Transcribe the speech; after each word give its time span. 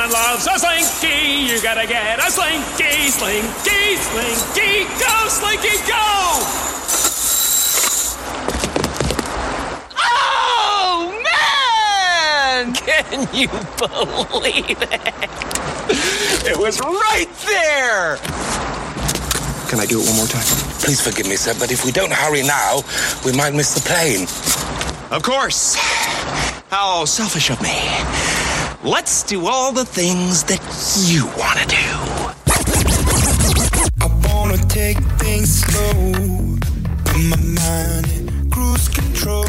Everyone 0.00 0.22
loves 0.22 0.46
a 0.46 0.58
slinky. 0.58 1.52
You 1.52 1.60
gotta 1.60 1.86
get 1.86 2.18
a 2.18 2.30
slinky, 2.30 3.10
slinky, 3.10 3.96
slinky. 3.96 4.84
Go, 4.98 5.28
slinky, 5.28 5.76
go! 5.86 6.40
Oh 9.98 11.12
man! 11.28 12.72
Can 12.76 13.28
you 13.34 13.48
believe 13.76 14.80
it? 14.80 16.48
It 16.48 16.56
was 16.56 16.80
right 16.80 17.28
there! 17.44 18.16
Can 19.68 19.80
I 19.80 19.86
do 19.86 20.00
it 20.00 20.06
one 20.06 20.16
more 20.16 20.26
time? 20.26 20.46
Please 20.80 21.02
forgive 21.02 21.28
me, 21.28 21.36
sir, 21.36 21.52
but 21.58 21.70
if 21.70 21.84
we 21.84 21.92
don't 21.92 22.12
hurry 22.12 22.42
now, 22.42 22.80
we 23.26 23.32
might 23.32 23.52
miss 23.52 23.74
the 23.74 23.82
plane. 23.82 24.22
Of 25.10 25.22
course. 25.22 25.76
How 26.70 27.04
selfish 27.04 27.50
of 27.50 27.60
me. 27.60 28.29
Let's 28.82 29.24
do 29.24 29.46
all 29.46 29.72
the 29.72 29.84
things 29.84 30.44
that 30.44 30.58
you 31.06 31.26
want 31.36 31.58
to 31.58 31.66
do. 31.66 31.76
I 34.00 34.06
wanna 34.26 34.56
take 34.68 34.96
things 35.18 35.60
slow. 35.60 36.12
My 37.28 37.36
mind 37.36 38.10
in 38.10 38.50
cruise 38.50 38.88
control. 38.88 39.44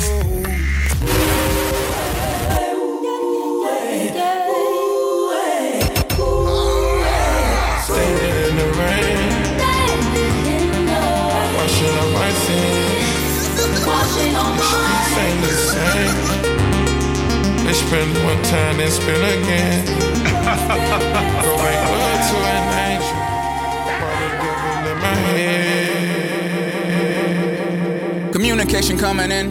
Spend 17.87 18.13
one 18.23 18.41
time, 18.43 18.77
then 18.77 18.91
spend 18.91 19.21
again. 19.21 19.85
Go 21.41 21.57
make 21.63 21.81
love 22.01 22.21
to 22.29 22.37
an 22.53 22.63
angel. 22.87 23.15
While 24.01 24.17
the 24.17 24.33
devil 24.33 24.87
in 24.91 24.97
my 25.01 25.13
head. 25.37 25.91
Communication 28.31 28.97
coming 28.97 29.31
in. 29.31 29.45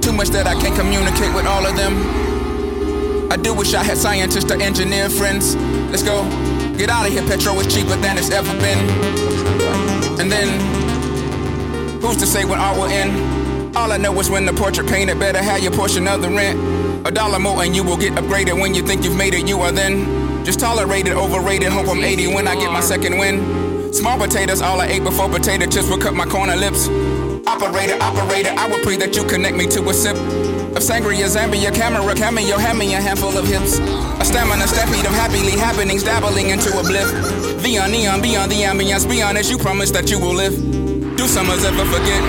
Too 0.00 0.12
much 0.12 0.28
that 0.30 0.46
I 0.46 0.54
can't 0.60 0.74
communicate 0.76 1.34
with 1.34 1.46
all 1.46 1.66
of 1.66 1.76
them. 1.76 1.94
I 3.30 3.36
do 3.36 3.54
wish 3.54 3.74
I 3.74 3.84
had 3.84 3.96
scientists 3.96 4.50
or 4.50 4.60
engineer 4.60 5.08
friends. 5.08 5.54
Let's 5.90 6.02
go. 6.02 6.24
Get 6.76 6.90
out 6.90 7.06
of 7.06 7.12
here, 7.12 7.22
petrol 7.22 7.60
is 7.60 7.66
cheaper 7.72 7.96
than 7.96 8.18
it's 8.18 8.30
ever 8.30 8.52
been. 8.58 8.78
And 10.18 10.30
then, 10.32 10.48
who's 12.00 12.16
to 12.16 12.26
say 12.26 12.44
when 12.44 12.58
art 12.58 12.76
will 12.76 12.86
end? 12.86 13.76
All 13.76 13.92
I 13.92 13.98
know 13.98 14.18
is 14.18 14.28
when 14.28 14.46
the 14.46 14.52
portrait 14.52 14.88
painted, 14.88 15.18
better 15.18 15.38
have 15.42 15.60
your 15.62 15.72
portion 15.72 16.08
of 16.08 16.22
the 16.22 16.28
rent. 16.28 16.58
A 17.04 17.10
dollar 17.10 17.38
more 17.38 17.62
and 17.62 17.74
you 17.74 17.82
will 17.82 17.96
get 17.96 18.12
upgraded 18.12 18.60
when 18.60 18.74
you 18.74 18.82
think 18.82 19.04
you've 19.04 19.16
made 19.16 19.34
it, 19.34 19.48
you 19.48 19.58
are 19.60 19.72
then. 19.72 20.44
Just 20.44 20.60
tolerated, 20.60 21.14
overrated, 21.14 21.68
hope 21.68 21.88
I'm 21.88 22.02
80 22.02 22.34
when 22.34 22.46
I 22.46 22.54
get 22.54 22.70
my 22.70 22.80
second 22.80 23.18
win. 23.18 23.92
Small 23.92 24.18
potatoes, 24.18 24.60
all 24.60 24.80
I 24.80 24.86
ate 24.86 25.02
before 25.02 25.28
potato 25.28 25.66
chips 25.66 25.88
will 25.88 25.98
cut 25.98 26.14
my 26.14 26.26
corner 26.26 26.56
lips. 26.56 26.88
Operator, 27.46 27.96
operator, 28.00 28.50
I 28.56 28.68
would 28.68 28.82
pray 28.82 28.96
that 28.98 29.16
you 29.16 29.24
connect 29.24 29.56
me 29.56 29.66
to 29.68 29.88
a 29.88 29.94
sip 29.94 30.16
of 30.76 30.82
sangria, 30.82 31.26
Zambia, 31.26 31.74
camera, 31.74 32.14
cameo, 32.14 32.56
hand 32.56 32.78
me 32.78 32.94
a 32.94 33.00
handful 33.00 33.36
of 33.36 33.46
hips. 33.46 33.78
A 34.20 34.24
stamina, 34.24 34.68
stampede 34.68 35.04
of 35.04 35.12
happily 35.12 35.58
happenings, 35.58 36.04
dabbling 36.04 36.50
into 36.50 36.70
a 36.78 36.82
blip. 36.82 37.08
Beyond 37.62 37.92
neon, 37.92 38.22
beyond 38.22 38.52
the 38.52 38.62
ambience, 38.62 39.08
be 39.08 39.20
honest, 39.20 39.50
you 39.50 39.58
promise 39.58 39.90
that 39.90 40.10
you 40.10 40.20
will 40.20 40.34
live. 40.34 40.54
Do 41.16 41.26
summers 41.26 41.64
ever 41.64 41.84
forget? 41.86 42.22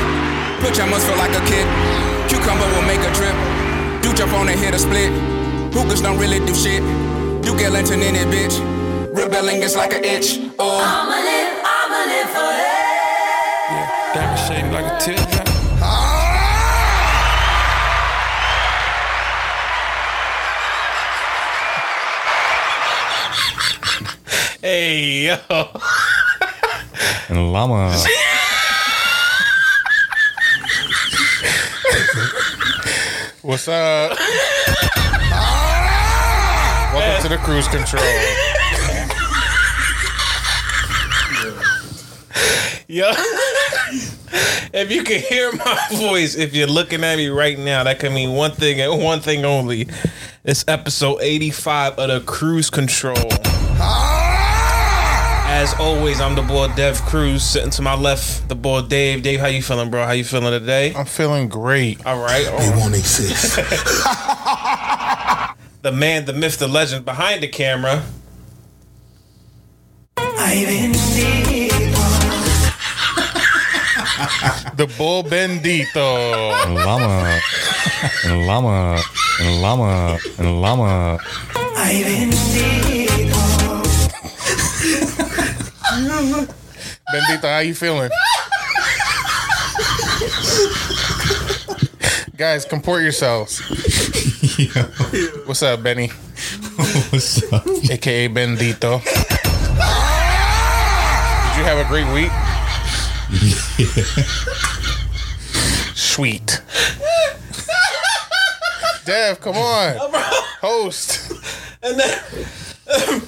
Pajamas 0.63 1.05
feel 1.05 1.17
like 1.17 1.35
a 1.37 1.43
kid. 1.45 1.67
Cucumber 2.29 2.65
will 2.73 2.87
make 2.87 3.01
a 3.01 3.13
trip. 3.13 3.50
Do 4.11 4.17
jump 4.17 4.33
on 4.33 4.49
and 4.49 4.59
hit 4.59 4.73
a 4.75 4.79
split. 4.79 5.09
Hookers 5.73 6.01
don't 6.01 6.19
really 6.19 6.45
do 6.45 6.53
shit. 6.53 6.83
Do 7.43 7.57
get 7.57 7.71
lantern 7.71 8.01
in 8.01 8.13
it, 8.17 8.27
bitch. 8.27 8.59
Rebelling 9.15 9.61
is 9.61 9.77
like 9.77 9.93
an 9.93 10.03
itch. 10.03 10.37
Oh. 10.59 10.83
I'ma 10.83 11.15
live, 11.15 11.63
I'ma 11.63 11.99
live 12.11 12.29
forever. 12.35 12.91
Yeah, 13.71 13.87
diamond 14.13 14.39
shaped 14.47 14.73
like 14.73 14.85
a 14.91 14.99
teardrop. 14.99 15.47
Hey, 24.61 25.25
yo. 25.25 25.37
And 27.29 27.51
llama. 27.51 27.95
What's 33.43 33.67
up? 33.67 34.11
Welcome 36.93 37.23
to 37.23 37.29
the 37.29 37.39
cruise 37.41 37.67
control. 37.67 38.03
Yo, 42.87 43.11
if 44.73 44.91
you 44.91 45.03
can 45.03 45.21
hear 45.21 45.51
my 45.53 45.79
voice, 45.93 46.35
if 46.35 46.53
you're 46.53 46.67
looking 46.67 47.03
at 47.03 47.15
me 47.17 47.29
right 47.29 47.57
now, 47.57 47.83
that 47.83 47.97
can 47.97 48.13
mean 48.13 48.33
one 48.33 48.51
thing 48.51 48.79
and 48.79 49.03
one 49.03 49.21
thing 49.21 49.43
only. 49.43 49.87
It's 50.43 50.63
episode 50.67 51.19
85 51.21 51.97
of 51.97 52.09
the 52.09 52.19
cruise 52.21 52.69
control. 52.69 53.31
As 55.53 55.73
always, 55.79 56.21
I'm 56.21 56.35
the 56.35 56.41
boy 56.41 56.69
Dev 56.77 57.01
Cruz. 57.01 57.43
Sitting 57.43 57.71
to 57.71 57.81
my 57.81 57.93
left, 57.93 58.47
the 58.47 58.55
boy 58.55 58.83
Dave. 58.83 59.21
Dave, 59.21 59.41
how 59.41 59.47
you 59.47 59.61
feeling, 59.61 59.91
bro? 59.91 60.05
How 60.05 60.13
you 60.13 60.23
feeling 60.23 60.49
today? 60.49 60.93
I'm 60.95 61.05
feeling 61.05 61.49
great. 61.49 62.03
All 62.05 62.23
right. 62.23 62.47
all 62.47 62.57
They 62.57 62.69
won't 62.69 62.95
exist. 62.95 63.59
The 65.81 65.91
man, 65.91 66.25
the 66.25 66.33
myth, 66.33 66.59
the 66.59 66.67
legend 66.67 67.05
behind 67.05 67.41
the 67.41 67.47
camera. 67.47 68.03
The 74.77 74.87
bull 74.97 75.23
bendito. 75.23 76.53
And 76.65 76.75
llama. 76.75 77.39
And 78.23 78.47
llama. 78.47 79.01
And 79.39 79.61
llama. 79.61 80.19
And 80.37 80.61
llama. 80.61 81.19
Bendito, 87.13 87.43
how 87.43 87.59
you 87.59 87.75
feeling? 87.75 88.09
Guys, 92.37 92.63
comport 92.65 93.03
yourselves. 93.03 93.59
What's 95.45 95.61
up, 95.61 95.83
Benny? 95.83 96.07
What's 97.09 97.43
up? 97.51 97.67
AKA 97.67 98.29
Bendito. 98.29 99.03
Did 99.03 99.13
you 101.57 101.63
have 101.65 101.77
a 101.77 101.85
great 101.87 102.07
week? 102.13 102.31
Sweet. 105.95 106.61
Dev, 109.05 109.39
come 109.41 109.55
on. 109.57 109.95
Oh, 109.99 110.47
Host. 110.61 111.31
And 111.83 111.99
then, 111.99 112.19
um, 112.87 113.21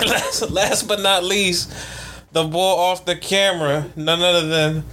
last, 0.06 0.50
last 0.50 0.88
but 0.88 1.00
not 1.00 1.22
least, 1.24 1.70
the 2.36 2.44
boy 2.44 2.60
off 2.60 3.06
the 3.06 3.16
camera, 3.16 3.86
none 3.96 4.20
other 4.20 4.46
than 4.46 4.84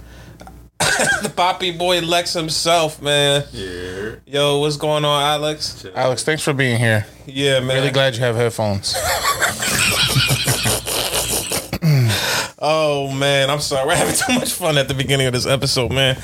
the 1.22 1.30
poppy 1.36 1.72
boy 1.72 2.00
Lex 2.00 2.32
himself, 2.32 3.02
man. 3.02 3.44
Yeah. 3.52 4.14
Yo, 4.24 4.60
what's 4.60 4.78
going 4.78 5.04
on, 5.04 5.22
Alex? 5.22 5.84
Alex, 5.94 6.24
thanks 6.24 6.42
for 6.42 6.54
being 6.54 6.78
here. 6.78 7.06
Yeah, 7.26 7.60
man. 7.60 7.76
Really 7.76 7.90
glad 7.90 8.14
you 8.14 8.20
have 8.20 8.36
headphones. 8.36 8.96
Oh 12.66 13.10
man, 13.10 13.50
I'm 13.50 13.60
sorry. 13.60 13.86
We're 13.86 13.96
having 13.96 14.14
too 14.26 14.32
much 14.32 14.54
fun 14.54 14.78
at 14.78 14.88
the 14.88 14.94
beginning 14.94 15.26
of 15.26 15.34
this 15.34 15.44
episode, 15.44 15.92
man. 15.92 16.18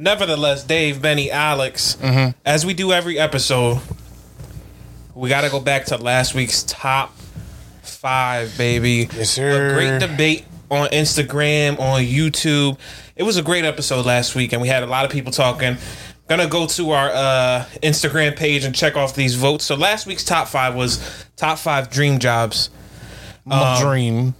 Nevertheless, 0.00 0.64
Dave, 0.64 1.00
Benny, 1.00 1.30
Alex, 1.30 1.96
mm-hmm. 2.00 2.36
as 2.44 2.66
we 2.66 2.74
do 2.74 2.92
every 2.92 3.20
episode, 3.20 3.80
we 5.14 5.28
got 5.28 5.42
to 5.42 5.48
go 5.48 5.60
back 5.60 5.84
to 5.86 5.96
last 5.96 6.34
week's 6.34 6.64
top 6.64 7.16
five, 7.82 8.52
baby. 8.58 9.08
Yes, 9.14 9.30
sir. 9.30 9.68
A 9.68 9.74
great 9.74 10.00
debate 10.00 10.44
on 10.70 10.88
Instagram, 10.88 11.78
on 11.78 12.02
YouTube. 12.02 12.78
It 13.14 13.22
was 13.22 13.36
a 13.36 13.42
great 13.42 13.64
episode 13.64 14.06
last 14.06 14.34
week, 14.34 14.52
and 14.52 14.60
we 14.60 14.68
had 14.68 14.82
a 14.82 14.86
lot 14.86 15.04
of 15.04 15.10
people 15.10 15.32
talking. 15.32 15.76
Gonna 16.28 16.48
go 16.48 16.66
to 16.66 16.90
our 16.90 17.10
uh, 17.10 17.64
Instagram 17.82 18.36
page 18.36 18.64
and 18.64 18.74
check 18.74 18.96
off 18.96 19.14
these 19.14 19.36
votes. 19.36 19.64
So 19.64 19.76
last 19.76 20.06
week's 20.06 20.24
top 20.24 20.48
five 20.48 20.74
was 20.74 21.26
top 21.36 21.58
five 21.58 21.88
dream 21.88 22.18
jobs. 22.18 22.70
My 23.44 23.80
dream. 23.80 24.34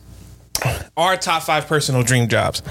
our 0.97 1.17
top 1.17 1.45
five 1.45 1.67
personal 1.69 2.03
dream 2.03 2.29
jobs. 2.29 2.63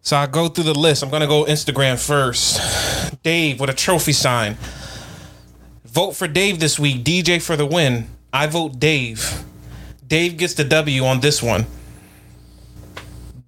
So 0.00 0.16
I 0.16 0.26
go 0.26 0.48
through 0.48 0.64
the 0.64 0.78
list. 0.78 1.02
I'm 1.02 1.10
gonna 1.10 1.26
go 1.26 1.44
Instagram 1.44 2.04
first. 2.04 3.22
Dave 3.22 3.60
with 3.60 3.68
a 3.68 3.74
trophy 3.74 4.12
sign. 4.12 4.56
Vote 5.84 6.12
for 6.12 6.26
Dave 6.26 6.58
this 6.58 6.78
week. 6.78 7.04
DJ 7.04 7.42
for 7.42 7.56
the 7.56 7.66
win. 7.66 8.06
I 8.32 8.46
vote 8.46 8.78
Dave. 8.78 9.44
Dave 10.06 10.36
gets 10.36 10.54
the 10.54 10.64
W 10.64 11.04
on 11.04 11.20
this 11.20 11.42
one. 11.42 11.66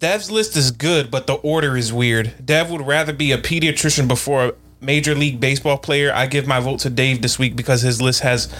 Dev's 0.00 0.30
list 0.30 0.56
is 0.56 0.70
good, 0.70 1.10
but 1.10 1.26
the 1.26 1.34
order 1.34 1.76
is 1.76 1.92
weird. 1.92 2.32
Dev 2.44 2.70
would 2.70 2.86
rather 2.86 3.12
be 3.12 3.32
a 3.32 3.38
pediatrician 3.38 4.06
before 4.06 4.44
a 4.46 4.52
major 4.80 5.14
league 5.14 5.40
baseball 5.40 5.76
player. 5.76 6.12
I 6.14 6.26
give 6.26 6.46
my 6.46 6.60
vote 6.60 6.78
to 6.80 6.90
Dave 6.90 7.20
this 7.20 7.38
week 7.38 7.56
because 7.56 7.82
his 7.82 8.00
list 8.00 8.20
has 8.20 8.52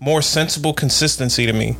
more 0.00 0.22
sensible 0.22 0.72
consistency 0.72 1.44
to 1.44 1.52
me. 1.52 1.76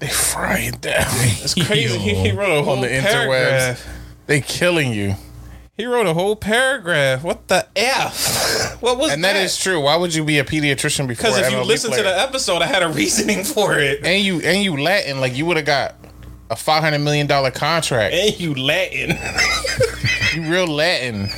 They 0.00 0.08
fry 0.08 0.58
it 0.58 0.80
down. 0.82 1.06
It's 1.08 1.54
crazy. 1.54 1.98
He, 1.98 2.14
he 2.14 2.30
wrote 2.32 2.58
a 2.58 2.62
whole 2.62 2.74
on 2.76 2.80
the 2.82 2.88
paragraph. 2.88 3.78
interwebs. 3.80 3.86
They 4.26 4.40
killing 4.42 4.92
you. 4.92 5.14
He 5.74 5.86
wrote 5.86 6.06
a 6.06 6.12
whole 6.12 6.36
paragraph. 6.36 7.22
What 7.24 7.48
the 7.48 7.66
f? 7.74 8.76
What 8.82 8.96
was 8.98 9.12
And 9.12 9.24
that? 9.24 9.32
that 9.32 9.42
is 9.42 9.56
true. 9.56 9.80
Why 9.80 9.96
would 9.96 10.14
you 10.14 10.24
be 10.24 10.38
a 10.38 10.44
pediatrician 10.44 11.08
before? 11.08 11.30
A 11.30 11.32
paragraph? 11.32 11.34
Because 11.34 11.38
if 11.38 11.50
you 11.52 11.58
MLB 11.58 11.66
listen 11.66 11.90
to 11.92 12.02
the 12.02 12.16
episode, 12.20 12.62
I 12.62 12.66
had 12.66 12.82
a 12.84 12.88
reasoning 12.88 13.42
for 13.44 13.76
it. 13.78 14.04
and 14.04 14.22
you 14.22 14.40
and 14.40 14.62
you 14.62 14.76
Latin, 14.76 15.20
like 15.20 15.34
you 15.34 15.46
would 15.46 15.56
have 15.56 15.66
got 15.66 15.94
a 16.50 16.56
five 16.56 16.82
hundred 16.82 17.00
million 17.00 17.26
dollar 17.26 17.50
contract. 17.50 18.14
And 18.14 18.38
you 18.38 18.54
Latin. 18.54 19.16
You 20.34 20.42
real 20.42 20.66
Latin. 20.66 21.30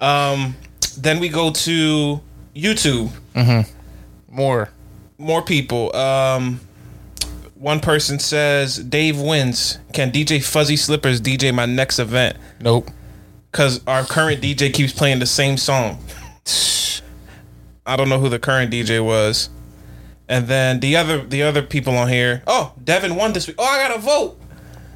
then 0.96 1.18
we 1.18 1.28
go 1.28 1.50
to 1.50 2.20
YouTube. 2.54 3.10
More. 4.30 4.68
More 5.18 5.42
people. 5.42 5.94
Um, 5.96 6.60
one 7.56 7.80
person 7.80 8.20
says 8.20 8.76
Dave 8.78 9.20
wins. 9.20 9.78
Can 9.92 10.12
DJ 10.12 10.42
Fuzzy 10.42 10.76
Slippers 10.76 11.20
DJ 11.20 11.52
my 11.52 11.66
next 11.66 11.98
event? 11.98 12.36
Nope. 12.60 12.88
Because 13.50 13.84
our 13.86 14.04
current 14.04 14.40
DJ 14.40 14.72
keeps 14.72 14.92
playing 14.92 15.18
the 15.18 15.26
same 15.26 15.56
song. 15.56 15.98
I 17.86 17.96
don't 17.96 18.08
know 18.08 18.20
who 18.20 18.28
the 18.28 18.38
current 18.38 18.72
DJ 18.72 19.04
was. 19.04 19.48
And 20.28 20.46
then 20.46 20.80
the 20.80 20.96
other 20.96 21.22
the 21.22 21.42
other 21.42 21.62
people 21.62 21.96
on 21.96 22.08
here. 22.08 22.42
Oh, 22.46 22.72
Devin 22.82 23.16
won 23.16 23.32
this 23.32 23.46
week. 23.46 23.56
Oh, 23.58 23.64
I 23.64 23.88
got 23.88 23.96
a 23.96 24.00
vote. 24.00 24.38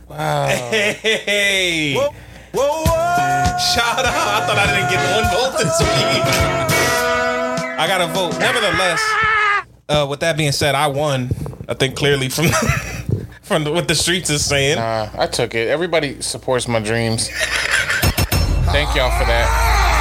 Wow. 0.08 0.46
Hey. 1.02 1.94
Whoa, 1.94 2.10
whoa, 2.52 2.84
Shout 3.74 3.98
out. 3.98 4.06
I 4.06 4.46
thought 4.46 4.58
I 4.58 4.66
didn't 4.76 4.90
get 4.90 5.00
one 5.14 5.24
vote 5.32 5.58
this 5.58 5.80
week. 5.80 6.22
I 7.78 7.86
got 7.86 8.00
a 8.02 8.06
vote. 8.12 8.38
Nevertheless, 8.38 9.02
uh, 9.88 10.06
with 10.08 10.20
that 10.20 10.36
being 10.36 10.52
said, 10.52 10.74
I 10.74 10.86
won. 10.88 11.30
I 11.68 11.74
think 11.74 11.96
clearly 11.96 12.28
from 12.28 12.46
from 13.42 13.64
the, 13.64 13.72
what 13.72 13.88
the 13.88 13.94
streets 13.94 14.28
is 14.28 14.44
saying. 14.44 14.76
Nah, 14.76 15.08
I 15.14 15.26
took 15.26 15.54
it. 15.54 15.68
Everybody 15.68 16.20
supports 16.20 16.68
my 16.68 16.80
dreams. 16.80 17.28
Thank 18.70 18.94
y'all 18.94 19.10
for 19.18 19.24
that. 19.26 19.91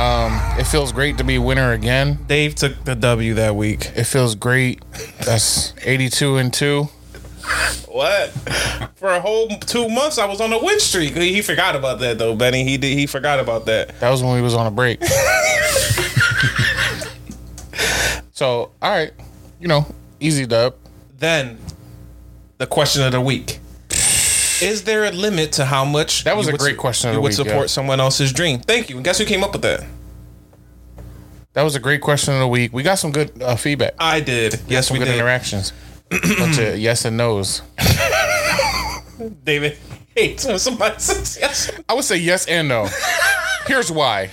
Um, 0.00 0.40
it 0.58 0.64
feels 0.64 0.92
great 0.92 1.18
to 1.18 1.24
be 1.24 1.38
winner 1.38 1.72
again. 1.72 2.20
Dave 2.26 2.54
took 2.54 2.84
the 2.84 2.94
W 2.94 3.34
that 3.34 3.54
week. 3.54 3.92
It 3.94 4.04
feels 4.04 4.34
great. 4.34 4.82
That's 5.18 5.74
82 5.84 6.38
and 6.38 6.54
2. 6.54 6.84
What? 7.86 8.30
For 8.94 9.10
a 9.10 9.20
whole 9.20 9.48
two 9.48 9.90
months, 9.90 10.16
I 10.16 10.24
was 10.24 10.40
on 10.40 10.54
a 10.54 10.64
win 10.64 10.80
streak. 10.80 11.14
He 11.14 11.34
he 11.34 11.42
forgot 11.42 11.76
about 11.76 12.00
that 12.00 12.18
though, 12.18 12.34
Benny. 12.34 12.64
He 12.64 12.78
did. 12.78 12.96
He 12.96 13.06
forgot 13.06 13.40
about 13.40 13.66
that. 13.66 14.00
That 14.00 14.08
was 14.08 14.22
when 14.22 14.34
we 14.34 14.40
was 14.40 14.54
on 14.54 14.66
a 14.66 14.70
break. 14.70 15.04
so, 18.32 18.70
all 18.80 18.90
right. 18.90 19.12
You 19.60 19.68
know, 19.68 19.84
easy 20.18 20.46
dub. 20.46 20.76
Then, 21.18 21.58
the 22.56 22.66
question 22.66 23.02
of 23.02 23.12
the 23.12 23.20
week: 23.20 23.59
Is 24.62 24.84
there 24.84 25.04
a 25.04 25.10
limit 25.10 25.52
to 25.52 25.64
how 25.64 25.84
much 25.84 26.24
That 26.24 26.36
was 26.36 26.48
a 26.48 26.52
would 26.52 26.60
great 26.60 26.76
question 26.76 27.12
You 27.12 27.20
would 27.20 27.28
week, 27.28 27.36
support 27.36 27.54
yeah. 27.62 27.66
someone 27.66 28.00
else's 28.00 28.32
dream. 28.32 28.60
Thank 28.60 28.90
you. 28.90 28.96
And 28.96 29.04
guess 29.04 29.18
who 29.18 29.24
came 29.24 29.42
up 29.44 29.52
with 29.52 29.62
that? 29.62 29.84
That 31.54 31.62
was 31.62 31.74
a 31.74 31.80
great 31.80 32.00
question 32.00 32.34
of 32.34 32.40
the 32.40 32.48
week. 32.48 32.72
We 32.72 32.82
got 32.82 32.96
some 32.96 33.10
good 33.10 33.42
uh, 33.42 33.56
feedback. 33.56 33.94
I 33.98 34.20
did. 34.20 34.60
Yes, 34.68 34.86
some 34.88 34.94
we 34.94 34.98
good 35.00 35.06
did. 35.10 35.16
interactions. 35.16 35.72
Bunch 36.10 36.58
of 36.58 36.78
yes 36.78 37.04
and 37.04 37.16
no's. 37.16 37.62
David 39.44 39.76
hates 40.16 40.46
when 40.46 40.58
somebody 40.58 40.98
says 40.98 41.36
yes. 41.40 41.70
I 41.88 41.94
would 41.94 42.04
say 42.04 42.16
yes 42.16 42.46
and 42.46 42.68
no. 42.68 42.88
Here's 43.66 43.90
why. 43.90 44.30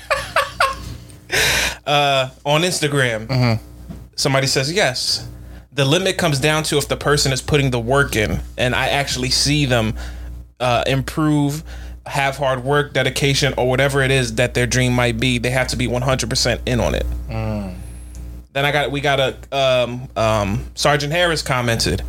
on 1.86 2.62
Instagram, 2.62 3.28
Mm-hmm. 3.28 3.64
somebody 4.16 4.48
says 4.48 4.72
yes. 4.72 5.28
The 5.72 5.86
limit 5.86 6.18
comes 6.18 6.40
down 6.40 6.64
to 6.64 6.78
if 6.78 6.88
the 6.88 6.98
person 6.98 7.32
is 7.32 7.42
putting 7.42 7.70
the 7.72 7.80
work 7.80 8.16
in, 8.16 8.40
and 8.58 8.74
I 8.74 8.88
actually 8.90 9.30
see 9.30 9.66
them 9.66 9.96
uh, 10.60 10.84
improve, 10.88 11.64
have 12.06 12.38
hard 12.38 12.64
work, 12.64 12.94
dedication, 12.94 13.54
or 13.58 13.70
whatever 13.70 14.02
it 14.02 14.12
is 14.12 14.36
that 14.36 14.54
their 14.54 14.68
dream 14.68 14.94
might 14.94 15.20
be. 15.20 15.38
They 15.38 15.52
have 15.52 15.68
to 15.70 15.76
be 15.76 15.88
one 15.88 16.02
hundred 16.02 16.30
percent 16.30 16.62
in 16.66 16.80
on 16.80 16.96
it. 16.96 17.06
Mm. 17.30 17.76
Then 18.54 18.66
I 18.66 18.72
got 18.72 18.92
we 18.92 19.02
got 19.02 19.20
a 19.20 19.36
um, 19.56 20.08
um, 20.16 20.66
Sergeant 20.76 21.14
Harris 21.14 21.42
commented. 21.42 22.02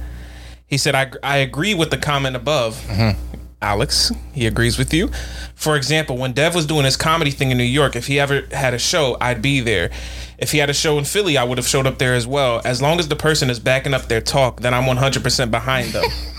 He 0.66 0.76
said, 0.76 0.94
I, 0.94 1.10
I 1.22 1.38
agree 1.38 1.74
with 1.74 1.90
the 1.90 1.96
comment 1.96 2.36
above. 2.36 2.76
Mm-hmm. 2.88 3.18
Alex, 3.60 4.12
he 4.32 4.46
agrees 4.46 4.78
with 4.78 4.94
you. 4.94 5.08
For 5.54 5.76
example, 5.76 6.16
when 6.16 6.32
Dev 6.32 6.54
was 6.54 6.66
doing 6.66 6.84
his 6.84 6.96
comedy 6.96 7.30
thing 7.30 7.50
in 7.50 7.58
New 7.58 7.64
York, 7.64 7.96
if 7.96 8.06
he 8.06 8.20
ever 8.20 8.42
had 8.52 8.74
a 8.74 8.78
show, 8.78 9.16
I'd 9.20 9.42
be 9.42 9.60
there. 9.60 9.90
If 10.38 10.52
he 10.52 10.58
had 10.58 10.70
a 10.70 10.74
show 10.74 10.98
in 10.98 11.04
Philly, 11.04 11.36
I 11.36 11.42
would 11.42 11.58
have 11.58 11.66
showed 11.66 11.86
up 11.86 11.98
there 11.98 12.14
as 12.14 12.26
well. 12.26 12.60
As 12.64 12.80
long 12.80 13.00
as 13.00 13.08
the 13.08 13.16
person 13.16 13.50
is 13.50 13.58
backing 13.58 13.94
up 13.94 14.02
their 14.02 14.20
talk, 14.20 14.60
then 14.60 14.74
I'm 14.74 14.84
100% 14.84 15.50
behind 15.50 15.90
them. 15.92 16.04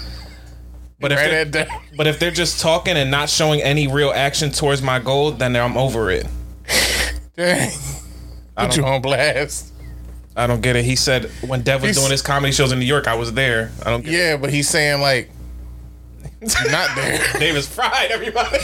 But 1.00 1.12
if, 1.14 1.52
they're, 1.52 1.68
but 1.98 2.08
if 2.08 2.20
they're 2.20 2.32
just 2.32 2.60
talking 2.60 2.98
and 2.98 3.10
not 3.10 3.30
showing 3.30 3.62
any 3.62 3.88
real 3.88 4.12
action 4.12 4.52
towards 4.52 4.82
my 4.82 5.00
goal, 5.00 5.32
then 5.32 5.56
I'm 5.56 5.78
over 5.78 6.12
it. 6.12 6.28
Dang. 7.36 7.72
I 8.58 8.66
Put 8.68 8.78
you 8.78 8.84
on 8.86 9.02
blast. 9.02 9.72
I 10.36 10.46
don't 10.48 10.62
get 10.62 10.76
it. 10.76 10.84
He 10.86 10.96
said 10.96 11.26
when 11.42 11.62
Dev 11.62 11.82
was 11.82 11.90
He's- 11.90 11.98
doing 11.98 12.12
his 12.12 12.22
comedy 12.22 12.52
shows 12.52 12.72
in 12.72 12.80
New 12.80 12.86
York, 12.86 13.08
I 13.08 13.16
was 13.16 13.34
there. 13.34 13.72
I 13.86 13.90
don't 13.90 14.04
get 14.04 14.14
Yeah, 14.14 14.38
but 14.38 14.50
he's 14.52 14.68
saying 14.70 15.02
like 15.02 15.30
you're 16.42 16.72
not 16.72 16.96
there. 16.96 17.16
it. 17.16 17.40
Davis 17.40 17.68
fried 17.68 18.12
everybody. 18.12 18.58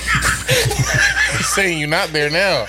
He's 1.38 1.48
saying 1.54 1.80
you're 1.80 1.90
not 1.90 2.10
there 2.10 2.30
now. 2.30 2.66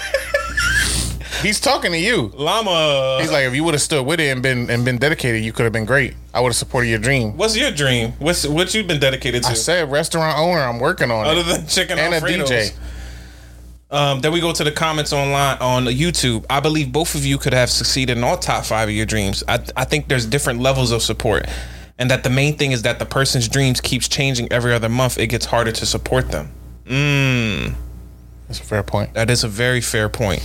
He's 1.43 1.61
talking 1.61 1.93
to 1.93 1.99
you. 1.99 2.33
Llama. 2.35 3.19
He's 3.21 3.31
like, 3.31 3.45
if 3.45 3.55
you 3.55 3.65
would 3.65 3.75
have 3.75 3.81
stood 3.83 4.05
with 4.07 4.21
it 4.21 4.31
and 4.31 4.43
been 4.43 4.71
and 4.71 4.85
been 4.85 4.99
dedicated, 4.99 5.45
you 5.45 5.53
could 5.53 5.65
have 5.65 5.73
been 5.73 5.85
great. 5.85 6.15
I 6.35 6.41
would 6.41 6.49
have 6.49 6.57
supported 6.57 6.89
your 6.89 6.99
dream. 6.99 7.37
What's 7.37 7.57
your 7.57 7.71
dream? 7.71 8.13
What's 8.19 8.47
what 8.47 8.75
you've 8.75 8.87
been 8.87 9.01
dedicated 9.01 9.43
to? 9.45 9.51
I 9.51 9.55
said 9.55 9.91
restaurant 9.91 10.39
owner. 10.39 10.61
I'm 10.61 10.79
working 10.81 11.11
on 11.11 11.27
other 11.27 11.41
it. 11.41 11.47
Other 11.47 11.59
than 11.59 11.67
chicken 11.67 11.99
and 11.99 12.15
a 12.15 12.21
DJ. 12.21 12.77
Um, 13.89 14.21
then 14.21 14.33
we 14.33 14.41
go 14.41 14.53
to 14.53 14.65
the 14.65 14.73
comments 14.73 15.13
online 15.13 15.59
on 15.59 15.85
YouTube. 15.85 16.45
I 16.51 16.59
believe 16.59 16.91
both 16.93 17.15
of 17.15 17.25
you 17.25 17.39
could 17.39 17.53
have 17.53 17.71
succeeded 17.71 18.17
in 18.19 18.25
all 18.25 18.37
top 18.37 18.65
five 18.65 18.89
of 18.89 18.95
your 18.95 19.07
dreams. 19.07 19.45
I, 19.47 19.61
I 19.77 19.85
think 19.85 20.09
there's 20.09 20.27
different 20.27 20.61
levels 20.61 20.91
of 20.91 21.03
support, 21.03 21.47
and 21.97 22.11
that 22.11 22.25
the 22.25 22.31
main 22.31 22.57
thing 22.57 22.73
is 22.73 22.83
that 22.83 22.99
the 22.99 23.07
person's 23.07 23.47
dreams 23.49 23.81
keeps 23.81 24.09
changing 24.09 24.51
every 24.51 24.73
other 24.75 24.89
month. 24.89 25.19
It 25.19 25.29
gets 25.29 25.47
harder 25.47 25.71
to 25.71 25.87
support 25.87 26.33
them. 26.33 26.51
Mm, 26.87 27.75
That's 28.49 28.59
a 28.59 28.65
fair 28.65 28.83
point. 28.83 29.15
that 29.15 29.31
is 29.31 29.45
a 29.45 29.49
very 29.49 29.81
fair 29.81 30.09
point. 30.09 30.43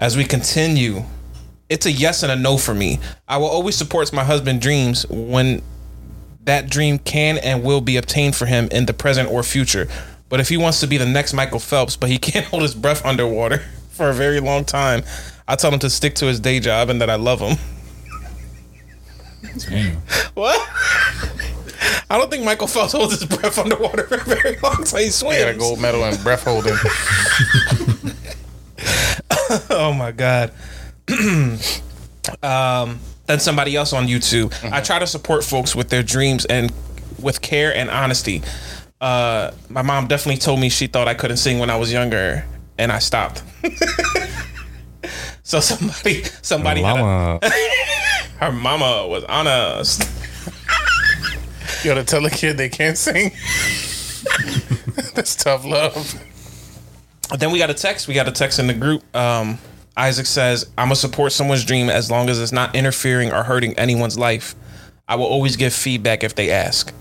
As 0.00 0.16
we 0.16 0.24
continue, 0.24 1.04
it's 1.68 1.84
a 1.84 1.92
yes 1.92 2.22
and 2.22 2.32
a 2.32 2.36
no 2.36 2.56
for 2.56 2.74
me. 2.74 2.98
I 3.28 3.36
will 3.36 3.48
always 3.48 3.76
support 3.76 4.10
my 4.14 4.24
husband's 4.24 4.62
dreams 4.62 5.04
when 5.10 5.60
that 6.44 6.70
dream 6.70 6.98
can 6.98 7.36
and 7.36 7.62
will 7.62 7.82
be 7.82 7.98
obtained 7.98 8.34
for 8.34 8.46
him 8.46 8.68
in 8.72 8.86
the 8.86 8.94
present 8.94 9.30
or 9.30 9.42
future. 9.42 9.88
But 10.30 10.40
if 10.40 10.48
he 10.48 10.56
wants 10.56 10.80
to 10.80 10.86
be 10.86 10.96
the 10.96 11.04
next 11.04 11.34
Michael 11.34 11.58
Phelps, 11.58 11.96
but 11.96 12.08
he 12.08 12.16
can't 12.30 12.46
hold 12.46 12.62
his 12.62 12.74
breath 12.74 13.04
underwater 13.04 13.58
for 13.90 14.08
a 14.08 14.14
very 14.14 14.40
long 14.40 14.64
time, 14.64 15.02
I 15.46 15.56
tell 15.56 15.70
him 15.70 15.80
to 15.80 15.90
stick 15.90 16.14
to 16.16 16.26
his 16.26 16.40
day 16.40 16.60
job 16.60 16.88
and 16.88 17.02
that 17.02 17.10
I 17.10 17.16
love 17.16 17.40
him. 17.40 17.58
Damn. 19.58 19.96
What? 20.34 20.66
I 22.08 22.16
don't 22.16 22.30
think 22.30 22.44
Michael 22.44 22.66
Phelps 22.68 22.92
holds 22.92 23.20
his 23.20 23.24
breath 23.24 23.58
underwater 23.58 24.04
for 24.04 24.16
very 24.18 24.56
long 24.60 24.84
time. 24.84 25.00
He 25.00 25.06
I 25.08 25.34
He 25.34 25.44
got 25.44 25.54
a 25.54 25.58
gold 25.58 25.80
medal 25.80 26.04
in 26.04 26.22
breath 26.22 26.44
holding. 26.44 26.74
Oh 29.70 29.92
my 29.92 30.12
god. 30.12 30.52
um, 32.42 32.98
then 33.26 33.38
somebody 33.40 33.76
else 33.76 33.92
on 33.92 34.06
YouTube. 34.06 34.52
I 34.72 34.80
try 34.80 34.98
to 34.98 35.06
support 35.06 35.44
folks 35.44 35.74
with 35.74 35.88
their 35.88 36.02
dreams 36.02 36.44
and 36.44 36.72
with 37.20 37.40
care 37.40 37.74
and 37.74 37.90
honesty. 37.90 38.42
Uh, 39.00 39.50
my 39.68 39.82
mom 39.82 40.06
definitely 40.06 40.38
told 40.38 40.60
me 40.60 40.68
she 40.68 40.86
thought 40.86 41.08
I 41.08 41.14
couldn't 41.14 41.38
sing 41.38 41.58
when 41.58 41.70
I 41.70 41.76
was 41.76 41.92
younger, 41.92 42.44
and 42.78 42.92
I 42.92 42.98
stopped. 42.98 43.42
so 45.42 45.60
somebody, 45.60 46.22
somebody, 46.42 46.82
had 46.82 46.98
a- 47.00 47.50
her 48.40 48.52
mama 48.52 49.06
was 49.08 49.24
honest. 49.24 50.02
You 51.82 51.90
gotta 51.90 52.04
tell 52.04 52.24
a 52.26 52.30
kid 52.30 52.56
they 52.58 52.68
can't 52.68 52.98
sing. 52.98 53.32
That's 55.14 55.34
tough 55.34 55.64
love. 55.64 56.22
Then 57.38 57.52
we 57.52 57.58
got 57.58 57.70
a 57.70 57.74
text. 57.74 58.08
We 58.08 58.14
got 58.14 58.28
a 58.28 58.32
text 58.32 58.58
in 58.58 58.66
the 58.66 58.74
group. 58.74 59.04
Um, 59.14 59.58
Isaac 59.96 60.26
says, 60.26 60.66
"I'm 60.76 60.86
gonna 60.86 60.96
support 60.96 61.32
someone's 61.32 61.64
dream 61.64 61.88
as 61.88 62.10
long 62.10 62.28
as 62.28 62.40
it's 62.40 62.52
not 62.52 62.74
interfering 62.74 63.32
or 63.32 63.42
hurting 63.44 63.78
anyone's 63.78 64.18
life. 64.18 64.54
I 65.08 65.16
will 65.16 65.26
always 65.26 65.56
give 65.56 65.72
feedback 65.72 66.24
if 66.24 66.34
they 66.34 66.50
ask." 66.50 66.92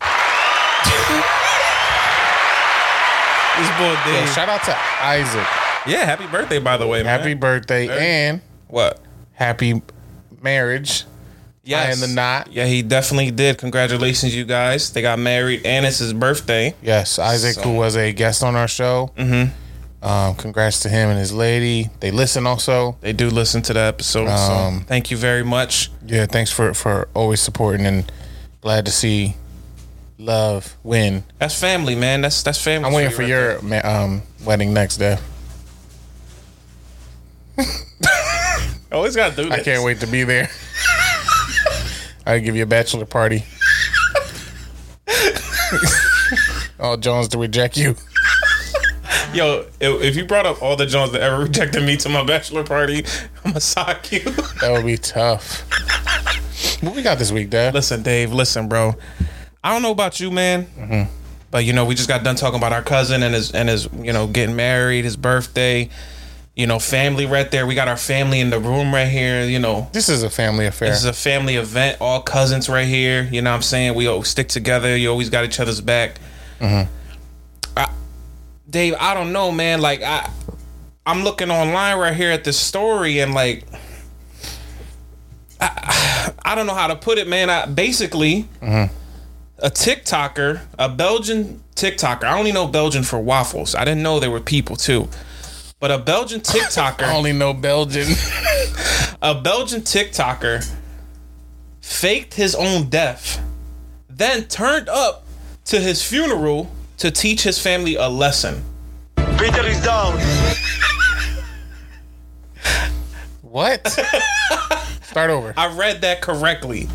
this 3.58 3.70
boy 3.78 3.92
Yo, 3.92 4.04
Dave. 4.04 4.28
shout 4.34 4.48
out 4.48 4.62
to 4.64 4.76
Isaac. 5.00 5.46
Yeah, 5.86 6.04
happy 6.04 6.26
birthday, 6.26 6.58
by 6.58 6.76
the 6.76 6.86
way, 6.86 7.02
man. 7.02 7.18
Happy 7.18 7.34
birthday 7.34 7.88
and 7.88 8.40
what? 8.68 9.00
happy 9.32 9.82
marriage. 10.40 11.04
Yes. 11.64 11.94
in 11.94 12.00
the 12.08 12.14
knot. 12.14 12.48
Yeah, 12.50 12.66
he 12.66 12.82
definitely 12.82 13.30
did. 13.30 13.58
Congratulations, 13.58 14.34
you 14.34 14.44
guys. 14.44 14.90
They 14.92 15.00
got 15.02 15.18
married, 15.18 15.64
and 15.64 15.86
it's 15.86 15.98
his 15.98 16.12
birthday. 16.12 16.74
Yes, 16.82 17.18
Isaac, 17.18 17.54
So- 17.54 17.62
who 17.62 17.74
was 17.76 17.96
a 17.96 18.12
guest 18.12 18.42
on 18.42 18.56
our 18.56 18.68
show, 18.68 19.12
Um, 20.04 20.34
congrats 20.34 20.80
to 20.80 20.88
him 20.88 21.10
and 21.10 21.18
his 21.18 21.30
lady. 21.32 21.88
They 22.00 22.10
listen 22.10 22.44
also. 22.44 22.96
They 23.00 23.12
do 23.12 23.30
listen 23.30 23.62
to 23.62 23.72
the 23.72 23.78
episode. 23.80 24.26
Um, 24.26 24.80
so 24.80 24.84
thank 24.88 25.12
you 25.12 25.16
very 25.16 25.44
much. 25.44 25.92
Yeah, 26.04 26.26
thanks 26.26 26.50
for 26.50 26.74
for 26.74 27.06
always 27.14 27.40
supporting 27.40 27.86
and 27.86 28.10
glad 28.60 28.84
to 28.86 28.90
see 28.90 29.36
love 30.18 30.76
win. 30.82 31.22
That's 31.38 31.54
family, 31.54 31.94
man. 31.94 32.20
That's 32.22 32.42
that's 32.42 32.60
family. 32.60 32.88
I'm 32.88 32.92
waiting 32.92 33.10
you 33.12 33.16
for 33.16 33.22
right 33.22 33.28
your 33.84 33.86
um, 33.86 34.22
wedding 34.44 34.74
next, 34.74 34.96
there. 34.96 35.20
Always 38.90 39.14
gotta 39.14 39.36
do 39.36 39.48
this. 39.48 39.60
I 39.60 39.62
can't 39.62 39.84
wait 39.84 40.00
to 40.00 40.06
be 40.08 40.24
there. 40.24 40.50
I'll 42.26 42.40
give 42.40 42.56
you 42.56 42.62
a 42.62 42.66
bachelor 42.66 43.06
party. 43.06 43.44
All 46.80 46.96
Jones 46.96 47.28
to 47.28 47.38
reject 47.38 47.76
you. 47.76 47.96
Yo, 49.32 49.66
if, 49.80 50.16
you 50.16 50.26
brought 50.26 50.44
up 50.44 50.60
all 50.60 50.76
the 50.76 50.84
Jones 50.84 51.10
that 51.12 51.22
ever 51.22 51.38
rejected 51.44 51.82
me 51.82 51.96
to 51.96 52.08
my 52.10 52.22
bachelor 52.22 52.64
party, 52.64 53.04
I'm 53.44 53.52
gonna 53.52 53.60
sock 53.60 54.12
you. 54.12 54.20
That 54.60 54.72
would 54.72 54.84
be 54.84 54.98
tough. 54.98 55.62
What 56.82 56.94
we 56.94 57.02
got 57.02 57.18
this 57.18 57.32
week, 57.32 57.48
Dad? 57.48 57.72
listen, 57.72 58.02
Dave. 58.02 58.32
Listen, 58.32 58.68
bro. 58.68 58.94
I 59.64 59.72
don't 59.72 59.80
know 59.80 59.92
about 59.92 60.20
you, 60.20 60.30
man. 60.30 60.66
Mm-hmm. 60.66 61.10
But 61.50 61.64
you 61.64 61.72
know, 61.72 61.86
we 61.86 61.94
just 61.94 62.08
got 62.08 62.24
done 62.24 62.36
talking 62.36 62.58
about 62.58 62.72
our 62.72 62.82
cousin 62.82 63.22
and 63.22 63.34
his 63.34 63.52
and 63.52 63.68
his 63.68 63.88
you 63.94 64.12
know 64.12 64.26
getting 64.26 64.56
married, 64.56 65.04
his 65.04 65.16
birthday. 65.16 65.88
You 66.54 66.66
know, 66.66 66.78
family 66.78 67.24
right 67.24 67.50
there. 67.50 67.66
We 67.66 67.74
got 67.74 67.88
our 67.88 67.96
family 67.96 68.38
in 68.40 68.50
the 68.50 68.58
room 68.60 68.92
right 68.92 69.08
here. 69.08 69.44
You 69.44 69.58
know, 69.58 69.88
This 69.92 70.08
is 70.10 70.22
a 70.22 70.28
family 70.28 70.66
affair. 70.66 70.90
This 70.90 70.98
is 70.98 71.04
a 71.06 71.12
family 71.14 71.56
event. 71.56 71.96
All 72.00 72.20
cousins 72.20 72.68
right 72.68 72.86
here. 72.86 73.26
You 73.32 73.40
know 73.40 73.50
what 73.50 73.56
I'm 73.56 73.62
saying? 73.62 73.94
We 73.94 74.06
all 74.06 74.22
stick 74.22 74.48
together. 74.48 74.94
You 74.96 75.10
always 75.10 75.30
got 75.30 75.44
each 75.44 75.60
other's 75.60 75.80
back. 75.80 76.16
Mhm. 76.60 76.88
I, 77.76 77.88
Dave, 78.68 78.94
I 79.00 79.14
don't 79.14 79.32
know, 79.32 79.50
man. 79.50 79.80
Like 79.80 80.02
I 80.02 80.28
I'm 81.06 81.24
looking 81.24 81.50
online 81.50 81.96
right 81.98 82.14
here 82.14 82.30
at 82.30 82.44
this 82.44 82.58
story 82.58 83.20
and 83.20 83.32
like 83.32 83.64
I, 85.60 86.32
I 86.44 86.54
don't 86.54 86.66
know 86.66 86.74
how 86.74 86.88
to 86.88 86.96
put 86.96 87.18
it, 87.18 87.28
man. 87.28 87.48
I 87.50 87.66
basically 87.66 88.46
a 88.60 89.70
TikToker, 89.70 90.60
a 90.78 90.88
Belgian 90.88 91.62
TikToker. 91.76 92.24
I 92.24 92.38
only 92.38 92.52
know 92.52 92.66
Belgian 92.66 93.04
for 93.04 93.18
waffles. 93.18 93.74
I 93.74 93.84
didn't 93.84 94.02
know 94.02 94.20
there 94.20 94.30
were 94.30 94.40
people 94.40 94.76
too. 94.76 95.08
But 95.82 95.90
a 95.90 95.98
Belgian 95.98 96.40
TikToker 96.40 97.02
I 97.08 97.16
only 97.16 97.32
know 97.32 97.52
Belgian. 97.52 98.06
a 99.20 99.34
Belgian 99.34 99.80
TikToker 99.80 100.72
faked 101.80 102.34
his 102.34 102.54
own 102.54 102.88
death, 102.88 103.44
then 104.08 104.44
turned 104.44 104.88
up 104.88 105.26
to 105.64 105.80
his 105.80 106.00
funeral 106.00 106.70
to 106.98 107.10
teach 107.10 107.42
his 107.42 107.58
family 107.58 107.96
a 107.96 108.08
lesson. 108.08 108.62
Peter 109.16 109.66
is 109.66 109.82
down. 109.82 110.20
What? 113.40 113.88
Start 115.02 115.30
over. 115.30 115.52
I 115.56 115.66
read 115.74 116.02
that 116.02 116.22
correctly. 116.22 116.88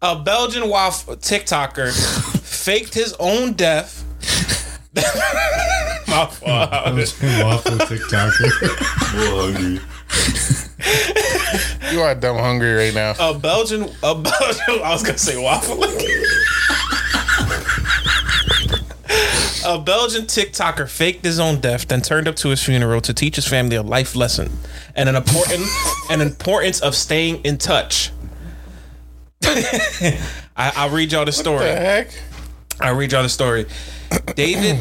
A 0.00 0.22
Belgian 0.22 0.68
waffle 0.68 1.16
TikToker 1.16 1.90
faked 2.40 2.94
his 2.94 3.16
own 3.18 3.54
death. 3.54 4.04
My 6.12 6.26
fault. 6.26 6.70
Waffle 6.70 7.78
TikToker. 7.88 8.50
hungry. 9.40 9.80
You 11.90 12.02
are 12.02 12.14
dumb 12.14 12.36
hungry 12.36 12.74
right 12.74 12.92
now. 12.92 13.14
A 13.18 13.32
Belgian, 13.38 13.84
a 14.02 14.14
Belgian. 14.14 14.82
I 14.82 14.90
was 14.92 15.02
gonna 15.02 15.16
say 15.16 15.42
waffle. 15.42 15.82
a 19.64 19.78
Belgian 19.78 20.24
TikToker 20.24 20.86
faked 20.86 21.24
his 21.24 21.40
own 21.40 21.60
death, 21.60 21.88
then 21.88 22.02
turned 22.02 22.28
up 22.28 22.36
to 22.36 22.50
his 22.50 22.62
funeral 22.62 23.00
to 23.00 23.14
teach 23.14 23.36
his 23.36 23.48
family 23.48 23.76
a 23.76 23.82
life 23.82 24.14
lesson 24.14 24.50
and 24.94 25.08
an 25.08 25.16
important, 25.16 25.66
an 26.10 26.20
importance 26.20 26.80
of 26.80 26.94
staying 26.94 27.42
in 27.44 27.56
touch. 27.56 28.10
I, 29.44 30.20
I'll 30.56 30.90
read 30.90 31.12
y'all 31.12 31.24
the 31.24 31.32
story. 31.32 31.64
the 31.64 31.74
heck? 31.74 32.10
I'll 32.82 32.96
read 32.96 33.12
y'all 33.12 33.22
the 33.22 33.30
story. 33.30 33.64
David 34.34 34.78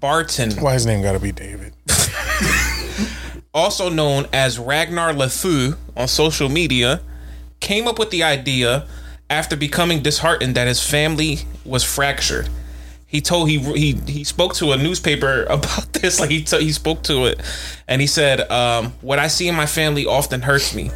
Barton. 0.00 0.52
Why 0.52 0.74
his 0.74 0.86
name 0.86 1.02
gotta 1.02 1.20
be 1.20 1.32
David? 1.32 1.74
also 3.54 3.88
known 3.88 4.26
as 4.32 4.58
Ragnar 4.58 5.12
LeFou 5.12 5.76
on 5.96 6.08
social 6.08 6.48
media, 6.48 7.00
came 7.60 7.86
up 7.86 7.98
with 7.98 8.10
the 8.10 8.22
idea 8.22 8.86
after 9.30 9.56
becoming 9.56 10.02
disheartened 10.02 10.54
that 10.54 10.66
his 10.66 10.82
family 10.82 11.40
was 11.64 11.84
fractured. 11.84 12.48
He 13.06 13.20
told 13.20 13.48
he 13.48 13.58
he 13.58 13.92
he 14.06 14.24
spoke 14.24 14.54
to 14.54 14.72
a 14.72 14.76
newspaper 14.76 15.44
about 15.50 15.92
this. 15.92 16.18
Like 16.18 16.30
he 16.30 16.42
t- 16.42 16.62
he 16.62 16.72
spoke 16.72 17.02
to 17.04 17.26
it, 17.26 17.40
and 17.86 18.00
he 18.00 18.06
said, 18.06 18.50
um, 18.50 18.94
"What 19.00 19.18
I 19.18 19.28
see 19.28 19.48
in 19.48 19.54
my 19.54 19.66
family 19.66 20.06
often 20.06 20.42
hurts 20.42 20.74
me. 20.74 20.90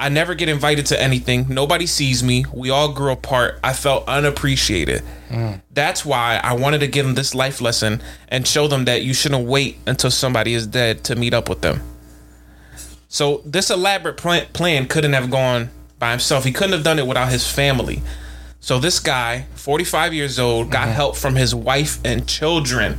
I 0.00 0.08
never 0.08 0.34
get 0.34 0.48
invited 0.48 0.86
to 0.86 1.00
anything. 1.00 1.44
Nobody 1.50 1.84
sees 1.86 2.24
me. 2.24 2.46
We 2.54 2.70
all 2.70 2.90
grew 2.90 3.12
apart. 3.12 3.60
I 3.62 3.74
felt 3.74 4.08
unappreciated. 4.08 5.02
Mm. 5.28 5.60
That's 5.70 6.06
why 6.06 6.40
I 6.42 6.54
wanted 6.54 6.78
to 6.78 6.86
give 6.86 7.04
them 7.04 7.16
this 7.16 7.34
life 7.34 7.60
lesson 7.60 8.00
and 8.28 8.48
show 8.48 8.66
them 8.66 8.86
that 8.86 9.02
you 9.02 9.12
shouldn't 9.12 9.46
wait 9.46 9.76
until 9.86 10.10
somebody 10.10 10.54
is 10.54 10.66
dead 10.66 11.04
to 11.04 11.16
meet 11.16 11.34
up 11.34 11.50
with 11.50 11.60
them. 11.60 11.82
So 13.08 13.42
this 13.44 13.68
elaborate 13.68 14.16
plan, 14.16 14.46
plan 14.54 14.86
couldn't 14.88 15.12
have 15.12 15.30
gone 15.30 15.68
by 15.98 16.12
himself. 16.12 16.44
He 16.44 16.52
couldn't 16.52 16.72
have 16.72 16.82
done 16.82 16.98
it 16.98 17.06
without 17.06 17.28
his 17.28 17.46
family. 17.46 18.00
So 18.58 18.78
this 18.78 19.00
guy, 19.00 19.46
45 19.54 20.14
years 20.14 20.38
old, 20.38 20.70
got 20.70 20.84
mm-hmm. 20.84 20.92
help 20.92 21.16
from 21.16 21.36
his 21.36 21.54
wife 21.54 21.98
and 22.06 22.26
children. 22.26 22.98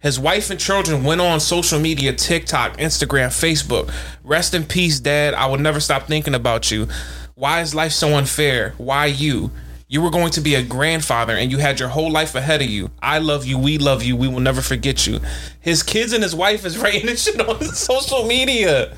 His 0.00 0.18
wife 0.18 0.50
and 0.50 0.60
children 0.60 1.02
went 1.02 1.20
on 1.20 1.40
social 1.40 1.80
media, 1.80 2.12
TikTok, 2.12 2.76
Instagram, 2.76 3.28
Facebook. 3.28 3.92
Rest 4.22 4.54
in 4.54 4.64
peace, 4.64 5.00
dad. 5.00 5.34
I 5.34 5.46
will 5.46 5.58
never 5.58 5.80
stop 5.80 6.06
thinking 6.06 6.34
about 6.34 6.70
you. 6.70 6.86
Why 7.34 7.60
is 7.60 7.74
life 7.74 7.92
so 7.92 8.16
unfair? 8.16 8.74
Why 8.78 9.06
you? 9.06 9.50
You 9.88 10.02
were 10.02 10.10
going 10.10 10.30
to 10.32 10.40
be 10.40 10.54
a 10.54 10.62
grandfather 10.62 11.34
and 11.34 11.50
you 11.50 11.58
had 11.58 11.80
your 11.80 11.88
whole 11.88 12.12
life 12.12 12.34
ahead 12.34 12.62
of 12.62 12.68
you. 12.68 12.90
I 13.02 13.18
love 13.18 13.44
you. 13.44 13.58
We 13.58 13.78
love 13.78 14.02
you. 14.02 14.16
We 14.16 14.28
will 14.28 14.40
never 14.40 14.60
forget 14.60 15.06
you. 15.06 15.20
His 15.60 15.82
kids 15.82 16.12
and 16.12 16.22
his 16.22 16.34
wife 16.34 16.64
is 16.64 16.78
writing 16.78 17.06
this 17.06 17.24
shit 17.24 17.40
on 17.40 17.62
social 17.64 18.24
media. 18.24 18.96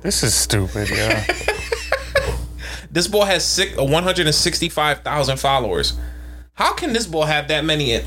This 0.00 0.22
is 0.22 0.34
stupid, 0.34 0.88
yeah. 0.90 1.26
This 2.94 3.08
boy 3.08 3.24
has 3.24 3.44
six, 3.44 3.76
uh, 3.76 3.82
165,000 3.82 5.36
followers. 5.40 5.98
How 6.52 6.74
can 6.74 6.92
this 6.92 7.08
boy 7.08 7.24
have 7.24 7.48
that 7.48 7.64
many? 7.64 8.00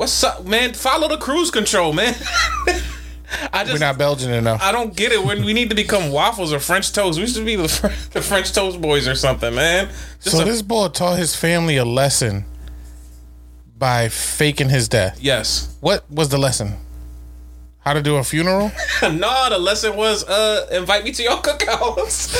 What's 0.00 0.24
up, 0.24 0.46
man? 0.46 0.72
Follow 0.72 1.08
the 1.08 1.18
cruise 1.18 1.50
control, 1.50 1.92
man. 1.92 2.14
I 3.52 3.64
just, 3.64 3.74
We're 3.74 3.80
not 3.80 3.98
Belgian 3.98 4.32
enough. 4.32 4.62
I 4.62 4.72
don't 4.72 4.96
get 4.96 5.12
it. 5.12 5.22
When 5.22 5.44
we 5.44 5.52
need 5.52 5.68
to 5.68 5.76
become 5.76 6.10
waffles 6.10 6.54
or 6.54 6.58
French 6.58 6.90
toast, 6.94 7.20
we 7.20 7.26
should 7.26 7.44
be 7.44 7.54
the, 7.54 7.64
the 8.12 8.22
French 8.22 8.54
toast 8.54 8.80
boys 8.80 9.06
or 9.06 9.14
something, 9.14 9.54
man. 9.54 9.88
Just 10.22 10.38
so 10.38 10.40
a- 10.40 10.46
this 10.46 10.62
boy 10.62 10.88
taught 10.88 11.18
his 11.18 11.36
family 11.36 11.76
a 11.76 11.84
lesson 11.84 12.46
by 13.76 14.08
faking 14.08 14.70
his 14.70 14.88
death. 14.88 15.18
yes. 15.20 15.76
What 15.80 16.10
was 16.10 16.30
the 16.30 16.38
lesson? 16.38 16.78
How 17.80 17.92
to 17.92 18.00
do 18.00 18.16
a 18.16 18.24
funeral? 18.24 18.72
no, 19.02 19.48
the 19.50 19.58
lesson 19.58 19.96
was 19.96 20.24
uh 20.24 20.66
invite 20.72 21.04
me 21.04 21.12
to 21.12 21.22
your 21.22 21.36
cookouts. 21.42 22.34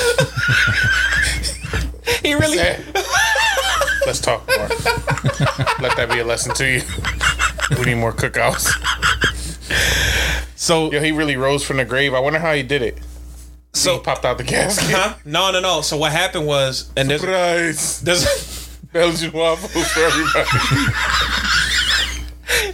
he 2.23 2.33
really 2.33 2.57
Let's 4.07 4.21
talk 4.21 4.49
more. 4.49 4.69
Let 5.79 5.97
that 5.99 6.09
be 6.11 6.21
a 6.21 6.25
lesson 6.25 6.55
to 6.55 6.67
you. 6.67 6.83
We 7.71 7.85
need 7.85 7.95
more 7.97 8.13
cookouts. 8.13 8.67
so 10.57 10.91
Yo, 10.93 11.01
he 11.01 11.13
really 11.13 11.37
rose 11.37 11.63
from 11.65 11.77
the 11.79 11.85
grave. 11.85 12.15
I 12.15 12.21
wonder 12.21 12.39
how 12.39 12.53
he 12.55 12.63
did 12.63 12.83
it. 12.83 12.99
so 13.73 13.95
He 13.97 14.01
popped 14.03 14.25
out 14.25 14.39
the 14.39 14.45
uh-huh. 14.45 14.53
casket. 14.53 14.91
huh? 14.91 15.15
No, 15.25 15.51
no, 15.53 15.61
no. 15.61 15.81
So 15.81 15.97
what 15.97 16.13
happened 16.13 16.47
was 16.47 16.91
and 16.97 17.09
there's 17.11 17.21
Surprise! 17.21 18.01
there's 18.01 18.69
Belgian 18.93 19.33
waffles 19.35 19.87
for 19.89 20.01
everybody. 20.01 20.49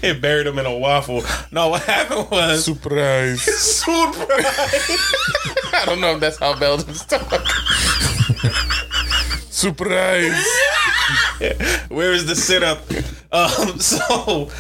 it 0.07 0.21
buried 0.23 0.47
him 0.47 0.59
in 0.59 0.65
a 0.67 0.77
waffle. 0.77 1.23
No, 1.53 1.69
what 1.69 1.83
happened 1.83 2.31
was 2.31 2.65
Surprise! 2.65 3.43
surprise. 3.83 4.47
I 5.73 5.83
don't 5.85 6.01
know 6.01 6.15
if 6.15 6.21
that's 6.21 6.39
how 6.39 6.59
Belgians 6.59 7.05
talk. 7.05 7.47
Surprise! 9.51 10.47
Where 11.89 12.13
is 12.13 12.27
the 12.27 12.35
sit 12.37 12.63
up? 12.63 12.81
Um, 13.33 13.79
so, 13.81 14.51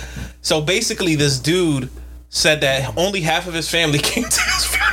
so 0.43 0.61
basically, 0.61 1.15
this 1.17 1.39
dude 1.39 1.91
said 2.29 2.61
that 2.61 2.97
only 2.97 3.21
half 3.21 3.47
of 3.47 3.55
his 3.55 3.69
family 3.71 3.99
came 4.03 4.25
to 4.25 4.41
his 4.41 4.65
funeral. 4.67 4.93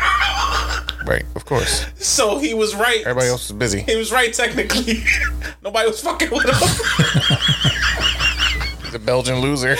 Right, 1.05 1.25
of 1.35 1.45
course. 1.45 1.85
So 1.95 2.37
he 2.37 2.53
was 2.53 2.75
right. 2.75 3.01
Everybody 3.01 3.27
else 3.27 3.49
was 3.49 3.57
busy. 3.57 3.81
He 3.81 3.97
was 3.97 4.11
right 4.11 4.33
technically. 4.33 5.03
Nobody 5.61 5.87
was 5.89 5.99
fucking 5.99 6.29
with 6.31 6.45
him. 6.45 6.53
The 8.91 8.99
Belgian 8.99 9.39
loser. 9.39 9.75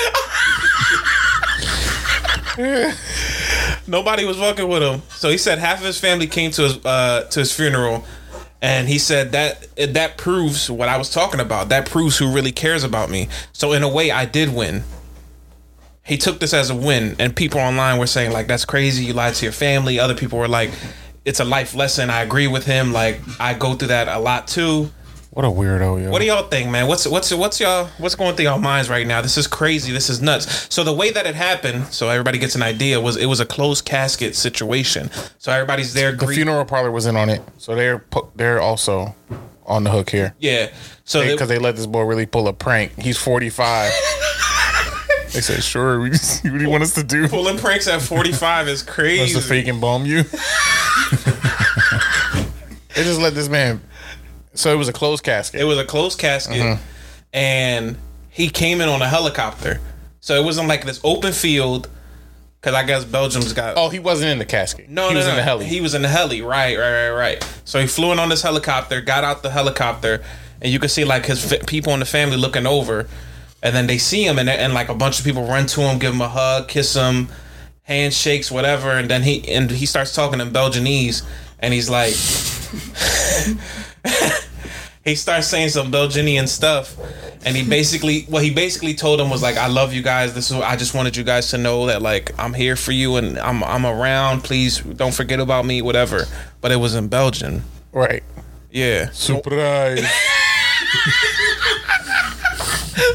Nobody 3.88 4.26
was 4.26 4.38
fucking 4.38 4.68
with 4.68 4.84
him. 4.84 5.02
So 5.10 5.30
he 5.30 5.38
said 5.38 5.60
half 5.60 5.80
of 5.80 5.86
his 5.86 6.00
family 6.00 6.28
came 6.28 6.52
to 6.52 6.64
his 6.64 6.86
uh, 6.86 7.28
to 7.32 7.40
his 7.40 7.54
funeral, 7.56 8.06
and 8.64 8.88
he 8.88 8.98
said 8.98 9.34
that 9.34 9.68
that 9.94 10.18
proves 10.18 10.72
what 10.72 10.88
I 10.88 10.98
was 10.98 11.10
talking 11.10 11.42
about. 11.42 11.68
That 11.68 11.86
proves 11.86 12.18
who 12.18 12.34
really 12.34 12.54
cares 12.54 12.86
about 12.86 13.10
me. 13.10 13.28
So 13.52 13.74
in 13.74 13.84
a 13.84 13.90
way, 13.90 14.10
I 14.10 14.26
did 14.26 14.56
win. 14.56 14.84
he 16.06 16.18
took 16.18 16.40
this 16.40 16.54
as 16.54 16.70
a 16.70 16.76
win, 16.76 17.16
and 17.18 17.34
people 17.34 17.62
online 17.62 17.98
were 17.98 18.08
saying 18.08 18.32
like, 18.32 18.48
"That's 18.48 18.66
crazy. 18.66 19.06
You 19.06 19.14
lied 19.14 19.36
to 19.36 19.46
your 19.46 19.54
family." 19.54 20.00
Other 20.00 20.16
people 20.16 20.38
were 20.38 20.50
like, 20.50 20.72
"It's 21.24 21.40
a 21.40 21.46
life 21.46 21.76
lesson." 21.76 22.10
I 22.10 22.22
agree 22.24 22.48
with 22.48 22.66
him. 22.66 22.92
Like, 22.92 23.22
I 23.40 23.54
go 23.54 23.74
through 23.76 23.88
that 23.90 24.10
a 24.10 24.20
lot 24.20 24.48
too. 24.48 24.92
What 25.34 25.46
a 25.46 25.48
weirdo, 25.48 26.04
yo. 26.04 26.12
What 26.12 26.20
do 26.20 26.26
y'all 26.28 26.48
think, 26.48 26.70
man? 26.70 26.86
What's 26.88 27.08
what's 27.08 27.34
what's 27.34 27.60
y'all 27.60 27.88
what's 27.98 28.14
going 28.14 28.36
through 28.36 28.46
y'all 28.46 28.60
minds 28.60 28.88
right 28.88 29.08
now? 29.08 29.20
This 29.20 29.36
is 29.36 29.48
crazy. 29.48 29.92
This 29.92 30.08
is 30.08 30.22
nuts. 30.22 30.68
So 30.72 30.84
the 30.84 30.94
way 30.94 31.10
that 31.10 31.26
it 31.26 31.34
happened, 31.34 31.88
so 31.88 32.10
everybody 32.10 32.38
gets 32.38 32.54
an 32.54 32.62
idea, 32.62 33.02
was 33.02 33.18
it 33.18 33.26
was 33.26 33.40
a 33.40 33.46
closed 33.46 33.84
casket 33.84 34.36
situation. 34.36 35.10
So 35.40 35.52
everybody's 35.52 35.94
there. 35.96 36.12
the 36.12 36.26
gre- 36.28 36.34
funeral 36.34 36.66
parlor 36.66 36.92
was 36.92 37.08
in 37.08 37.16
on 37.16 37.30
it, 37.30 37.42
so 37.58 37.74
they're 37.74 38.06
they're 38.36 38.60
also 38.62 39.16
on 39.66 39.84
the 39.84 39.90
hook 39.90 40.12
here. 40.12 40.36
yeah. 40.40 40.70
So 41.04 41.22
they- 41.22 41.32
because 41.34 41.50
they, 41.50 41.58
let 41.58 41.78
this 41.78 41.88
boy 41.88 42.04
really 42.04 42.28
pull 42.28 42.48
a 42.48 42.54
prank. 42.54 42.92
He's 43.00 43.18
forty 43.18 43.50
five. 43.50 43.92
they 45.34 45.42
said, 45.42 45.64
"Sure, 45.64 46.00
we 46.00 46.12
just, 46.12 46.44
what 46.44 46.54
do 46.54 46.60
you 46.64 46.70
want 46.70 46.84
us 46.84 46.94
to 46.94 47.04
do?" 47.04 47.28
pulling 47.28 47.58
pranks 47.58 47.88
at 47.88 48.04
45 48.04 48.68
is 48.68 48.82
Us 48.88 48.88
crazy. 48.88 49.34
to 49.34 49.42
fake 49.42 49.68
and 49.68 49.82
bomb 49.82 50.06
you. 50.06 50.22
they 52.94 53.04
just 53.04 53.20
let 53.20 53.34
this 53.34 53.50
man. 53.50 53.82
So 54.54 54.72
it 54.72 54.78
was 54.78 54.88
a 54.88 54.94
closed 54.94 55.24
casket. 55.24 55.62
It 55.62 55.66
was 55.66 55.78
a 55.78 55.86
closed 55.86 56.20
casket, 56.20 56.62
Mhm. 56.62 56.80
and 57.34 57.98
he 58.30 58.50
came 58.50 58.82
in 58.82 58.90
on 58.90 59.02
a 59.02 59.08
helicopter. 59.10 59.80
So 60.22 60.36
it 60.40 60.44
wasn't 60.44 60.68
like 60.68 60.86
this 60.86 61.00
open 61.04 61.34
field, 61.34 61.88
because 62.62 62.76
I 62.76 62.84
guess 62.84 63.04
Belgium's 63.04 63.52
got. 63.54 63.74
Oh, 63.78 63.90
he 63.90 64.00
wasn't 64.00 64.32
in 64.32 64.38
the 64.40 64.46
casket. 64.46 64.90
No, 64.90 65.08
he 65.10 65.14
no, 65.14 65.18
was 65.20 65.26
no. 65.26 65.32
in 65.32 65.38
the 65.38 65.44
heli. 65.44 65.66
He 65.66 65.82
was 65.82 65.94
in 65.96 66.02
the 66.02 66.08
heli, 66.08 66.42
right, 66.42 66.78
right, 66.78 67.10
right, 67.10 67.18
right. 67.18 67.46
So 67.66 67.80
he 67.82 67.88
flew 67.88 68.12
in 68.12 68.20
on 68.20 68.30
this 68.30 68.42
helicopter, 68.42 69.02
got 69.02 69.24
out 69.24 69.44
the 69.44 69.50
helicopter, 69.50 70.24
and 70.62 70.72
you 70.72 70.80
could 70.80 70.92
see 70.92 71.04
like 71.04 71.26
his 71.26 71.54
people 71.68 71.94
in 71.94 72.00
the 72.00 72.06
family 72.06 72.38
looking 72.38 72.66
over, 72.66 73.08
and 73.62 73.76
then 73.76 73.88
they 73.88 73.98
see 73.98 74.24
him, 74.26 74.40
and 74.40 74.50
and 74.50 74.74
like 74.74 74.90
a 74.90 74.96
bunch 74.96 75.20
of 75.20 75.26
people 75.26 75.46
run 75.46 75.66
to 75.68 75.82
him, 75.82 76.00
give 76.00 76.14
him 76.14 76.22
a 76.22 76.30
hug, 76.30 76.68
kiss 76.70 76.94
him, 76.94 77.28
handshakes, 77.84 78.50
whatever, 78.52 78.92
and 78.92 79.10
then 79.10 79.24
he 79.24 79.46
and 79.50 79.70
he 79.72 79.86
starts 79.86 80.14
talking 80.14 80.40
in 80.40 80.52
Belgianese, 80.52 81.24
and 81.60 81.74
he's 81.74 81.90
like. 81.90 82.14
He 85.06 85.16
starts 85.16 85.48
saying 85.48 85.70
some 85.70 85.92
Belgian 85.92 86.48
stuff, 86.48 86.96
and 87.46 87.56
he 87.56 87.68
basically 87.68 88.24
what 88.24 88.44
he 88.44 88.52
basically 88.52 88.94
told 88.94 89.20
him 89.20 89.30
was 89.30 89.42
like, 89.42 89.58
"I 89.58 89.68
love 89.68 89.94
you 89.94 90.02
guys. 90.02 90.34
This 90.34 90.52
is 90.52 90.58
I 90.58 90.76
just 90.76 90.94
wanted 90.94 91.16
you 91.16 91.24
guys 91.24 91.50
to 91.52 91.58
know 91.58 91.88
that 91.88 92.02
like 92.02 92.38
I'm 92.40 92.54
here 92.54 92.76
for 92.76 92.92
you 92.92 93.18
and 93.18 93.38
I'm 93.40 93.64
I'm 93.64 93.86
around. 93.86 94.44
Please 94.44 94.80
don't 94.80 95.14
forget 95.14 95.40
about 95.40 95.66
me, 95.66 95.82
whatever." 95.82 96.26
But 96.62 96.72
it 96.72 96.78
was 96.78 96.96
in 96.96 97.10
Belgian, 97.10 97.64
right? 97.92 98.24
Yeah, 98.72 99.12
surprise. 99.12 100.00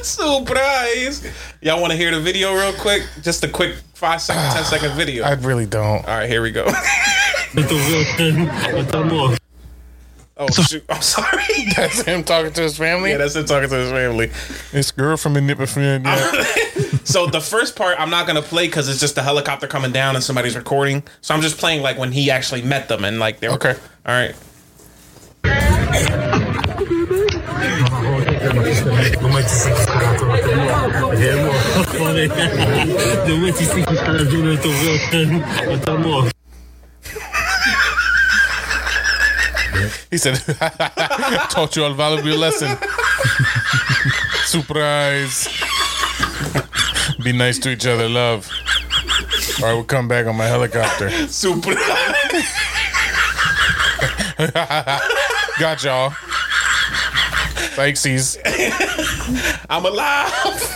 surprise. 0.02 1.32
Y'all 1.60 1.80
want 1.80 1.90
to 1.90 1.96
hear 1.96 2.12
the 2.12 2.20
video 2.20 2.54
real 2.54 2.72
quick? 2.74 3.02
Just 3.22 3.42
a 3.44 3.48
quick 3.48 3.76
five 3.94 4.20
second, 4.20 4.52
ten 4.52 4.64
second 4.64 4.92
video. 4.96 5.24
I 5.24 5.32
really 5.32 5.66
don't. 5.66 6.06
All 6.06 6.18
right, 6.18 6.28
here 6.28 6.42
we 6.42 6.52
go. 6.52 6.66
Oh 10.38 10.46
shoot! 10.50 10.84
I'm 10.88 11.02
sorry. 11.02 11.64
That's 11.74 12.02
him 12.02 12.22
talking 12.22 12.52
to 12.52 12.62
his 12.62 12.78
family. 12.78 13.10
Yeah, 13.10 13.18
that's 13.18 13.34
him 13.34 13.44
talking 13.44 13.68
to 13.68 13.74
his 13.74 13.90
family. 13.90 14.30
This 14.70 14.92
girl 14.92 15.16
from 15.16 15.36
a 15.36 15.40
nipper 15.40 15.66
friend. 15.66 16.04
Yeah. 16.04 16.30
so 17.04 17.26
the 17.26 17.40
first 17.40 17.74
part 17.74 17.98
I'm 17.98 18.10
not 18.10 18.28
gonna 18.28 18.42
play 18.42 18.68
because 18.68 18.88
it's 18.88 19.00
just 19.00 19.16
the 19.16 19.22
helicopter 19.22 19.66
coming 19.66 19.90
down 19.90 20.14
and 20.14 20.22
somebody's 20.22 20.54
recording. 20.56 21.02
So 21.22 21.34
I'm 21.34 21.40
just 21.40 21.58
playing 21.58 21.82
like 21.82 21.98
when 21.98 22.12
he 22.12 22.30
actually 22.30 22.62
met 22.62 22.88
them 22.88 23.04
and 23.04 23.18
like 23.18 23.40
they're 23.40 23.50
okay. 23.52 23.74
All 24.06 24.14
right. 24.14 24.36
He 40.10 40.18
said, 40.18 40.34
"Taught 41.50 41.76
you 41.76 41.84
a 41.84 41.94
valuable 41.94 42.38
lesson." 42.38 42.76
Surprise. 44.44 45.48
Be 47.22 47.32
nice 47.32 47.58
to 47.60 47.70
each 47.70 47.86
other, 47.86 48.08
love. 48.08 48.48
Or 49.62 49.68
I 49.68 49.72
will 49.74 49.84
come 49.84 50.08
back 50.08 50.26
on 50.26 50.36
my 50.36 50.46
helicopter. 50.46 51.10
Surprise. 51.28 51.76
Got 55.58 55.82
y'all. 55.84 56.10
Thanksies. 57.74 58.38
I'm 59.68 59.84
alive. 59.84 60.67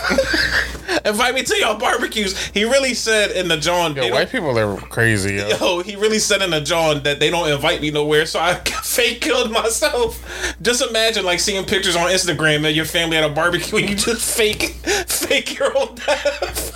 Invite 1.05 1.35
me 1.35 1.43
to 1.43 1.57
your 1.57 1.77
barbecues. 1.77 2.47
He 2.47 2.63
really 2.63 2.93
said 2.93 3.31
in 3.31 3.47
the 3.47 3.57
John. 3.57 3.95
Yo, 3.95 4.09
white 4.09 4.29
people 4.29 4.57
are 4.57 4.77
crazy. 4.77 5.35
Yo. 5.35 5.47
Yo, 5.49 5.79
he 5.81 5.95
really 5.95 6.19
said 6.19 6.41
in 6.41 6.51
the 6.51 6.61
John 6.61 7.03
that 7.03 7.19
they 7.19 7.29
don't 7.29 7.49
invite 7.49 7.81
me 7.81 7.91
nowhere, 7.91 8.25
so 8.25 8.39
I 8.39 8.55
fake 8.83 9.21
killed 9.21 9.51
myself. 9.51 10.23
Just 10.61 10.81
imagine 10.81 11.25
like 11.25 11.39
seeing 11.39 11.65
pictures 11.65 11.95
on 11.95 12.09
Instagram 12.09 12.67
of 12.67 12.75
your 12.75 12.85
family 12.85 13.17
at 13.17 13.23
a 13.23 13.29
barbecue 13.29 13.79
and 13.79 13.89
you 13.89 13.95
just 13.95 14.37
fake 14.37 14.61
fake 15.07 15.57
your 15.57 15.77
own 15.77 15.95
death. 15.95 16.71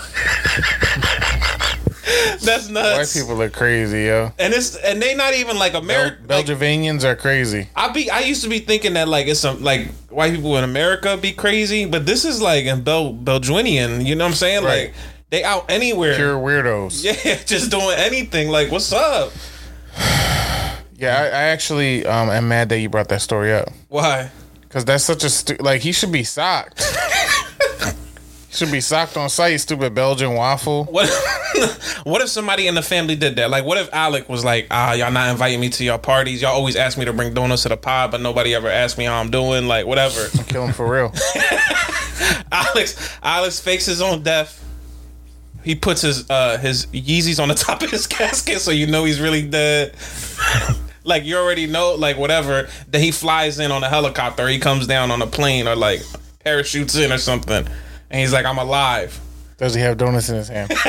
That's 2.42 2.70
nuts. 2.70 3.16
White 3.16 3.22
people 3.22 3.42
are 3.42 3.50
crazy, 3.50 4.04
yo. 4.04 4.32
And 4.40 4.54
it's 4.54 4.76
and 4.76 5.02
they 5.02 5.16
not 5.16 5.34
even 5.34 5.58
like 5.58 5.74
American. 5.74 6.26
Belgians 6.26 7.04
are 7.04 7.16
crazy. 7.16 7.70
I 7.76 7.90
be 7.90 8.10
I 8.10 8.20
used 8.20 8.44
to 8.44 8.50
be 8.50 8.60
thinking 8.60 8.94
that 8.94 9.08
like 9.08 9.28
it's 9.28 9.42
some 9.42 9.62
like 9.62 9.88
white 10.10 10.34
people 10.34 10.58
in 10.58 10.64
America 10.64 11.18
be 11.18 11.34
crazy, 11.34 11.86
but 11.86 12.06
this 12.06 12.24
is 12.24 12.42
like 12.42 12.66
in 12.66 12.84
Bel 12.84 13.12
Belgian. 13.12 14.06
You 14.06 14.16
know 14.16 14.24
what 14.26 14.30
I'm 14.30 14.36
saying? 14.36 14.64
Right. 14.64 14.88
Like 14.88 14.94
they 15.30 15.44
out 15.44 15.70
anywhere. 15.70 16.16
Pure 16.16 16.38
weirdos. 16.38 17.04
Yeah, 17.26 17.44
just 17.44 17.72
doing 17.72 17.96
anything. 17.98 18.50
Like 18.50 18.72
what's 18.72 18.94
up? 18.94 19.32
Yeah, 21.00 21.16
I, 21.16 21.26
I 21.26 21.44
actually 21.54 22.08
um, 22.08 22.32
am 22.32 22.48
mad 22.48 22.70
that 22.70 22.80
you 22.80 22.90
brought 22.90 23.10
that 23.10 23.22
story 23.22 23.54
up. 23.54 23.70
Why? 23.88 24.32
Because 24.62 24.84
that's 24.84 25.04
such 25.04 25.24
a 25.24 25.30
stu- 25.30 25.58
like 25.60 25.82
he 25.82 25.92
should 25.92 26.12
be 26.12 26.24
socked. 26.24 26.82
should 28.58 28.72
be 28.72 28.82
socked 28.82 29.16
on 29.18 29.30
sight. 29.30 29.58
Stupid 29.58 29.94
Belgian 29.94 30.34
waffle. 30.34 30.86
What? 30.86 31.10
what 32.04 32.22
if 32.22 32.30
somebody 32.30 32.68
in 32.68 32.76
the 32.76 32.82
family 32.82 33.16
did 33.16 33.36
that? 33.38 33.50
Like, 33.50 33.66
what 33.66 33.78
if 33.78 33.90
Alex 33.94 34.28
was 34.28 34.44
like, 34.44 34.68
"Ah, 34.72 34.94
y'all 34.94 35.12
not 35.12 35.30
inviting 35.30 35.60
me 35.60 35.70
to 35.70 35.84
your 35.84 35.98
parties. 35.98 36.42
Y'all 36.42 36.54
always 36.54 36.76
ask 36.76 36.98
me 36.98 37.06
to 37.06 37.14
bring 37.14 37.34
donuts 37.34 37.64
to 37.64 37.70
the 37.70 37.78
pod, 37.78 38.12
but 38.12 38.22
nobody 38.22 38.56
ever 38.56 38.68
asked 38.68 38.98
me 38.98 39.06
how 39.06 39.20
I'm 39.20 39.30
doing. 39.30 39.68
Like, 39.68 39.86
whatever." 39.86 40.28
Kill 40.48 40.66
him 40.66 40.74
for 40.74 40.92
real. 40.92 41.14
Alex, 42.52 43.18
Alex 43.22 43.60
fakes 43.60 43.86
his 43.86 44.02
own 44.02 44.24
death. 44.24 44.64
He 45.64 45.76
puts 45.76 46.02
his 46.02 46.30
uh 46.30 46.58
his 46.58 46.88
Yeezys 46.88 47.42
on 47.42 47.50
the 47.50 47.56
top 47.68 47.84
of 47.84 47.92
his 47.92 48.08
casket, 48.08 48.60
so 48.60 48.72
you 48.72 48.88
know 48.88 49.04
he's 49.04 49.20
really 49.22 49.48
dead. 49.48 49.96
like 51.04 51.24
you 51.24 51.38
already 51.38 51.68
know, 51.68 51.94
like 51.94 52.18
whatever. 52.18 52.70
That 52.90 53.02
he 53.02 53.12
flies 53.12 53.60
in 53.60 53.72
on 53.72 53.84
a 53.84 53.90
helicopter. 53.90 54.48
He 54.48 54.60
comes 54.60 54.88
down 54.88 55.12
on 55.12 55.22
a 55.22 55.28
plane 55.28 55.68
or 55.68 55.76
like 55.76 56.02
parachutes 56.40 56.96
in 56.96 57.12
or 57.12 57.18
something, 57.18 57.68
and 58.10 58.20
he's 58.22 58.34
like, 58.34 58.46
"I'm 58.46 58.58
alive." 58.58 59.20
Does 59.58 59.74
he 59.74 59.82
have 59.82 59.98
donuts 59.98 60.30
in 60.30 60.36
his 60.36 60.50
hand? 60.50 60.72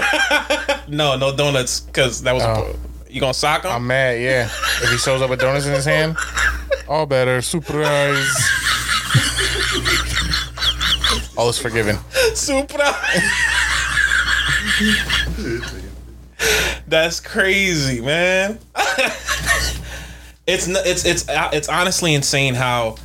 No, 0.89 1.19
no 1.19 1.37
donuts, 1.37 1.81
because 1.81 2.23
that 2.23 2.35
was. 2.35 2.43
Oh. 2.43 2.75
You 3.11 3.21
gonna 3.21 3.35
sock 3.35 3.65
him? 3.65 3.71
I'm 3.71 3.87
mad. 3.87 4.19
Yeah. 4.21 4.47
If 4.83 4.91
he 4.91 4.97
shows 4.97 5.21
up 5.21 5.29
with 5.29 5.39
donuts 5.39 5.67
in 5.67 5.75
his 5.75 5.85
hand, 5.85 6.17
all 6.89 7.05
better. 7.05 7.43
Surprise. 7.43 8.27
All 11.37 11.51
is 11.51 11.59
forgiven. 11.59 11.99
Surprise. 12.35 13.23
That's 16.89 17.21
crazy, 17.21 18.01
man. 18.01 18.59
it's 20.47 20.67
it's 20.67 21.05
it's 21.05 21.25
it's 21.29 21.69
honestly 21.69 22.15
insane 22.15 22.55
how 22.55 22.97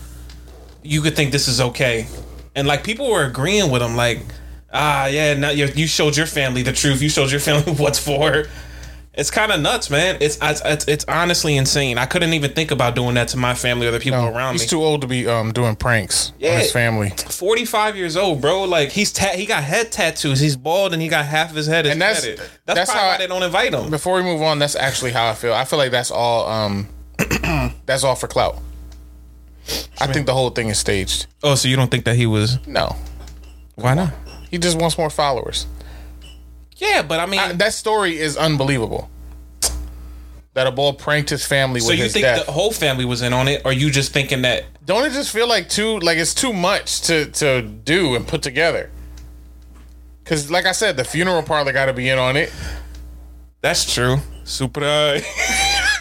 you 0.81 1.01
could 1.01 1.15
think 1.15 1.31
this 1.31 1.47
is 1.47 1.61
okay, 1.61 2.07
and 2.55 2.67
like 2.67 2.83
people 2.83 3.09
were 3.09 3.25
agreeing 3.25 3.71
with 3.71 3.81
him, 3.81 3.95
like, 3.95 4.19
ah, 4.71 5.07
yeah, 5.07 5.33
now 5.33 5.49
you 5.49 5.67
you 5.75 5.87
showed 5.87 6.17
your 6.17 6.25
family 6.25 6.63
the 6.63 6.73
truth. 6.73 7.01
You 7.01 7.09
showed 7.09 7.31
your 7.31 7.39
family 7.39 7.73
what's 7.77 7.99
for. 7.99 8.45
It's 9.15 9.29
kind 9.29 9.51
of 9.51 9.61
nuts, 9.61 9.91
man. 9.91 10.17
It's, 10.21 10.39
it's 10.41 10.61
it's 10.65 10.87
it's 10.87 11.05
honestly 11.07 11.55
insane. 11.55 11.99
I 11.99 12.07
couldn't 12.07 12.33
even 12.33 12.51
think 12.53 12.71
about 12.71 12.95
doing 12.95 13.13
that 13.13 13.27
to 13.29 13.37
my 13.37 13.53
family 13.53 13.85
or 13.85 13.91
the 13.91 13.99
people 13.99 14.25
around 14.25 14.53
He's 14.53 14.61
me. 14.61 14.63
He's 14.63 14.71
too 14.71 14.81
old 14.81 15.01
to 15.01 15.07
be 15.07 15.27
um, 15.27 15.51
doing 15.51 15.75
pranks 15.75 16.31
on 16.31 16.59
his 16.59 16.71
family. 16.71 17.09
45 17.09 17.95
years 17.95 18.17
old, 18.17 18.41
bro. 18.41 18.63
Like 18.63 18.89
he's 18.89 19.11
ta- 19.11 19.35
he 19.35 19.45
got 19.45 19.63
head 19.63 19.91
tattoos. 19.91 20.39
He's 20.39 20.55
bald 20.57 20.93
and 20.93 21.01
he 21.01 21.09
got 21.09 21.25
half 21.25 21.51
of 21.51 21.55
his 21.55 21.67
head 21.67 21.85
And 21.85 22.01
that's 22.01 22.25
that's, 22.25 22.41
That's, 22.65 22.91
probably 22.91 23.01
how 23.01 23.07
why 23.09 23.17
they 23.19 23.27
don't 23.27 23.43
invite 23.43 23.71
him. 23.71 23.91
Before 23.91 24.15
we 24.15 24.23
move 24.23 24.41
on, 24.41 24.57
that's 24.57 24.75
actually 24.75 25.11
how 25.11 25.29
I 25.29 25.35
feel. 25.35 25.53
I 25.53 25.65
feel 25.65 25.77
like 25.77 25.91
that's 25.91 26.09
all. 26.09 26.47
Um, 26.49 26.87
that's 27.85 28.03
all 28.03 28.15
for 28.15 28.27
clout. 28.27 28.57
I 30.01 30.07
think 30.11 30.25
the 30.25 30.33
whole 30.33 30.49
thing 30.49 30.69
is 30.69 30.77
staged. 30.79 31.27
Oh, 31.41 31.55
so 31.55 31.67
you 31.67 31.75
don't 31.75 31.89
think 31.89 32.05
that 32.05 32.15
he 32.15 32.25
was? 32.25 32.65
No. 32.67 32.95
Why 33.75 33.93
not? 33.93 34.13
He 34.51 34.57
just 34.57 34.79
wants 34.79 34.97
more 34.97 35.09
followers. 35.09 35.65
Yeah, 36.77 37.01
but 37.01 37.19
I 37.19 37.25
mean, 37.25 37.57
that 37.57 37.73
story 37.73 38.17
is 38.17 38.35
unbelievable. 38.37 39.09
That 40.53 40.67
a 40.67 40.71
bull 40.71 40.93
pranked 40.93 41.29
his 41.31 41.45
family 41.45 41.79
So 41.79 41.87
with 41.89 41.97
you 41.97 42.03
his 42.03 42.13
think 42.13 42.23
death. 42.25 42.45
the 42.45 42.51
whole 42.51 42.71
family 42.71 43.05
was 43.05 43.21
in 43.23 43.33
on 43.33 43.47
it, 43.47 43.61
or 43.65 43.73
you 43.73 43.89
just 43.89 44.11
thinking 44.13 44.43
that? 44.43 44.65
Don't 44.85 45.03
it 45.05 45.11
just 45.13 45.31
feel 45.31 45.47
like 45.47 45.67
too 45.69 45.99
like 45.99 46.17
it's 46.19 46.33
too 46.35 46.53
much 46.53 47.01
to 47.03 47.25
to 47.31 47.61
do 47.63 48.15
and 48.15 48.27
put 48.27 48.43
together? 48.43 48.91
Because, 50.23 50.51
like 50.51 50.65
I 50.65 50.71
said, 50.71 50.95
the 50.95 51.03
funeral 51.03 51.41
parlor 51.41 51.73
got 51.73 51.87
to 51.87 51.93
be 51.93 52.07
in 52.09 52.19
on 52.19 52.37
it. 52.37 52.51
That's 53.61 53.91
true. 53.93 54.17
Super. 54.43 55.19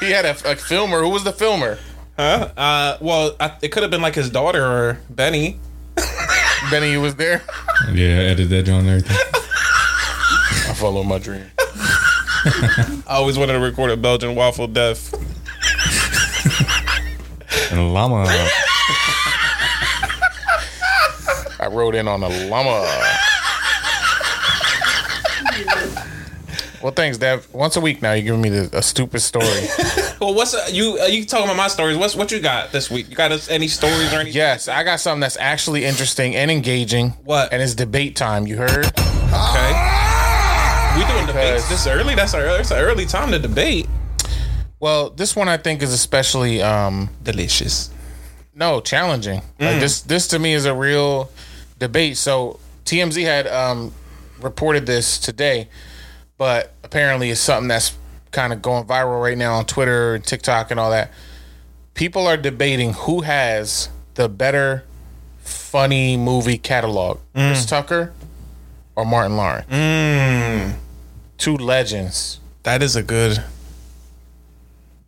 He 0.00 0.10
had 0.10 0.24
a, 0.24 0.30
a 0.50 0.56
filmer. 0.56 1.00
Who 1.02 1.10
was 1.10 1.22
the 1.22 1.32
filmer? 1.32 1.78
Huh? 2.16 2.48
Uh, 2.56 2.98
well, 3.00 3.36
I, 3.40 3.56
it 3.62 3.68
could 3.68 3.82
have 3.82 3.90
been 3.90 4.02
like 4.02 4.14
his 4.14 4.30
daughter 4.30 4.64
or 4.64 5.00
Benny. 5.10 5.58
Benny 6.70 6.96
was 6.96 7.14
there. 7.16 7.42
Yeah, 7.92 8.06
I 8.06 8.24
edited 8.24 8.48
that 8.50 8.62
joint 8.64 8.86
and 8.86 8.90
everything. 8.90 9.16
I 10.70 10.74
follow 10.74 11.02
my 11.02 11.18
dream. 11.18 11.44
I 11.58 13.02
always 13.08 13.38
wanted 13.38 13.54
to 13.54 13.60
record 13.60 13.90
a 13.90 13.96
Belgian 13.96 14.34
waffle 14.34 14.66
death. 14.66 15.12
And 17.70 17.80
a 17.80 17.84
llama. 17.84 18.24
I 21.60 21.68
rode 21.70 21.94
in 21.94 22.08
on 22.08 22.22
a 22.22 22.28
llama. 22.48 22.86
well, 26.82 26.92
thanks, 26.92 27.18
Dev. 27.18 27.46
Once 27.52 27.76
a 27.76 27.80
week 27.80 28.02
now, 28.02 28.12
you're 28.12 28.24
giving 28.24 28.40
me 28.40 28.48
the, 28.48 28.76
a 28.76 28.82
stupid 28.82 29.20
story. 29.20 29.46
Well, 30.22 30.34
what's 30.34 30.54
uh, 30.54 30.68
you? 30.70 31.00
Uh, 31.00 31.06
you 31.06 31.24
talking 31.24 31.46
about 31.46 31.56
my 31.56 31.66
stories? 31.66 31.96
What's 31.96 32.14
what 32.14 32.30
you 32.30 32.38
got 32.38 32.70
this 32.70 32.88
week? 32.88 33.10
You 33.10 33.16
got 33.16 33.32
us 33.32 33.50
any 33.50 33.66
stories 33.66 34.12
or 34.12 34.20
anything? 34.20 34.36
yes, 34.36 34.68
I 34.68 34.84
got 34.84 35.00
something 35.00 35.18
that's 35.18 35.36
actually 35.36 35.84
interesting 35.84 36.36
and 36.36 36.48
engaging. 36.48 37.08
What? 37.24 37.52
And 37.52 37.60
it's 37.60 37.74
debate 37.74 38.14
time. 38.14 38.46
You 38.46 38.56
heard? 38.56 38.86
Okay. 38.86 39.72
We 40.96 41.04
doing 41.06 41.26
debates 41.26 41.68
this 41.68 41.88
early? 41.88 42.14
That's 42.14 42.34
our 42.34 42.44
that's 42.44 42.70
an 42.70 42.78
early 42.78 43.04
time 43.04 43.32
to 43.32 43.40
debate. 43.40 43.88
Well, 44.78 45.10
this 45.10 45.34
one 45.34 45.48
I 45.48 45.56
think 45.56 45.82
is 45.82 45.92
especially 45.92 46.62
um 46.62 47.10
Delicious. 47.24 47.90
no 48.54 48.80
challenging. 48.80 49.40
Mm. 49.58 49.72
Like 49.72 49.80
this 49.80 50.02
this 50.02 50.28
to 50.28 50.38
me 50.38 50.52
is 50.52 50.66
a 50.66 50.74
real 50.74 51.32
debate. 51.80 52.16
So 52.16 52.60
TMZ 52.84 53.24
had 53.24 53.48
um 53.48 53.92
reported 54.40 54.86
this 54.86 55.18
today, 55.18 55.68
but 56.38 56.74
apparently 56.84 57.30
it's 57.30 57.40
something 57.40 57.66
that's 57.66 57.96
kind 58.32 58.52
of 58.52 58.60
going 58.62 58.84
viral 58.84 59.22
right 59.22 59.38
now 59.38 59.54
on 59.54 59.66
Twitter 59.66 60.14
and 60.16 60.24
TikTok 60.24 60.70
and 60.70 60.80
all 60.80 60.90
that. 60.90 61.12
People 61.94 62.26
are 62.26 62.36
debating 62.36 62.92
who 62.94 63.20
has 63.20 63.88
the 64.14 64.28
better 64.28 64.84
funny 65.40 66.16
movie 66.16 66.58
catalog. 66.58 67.18
Chris 67.34 67.66
Tucker 67.66 68.12
or 68.96 69.04
Martin 69.04 69.36
Lawrence. 69.36 69.66
Mm, 69.70 70.74
Two 71.38 71.56
legends. 71.56 72.40
that 72.64 72.82
is 72.82 72.96
a 72.96 73.02
good. 73.02 73.42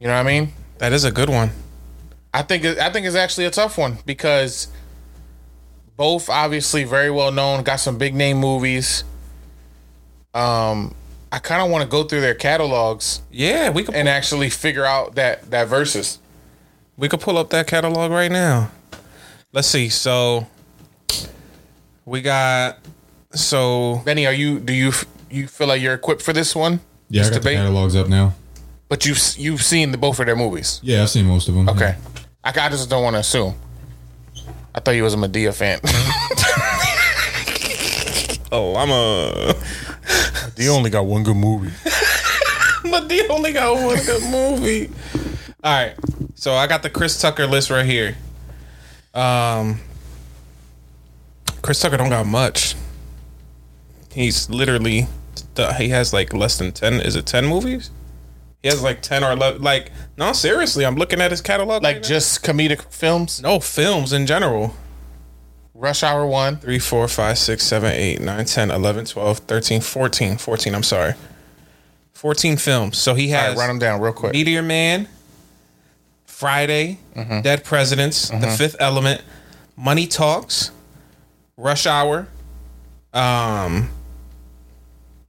You 0.00 0.06
know 0.08 0.14
what 0.14 0.20
I 0.20 0.22
mean? 0.22 0.52
That 0.78 0.92
is 0.92 1.04
a 1.04 1.10
good 1.12 1.28
one. 1.30 1.50
I 2.32 2.42
think 2.42 2.64
I 2.64 2.90
think 2.90 3.06
it's 3.06 3.16
actually 3.16 3.46
a 3.46 3.50
tough 3.50 3.78
one 3.78 3.98
because 4.04 4.68
both 5.96 6.28
obviously 6.28 6.84
very 6.84 7.10
well 7.10 7.30
known, 7.30 7.62
got 7.62 7.76
some 7.76 7.96
big 7.96 8.14
name 8.14 8.38
movies. 8.38 9.04
Um, 10.34 10.94
I 11.34 11.40
kind 11.40 11.60
of 11.60 11.68
want 11.68 11.82
to 11.82 11.88
go 11.88 12.04
through 12.04 12.20
their 12.20 12.36
catalogs 12.36 13.20
Yeah, 13.28 13.70
we 13.70 13.82
could 13.82 13.96
and 13.96 14.08
actually 14.08 14.50
figure 14.50 14.84
out 14.84 15.16
that 15.16 15.50
that 15.50 15.66
versus. 15.66 16.20
we 16.96 17.08
could 17.08 17.20
pull 17.20 17.38
up 17.38 17.50
that 17.50 17.66
catalog 17.66 18.12
right 18.12 18.30
now. 18.30 18.70
Let's 19.52 19.66
see. 19.66 19.88
So 19.88 20.46
we 22.04 22.22
got 22.22 22.78
so 23.32 24.00
Benny, 24.04 24.28
are 24.28 24.32
you 24.32 24.60
do 24.60 24.72
you 24.72 24.92
you 25.28 25.48
feel 25.48 25.66
like 25.66 25.82
you're 25.82 25.94
equipped 25.94 26.22
for 26.22 26.32
this 26.32 26.54
one? 26.54 26.78
Yeah, 27.08 27.22
I 27.22 27.24
This 27.24 27.30
got 27.38 27.42
the 27.42 27.54
catalogs 27.54 27.96
up 27.96 28.06
now. 28.06 28.34
But 28.88 29.04
you've 29.04 29.18
you've 29.36 29.62
seen 29.62 29.90
the 29.90 29.98
both 29.98 30.20
of 30.20 30.26
their 30.26 30.36
movies. 30.36 30.78
Yeah, 30.84 31.02
I've 31.02 31.10
seen 31.10 31.26
most 31.26 31.48
of 31.48 31.56
them. 31.56 31.68
Okay, 31.68 31.96
I, 32.44 32.50
I 32.50 32.68
just 32.68 32.88
don't 32.88 33.02
want 33.02 33.14
to 33.14 33.20
assume. 33.20 33.56
I 34.72 34.78
thought 34.78 34.92
you 34.92 35.02
was 35.02 35.14
a 35.14 35.16
Madea 35.16 35.52
fan. 35.52 35.80
oh, 38.52 38.76
I'm 38.76 38.90
a. 38.90 39.54
they 40.56 40.68
only 40.68 40.90
got 40.90 41.06
one 41.06 41.22
good 41.22 41.36
movie. 41.36 41.72
But 42.90 43.08
they 43.08 43.26
only 43.28 43.52
got 43.52 43.74
one 43.74 43.96
good 44.04 44.22
movie. 44.30 44.90
All 45.64 45.72
right, 45.72 45.94
so 46.34 46.52
I 46.52 46.66
got 46.66 46.82
the 46.82 46.90
Chris 46.90 47.18
Tucker 47.18 47.46
list 47.46 47.70
right 47.70 47.86
here. 47.86 48.14
Um, 49.14 49.80
Chris 51.62 51.80
Tucker 51.80 51.96
don't 51.96 52.10
got 52.10 52.26
much. 52.26 52.76
He's 54.12 54.50
literally 54.50 55.06
he 55.78 55.88
has 55.88 56.12
like 56.12 56.34
less 56.34 56.58
than 56.58 56.72
ten. 56.72 57.00
Is 57.00 57.16
it 57.16 57.24
ten 57.24 57.46
movies? 57.46 57.90
He 58.62 58.68
has 58.68 58.82
like 58.82 59.00
ten 59.00 59.24
or 59.24 59.32
eleven. 59.32 59.62
Like 59.62 59.90
no, 60.18 60.32
seriously, 60.34 60.84
I'm 60.84 60.96
looking 60.96 61.22
at 61.22 61.30
his 61.30 61.40
catalog. 61.40 61.82
Like 61.82 61.96
right 61.96 62.02
now. 62.02 62.08
just 62.08 62.44
comedic 62.44 62.92
films. 62.92 63.40
no 63.40 63.60
films 63.60 64.12
in 64.12 64.26
general. 64.26 64.74
Rush 65.74 66.02
Hour 66.02 66.26
one. 66.26 66.56
3, 66.58 66.78
4, 66.78 67.08
5, 67.08 67.38
6, 67.38 67.62
7, 67.64 67.92
8, 67.92 68.20
9, 68.20 68.44
10, 68.44 68.70
11, 68.70 69.04
12, 69.06 69.38
13, 69.40 69.80
14. 69.80 70.36
14, 70.38 70.74
I'm 70.74 70.82
sorry. 70.82 71.14
14 72.12 72.56
films. 72.56 72.96
So 72.98 73.14
he 73.14 73.32
All 73.34 73.40
has 73.40 73.50
right, 73.56 73.58
run 73.58 73.68
them 73.68 73.78
down 73.80 74.00
real 74.00 74.12
quick. 74.12 74.32
Meteor 74.32 74.62
Man, 74.62 75.08
Friday, 76.26 76.98
Mm-hmm. 77.14 77.42
Dead 77.42 77.62
Presidents, 77.64 78.28
The 78.30 78.48
Fifth 78.58 78.74
Element, 78.80 79.22
Money 79.76 80.06
Talks, 80.08 80.72
Rush 81.56 81.86
Hour. 81.86 82.26
Um, 83.12 83.88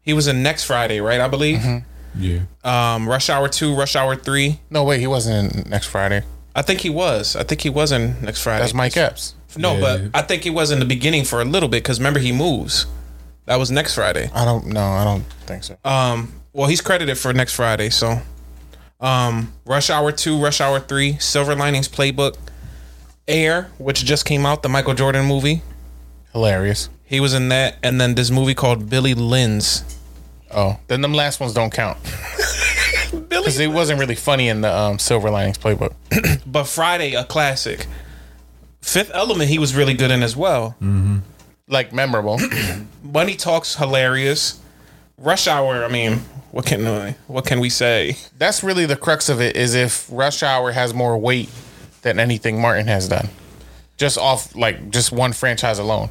he 0.01 0.13
was 0.13 0.25
in 0.27 0.41
Next 0.41 0.63
Friday, 0.63 0.99
right? 1.01 1.19
I 1.21 1.27
believe. 1.27 1.59
Mm-hmm. 1.59 2.21
Yeah. 2.23 2.39
Um, 2.63 3.07
Rush 3.07 3.29
Hour 3.29 3.49
Two, 3.49 3.75
Rush 3.75 3.95
Hour 3.95 4.15
Three. 4.15 4.61
No, 4.71 4.83
wait, 4.83 4.99
he 4.99 5.05
wasn't 5.05 5.53
in 5.65 5.69
next 5.69 5.85
Friday. 5.87 6.23
I 6.55 6.63
think 6.63 6.79
he 6.79 6.89
was. 6.89 7.35
I 7.35 7.43
think 7.43 7.61
he 7.61 7.69
was 7.69 7.91
in 7.91 8.19
Next 8.21 8.41
Friday. 8.41 8.61
That's 8.61 8.73
Mike 8.73 8.97
Epps. 8.97 9.34
No, 9.57 9.75
Yeah. 9.75 9.79
but 9.79 10.01
I 10.13 10.21
think 10.21 10.43
he 10.43 10.49
was 10.49 10.71
in 10.71 10.79
the 10.79 10.85
beginning 10.85 11.23
for 11.25 11.41
a 11.41 11.45
little 11.45 11.69
bit 11.69 11.83
because 11.83 11.99
remember 11.99 12.19
he 12.19 12.31
moves. 12.31 12.85
That 13.45 13.57
was 13.57 13.69
next 13.71 13.95
Friday. 13.95 14.29
I 14.33 14.43
don't 14.45 14.67
know. 14.67 14.81
I 14.85 15.03
don't 15.03 15.23
think 15.45 15.63
so. 15.63 15.77
Um, 15.85 16.33
well, 16.53 16.67
he's 16.67 16.81
credited 16.81 17.17
for 17.17 17.31
next 17.33 17.53
Friday. 17.53 17.89
So, 17.89 18.19
um, 18.99 19.53
Rush 19.65 19.89
Hour 19.89 20.11
Two, 20.11 20.41
Rush 20.41 20.61
Hour 20.61 20.79
Three, 20.79 21.17
Silver 21.19 21.55
Linings 21.55 21.87
Playbook, 21.87 22.37
Air, 23.27 23.69
which 23.77 24.03
just 24.03 24.25
came 24.25 24.45
out, 24.45 24.63
the 24.63 24.69
Michael 24.69 24.93
Jordan 24.95 25.25
movie. 25.25 25.61
Hilarious. 26.33 26.89
He 27.03 27.19
was 27.19 27.33
in 27.35 27.49
that, 27.49 27.77
and 27.83 28.01
then 28.01 28.15
this 28.15 28.31
movie 28.31 28.55
called 28.55 28.89
Billy 28.89 29.13
Lynn's. 29.13 29.83
Oh, 30.51 30.79
then 30.87 31.01
them 31.01 31.13
last 31.13 31.39
ones 31.39 31.53
don't 31.53 31.71
count 31.71 31.97
because 33.29 33.59
it 33.59 33.67
wasn't 33.67 33.99
really 33.99 34.15
funny 34.15 34.47
in 34.47 34.61
the 34.61 34.73
um, 34.75 34.97
Silver 34.99 35.29
Linings 35.29 35.57
Playbook. 35.57 35.93
But 36.47 36.65
Friday, 36.65 37.13
a 37.15 37.23
classic. 37.25 37.85
Fifth 38.85 39.09
Element, 39.15 39.49
he 39.49 39.57
was 39.57 39.75
really 39.75 39.95
good 39.95 40.11
in 40.11 40.21
as 40.21 40.35
well. 40.35 40.75
Like 41.67 41.91
memorable. 41.91 42.39
Money 43.03 43.35
Talks, 43.35 43.75
hilarious. 43.75 44.61
Rush 45.17 45.47
Hour, 45.47 45.83
I 45.83 45.87
mean, 45.87 46.19
what 46.51 46.65
can 46.67 46.85
uh, 46.85 47.13
what 47.27 47.45
can 47.45 47.59
we 47.59 47.69
say? 47.69 48.15
That's 48.37 48.63
really 48.63 48.85
the 48.85 48.95
crux 48.95 49.27
of 49.27 49.41
it. 49.41 49.55
Is 49.55 49.73
if 49.73 50.07
Rush 50.11 50.43
Hour 50.43 50.71
has 50.71 50.93
more 50.93 51.17
weight 51.17 51.49
than 52.03 52.19
anything 52.19 52.61
Martin 52.61 52.85
has 52.85 53.07
done, 53.07 53.29
just 53.97 54.19
off 54.19 54.55
like 54.55 54.91
just 54.91 55.11
one 55.11 55.33
franchise 55.33 55.79
alone. 55.79 56.09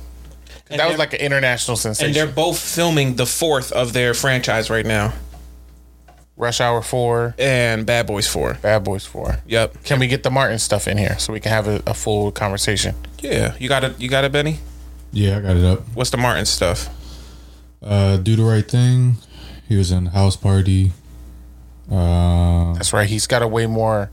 And 0.68 0.80
that 0.80 0.88
was 0.88 0.98
like 0.98 1.12
an 1.12 1.20
international 1.20 1.76
sensation. 1.76 2.08
And 2.08 2.16
they're 2.16 2.34
both 2.34 2.58
filming 2.58 3.14
the 3.14 3.26
fourth 3.26 3.70
of 3.70 3.92
their 3.92 4.14
franchise 4.14 4.68
right 4.68 4.84
now, 4.84 5.12
Rush 6.37 6.61
Hour 6.61 6.83
Four, 6.83 7.35
and 7.38 7.87
Bad 7.87 8.07
Boys 8.07 8.27
Four. 8.27 8.55
Bad 8.61 8.83
Boys 8.85 9.07
Four. 9.07 9.38
Yep. 9.47 9.85
Can 9.85 10.01
we 10.01 10.07
get 10.09 10.23
the 10.25 10.31
Martin 10.31 10.59
stuff 10.59 10.88
in 10.88 10.99
here 10.99 11.18
so 11.18 11.33
we 11.33 11.40
can 11.40 11.53
have 11.53 11.68
a, 11.68 11.83
a 11.87 11.94
full 11.94 12.33
conversation? 12.33 12.94
Yeah, 13.20 13.55
you 13.59 13.68
got 13.68 13.85
it. 13.85 14.01
You 14.01 14.09
got 14.09 14.25
it, 14.25 14.33
Benny. 14.33 14.59
Yeah, 15.12 15.38
I 15.38 15.40
got 15.40 15.57
it 15.57 15.64
up. 15.64 15.81
What's 15.94 16.11
the 16.11 16.16
Martin 16.16 16.44
stuff? 16.44 16.88
Uh, 17.83 18.16
Do 18.16 18.35
the 18.35 18.42
Right 18.42 18.68
Thing. 18.68 19.16
He 19.68 19.77
was 19.77 19.92
in 19.92 20.07
House 20.07 20.37
Party. 20.37 20.92
Uh, 21.90 22.75
That's 22.75 22.92
right. 22.92 23.09
He's 23.09 23.27
got 23.27 23.42
a 23.42 23.49
way 23.49 23.66
more. 23.66 24.11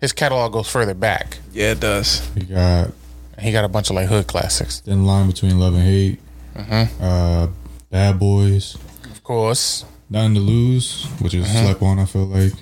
His 0.00 0.12
catalog 0.12 0.52
goes 0.52 0.68
further 0.70 0.94
back. 0.94 1.38
Yeah, 1.52 1.72
it 1.72 1.80
does. 1.80 2.26
he 2.34 2.44
got 2.44 2.90
He 3.38 3.52
got 3.52 3.64
a 3.64 3.68
bunch 3.68 3.90
of 3.90 3.96
like 3.96 4.08
hood 4.08 4.26
classics. 4.26 4.80
Thin 4.80 5.04
Line 5.04 5.26
Between 5.26 5.58
Love 5.58 5.74
and 5.74 5.82
Hate. 5.82 6.20
Mm-hmm. 6.54 7.02
Uh, 7.02 7.48
Bad 7.90 8.18
Boys. 8.18 8.76
Of 9.10 9.22
course. 9.24 9.84
Nothing 10.10 10.34
to 10.34 10.40
Lose, 10.40 11.04
which 11.20 11.34
is 11.34 11.46
Mm-hmm. 11.46 11.64
slept 11.66 11.82
on, 11.82 11.98
I 12.00 12.04
feel 12.04 12.26
like. 12.26 12.52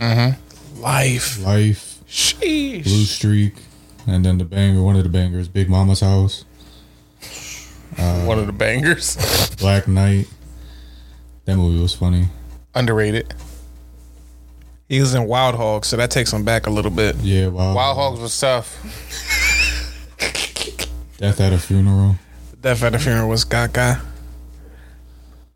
Life. 0.79 1.43
Life. 1.45 2.01
Sheesh. 2.09 2.85
Blue 2.85 3.05
Streak. 3.05 3.55
And 4.07 4.25
then 4.25 4.39
the 4.39 4.45
banger, 4.45 4.83
one 4.83 4.97
of 4.97 5.03
the 5.03 5.09
bangers, 5.09 5.49
Big 5.49 5.69
Momma's 5.69 6.01
House. 6.01 6.45
One 7.97 8.39
of 8.39 8.47
the 8.47 8.53
bangers. 8.53 9.17
Black 9.59 9.89
Knight. 9.89 10.29
That 11.47 11.57
movie 11.57 11.81
was 11.83 11.95
funny. 11.95 12.29
Underrated. 12.75 13.35
He 14.89 15.01
was 15.01 15.15
in 15.15 15.25
Wild 15.27 15.57
Hogs, 15.57 15.89
so 15.89 15.97
that 15.97 16.11
takes 16.11 16.33
him 16.33 16.45
back 16.45 16.67
a 16.67 16.71
little 16.71 16.91
bit. 16.93 17.17
Yeah, 17.17 17.49
Wild, 17.49 17.75
Wild 17.75 17.97
Hogs 17.97 18.21
was 18.21 18.39
tough. 18.39 18.77
Death 21.19 21.41
at 21.41 21.53
a 21.53 21.59
Funeral. 21.59 22.17
Death 22.61 22.83
at 22.85 22.95
a 22.95 22.99
Funeral 22.99 23.29
was 23.29 23.45
Gaga. 23.45 24.01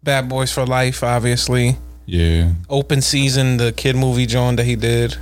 Bad 0.03 0.29
Boys 0.29 0.53
for 0.53 0.67
Life, 0.67 1.03
obviously. 1.03 1.77
Yeah. 2.07 2.53
Open 2.69 3.01
Season, 3.01 3.57
the 3.57 3.73
kid 3.73 3.97
movie 3.97 4.27
John 4.27 4.57
that 4.57 4.65
he 4.65 4.77
did. 4.77 5.17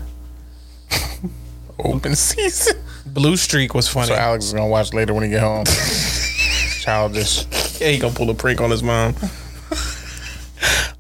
Open 1.79 2.15
season. 2.15 2.77
Blue 3.07 3.37
Streak 3.39 3.75
was 3.75 3.89
funny. 3.89 4.09
So 4.09 4.15
Alex 4.15 4.45
is 4.47 4.53
gonna 4.53 4.67
watch 4.69 4.93
later 4.93 5.15
when 5.15 5.25
he 5.25 5.31
get 5.31 5.41
home. 5.43 5.65
Childish. 6.81 7.47
Yeah, 7.81 7.89
he 7.89 7.99
gonna 7.99 8.15
pull 8.15 8.29
a 8.31 8.35
prank 8.35 8.61
on 8.61 8.71
his 8.71 8.83
mom. 8.83 9.15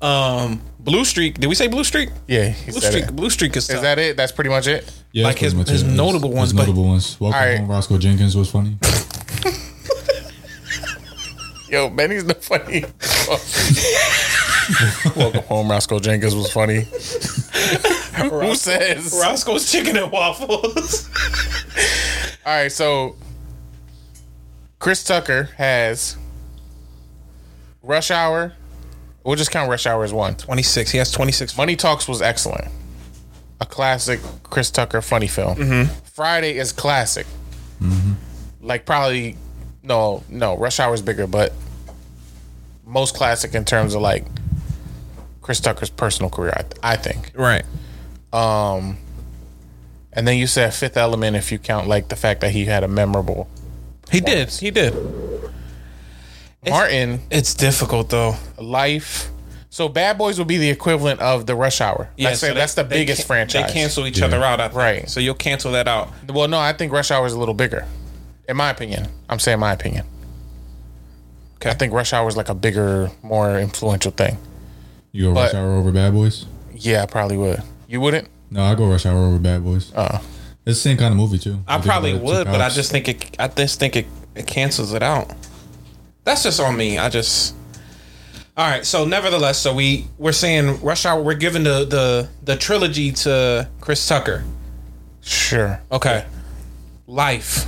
um, 0.01 0.62
Blue 0.79 1.05
Streak. 1.05 1.38
Did 1.38 1.49
we 1.49 1.55
say 1.55 1.66
Blue 1.69 1.85
Streak? 1.85 2.09
Yeah, 2.27 2.49
he 2.49 2.71
Blue 2.73 2.81
said 2.81 2.90
Streak. 2.93 3.05
it. 3.09 3.16
Blue 3.16 3.29
Streak 3.29 3.55
is, 3.57 3.69
Is 3.69 3.83
that 3.83 3.99
it? 3.99 4.16
That's 4.16 4.33
pretty 4.33 4.49
much 4.51 4.66
it. 4.66 4.90
Yeah, 5.12 5.25
Like 5.25 5.35
that's 5.37 5.53
his- 5.53 5.55
pretty 5.55 5.59
much 5.59 5.69
his 5.71 5.83
it. 5.83 5.87
His- 5.87 5.95
notable 5.97 6.31
ones, 6.31 6.51
His 6.51 6.57
but- 6.57 6.62
notable 6.62 6.85
ones. 6.88 7.21
Welcome 7.21 7.38
All 7.40 7.47
right. 7.47 7.59
home, 7.59 7.69
Roscoe 7.69 7.99
Jenkins 7.99 8.35
was 8.37 8.51
funny. 8.51 8.77
Yo, 11.69 11.88
Benny's 11.90 12.25
the 12.25 12.35
funny. 12.35 12.85
Welcome 15.16 15.42
home, 15.44 15.70
Roscoe 15.70 15.98
Jenkins 16.00 16.35
was 16.35 16.52
funny. 16.52 16.83
Who 18.30 18.54
says? 18.54 19.18
Roscoe's 19.20 19.70
Chicken 19.70 19.96
and 19.96 20.11
Waffles. 20.11 21.09
All 22.46 22.52
right, 22.54 22.72
so 22.72 23.16
Chris 24.78 25.04
Tucker 25.04 25.44
has 25.56 26.16
Rush 27.83 28.11
Hour. 28.11 28.52
We'll 29.24 29.37
just 29.37 29.50
count 29.50 29.68
Rush 29.70 29.87
Hour 29.87 30.04
as 30.04 30.12
one. 30.12 30.35
26. 30.37 30.90
He 30.90 30.98
has 30.98 31.11
26. 31.11 31.56
Money 31.56 31.76
Talks 31.76 32.09
was 32.09 32.22
excellent. 32.22 32.68
A 33.61 33.66
classic 33.66 34.20
Chris 34.44 34.70
Tucker 34.70 35.02
funny 35.02 35.28
film. 35.28 35.56
Mm-hmm. 35.56 35.94
Friday 36.04 36.56
is 36.56 36.72
classic. 36.72 37.26
Like 38.61 38.87
probably 38.87 39.37
no, 39.83 40.22
no, 40.28 40.56
Rush 40.56 40.80
Hour 40.80 40.94
is 40.94 41.02
bigger, 41.02 41.26
but 41.26 41.52
most 42.90 43.14
classic 43.14 43.55
in 43.55 43.64
terms 43.64 43.94
of 43.94 44.03
like 44.03 44.26
Chris 45.42 45.61
Tucker's 45.61 45.90
personal 45.90 46.31
career, 46.31 46.53
I, 46.83 46.92
I 46.92 46.96
think. 46.96 47.33
Right. 47.35 47.64
Um, 48.33 48.98
and 50.12 50.26
then 50.26 50.37
you 50.38 50.46
said 50.46 50.74
Fifth 50.74 50.96
Element 50.96 51.37
if 51.37 51.50
you 51.53 51.59
count 51.59 51.88
like 51.88 52.09
the 52.09 52.16
fact 52.16 52.40
that 52.42 52.50
he 52.53 52.64
had 52.66 52.85
a 52.85 52.88
memorable. 52.88 53.48
He 54.11 54.20
did. 54.20 54.50
He 54.50 54.70
did. 54.70 54.94
Martin, 56.68 57.20
It's 57.31 57.55
difficult 57.55 58.11
though. 58.11 58.35
Life. 58.59 59.31
So 59.70 59.88
Bad 59.88 60.18
Boys 60.18 60.37
would 60.38 60.48
be 60.48 60.59
the 60.59 60.68
equivalent 60.68 61.20
of 61.20 61.46
the 61.46 61.55
Rush 61.55 61.81
Hour. 61.81 62.11
Yeah, 62.16 62.35
so 62.35 62.48
they- 62.48 62.55
that's 62.55 62.74
the 62.74 62.85
biggest 62.85 63.22
can- 63.22 63.26
franchise. 63.29 63.66
They 63.68 63.72
cancel 63.72 64.07
each 64.07 64.20
other 64.20 64.42
out. 64.42 64.74
Right. 64.74 65.09
So 65.09 65.20
you'll 65.20 65.35
cancel 65.35 65.72
that 65.72 65.87
out. 65.88 66.11
Well, 66.29 66.48
no, 66.48 66.59
I 66.59 66.72
think 66.72 66.92
Rush 66.92 67.11
Hour 67.11 67.24
is 67.26 67.33
a 67.33 67.38
little 67.38 67.55
bigger. 67.55 67.87
In 68.48 68.57
my 68.57 68.70
opinion. 68.70 69.07
I'm 69.29 69.38
saying 69.38 69.61
my 69.61 69.72
opinion. 69.72 70.05
Okay. 71.61 71.70
I 71.70 71.75
think 71.75 71.92
Rush 71.92 72.12
Hour 72.12 72.27
is 72.29 72.37
like 72.37 72.49
a 72.49 72.55
bigger, 72.55 73.11
more 73.23 73.59
influential 73.59 74.12
thing. 74.12 74.38
You 75.12 75.25
go 75.25 75.33
Rush 75.33 75.53
But- 75.53 75.59
Hour 75.59 75.73
over 75.75 75.92
Bad 75.92 76.12
Boys? 76.14 76.46
Yeah, 76.75 77.03
I 77.03 77.07
probably 77.07 77.37
would. 77.37 77.62
You 77.88 78.01
wouldn't? 78.01 78.29
No, 78.51 78.62
I 78.64 78.75
go 78.75 78.87
Rush 78.88 79.05
Hour 79.05 79.18
over 79.27 79.38
Bad 79.38 79.62
Boys. 79.64 79.92
Uh, 79.94 80.20
It's 80.64 80.79
the 80.79 80.88
same 80.90 80.96
kind 80.96 81.12
of 81.12 81.18
movie 81.18 81.38
too. 81.38 81.62
I 81.68 81.75
think 81.75 81.85
probably 81.87 82.11
about 82.12 82.23
it, 82.23 82.27
two 82.27 82.33
would, 82.38 82.44
but 82.46 82.55
I 82.61 82.64
cops. 82.64 82.75
just 82.77 82.90
think 82.92 83.09
it. 83.09 83.37
I 83.38 83.49
just 83.49 83.79
think 83.79 83.96
it, 83.96 84.07
it 84.35 84.46
cancels 84.46 84.92
it 84.94 85.03
out. 85.03 85.31
That's 86.25 86.42
just 86.42 86.61
on 86.61 86.77
me. 86.77 86.96
I 86.99 87.09
just. 87.11 87.55
All 88.57 88.68
right. 88.68 88.85
So, 88.85 89.05
nevertheless, 89.05 89.59
so 89.59 89.75
we 89.75 90.07
we're 90.18 90.33
saying 90.33 90.81
Rush 90.83 91.05
Hour. 91.07 91.23
We're 91.23 91.35
giving 91.35 91.62
the 91.64 91.85
the 91.85 92.29
the 92.44 92.57
trilogy 92.57 93.12
to 93.12 93.68
Chris 93.81 94.07
Tucker. 94.07 94.44
sure. 95.20 95.81
Okay. 95.92 96.25
Life. 97.07 97.66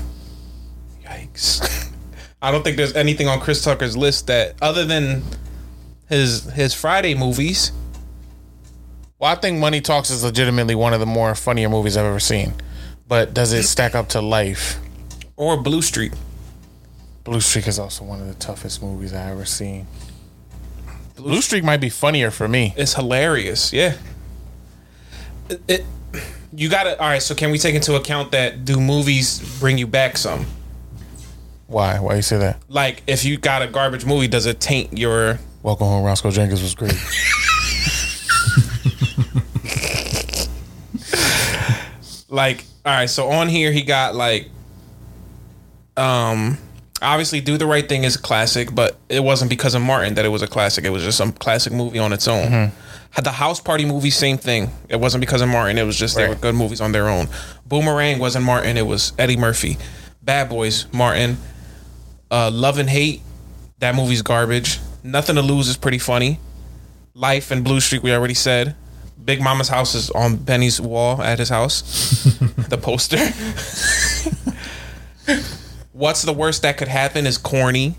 Yikes. 1.05 1.89
I 2.43 2.51
don't 2.51 2.63
think 2.65 2.77
there's 2.77 2.95
anything 2.95 3.29
on 3.29 3.41
Chris 3.41 3.63
Tucker's 3.63 3.97
list 3.97 4.27
that 4.27 4.57
other 4.61 4.85
than 4.85 5.23
his 6.09 6.45
his 6.53 6.75
Friday 6.75 7.15
movies. 7.15 7.71
Well, 9.19 9.31
I 9.31 9.37
think 9.37 9.59
Money 9.61 9.81
Talks 9.81 10.11
is 10.11 10.25
legitimately 10.25 10.75
one 10.75 10.93
of 10.93 10.99
the 11.01 11.07
more 11.07 11.35
funnier 11.37 11.69
movies 11.69 11.97
I've 11.97 12.05
ever 12.05 12.19
seen. 12.19 12.55
But 13.07 13.33
does 13.33 13.53
it 13.53 13.63
stack 13.63 13.95
up 13.95 14.09
to 14.11 14.21
Life? 14.21 14.79
Or 15.37 15.63
Blue 15.63 15.81
Streak. 15.83 16.13
Blue 17.23 17.41
Streak 17.41 17.69
is 17.69 17.79
also 17.79 18.05
one 18.05 18.21
of 18.21 18.27
the 18.27 18.35
toughest 18.35 18.83
movies 18.83 19.13
I've 19.15 19.31
ever 19.31 19.45
seen. 19.45 19.87
Blue 21.15 21.41
Streak 21.41 21.63
might 21.63 21.81
be 21.81 21.89
funnier 21.89 22.33
for 22.33 22.49
me. 22.49 22.75
It's 22.77 22.95
hilarious. 22.95 23.73
Yeah. 23.73 23.95
It, 25.49 25.63
it- 25.69 25.85
you 26.55 26.69
got 26.69 26.83
to 26.83 27.01
All 27.01 27.09
right, 27.09 27.23
so 27.23 27.35
can 27.35 27.51
we 27.51 27.59
take 27.59 27.75
into 27.75 27.95
account 27.95 28.33
that 28.33 28.65
do 28.67 28.79
movies 28.81 29.39
bring 29.61 29.79
you 29.79 29.87
back 29.87 30.19
some? 30.19 30.45
Why? 31.73 31.99
Why 31.99 32.17
you 32.17 32.23
say 32.23 32.39
that? 32.39 32.59
Like 32.69 33.03
if 33.07 33.25
you 33.25 33.39
got 33.39 33.63
a 33.63 33.67
garbage 33.67 34.05
movie, 34.05 34.29
does 34.29 34.47
it 34.47 34.61
taint 34.61 34.97
your 34.97 35.39
Welcome 35.63 35.87
Home, 35.87 36.05
Roscoe 36.05 36.31
Jenkins 36.31 36.61
was 36.61 36.75
great. 36.75 36.93
like 42.29 42.65
all 42.85 42.93
right 42.93 43.11
so 43.11 43.29
on 43.29 43.49
here 43.49 43.71
he 43.71 43.83
got 43.83 44.15
like 44.15 44.49
um 45.99 46.57
obviously 47.03 47.41
do 47.41 47.59
the 47.59 47.67
right 47.67 47.89
thing 47.89 48.05
is 48.05 48.17
a 48.17 48.19
classic 48.19 48.75
but 48.75 48.97
it 49.09 49.21
wasn't 49.21 49.51
because 49.51 49.75
of 49.75 49.83
martin 49.83 50.15
that 50.15 50.25
it 50.25 50.31
was 50.31 50.43
a 50.43 50.47
classic. 50.47 50.85
It 50.85 50.91
was 50.91 51.03
just 51.03 51.19
some 51.19 51.33
classic 51.33 51.73
movie 51.73 51.99
on 51.99 52.13
its 52.13 52.29
own. 52.29 52.47
Mm-hmm. 52.47 52.77
had 53.11 53.25
the 53.25 53.33
house 53.33 53.61
party 53.61 53.85
movie 53.85 54.11
same 54.11 54.39
thing. 54.39 54.71
It 54.89 54.97
wasn't 54.97 55.21
because 55.21 55.43
of 55.43 55.49
martin. 55.49 55.79
It 55.79 55.85
was 55.85 55.97
just 55.97 56.17
they 56.17 56.29
were 56.29 56.35
good 56.35 56.55
movies 56.55 56.81
on 56.81 56.93
their 56.93 57.09
own. 57.09 57.29
Boomerang 57.67 58.19
wasn't 58.19 58.45
martin. 58.45 58.77
It 58.77 58.87
was 58.87 59.13
eddie 59.19 59.37
murphy. 59.37 59.79
Bad 60.23 60.49
boys 60.49 60.87
martin 60.93 61.37
uh 62.33 62.51
love 62.53 62.79
and 62.79 62.91
hate 62.91 63.21
that 63.79 63.95
movie's 63.95 64.23
garbage 64.23 64.79
nothing 65.05 65.37
to 65.37 65.43
lose 65.43 65.69
is 65.69 65.77
pretty 65.77 65.99
funny 65.99 66.39
life 67.15 67.51
and 67.53 67.63
blue 67.63 67.79
streak 67.81 68.03
we 68.03 68.13
already 68.13 68.35
said 68.35 68.75
Big 69.25 69.41
Momma's 69.41 69.69
house 69.69 69.95
is 69.95 70.11
on 70.11 70.35
Benny's 70.35 70.81
wall 70.81 71.23
at 71.23 71.39
his 71.39 71.49
house. 71.49 71.83
the 72.69 72.77
poster. 72.77 73.19
What's 75.93 76.23
the 76.23 76.33
worst 76.33 76.63
that 76.63 76.77
could 76.77 76.89
happen 76.89 77.25
is 77.27 77.39
corny. 77.39 77.95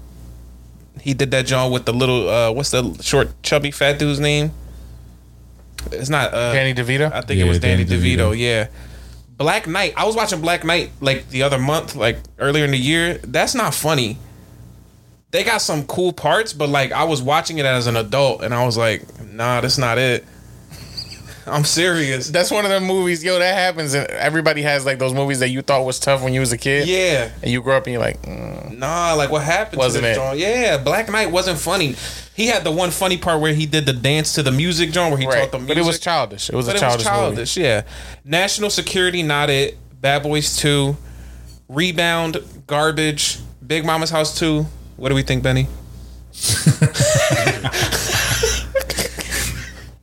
He 1.00 1.14
did 1.14 1.32
that 1.32 1.46
John 1.46 1.72
with 1.72 1.86
the 1.86 1.94
little 1.94 2.28
uh 2.30 2.52
what's 2.52 2.72
the 2.72 3.02
short 3.02 3.30
chubby 3.42 3.72
fat 3.72 4.00
dude's 4.00 4.20
name? 4.20 4.52
It's 5.94 6.10
not 6.10 6.34
uh 6.34 6.52
Danny 6.52 6.74
DeVito? 6.74 7.10
I 7.12 7.22
think 7.22 7.40
Yeah, 7.40 7.46
it 7.46 7.48
was 7.50 7.60
Danny, 7.60 7.86
Danny 7.86 8.02
DeVito. 8.02 8.34
DeVito. 8.34 8.38
yeah. 8.40 8.68
Black 9.38 9.66
Knight. 9.68 9.94
I 9.96 10.06
was 10.06 10.16
watching 10.18 10.42
Black 10.42 10.64
Knight 10.66 10.92
like 11.00 11.30
the 11.30 11.44
other 11.44 11.58
month, 11.58 11.96
like 11.96 12.18
earlier 12.38 12.66
in 12.66 12.72
the 12.72 12.78
year. 12.78 13.14
That's 13.24 13.56
not 13.56 13.74
funny. 13.74 14.18
They 15.34 15.44
got 15.44 15.64
some 15.64 15.88
cool 15.88 16.14
parts, 16.14 16.54
but 16.54 16.70
like 16.70 16.92
I 16.92 17.06
was 17.06 17.20
watching 17.20 17.58
it 17.58 17.66
as 17.66 17.88
an 17.88 17.98
adult 17.98 18.44
and 18.44 18.54
I 18.54 18.68
was 18.68 18.78
like, 18.78 19.02
nah, 19.32 19.62
that's 19.62 19.80
not 19.80 19.98
it. 19.98 20.24
I'm 21.48 21.64
serious. 21.64 22.30
That's 22.30 22.52
one 22.52 22.66
of 22.66 22.70
them 22.70 22.84
movies, 22.84 23.24
yo, 23.24 23.40
that 23.40 23.56
happens. 23.56 23.96
And 23.96 24.08
everybody 24.12 24.62
has 24.62 24.86
like 24.86 25.00
those 25.00 25.12
movies 25.12 25.40
that 25.40 25.50
you 25.50 25.64
thought 25.64 25.86
was 25.86 26.00
tough 26.00 26.22
when 26.22 26.36
you 26.36 26.40
was 26.40 26.52
a 26.52 26.58
kid. 26.60 26.88
Yeah. 26.88 27.32
And 27.42 27.52
you 27.52 27.64
grow 27.64 27.78
up 27.78 27.88
and 27.88 27.94
you're 27.94 28.02
like, 28.02 28.22
mm. 28.22 28.78
Nah, 28.78 29.16
like 29.16 29.32
what 29.32 29.42
happened 29.42 29.80
Wasn't 29.80 30.06
it? 30.06 30.14
John? 30.14 30.38
Yeah, 30.38 30.78
Black 30.78 31.10
Knight 31.10 31.32
wasn't 31.32 31.58
funny. 31.58 31.96
He 32.36 32.46
had 32.46 32.64
the 32.64 32.72
one 32.72 32.92
funny 32.92 33.18
part 33.18 33.42
where 33.42 33.56
he 33.56 33.66
did 33.66 33.88
the 33.88 33.94
dance 33.94 34.34
to 34.36 34.44
the 34.44 34.52
music, 34.52 34.92
John, 34.92 35.10
where 35.10 35.20
he 35.20 35.26
right. 35.26 35.40
taught 35.40 35.52
the 35.52 35.58
music. 35.58 35.78
But 35.78 35.82
it 35.82 35.86
was 35.88 36.00
childish. 36.00 36.50
It 36.52 36.56
was 36.56 36.68
But 36.68 36.76
a 36.76 36.78
it 36.78 36.82
childish, 36.82 36.98
was 36.98 37.08
childish, 37.08 37.58
yeah. 37.58 37.82
National 38.24 38.70
Security, 38.70 39.24
not 39.24 39.50
it. 39.50 39.80
Bad 40.00 40.22
Boys 40.22 40.56
2. 40.58 40.96
Rebound, 41.70 42.38
garbage. 42.68 43.40
Big 43.66 43.84
Momma's 43.84 44.12
House 44.12 44.38
2. 44.38 44.68
What 44.98 45.10
do 45.10 45.16
we 45.16 45.24
think, 45.24 45.44
Benny? 45.44 45.68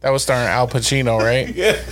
That 0.03 0.11
was 0.12 0.22
starring 0.22 0.48
Alpa 0.48 0.83
Chino, 0.87 1.18
right? 1.18 1.46
Yeah. 1.55 1.72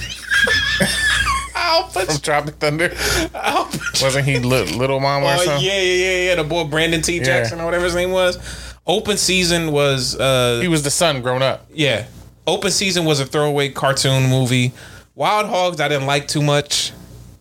Alpa 1.55 1.93
Chino. 1.93 2.07
From 2.07 2.17
Tropic 2.23 2.55
Thunder. 2.55 2.89
Alpa 2.89 3.73
Chino. 3.93 4.07
Wasn't 4.07 4.25
he 4.25 4.39
li- 4.39 4.73
Little 4.75 4.99
Mama 4.99 5.27
or 5.27 5.35
Oh, 5.35 5.45
something? 5.45 5.67
yeah, 5.67 5.79
yeah, 5.79 5.93
yeah, 6.07 6.17
yeah. 6.31 6.35
The 6.37 6.45
boy 6.45 6.65
Brandon 6.65 7.03
T. 7.03 7.19
Yeah. 7.19 7.25
Jackson 7.25 7.61
or 7.61 7.67
whatever 7.67 7.85
his 7.85 7.95
name 7.95 8.11
was. 8.11 8.39
Open 8.87 9.19
Season 9.19 9.73
was 9.73 10.19
uh 10.19 10.61
He 10.63 10.69
was 10.69 10.83
the 10.85 10.91
son 10.91 11.21
grown 11.21 11.43
up. 11.43 11.67
Yeah. 11.71 12.07
Open 12.47 12.71
Season 12.71 13.05
was 13.05 13.21
a 13.21 13.27
throwaway 13.27 13.69
cartoon 13.69 14.31
movie. 14.31 14.73
Wild 15.15 15.47
Hogs 15.51 15.79
I 15.79 15.89
didn't 15.89 16.07
like 16.07 16.29
too 16.29 16.41
much. 16.43 16.93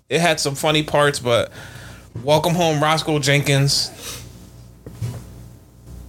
It 0.10 0.20
had 0.20 0.41
some 0.41 0.56
funny 0.56 0.84
parts, 0.84 1.20
but 1.20 1.50
Welcome 2.24 2.56
Home 2.56 2.84
Roscoe 2.84 3.20
Jenkins. 3.20 3.89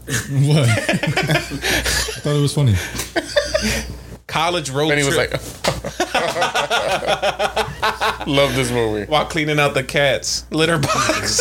What? 0.09 0.69
I 0.69 1.41
thought 2.21 2.37
it 2.37 2.41
was 2.41 2.55
funny. 2.55 2.75
College 4.27 4.71
Road 4.71 4.91
And 4.91 4.99
he 5.01 5.07
was 5.07 5.15
Trip 5.17 5.33
like, 5.33 5.41
love 8.27 8.55
this 8.55 8.71
movie. 8.71 9.05
while 9.07 9.25
cleaning 9.27 9.59
out 9.59 9.75
the 9.75 9.83
cat's 9.85 10.45
litter 10.51 10.79
box. 10.79 11.41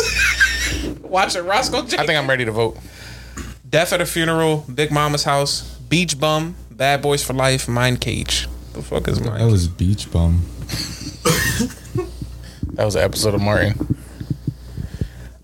Watching 1.01 1.45
Roscoe 1.45 1.81
Jenkins. 1.81 1.99
I 1.99 2.05
think 2.05 2.17
I'm 2.17 2.29
ready 2.29 2.45
to 2.45 2.51
vote. 2.51 2.77
Death 3.69 3.91
at 3.93 4.01
a 4.01 4.05
Funeral, 4.05 4.65
Big 4.73 4.91
Momma's 4.91 5.23
House, 5.25 5.61
Beach 5.89 6.19
Bum, 6.19 6.55
Bad 6.71 7.01
Boys 7.01 7.23
for 7.23 7.33
Life, 7.33 7.67
Mindcage. 7.67 8.47
The 8.73 8.81
fuck 8.81 9.07
is 9.07 9.19
mine? 9.21 9.39
That 9.39 9.51
was 9.51 9.67
Beach 9.67 10.11
Bum. 10.11 10.41
That 12.73 12.85
was 12.85 12.95
an 12.95 13.03
episode 13.03 13.33
of 13.33 13.41
Martin. 13.41 13.97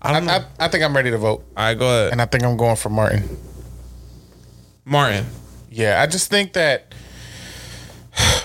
I 0.04 0.12
don't 0.12 0.26
know. 0.26 0.32
I, 0.32 0.44
I 0.66 0.68
think 0.68 0.84
I'm 0.84 0.94
ready 0.94 1.10
to 1.10 1.18
vote. 1.18 1.44
All 1.56 1.64
right, 1.64 1.74
go 1.74 1.86
ahead. 1.86 2.12
And 2.12 2.20
I 2.20 2.26
think 2.26 2.44
I'm 2.44 2.56
going 2.56 2.76
for 2.76 2.90
Martin. 2.90 3.38
Martin. 4.84 5.24
Yeah, 5.70 6.00
I 6.00 6.06
just 6.06 6.30
think 6.30 6.52
that 6.52 6.94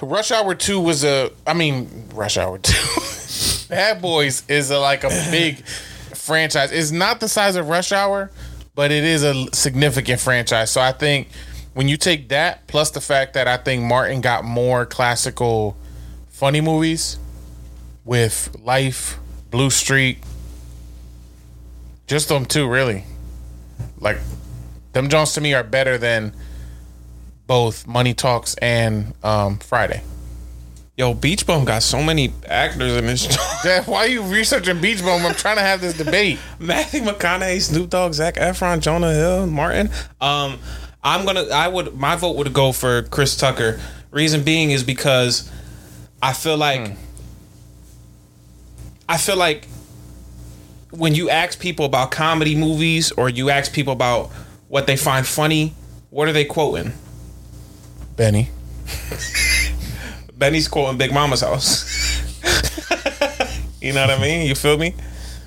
Rush 0.01 0.31
Hour 0.31 0.55
2 0.55 0.79
was 0.79 1.03
a 1.03 1.31
I 1.45 1.53
mean 1.53 2.05
Rush 2.13 2.37
Hour 2.37 2.57
2. 2.59 3.67
Bad 3.69 4.01
Boys 4.01 4.43
is 4.47 4.71
a, 4.71 4.79
like 4.79 5.03
a 5.03 5.09
big 5.29 5.57
franchise. 6.15 6.71
It's 6.71 6.91
not 6.91 7.19
the 7.19 7.27
size 7.27 7.55
of 7.55 7.67
Rush 7.67 7.91
Hour, 7.91 8.31
but 8.73 8.91
it 8.91 9.03
is 9.03 9.23
a 9.23 9.45
significant 9.53 10.21
franchise. 10.21 10.71
So 10.71 10.81
I 10.81 10.91
think 10.91 11.27
when 11.73 11.87
you 11.87 11.97
take 11.97 12.29
that 12.29 12.67
plus 12.67 12.91
the 12.91 13.01
fact 13.01 13.33
that 13.33 13.47
I 13.47 13.57
think 13.57 13.83
Martin 13.83 14.21
got 14.21 14.43
more 14.43 14.85
classical 14.85 15.77
funny 16.29 16.61
movies 16.61 17.19
with 18.05 18.55
Life, 18.63 19.19
Blue 19.51 19.69
Streak, 19.69 20.19
just 22.09 22.27
them 22.27 22.45
two 22.45 22.67
really. 22.67 23.03
Like 23.99 24.17
them 24.91 25.07
Jones 25.07 25.33
to 25.33 25.41
me 25.41 25.53
are 25.53 25.63
better 25.63 25.97
than 25.97 26.33
both 27.47 27.87
Money 27.87 28.13
Talks 28.13 28.55
and 28.55 29.13
um, 29.23 29.59
Friday. 29.59 30.01
Yo, 30.97 31.13
Beach 31.13 31.47
Bum 31.47 31.63
got 31.63 31.81
so 31.81 32.03
many 32.03 32.33
actors 32.47 32.97
in 32.97 33.05
this. 33.05 33.25
Dad, 33.63 33.87
why 33.87 33.99
are 33.99 34.07
you 34.07 34.23
researching 34.23 34.81
Beach 34.81 35.01
Bum? 35.01 35.25
I'm 35.25 35.33
trying 35.33 35.55
to 35.55 35.61
have 35.61 35.79
this 35.79 35.95
debate. 35.95 36.39
Matthew 36.59 37.01
McConaughey, 37.01 37.61
Snoop 37.61 37.89
Dogg, 37.89 38.13
Zac 38.13 38.35
Efron, 38.35 38.81
Jonah 38.81 39.13
Hill, 39.13 39.47
Martin. 39.47 39.89
Um, 40.19 40.59
I'm 41.01 41.25
gonna. 41.25 41.43
I 41.43 41.69
would. 41.69 41.95
My 41.95 42.17
vote 42.17 42.35
would 42.35 42.51
go 42.53 42.73
for 42.73 43.03
Chris 43.03 43.37
Tucker. 43.37 43.79
Reason 44.11 44.43
being 44.43 44.71
is 44.71 44.83
because 44.83 45.49
I 46.21 46.33
feel 46.33 46.57
like. 46.57 46.91
I 49.07 49.17
feel 49.17 49.37
like 49.37 49.67
when 50.91 51.15
you 51.15 51.30
ask 51.30 51.60
people 51.60 51.86
about 51.86 52.12
comedy 52.12 52.56
movies 52.56 53.12
or 53.12 53.30
you 53.30 53.49
ask 53.49 53.73
people 53.73 53.93
about 53.93 54.28
what 54.67 54.88
they 54.88 54.97
find 54.97 55.25
funny, 55.25 55.73
what 56.10 56.28
are 56.28 56.34
they 56.34 56.45
quoting? 56.45 56.93
Benny. 58.15 58.49
Benny's 60.38 60.67
quoting 60.67 60.97
Big 60.97 61.12
Momma's 61.12 61.41
house. 61.41 61.86
you 63.82 63.93
know 63.93 64.02
what 64.02 64.17
I 64.17 64.21
mean? 64.21 64.47
You 64.47 64.56
feel 64.56 64.78
me? 64.78 64.95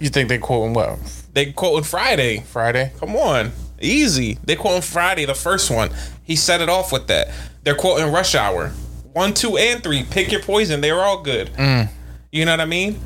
You 0.01 0.09
think 0.09 0.29
they 0.29 0.39
quoting 0.39 0.75
what? 0.75 0.99
They 1.33 1.53
quoting 1.53 1.85
Friday. 1.85 2.41
Friday? 2.41 2.93
Come 2.99 3.17
on. 3.17 3.53
Easy. 3.81 4.39
They 4.45 4.55
quoting 4.55 4.83
Friday, 4.83 5.25
the 5.25 5.35
first 5.35 5.71
one. 5.71 5.91
He 6.23 6.37
set 6.37 6.61
it 6.61 6.69
off 6.69 6.93
with 6.93 7.09
that. 7.09 7.29
They're 7.65 7.75
quoting 7.75 8.13
Rush 8.13 8.35
Hour. 8.35 8.69
One, 9.13 9.35
two, 9.35 9.57
and 9.57 9.83
three. 9.83 10.05
Pick 10.05 10.31
your 10.31 10.43
poison. 10.43 10.81
They're 10.81 11.01
all 11.01 11.23
good. 11.23 11.49
Mm. 11.55 11.89
You 12.31 12.45
know 12.45 12.53
what 12.53 12.61
I 12.61 12.65
mean? 12.67 12.99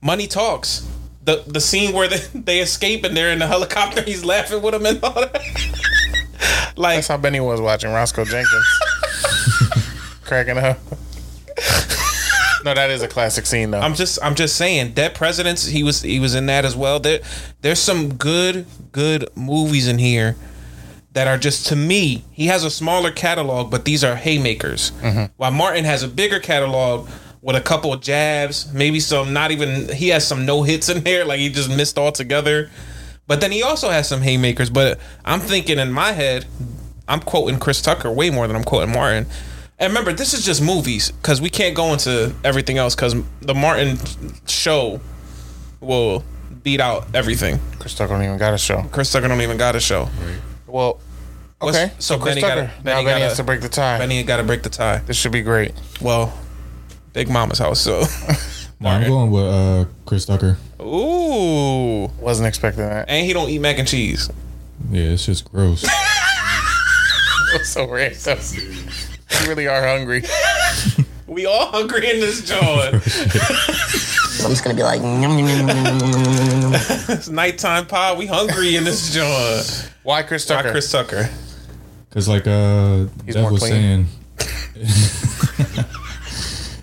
Money 0.00 0.26
talks. 0.26 0.86
The 1.28 1.44
the 1.46 1.60
scene 1.60 1.92
where 1.92 2.08
they, 2.08 2.16
they 2.34 2.60
escape 2.60 3.04
and 3.04 3.14
they're 3.14 3.30
in 3.30 3.38
the 3.38 3.46
helicopter, 3.46 4.00
he's 4.00 4.24
laughing 4.24 4.62
with 4.62 4.72
them 4.72 4.86
and 4.86 4.98
all 5.04 5.12
that. 5.12 5.34
like 6.76 6.96
That's 6.96 7.08
how 7.08 7.18
Benny 7.18 7.38
was 7.38 7.60
watching 7.60 7.90
Roscoe 7.92 8.24
Jenkins. 8.24 8.80
Cracking 10.24 10.56
up. 10.56 10.78
no, 12.64 12.72
that 12.72 12.88
is 12.88 13.02
a 13.02 13.08
classic 13.08 13.44
scene 13.44 13.72
though. 13.72 13.80
I'm 13.80 13.94
just 13.94 14.18
I'm 14.22 14.36
just 14.36 14.56
saying, 14.56 14.92
Dead 14.92 15.14
Presidents, 15.14 15.66
he 15.66 15.82
was 15.82 16.00
he 16.00 16.18
was 16.18 16.34
in 16.34 16.46
that 16.46 16.64
as 16.64 16.74
well. 16.74 16.98
There 16.98 17.20
there's 17.60 17.78
some 17.78 18.14
good 18.14 18.64
good 18.92 19.28
movies 19.36 19.86
in 19.86 19.98
here 19.98 20.34
that 21.12 21.28
are 21.28 21.36
just 21.36 21.66
to 21.66 21.76
me, 21.76 22.24
he 22.30 22.46
has 22.46 22.64
a 22.64 22.70
smaller 22.70 23.10
catalog, 23.10 23.70
but 23.70 23.84
these 23.84 24.02
are 24.02 24.14
haymakers. 24.14 24.92
Mm-hmm. 25.02 25.24
While 25.36 25.50
Martin 25.50 25.84
has 25.84 26.02
a 26.02 26.08
bigger 26.08 26.40
catalog 26.40 27.06
with 27.42 27.56
a 27.56 27.60
couple 27.60 27.92
of 27.92 28.00
jabs, 28.00 28.72
maybe 28.72 29.00
some 29.00 29.32
not 29.32 29.50
even 29.50 29.88
he 29.92 30.08
has 30.08 30.26
some 30.26 30.44
no 30.46 30.62
hits 30.62 30.88
in 30.88 31.02
there, 31.04 31.24
like 31.24 31.38
he 31.38 31.48
just 31.50 31.68
missed 31.70 31.98
altogether. 31.98 32.70
But 33.26 33.40
then 33.40 33.52
he 33.52 33.62
also 33.62 33.90
has 33.90 34.08
some 34.08 34.22
haymakers. 34.22 34.70
But 34.70 34.98
I'm 35.24 35.40
thinking 35.40 35.78
in 35.78 35.92
my 35.92 36.12
head, 36.12 36.46
I'm 37.06 37.20
quoting 37.20 37.58
Chris 37.58 37.80
Tucker 37.82 38.10
way 38.10 38.30
more 38.30 38.46
than 38.46 38.56
I'm 38.56 38.64
quoting 38.64 38.94
Martin. 38.94 39.26
And 39.78 39.90
remember, 39.90 40.12
this 40.12 40.34
is 40.34 40.44
just 40.44 40.60
movies 40.62 41.10
because 41.12 41.40
we 41.40 41.50
can't 41.50 41.76
go 41.76 41.92
into 41.92 42.34
everything 42.42 42.78
else 42.78 42.94
because 42.94 43.14
the 43.42 43.54
Martin 43.54 43.98
show 44.46 45.00
will 45.80 46.24
beat 46.64 46.80
out 46.80 47.06
everything. 47.14 47.60
Chris 47.78 47.94
Tucker 47.94 48.14
don't 48.14 48.24
even 48.24 48.38
got 48.38 48.54
a 48.54 48.58
show. 48.58 48.82
Chris 48.90 49.12
Tucker 49.12 49.28
don't 49.28 49.40
even 49.42 49.56
got 49.56 49.76
a 49.76 49.80
show. 49.80 50.08
Well, 50.66 50.98
What's- 51.60 51.76
okay. 51.78 51.92
so 51.98 52.16
So 52.16 52.18
Chris 52.20 52.34
Benny 52.34 52.40
Tucker. 52.40 52.54
gotta- 52.54 52.84
now 52.84 52.94
Benny 52.96 53.04
gotta- 53.04 53.24
has 53.24 53.36
to 53.36 53.44
break 53.44 53.60
the 53.60 53.68
tie. 53.68 53.98
Benny 53.98 54.22
got 54.24 54.38
to 54.38 54.42
break 54.42 54.62
the 54.62 54.68
tie. 54.68 54.98
This 55.06 55.16
should 55.16 55.32
be 55.32 55.42
great. 55.42 55.72
Well, 56.00 56.32
Big 57.18 57.28
Momma's 57.28 57.58
house. 57.58 57.80
So, 57.80 58.04
No, 58.80 58.90
I'm 58.90 59.08
going 59.08 59.32
with 59.32 59.42
uh, 59.44 59.86
Chris 60.06 60.24
Tucker. 60.24 60.56
ooh, 60.80 62.04
Wasn't 62.20 62.46
expecting 62.46 62.84
that. 62.84 63.08
and 63.08 63.26
he 63.26 63.32
don't 63.32 63.48
eat 63.50 63.58
mac 63.58 63.76
and 63.80 63.88
cheese. 63.88 64.30
Yeah, 64.88 65.02
it's 65.02 65.26
just 65.26 65.50
gross. 65.50 65.82
That's 67.52 67.68
so 67.70 67.88
random. 67.90 68.38
You 68.54 69.48
really 69.48 69.66
are 69.66 69.84
hungry. 69.84 70.22
We 71.26 71.44
all 71.44 71.66
hungry 71.66 72.08
in 72.10 72.20
this 72.20 72.40
joint. 72.42 72.94
I'm 72.94 73.00
just 74.50 74.64
gonna 74.64 74.74
be 74.74 74.82
like, 74.82 75.02
"Nyum, 75.02 75.36
nyum, 75.36 75.46
nyum, 75.46 75.68
nyum, 75.68 75.84
nyum, 75.84 76.00
nyum, 76.00 76.72
nyum." 76.72 77.10
it's 77.10 77.28
nighttime 77.28 77.84
pod. 77.86 78.16
We 78.16 78.24
hungry 78.26 78.76
in 78.76 78.84
this 78.84 79.12
joint. 79.12 79.92
Why 80.04 80.22
Chris 80.22 80.48
Why 80.48 80.56
Tucker? 80.56 80.70
Chris 80.70 80.90
Tucker? 80.90 81.28
Because, 82.08 82.28
like 82.28 82.46
uh, 82.46 83.04
He's 83.26 83.34
Dev 83.34 83.42
more 83.42 83.52
was 83.52 83.60
clean. 83.60 84.06
saying, 84.78 85.84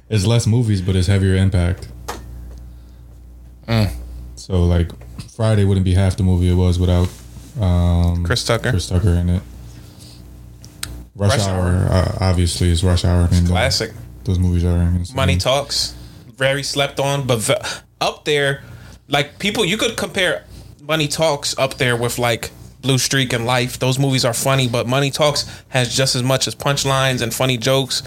it's 0.10 0.26
less 0.26 0.48
movies, 0.48 0.82
but 0.82 0.96
it's 0.96 1.08
heavier 1.08 1.36
impact. 1.36 1.88
Mm. 3.68 3.92
So, 4.36 4.64
like, 4.64 4.92
Friday 5.32 5.64
wouldn't 5.66 5.86
be 5.86 5.94
half 5.94 6.18
the 6.18 6.24
movie 6.24 6.50
it 6.50 6.56
was 6.56 6.78
without 6.80 7.10
um, 7.60 8.24
Chris 8.26 8.44
Tucker. 8.44 8.70
Chris 8.70 8.88
Tucker 8.88 9.10
in 9.10 9.30
it. 9.30 9.42
Rush, 11.16 11.32
Rush 11.32 11.48
Hour, 11.48 11.88
Uh, 11.90 12.18
obviously, 12.20 12.70
is 12.70 12.84
Rush 12.84 13.06
Hour. 13.06 13.24
I 13.24 13.30
mean, 13.32 13.48
Classic. 13.48 13.92
Those 14.26 14.38
movies 14.40 14.66
are 14.66 14.82
insane. 14.82 15.16
Money 15.16 15.38
talks. 15.38 15.96
Very 16.36 16.64
slept 16.64 17.00
on, 17.00 17.26
but 17.26 17.84
up 18.02 18.26
there, 18.26 18.64
like 19.08 19.40
people, 19.40 19.64
you 19.64 19.78
could 19.78 19.96
compare 19.96 20.44
Money 20.82 21.08
Talks 21.08 21.58
up 21.58 21.76
there 21.76 21.96
with 21.96 22.20
like 22.20 22.52
Blue 22.82 22.98
Streak 22.98 23.34
and 23.34 23.46
Life. 23.46 23.80
Those 23.80 23.98
movies 23.98 24.26
are 24.26 24.34
funny, 24.34 24.68
but 24.68 24.88
Money 24.88 25.12
Talks 25.12 25.50
has 25.70 25.96
just 25.96 26.16
as 26.16 26.24
much 26.24 26.48
as 26.48 26.56
punchlines 26.56 27.22
and 27.22 27.34
funny 27.34 27.58
jokes. 27.58 28.04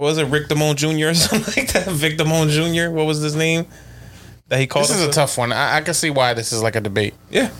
What 0.00 0.06
was 0.06 0.16
it, 0.16 0.28
Rick 0.28 0.48
Damone 0.48 0.76
Jr. 0.76 1.08
or 1.08 1.14
something 1.14 1.62
like 1.62 1.74
that? 1.74 1.86
Vic 1.88 2.16
Damone 2.16 2.48
Jr. 2.48 2.90
What 2.90 3.04
was 3.04 3.20
his 3.20 3.36
name? 3.36 3.66
That 4.48 4.58
he 4.58 4.66
called. 4.66 4.84
This 4.84 4.92
is 4.92 5.02
a 5.02 5.04
himself? 5.04 5.28
tough 5.28 5.36
one. 5.36 5.52
I, 5.52 5.76
I 5.76 5.80
can 5.82 5.92
see 5.92 6.08
why 6.08 6.32
this 6.32 6.54
is 6.54 6.62
like 6.62 6.74
a 6.74 6.80
debate. 6.80 7.12
Yeah. 7.28 7.50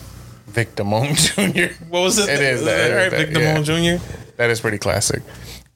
Vic 0.47 0.73
Damone 0.73 1.15
Jr. 1.15 1.71
What 1.89 1.99
was 1.99 2.17
it? 2.17 2.29
It 2.29 2.41
is 2.41 2.65
that. 2.65 2.89
that 2.89 2.95
right? 2.95 3.13
is 3.13 3.25
Vic 3.25 3.33
that, 3.35 3.63
Damone 3.63 3.83
yeah. 3.83 3.97
Jr. 3.99 4.03
That 4.37 4.49
is 4.49 4.59
pretty 4.59 4.79
classic. 4.79 5.21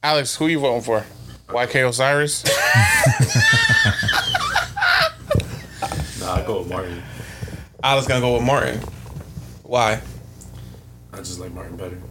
Alex, 0.02 0.34
who 0.34 0.48
you 0.48 0.58
voting 0.58 0.82
for? 0.82 1.04
YK 1.50 1.88
Osiris? 1.88 2.42
Nah, 6.18 6.34
I 6.34 6.42
go 6.44 6.58
with 6.58 6.68
Martin. 6.68 7.00
I 7.84 7.94
was 7.94 8.08
gonna 8.08 8.20
go 8.20 8.34
with 8.34 8.42
Martin. 8.42 8.80
Why? 9.62 10.00
I 11.12 11.18
just 11.18 11.38
like 11.38 11.52
Martin 11.52 11.76
better. 11.76 12.02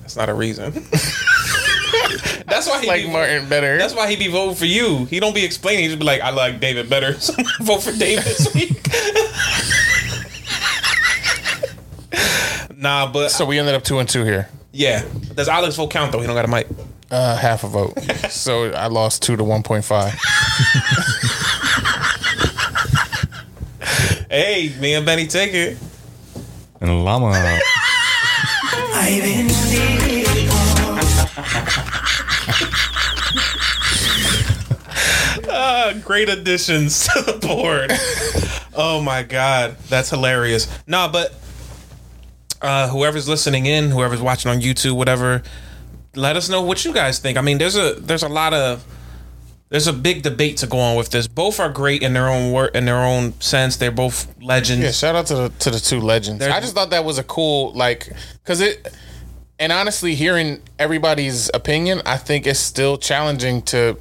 That's 0.00 0.16
not 0.16 0.30
a 0.30 0.34
reason. 0.34 0.72
That's 2.46 2.66
why 2.68 2.80
he 2.80 2.86
like 2.86 3.04
be, 3.04 3.10
Martin 3.10 3.48
better. 3.48 3.76
That's 3.78 3.94
why 3.94 4.08
he 4.10 4.16
be 4.16 4.28
voting 4.28 4.54
for 4.56 4.64
you. 4.66 5.04
He 5.06 5.20
don't 5.20 5.34
be 5.34 5.44
explaining. 5.44 5.82
He 5.84 5.88
just 5.88 5.98
be 5.98 6.04
like, 6.04 6.20
I 6.20 6.30
like 6.30 6.60
David 6.60 6.88
better, 6.90 7.14
so 7.20 7.34
I'm 7.36 7.44
gonna 7.44 7.64
vote 7.64 7.82
for 7.82 7.92
David 7.92 8.24
this 8.24 8.54
week. 8.54 8.80
nah, 12.76 13.10
but 13.10 13.30
so 13.30 13.44
we 13.44 13.58
ended 13.58 13.74
up 13.74 13.84
two 13.84 13.98
and 13.98 14.08
two 14.08 14.24
here. 14.24 14.48
yeah. 14.72 15.04
Does 15.34 15.48
Alex 15.48 15.76
vote 15.76 15.90
count 15.90 16.12
though? 16.12 16.20
He 16.20 16.26
don't 16.26 16.36
got 16.36 16.44
a 16.44 16.48
mic. 16.48 16.66
Uh, 17.10 17.36
half 17.36 17.64
a 17.64 17.68
vote. 17.68 17.98
so 18.30 18.70
I 18.72 18.86
lost 18.88 19.22
two 19.22 19.36
to 19.36 19.44
one 19.44 19.62
point 19.62 19.84
five. 19.84 20.14
Hey, 24.30 24.74
me 24.78 24.92
and 24.94 25.06
Benny 25.06 25.26
take 25.26 25.54
it. 25.54 25.78
And 26.82 27.02
Llama. 27.04 27.58
Great 35.94 36.28
additions 36.28 37.06
to 37.08 37.22
the 37.22 37.38
board. 37.38 37.92
oh 38.74 39.00
my 39.00 39.22
god, 39.22 39.76
that's 39.88 40.10
hilarious. 40.10 40.68
Nah, 40.86 41.08
but 41.10 41.34
uh, 42.60 42.88
whoever's 42.88 43.28
listening 43.28 43.66
in, 43.66 43.90
whoever's 43.90 44.20
watching 44.20 44.50
on 44.50 44.60
YouTube, 44.60 44.96
whatever, 44.96 45.42
let 46.14 46.36
us 46.36 46.48
know 46.48 46.62
what 46.62 46.84
you 46.84 46.92
guys 46.92 47.18
think. 47.18 47.38
I 47.38 47.40
mean, 47.40 47.58
there's 47.58 47.76
a 47.76 47.94
there's 47.94 48.22
a 48.22 48.28
lot 48.28 48.52
of 48.54 48.84
there's 49.70 49.86
a 49.86 49.92
big 49.92 50.22
debate 50.22 50.56
to 50.58 50.66
go 50.66 50.78
on 50.78 50.96
with 50.96 51.10
this. 51.10 51.28
Both 51.28 51.60
are 51.60 51.68
great 51.68 52.02
in 52.02 52.14
their 52.14 52.28
own 52.28 52.52
work, 52.52 52.74
in 52.74 52.84
their 52.86 53.02
own 53.04 53.38
sense. 53.40 53.76
They're 53.76 53.90
both 53.90 54.26
legends. 54.42 54.82
Yeah, 54.82 54.90
shout 54.92 55.14
out 55.14 55.26
to 55.26 55.34
the 55.34 55.48
to 55.60 55.70
the 55.70 55.78
two 55.80 56.00
legends. 56.00 56.40
They're- 56.40 56.50
I 56.52 56.60
just 56.60 56.74
thought 56.74 56.90
that 56.90 57.04
was 57.04 57.18
a 57.18 57.24
cool 57.24 57.72
like 57.74 58.08
because 58.42 58.60
it 58.60 58.92
and 59.60 59.70
honestly 59.72 60.14
hearing 60.14 60.62
everybody's 60.78 61.50
opinion, 61.52 62.00
I 62.06 62.16
think 62.16 62.46
it's 62.46 62.60
still 62.60 62.96
challenging 62.98 63.62
to. 63.62 63.98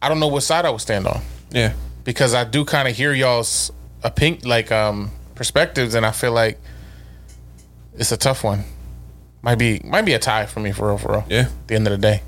I 0.00 0.08
don't 0.08 0.20
know 0.20 0.28
what 0.28 0.42
side 0.42 0.64
I 0.64 0.70
would 0.70 0.80
stand 0.80 1.06
on 1.06 1.20
yeah. 1.50 1.72
because 2.04 2.34
I 2.34 2.44
do 2.44 2.64
kind 2.64 2.86
of 2.88 2.96
hear 2.96 3.12
y'all's 3.12 3.72
opinion, 4.02 4.42
like 4.48 4.70
um 4.70 5.10
perspectives, 5.34 5.94
and 5.94 6.04
I 6.04 6.10
feel 6.10 6.32
like 6.32 6.58
it's 7.94 8.12
a 8.12 8.16
tough 8.16 8.44
one. 8.44 8.64
Might 9.42 9.56
be 9.56 9.80
might 9.84 10.04
be 10.04 10.12
a 10.12 10.18
tie 10.18 10.46
for 10.46 10.60
me 10.60 10.72
for 10.72 10.88
real 10.88 10.98
for 10.98 11.12
real. 11.12 11.24
Yeah. 11.28 11.46
At 11.46 11.68
the 11.68 11.74
end 11.74 11.86
of 11.86 11.92
the 11.92 11.98
day. 11.98 12.22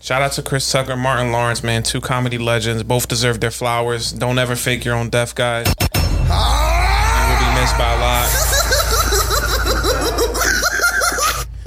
Shout 0.00 0.22
out 0.22 0.32
to 0.32 0.42
Chris 0.42 0.70
Tucker, 0.70 0.96
Martin 0.96 1.32
Lawrence, 1.32 1.62
man. 1.64 1.82
Two 1.82 2.00
comedy 2.00 2.38
legends. 2.38 2.82
Both 2.82 3.08
deserve 3.08 3.40
their 3.40 3.50
flowers. 3.50 4.12
Don't 4.12 4.38
ever 4.38 4.54
fake 4.54 4.84
your 4.84 4.94
own 4.94 5.08
death, 5.08 5.34
guys. 5.34 5.66
You 5.66 5.72
will 5.92 7.38
be 7.40 7.48
missed 7.60 7.76
by 7.76 7.92
a 7.92 7.98
lot. 7.98 8.28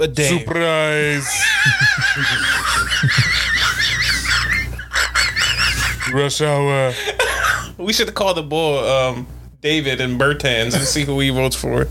a 0.00 0.08
day. 0.08 0.38
Surprise. 0.38 1.28
Rush 6.14 6.40
hour. 6.40 6.92
We 7.78 7.92
should 7.92 8.12
call 8.14 8.34
the 8.34 8.42
boy 8.42 8.88
um, 8.88 9.26
David 9.60 10.00
and 10.00 10.20
Bertans 10.20 10.74
and 10.74 10.82
see 10.82 11.04
who 11.04 11.20
he 11.20 11.30
votes 11.30 11.56
for. 11.56 11.86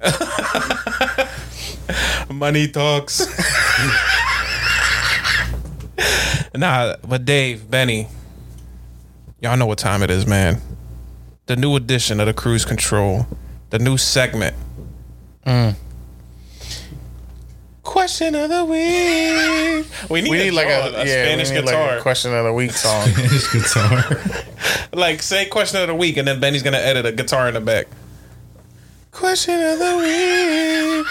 Money 2.32 2.68
talks. 2.68 3.20
nah, 6.54 6.96
but 7.06 7.24
Dave, 7.24 7.70
Benny, 7.70 8.08
y'all 9.40 9.56
know 9.56 9.66
what 9.66 9.78
time 9.78 10.02
it 10.02 10.10
is, 10.10 10.26
man. 10.26 10.60
The 11.46 11.56
new 11.56 11.76
edition 11.76 12.20
of 12.20 12.26
the 12.26 12.34
Cruise 12.34 12.64
Control, 12.64 13.26
the 13.70 13.78
new 13.78 13.98
segment. 13.98 14.56
Mm. 15.46 15.74
Question 17.82 18.34
of 18.36 18.48
the 18.48 18.64
week. 18.64 19.86
We 20.08 20.22
need, 20.22 20.50
a 20.50 20.50
like 20.52 20.68
a, 20.68 21.00
a 21.00 21.04
yeah, 21.04 21.24
Spanish 21.24 21.50
need 21.50 21.64
guitar. 21.64 21.88
Like 21.88 21.98
a 21.98 22.02
question 22.02 22.32
of 22.32 22.44
the 22.44 22.52
week 22.52 22.70
song. 22.70 23.08
Spanish 23.08 23.52
guitar. 23.52 24.22
like 24.92 25.20
say 25.20 25.46
question 25.46 25.80
of 25.80 25.88
the 25.88 25.94
week, 25.94 26.16
and 26.16 26.28
then 26.28 26.38
Benny's 26.38 26.62
gonna 26.62 26.78
edit 26.78 27.06
a 27.06 27.12
guitar 27.12 27.48
in 27.48 27.54
the 27.54 27.60
back. 27.60 27.88
question 29.10 29.60
of 29.60 29.80
the 29.80 29.96
week. 29.96 31.06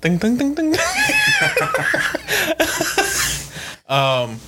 Ding 0.00 0.18
ding 0.18 0.36
ding 0.36 0.54
ding. 0.54 0.74
um, 3.88 4.40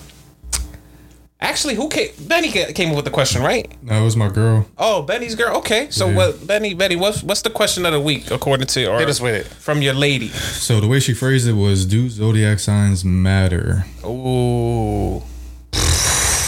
actually, 1.45 1.75
who 1.75 1.89
came? 1.89 2.09
Benny 2.27 2.51
came 2.51 2.91
up 2.91 2.97
with 2.97 3.05
the 3.05 3.11
question, 3.11 3.43
right? 3.43 3.71
No, 3.83 4.01
it 4.01 4.05
was 4.05 4.17
my 4.17 4.29
girl. 4.29 4.67
Oh, 4.79 5.03
Benny's 5.03 5.35
girl. 5.35 5.57
Okay, 5.59 5.89
so 5.91 6.09
Yeah. 6.09 6.17
what? 6.17 6.47
Benny, 6.47 6.75
Benny, 6.75 6.97
what's 6.97 7.23
what's 7.23 7.43
the 7.43 7.51
question 7.51 7.85
of 7.87 7.93
the 7.93 8.01
week 8.01 8.31
according 8.31 8.67
to 8.69 8.87
or 8.87 8.99
Hit 8.99 9.09
us 9.09 9.21
with 9.21 9.35
it. 9.35 9.47
from 9.47 9.83
your 9.83 9.95
lady? 9.95 10.29
So 10.29 10.81
the 10.81 10.89
way 10.89 11.01
she 11.01 11.15
phrased 11.15 11.47
it 11.47 11.53
was, 11.55 11.85
"Do 11.87 12.09
zodiac 12.09 12.59
signs 12.59 13.05
matter?" 13.05 13.85
Ooh. 14.05 15.23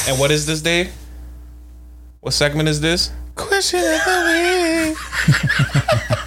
And 0.09 0.18
what 0.20 0.30
is 0.30 0.47
this, 0.47 0.61
Dave? 0.62 0.90
What 2.20 2.32
segment 2.32 2.68
is 2.68 2.80
this? 2.80 3.11
Question 3.34 3.80
of 3.80 4.05
the 4.05 4.86
week. 4.88 4.97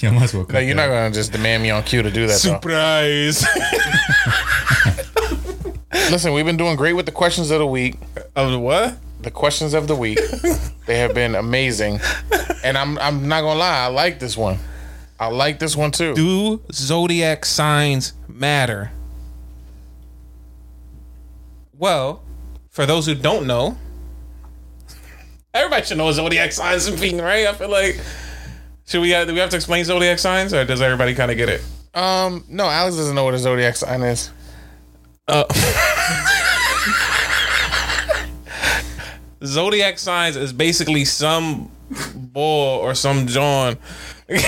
Yeah, 0.00 0.10
I 0.10 0.12
might 0.12 0.22
as 0.22 0.32
well. 0.34 0.46
No, 0.48 0.60
you're 0.60 0.76
not 0.76 0.86
gonna 0.86 1.10
just 1.10 1.32
demand 1.32 1.60
me 1.64 1.70
on 1.70 1.82
cue 1.82 2.02
to 2.02 2.10
do 2.12 2.28
that. 2.28 2.40
though. 2.40 2.54
Surprise. 2.54 3.44
Listen, 5.92 6.32
we've 6.32 6.44
been 6.44 6.56
doing 6.56 6.76
great 6.76 6.92
with 6.92 7.06
the 7.06 7.12
questions 7.12 7.50
of 7.50 7.58
the 7.58 7.66
week. 7.66 7.96
Of 8.36 8.50
the 8.50 8.58
what? 8.58 8.98
The 9.22 9.30
questions 9.30 9.74
of 9.74 9.88
the 9.88 9.96
week. 9.96 10.18
they 10.86 10.98
have 10.98 11.14
been 11.14 11.34
amazing, 11.34 12.00
and 12.62 12.76
I'm 12.78 12.98
I'm 12.98 13.26
not 13.28 13.40
gonna 13.40 13.58
lie. 13.58 13.84
I 13.84 13.86
like 13.86 14.18
this 14.18 14.36
one. 14.36 14.58
I 15.18 15.26
like 15.26 15.58
this 15.58 15.76
one 15.76 15.90
too. 15.90 16.14
Do 16.14 16.60
zodiac 16.72 17.44
signs 17.44 18.12
matter? 18.28 18.92
Well, 21.76 22.22
for 22.70 22.86
those 22.86 23.06
who 23.06 23.14
don't 23.14 23.46
know, 23.46 23.76
everybody 25.54 25.84
should 25.84 25.98
know 25.98 26.12
zodiac 26.12 26.52
signs 26.52 26.86
and 26.86 27.00
being 27.00 27.18
right. 27.18 27.46
I 27.46 27.52
feel 27.54 27.70
like 27.70 28.00
should 28.86 29.00
we 29.00 29.10
have, 29.10 29.26
do 29.26 29.34
we 29.34 29.40
have 29.40 29.50
to 29.50 29.56
explain 29.56 29.84
zodiac 29.84 30.18
signs, 30.18 30.54
or 30.54 30.64
does 30.64 30.80
everybody 30.80 31.14
kind 31.14 31.30
of 31.30 31.36
get 31.36 31.48
it? 31.48 31.62
Um, 31.94 32.44
no, 32.48 32.66
Alex 32.66 32.96
doesn't 32.96 33.14
know 33.14 33.24
what 33.24 33.34
a 33.34 33.38
zodiac 33.38 33.76
sign 33.76 34.02
is. 34.02 34.30
Uh, 35.28 35.44
zodiac 39.44 39.98
signs 39.98 40.36
is 40.36 40.52
basically 40.52 41.04
some 41.04 41.70
bull 42.14 42.78
or 42.80 42.94
some 42.94 43.26
John. 43.26 43.76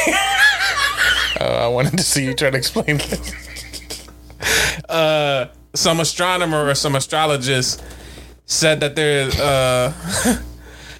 Uh, 1.40 1.44
I 1.44 1.68
wanted 1.68 1.96
to 1.96 2.02
see 2.02 2.24
you 2.24 2.34
try 2.34 2.50
to 2.50 2.58
explain 2.58 2.98
this. 2.98 4.06
uh, 4.90 5.46
some 5.74 6.00
astronomer 6.00 6.68
or 6.68 6.74
some 6.74 6.96
astrologist 6.96 7.82
said 8.44 8.80
that 8.80 8.94
there's 8.94 9.40
uh, 9.40 9.90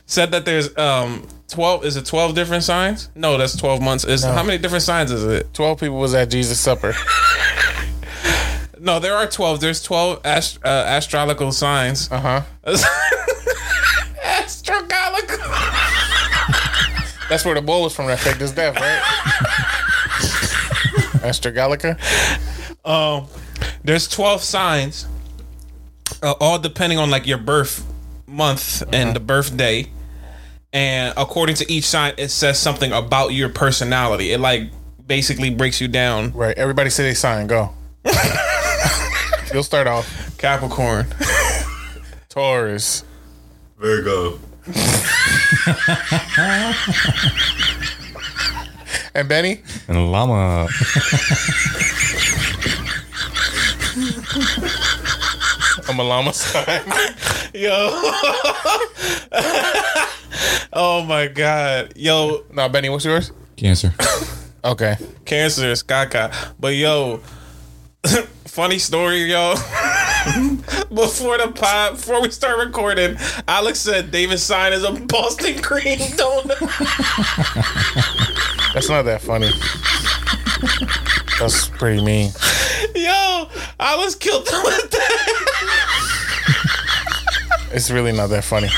said 0.06 0.30
that 0.30 0.46
there's 0.46 0.74
um 0.78 1.26
twelve. 1.48 1.84
Is 1.84 1.96
it 1.96 2.06
twelve 2.06 2.34
different 2.34 2.62
signs? 2.62 3.10
No, 3.14 3.36
that's 3.36 3.54
twelve 3.54 3.82
months. 3.82 4.04
Is 4.04 4.24
how 4.24 4.42
many 4.42 4.56
different 4.56 4.84
signs 4.84 5.10
is 5.10 5.24
it? 5.24 5.52
Twelve 5.52 5.78
people 5.78 5.98
was 5.98 6.14
at 6.14 6.30
Jesus' 6.30 6.58
supper. 6.58 6.94
No, 8.82 8.98
there 8.98 9.14
are 9.14 9.26
twelve. 9.26 9.60
There's 9.60 9.82
twelve 9.82 10.20
ast- 10.24 10.58
uh, 10.64 10.68
astrological 10.68 11.52
signs. 11.52 12.10
Uh 12.10 12.20
huh. 12.20 12.42
Astrological. 14.24 15.36
That's 17.28 17.44
where 17.44 17.54
the 17.54 17.60
bull 17.62 17.82
was 17.82 17.94
from. 17.94 18.06
That 18.06 18.18
faked 18.20 18.40
his 18.40 18.52
death, 18.52 18.76
right? 18.76 19.02
Astrogalica. 21.22 21.98
Um, 22.84 23.26
there's 23.84 24.08
12 24.08 24.42
signs, 24.42 25.06
uh, 26.22 26.34
all 26.40 26.58
depending 26.58 26.98
on 26.98 27.10
like 27.10 27.26
your 27.26 27.38
birth 27.38 27.86
month 28.26 28.82
and 28.92 29.14
the 29.14 29.20
birthday. 29.20 29.86
And 30.72 31.12
according 31.16 31.56
to 31.56 31.70
each 31.70 31.84
sign, 31.84 32.14
it 32.16 32.30
says 32.30 32.58
something 32.58 32.90
about 32.92 33.28
your 33.28 33.48
personality. 33.50 34.32
It 34.32 34.40
like 34.40 34.70
basically 35.06 35.50
breaks 35.50 35.80
you 35.80 35.88
down. 35.88 36.32
Right. 36.32 36.56
Everybody 36.56 36.90
say 36.90 37.02
they 37.04 37.14
sign. 37.14 37.46
Go. 37.46 37.70
You'll 39.52 39.62
start 39.62 39.86
off. 39.86 40.36
Capricorn, 40.38 41.06
Taurus. 42.28 43.04
Virgo. 43.78 44.38
And 49.12 49.28
Benny. 49.28 49.60
And 49.88 50.12
llama. 50.12 50.68
I'm 55.88 55.98
a 55.98 56.04
llama 56.04 56.32
sign. 56.32 56.82
Yo. 57.54 57.90
oh 60.72 61.04
my 61.08 61.26
God. 61.26 61.92
Yo. 61.96 62.44
No, 62.52 62.68
Benny, 62.68 62.88
what's 62.88 63.04
yours? 63.04 63.32
Cancer. 63.56 63.92
Okay. 64.64 64.96
Cancer 65.24 65.66
is 65.66 65.82
caca. 65.82 66.32
But 66.60 66.76
yo, 66.76 67.20
funny 68.50 68.78
story, 68.80 69.30
yo. 69.30 69.54
before 70.92 71.38
the 71.38 71.52
pod, 71.54 71.92
before 71.92 72.20
we 72.20 72.30
start 72.32 72.58
recording, 72.58 73.16
Alex 73.46 73.78
said 73.78 74.10
David's 74.10 74.42
sign 74.42 74.72
is 74.72 74.82
a 74.82 74.90
Boston 74.92 75.62
cream 75.62 75.98
donut. 76.18 76.58
That's 78.74 78.88
not 78.88 79.02
that 79.02 79.22
funny. 79.22 79.52
That's 81.38 81.68
pretty 81.68 82.04
mean. 82.04 82.32
yo, 82.96 83.48
I 83.78 83.94
was 83.96 84.16
killed 84.16 84.48
with 84.64 84.90
that. 84.90 85.36
It's 87.72 87.88
really 87.88 88.10
not 88.10 88.30
that 88.30 88.42
funny. 88.42 88.68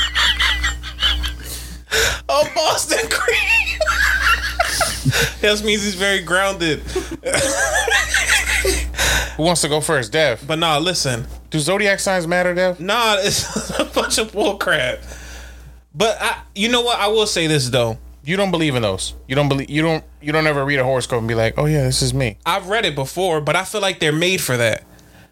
A 2.29 2.43
Boston 2.53 3.09
cream. 3.09 3.79
that 5.41 5.63
means 5.65 5.83
he's 5.83 5.95
very 5.95 6.21
grounded. 6.21 6.83
Who 9.37 9.43
wants 9.43 9.61
to 9.61 9.69
go 9.69 9.81
first? 9.81 10.11
Dev. 10.11 10.43
But 10.45 10.59
nah, 10.59 10.77
listen. 10.77 11.25
Do 11.49 11.59
zodiac 11.59 11.99
signs 11.99 12.27
matter, 12.27 12.53
Dev? 12.53 12.79
Nah, 12.79 13.15
it's 13.19 13.79
a 13.79 13.85
bunch 13.85 14.17
of 14.17 14.31
bullcrap. 14.31 14.99
But 15.95 16.17
I, 16.19 16.41
you 16.55 16.69
know 16.69 16.81
what? 16.81 16.99
I 16.99 17.07
will 17.07 17.27
say 17.27 17.47
this 17.47 17.69
though. 17.69 17.97
You 18.25 18.37
don't 18.37 18.51
believe 18.51 18.75
in 18.75 18.81
those. 18.81 19.15
You 19.27 19.35
don't 19.35 19.49
believe. 19.49 19.69
You 19.69 19.81
don't. 19.81 20.03
You 20.21 20.31
don't 20.31 20.47
ever 20.47 20.63
read 20.63 20.79
a 20.79 20.83
horoscope 20.83 21.19
and 21.19 21.27
be 21.27 21.35
like, 21.35 21.55
"Oh 21.57 21.65
yeah, 21.65 21.83
this 21.83 22.01
is 22.01 22.13
me." 22.13 22.37
I've 22.45 22.67
read 22.67 22.85
it 22.85 22.95
before, 22.95 23.41
but 23.41 23.55
I 23.55 23.65
feel 23.65 23.81
like 23.81 23.99
they're 23.99 24.13
made 24.13 24.39
for 24.39 24.55
that. 24.55 24.83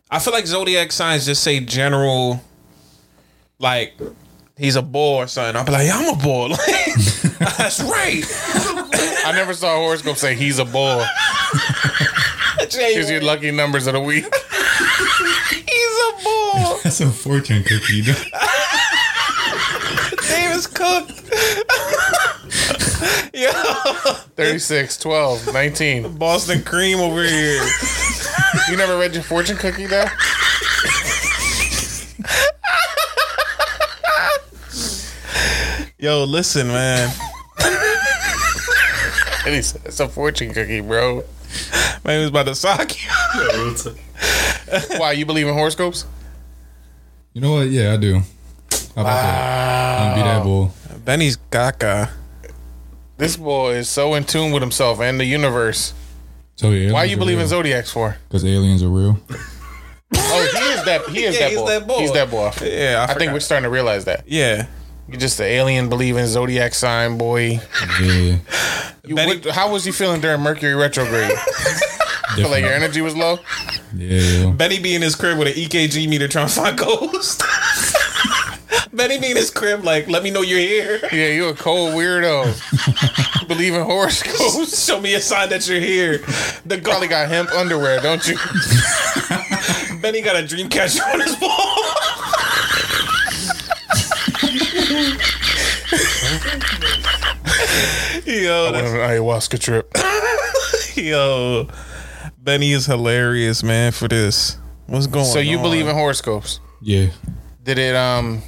I 0.09 0.19
feel 0.19 0.33
like 0.33 0.45
zodiac 0.45 0.91
signs 0.91 1.25
just 1.25 1.41
say 1.41 1.61
general, 1.61 2.43
like 3.59 3.93
he's 4.57 4.75
a 4.75 4.81
bull 4.81 5.15
or 5.15 5.27
something. 5.27 5.55
I'll 5.55 5.65
be 5.65 5.71
like, 5.71 5.87
yeah, 5.87 5.97
I'm 5.97 6.19
a 6.19 6.21
bull. 6.21 6.49
That's 7.57 7.81
right. 7.81 8.23
I 9.25 9.31
never 9.33 9.53
saw 9.53 9.75
a 9.75 9.77
horoscope 9.77 10.17
say 10.17 10.35
he's 10.35 10.59
a 10.59 10.65
bull. 10.65 11.03
Here's 12.69 13.09
your 13.09 13.21
lucky 13.21 13.51
numbers 13.51 13.87
of 13.87 13.93
the 13.93 13.99
week. 13.99 14.23
He's 15.49 15.65
a 15.65 16.23
bull. 16.23 16.79
That's 16.83 17.01
a 17.01 17.09
fortune 17.09 17.63
cookie. 17.63 18.01
Davis 20.27 20.67
Cook. 20.67 21.09
Yo, 23.33 23.51
36, 24.35 24.97
12, 24.97 25.53
19. 25.53 26.17
Boston 26.17 26.61
cream 26.63 26.99
over 26.99 27.23
here. 27.23 27.63
You 28.69 28.77
never 28.77 28.97
read 28.97 29.13
your 29.15 29.23
fortune 29.23 29.57
cookie, 29.57 29.87
though? 29.87 30.05
Yo, 35.97 36.23
listen, 36.25 36.67
man. 36.67 37.11
And 39.45 39.55
he 39.55 39.61
said, 39.63 39.81
It's 39.85 39.99
a 39.99 40.07
fortune 40.07 40.53
cookie, 40.53 40.81
bro. 40.81 41.23
Man, 42.03 42.17
he 42.17 42.21
was 42.21 42.29
about 42.29 42.47
to 42.47 42.55
sock 42.55 42.91
you. 43.03 43.09
Why, 44.99 45.11
you 45.11 45.25
believe 45.25 45.47
in 45.47 45.53
horoscopes? 45.53 46.05
You 47.33 47.41
know 47.41 47.53
what? 47.53 47.69
Yeah, 47.69 47.93
I 47.93 47.97
do. 47.97 48.15
How 48.95 49.01
about 49.01 49.05
that? 49.05 50.01
I'm 50.01 50.15
be 50.17 50.23
that 50.23 50.43
bull. 50.43 50.73
Benny's 51.05 51.37
gaga. 51.51 52.11
This 53.17 53.37
boy 53.37 53.75
is 53.75 53.89
so 53.89 54.15
in 54.15 54.23
tune 54.23 54.51
with 54.51 54.61
himself 54.61 54.99
and 54.99 55.19
the 55.19 55.25
universe. 55.25 55.93
So 56.55 56.71
yeah, 56.71 56.91
Why 56.91 57.03
you 57.05 57.17
believe 57.17 57.39
in 57.39 57.47
zodiacs 57.47 57.91
for? 57.91 58.17
Because 58.27 58.43
aliens 58.45 58.83
are 58.83 58.89
real. 58.89 59.19
Oh, 60.13 60.49
he 60.53 60.59
is 60.73 60.85
that. 60.85 61.07
He 61.07 61.23
is 61.23 61.35
Yeah, 61.39 61.41
that, 61.41 61.49
he's 61.51 61.59
boy. 61.59 61.67
that 61.67 61.87
boy. 61.87 61.99
He's 61.99 62.11
that 62.13 62.29
boy. 62.31 62.51
Yeah, 62.61 63.05
I 63.07 63.11
I, 63.11 63.15
think 63.15 63.31
we're 63.31 63.39
starting 63.39 63.63
to 63.63 63.69
realize 63.69 64.05
that. 64.05 64.23
Yeah. 64.27 64.67
You're 65.07 65.19
just 65.19 65.39
an 65.39 65.45
alien 65.45 65.87
believing 65.89 66.25
zodiac 66.25 66.73
sign 66.73 67.17
boy. 67.17 67.59
Yeah. 68.01 68.37
You, 69.05 69.15
what, 69.15 69.45
how 69.47 69.71
was 69.71 69.85
you 69.87 69.93
feeling 69.93 70.19
during 70.21 70.41
Mercury 70.41 70.75
retrograde? 70.75 71.31
Feel 72.35 72.49
like 72.49 72.63
your 72.63 72.73
energy 72.73 73.01
was 73.01 73.15
low. 73.15 73.39
Yeah. 73.95 74.51
Benny 74.51 74.79
be 74.79 74.95
in 74.95 75.01
his 75.01 75.15
crib 75.15 75.37
with 75.37 75.47
an 75.47 75.53
EKG 75.53 76.07
meter 76.07 76.27
trying 76.27 76.47
to 76.47 76.53
find 76.53 76.77
ghosts. 76.77 77.43
Benny 78.93 79.19
be 79.19 79.31
in 79.31 79.37
his 79.37 79.49
crib 79.49 79.83
like, 79.83 80.07
let 80.07 80.23
me 80.23 80.31
know 80.31 80.41
you're 80.41 80.59
here. 80.59 80.99
Yeah, 81.11 81.27
you 81.27 81.47
a 81.47 81.53
cold 81.53 81.93
weirdo. 81.93 82.45
Believe 83.47 83.73
in 83.73 83.81
horoscopes. 83.81 84.85
Show 84.85 85.01
me 85.01 85.13
a 85.15 85.21
sign 85.21 85.49
that 85.49 85.67
you're 85.67 85.79
here. 85.79 86.19
The 86.65 86.77
ghost. 86.77 86.83
Probably 86.83 87.07
got 87.07 87.27
hemp 87.29 87.51
underwear, 87.51 87.99
don't 88.01 88.25
you? 88.27 88.37
Benny 90.01 90.21
got 90.21 90.35
a 90.35 90.45
dream 90.45 90.69
catcher 90.69 91.03
on 91.03 91.19
his 91.19 91.39
wall. 91.39 91.49
Yo, 98.25 98.67
I 98.67 98.71
went 98.71 98.87
on 98.87 98.95
an 98.95 99.01
ayahuasca 99.01 99.59
trip. 99.59 99.97
Yo, 100.95 101.67
Benny 102.41 102.71
is 102.71 102.87
hilarious, 102.87 103.61
man. 103.61 103.91
For 103.91 104.07
this, 104.07 104.57
what's 104.87 105.07
going? 105.07 105.25
On? 105.25 105.31
So 105.31 105.39
you 105.39 105.57
on? 105.57 105.63
believe 105.63 105.87
in 105.87 105.95
horoscopes? 105.95 106.59
Yeah. 106.81 107.07
Did 107.63 107.77
it 107.77 107.95
um 107.95 108.41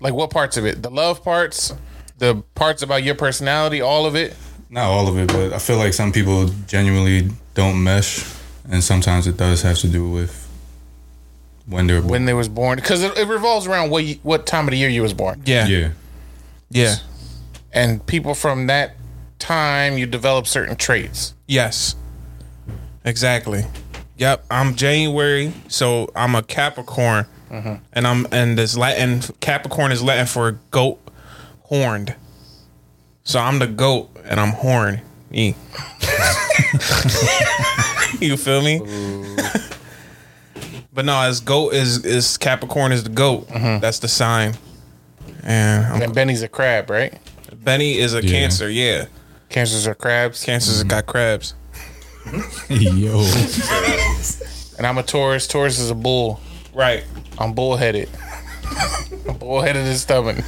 like 0.00 0.14
what 0.14 0.30
parts 0.30 0.56
of 0.56 0.64
it? 0.64 0.82
The 0.82 0.90
love 0.90 1.22
parts, 1.22 1.74
the 2.18 2.42
parts 2.54 2.82
about 2.82 3.02
your 3.02 3.14
personality, 3.14 3.80
all 3.80 4.06
of 4.06 4.16
it? 4.16 4.34
Not 4.70 4.84
all 4.84 5.08
of 5.08 5.18
it, 5.18 5.28
but 5.28 5.52
I 5.52 5.58
feel 5.58 5.76
like 5.76 5.92
some 5.92 6.12
people 6.12 6.48
genuinely 6.66 7.30
don't 7.52 7.82
mesh, 7.82 8.24
and 8.70 8.82
sometimes 8.82 9.26
it 9.26 9.36
does 9.36 9.60
have 9.60 9.76
to 9.78 9.88
do 9.88 10.08
with 10.08 10.48
when 11.66 11.86
they're 11.86 12.00
born. 12.00 12.10
When 12.10 12.24
they 12.24 12.32
was 12.34 12.48
born, 12.48 12.76
because 12.76 13.02
it, 13.02 13.16
it 13.18 13.28
revolves 13.28 13.66
around 13.66 13.90
what 13.90 14.04
you, 14.04 14.14
what 14.22 14.46
time 14.46 14.66
of 14.66 14.70
the 14.70 14.78
year 14.78 14.88
you 14.88 15.02
was 15.02 15.12
born. 15.12 15.42
Yeah, 15.44 15.66
yeah, 15.66 15.90
yeah, 16.70 16.96
and 17.74 18.04
people 18.06 18.34
from 18.34 18.68
that 18.68 18.96
time 19.38 19.98
you 19.98 20.06
develop 20.06 20.46
certain 20.46 20.76
traits. 20.76 21.34
Yes, 21.46 21.94
exactly. 23.04 23.64
Yep, 24.16 24.44
I'm 24.50 24.76
January, 24.76 25.52
so 25.68 26.10
I'm 26.14 26.34
a 26.34 26.42
Capricorn, 26.42 27.26
mm-hmm. 27.50 27.74
and 27.92 28.06
I'm 28.06 28.26
and 28.30 28.58
this 28.58 28.76
Latin 28.76 29.20
Capricorn 29.40 29.90
is 29.90 30.02
Latin 30.02 30.26
for 30.26 30.52
goat 30.70 31.00
horned. 31.62 32.14
So 33.24 33.40
I'm 33.40 33.58
the 33.58 33.66
goat, 33.66 34.10
and 34.24 34.38
I'm 34.38 34.50
horny. 34.50 35.00
you 38.20 38.36
feel 38.36 38.62
me? 38.62 38.80
but 40.92 41.04
no, 41.04 41.20
as 41.20 41.40
goat 41.40 41.72
is 41.72 42.04
is 42.04 42.36
Capricorn 42.36 42.92
is 42.92 43.04
the 43.04 43.10
goat. 43.10 43.48
Mm-hmm. 43.48 43.80
That's 43.80 43.98
the 43.98 44.08
sign. 44.08 44.54
And 45.42 45.86
I'm, 45.86 46.02
And 46.02 46.14
Benny's 46.14 46.42
a 46.42 46.48
crab, 46.48 46.90
right? 46.90 47.18
Benny 47.52 47.98
is 47.98 48.14
a 48.14 48.22
Yeah. 48.22 48.30
Cancer. 48.30 48.70
Yeah, 48.70 49.06
Cancers 49.48 49.86
are 49.86 49.94
crabs. 49.94 50.44
Cancers 50.44 50.82
got 50.84 51.06
crabs. 51.06 51.54
Yo. 52.68 53.20
And 54.78 54.86
I'm 54.86 54.98
a 54.98 55.02
Taurus. 55.02 55.46
Taurus 55.46 55.78
is 55.78 55.90
a 55.90 55.94
bull. 55.94 56.40
Right. 56.72 57.04
I'm 57.38 57.52
bullheaded. 57.52 58.08
I'm 59.28 59.36
bullheaded 59.38 59.84
and 59.86 59.96
stubborn. 59.96 60.42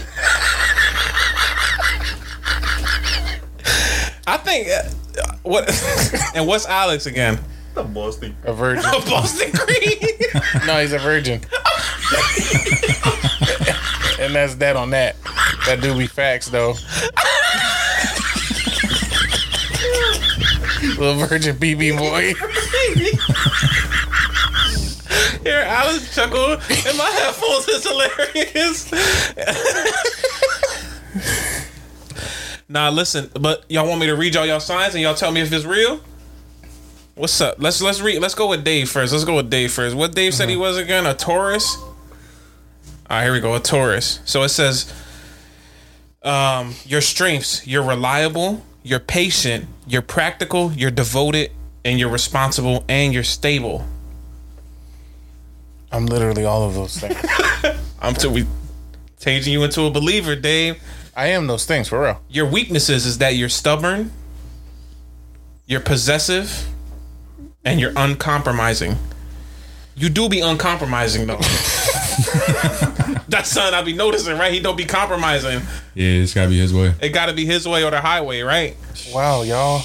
I 4.27 4.39
think 4.39 4.69
uh, 4.69 4.83
what 5.43 5.69
and 6.35 6.47
what's 6.47 6.67
Alex 6.67 7.07
again? 7.07 7.39
The 7.75 7.83
Boston. 7.83 8.35
A 8.45 8.53
virgin. 8.53 8.85
A 8.85 9.01
Boston 9.11 9.51
Green. 9.53 10.67
no, 10.67 10.81
he's 10.81 10.93
a 10.93 10.99
virgin. 10.99 11.41
and 14.21 14.35
that's 14.35 14.55
that 14.57 14.77
on 14.77 14.91
that. 14.91 15.17
That 15.67 15.81
do 15.83 15.97
be 15.99 16.07
facts 16.07 16.49
though. 16.49 16.75
Little 20.99 21.27
virgin 21.27 21.57
BB 21.57 21.99
boy. 21.99 22.35
Here, 25.43 25.61
Alex 25.61 26.15
chuckle 26.15 26.53
and 26.53 26.99
my 26.99 27.11
headphones 27.11 27.69
is 27.69 27.85
hilarious. 27.85 28.93
nah, 32.69 32.89
listen, 32.89 33.31
but 33.39 33.65
y'all 33.69 33.87
want 33.89 34.01
me 34.01 34.07
to 34.07 34.15
read 34.17 34.35
y'all 34.35 34.47
y'all 34.47 34.61
signs 34.61 34.95
and 34.95 35.03
y'all 35.03 35.15
tell 35.15 35.31
me 35.31 35.41
if 35.43 35.53
it's 35.53 35.65
real? 35.65 36.01
What's 37.15 37.41
up? 37.41 37.57
Let's 37.59 37.81
let's 37.81 38.01
read. 38.01 38.21
Let's 38.21 38.35
go 38.35 38.49
with 38.49 38.65
Dave 38.65 38.91
first. 38.91 39.13
Let's 39.13 39.25
go 39.25 39.37
with 39.37 39.49
Dave 39.49 39.71
first. 39.73 39.95
What 39.95 40.15
Dave 40.15 40.35
said 40.35 40.49
he 40.49 40.57
was 40.57 40.77
again? 40.77 41.07
A 41.07 41.15
Taurus. 41.15 41.77
All 41.77 41.93
right, 43.11 43.23
here 43.23 43.33
we 43.33 43.41
go. 43.41 43.55
A 43.55 43.61
Taurus. 43.61 44.19
So 44.25 44.43
it 44.43 44.49
says, 44.49 44.93
um, 46.23 46.75
your 46.85 47.01
strengths: 47.01 47.65
you're 47.67 47.85
reliable, 47.85 48.65
you're 48.85 49.01
patient, 49.01 49.67
you're 49.87 50.03
practical, 50.03 50.71
you're 50.73 50.93
devoted, 50.93 51.51
and 51.85 51.99
you're 51.99 52.11
responsible, 52.11 52.85
and 52.89 53.13
you're 53.13 53.25
stable. 53.25 53.85
I'm 55.91 56.07
literally 56.07 56.45
all 56.45 56.63
of 56.63 56.75
those 56.75 56.97
things. 56.97 57.17
I'm 58.01 58.15
to 58.17 58.29
we 58.31 58.47
changing 59.19 59.55
you 59.55 59.65
into 59.65 59.83
a 59.83 59.91
believer, 59.91 60.37
Dave. 60.37 60.81
I 61.17 61.29
am 61.29 61.47
those 61.47 61.65
things 61.65 61.89
for 61.89 62.03
real. 62.03 62.21
Your 62.29 62.47
weaknesses 62.47 63.07
is 63.07 63.19
that 63.19 63.37
you're 63.37 63.49
stubborn, 63.49 64.13
you're 65.67 65.81
possessive, 65.81 66.69
and 67.65 67.81
you're 67.81 67.93
uncompromising. 67.97 68.99
You 69.97 70.11
do 70.11 70.29
be 70.29 70.41
uncompromising 70.41 71.27
though. 71.27 71.41
That's 73.35 73.51
son, 73.51 73.75
I 73.75 73.83
be 73.83 73.95
noticing, 73.95 74.39
right? 74.39 74.53
He 74.53 74.61
don't 74.61 74.77
be 74.77 74.85
compromising. 74.85 75.61
Yeah, 75.95 76.23
it's 76.23 76.33
gotta 76.33 76.51
be 76.51 76.59
his 76.61 76.73
way. 76.73 76.95
It 77.03 77.09
got 77.09 77.27
to 77.27 77.33
be 77.33 77.45
his 77.45 77.67
way 77.67 77.83
or 77.83 77.91
the 77.91 78.01
highway, 78.01 78.43
right? 78.43 78.77
Wow, 79.13 79.43
y'all. 79.43 79.81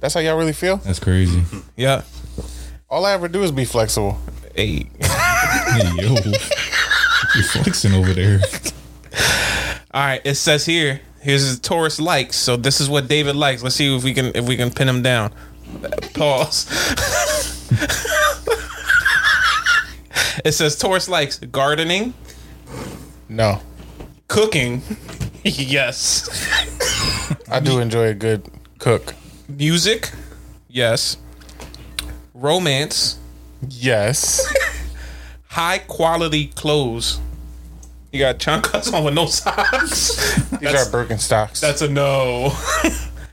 That's 0.00 0.14
how 0.14 0.20
y'all 0.20 0.38
really 0.38 0.54
feel? 0.54 0.78
That's 0.78 0.98
crazy. 0.98 1.42
Yeah. 1.76 2.00
All 2.88 3.04
I 3.04 3.12
ever 3.12 3.28
do 3.28 3.42
is 3.42 3.52
be 3.52 3.66
flexible. 3.66 4.18
Hey. 4.56 4.88
Hey, 5.00 5.90
yo. 5.98 6.14
you 7.34 7.42
flexing 7.42 7.92
over 7.92 8.14
there. 8.14 8.40
All 9.90 10.02
right, 10.02 10.22
it 10.24 10.36
says 10.36 10.64
here. 10.64 11.02
Here's 11.20 11.42
his 11.42 11.60
Taurus 11.60 12.00
likes. 12.00 12.36
So 12.36 12.56
this 12.56 12.80
is 12.80 12.88
what 12.88 13.06
David 13.06 13.36
likes. 13.36 13.62
Let's 13.62 13.76
see 13.76 13.94
if 13.94 14.02
we 14.02 14.14
can 14.14 14.34
if 14.34 14.48
we 14.48 14.56
can 14.56 14.70
pin 14.70 14.88
him 14.88 15.02
down. 15.02 15.34
Pause. 16.14 16.70
it 20.42 20.52
says 20.52 20.78
Taurus 20.78 21.06
likes 21.06 21.38
gardening, 21.38 22.14
No. 23.28 23.60
cooking. 24.28 24.82
yes. 25.44 26.28
I 27.50 27.60
do 27.60 27.78
enjoy 27.78 28.08
a 28.08 28.14
good 28.14 28.46
cook. 28.78 29.14
Music. 29.48 30.10
Yes. 30.68 31.16
Romance. 32.34 33.18
Yes. 33.68 34.46
High 35.48 35.78
quality 35.78 36.48
clothes. 36.48 37.20
You 38.12 38.20
got 38.20 38.38
chanclas 38.38 38.92
on 38.92 39.04
with 39.04 39.14
no 39.14 39.26
socks. 39.26 40.16
These 40.50 40.70
are 40.74 40.86
Birkenstocks. 40.90 41.60
That's 41.60 41.82
a 41.82 41.88
no. 41.88 42.52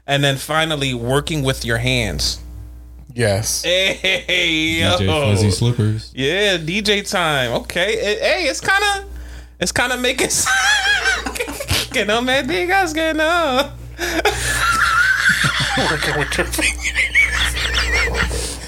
and 0.07 0.23
then 0.23 0.37
finally, 0.37 0.93
working 0.93 1.43
with 1.43 1.63
your 1.63 1.77
hands. 1.77 2.39
yes. 3.13 3.63
Hey, 3.63 4.79
yo. 4.81 4.97
DJ 4.97 5.05
Fuzzy 5.07 5.51
Slippers. 5.51 6.11
Yeah, 6.15 6.57
DJ 6.57 7.09
time. 7.09 7.51
Okay. 7.61 7.95
Hey, 8.19 8.43
it's 8.47 8.59
kind 8.59 8.83
of, 8.97 9.09
it's 9.59 9.71
kind 9.71 9.91
of 9.91 9.99
making. 9.99 10.29
que 11.91 12.05
no 12.05 12.21
me 12.21 12.41
digas 12.43 12.93
que 12.93 13.13
no. 13.13 13.71
working 15.89 16.17
with 16.19 16.37
your 16.37 16.47
fingers. 16.47 16.91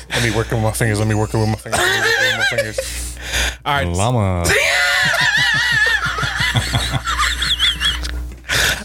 Let 0.10 0.24
me 0.24 0.32
working 0.36 0.58
with 0.58 0.64
my 0.64 0.72
fingers. 0.72 1.00
Let 1.00 1.08
me 1.08 1.16
working 1.16 1.40
with 1.40 1.50
my 1.50 1.56
fingers. 1.56 1.80
Let 1.80 2.02
me 2.02 2.10
working 2.10 2.28
with 2.28 2.38
my 2.38 2.46
fingers. 2.58 2.80
All 3.66 3.74
right. 3.76 3.88
Llama. 3.88 4.18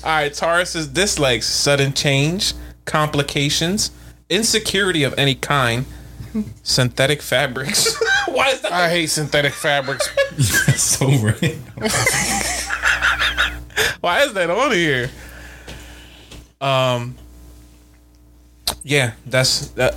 All 0.04 0.10
right. 0.10 0.34
Taurus's 0.34 0.88
dislikes 0.88 1.46
sudden 1.46 1.92
change, 1.92 2.54
complications, 2.84 3.90
insecurity 4.28 5.04
of 5.04 5.14
any 5.16 5.34
kind, 5.34 5.86
synthetic 6.62 7.22
fabrics. 7.22 7.96
Why 8.26 8.48
is 8.50 8.60
that? 8.62 8.72
I 8.72 8.88
hate 8.90 9.06
synthetic 9.06 9.52
fabrics. 9.52 10.08
so 10.76 11.06
right. 11.06 11.56
Why 14.00 14.22
is 14.22 14.32
that 14.34 14.50
on 14.50 14.72
here? 14.72 15.10
Um. 16.60 17.16
Yeah, 18.82 19.12
that's 19.26 19.68
that. 19.70 19.96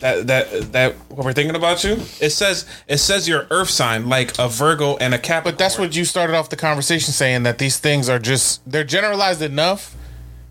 That 0.00 0.26
that 0.26 0.72
that 0.72 0.94
what 1.08 1.24
we're 1.24 1.32
thinking 1.32 1.56
about 1.56 1.82
you. 1.82 1.92
It 2.20 2.30
says 2.30 2.66
it 2.86 2.98
says 2.98 3.26
your 3.26 3.46
Earth 3.50 3.70
sign 3.70 4.08
like 4.08 4.38
a 4.38 4.48
Virgo 4.48 4.96
and 4.98 5.14
a 5.14 5.18
Capricorn. 5.18 5.54
But 5.54 5.58
that's 5.58 5.78
what 5.78 5.96
you 5.96 6.04
started 6.04 6.36
off 6.36 6.50
the 6.50 6.56
conversation 6.56 7.12
saying 7.12 7.44
that 7.44 7.58
these 7.58 7.78
things 7.78 8.08
are 8.10 8.18
just 8.18 8.60
they're 8.70 8.84
generalized 8.84 9.40
enough 9.40 9.96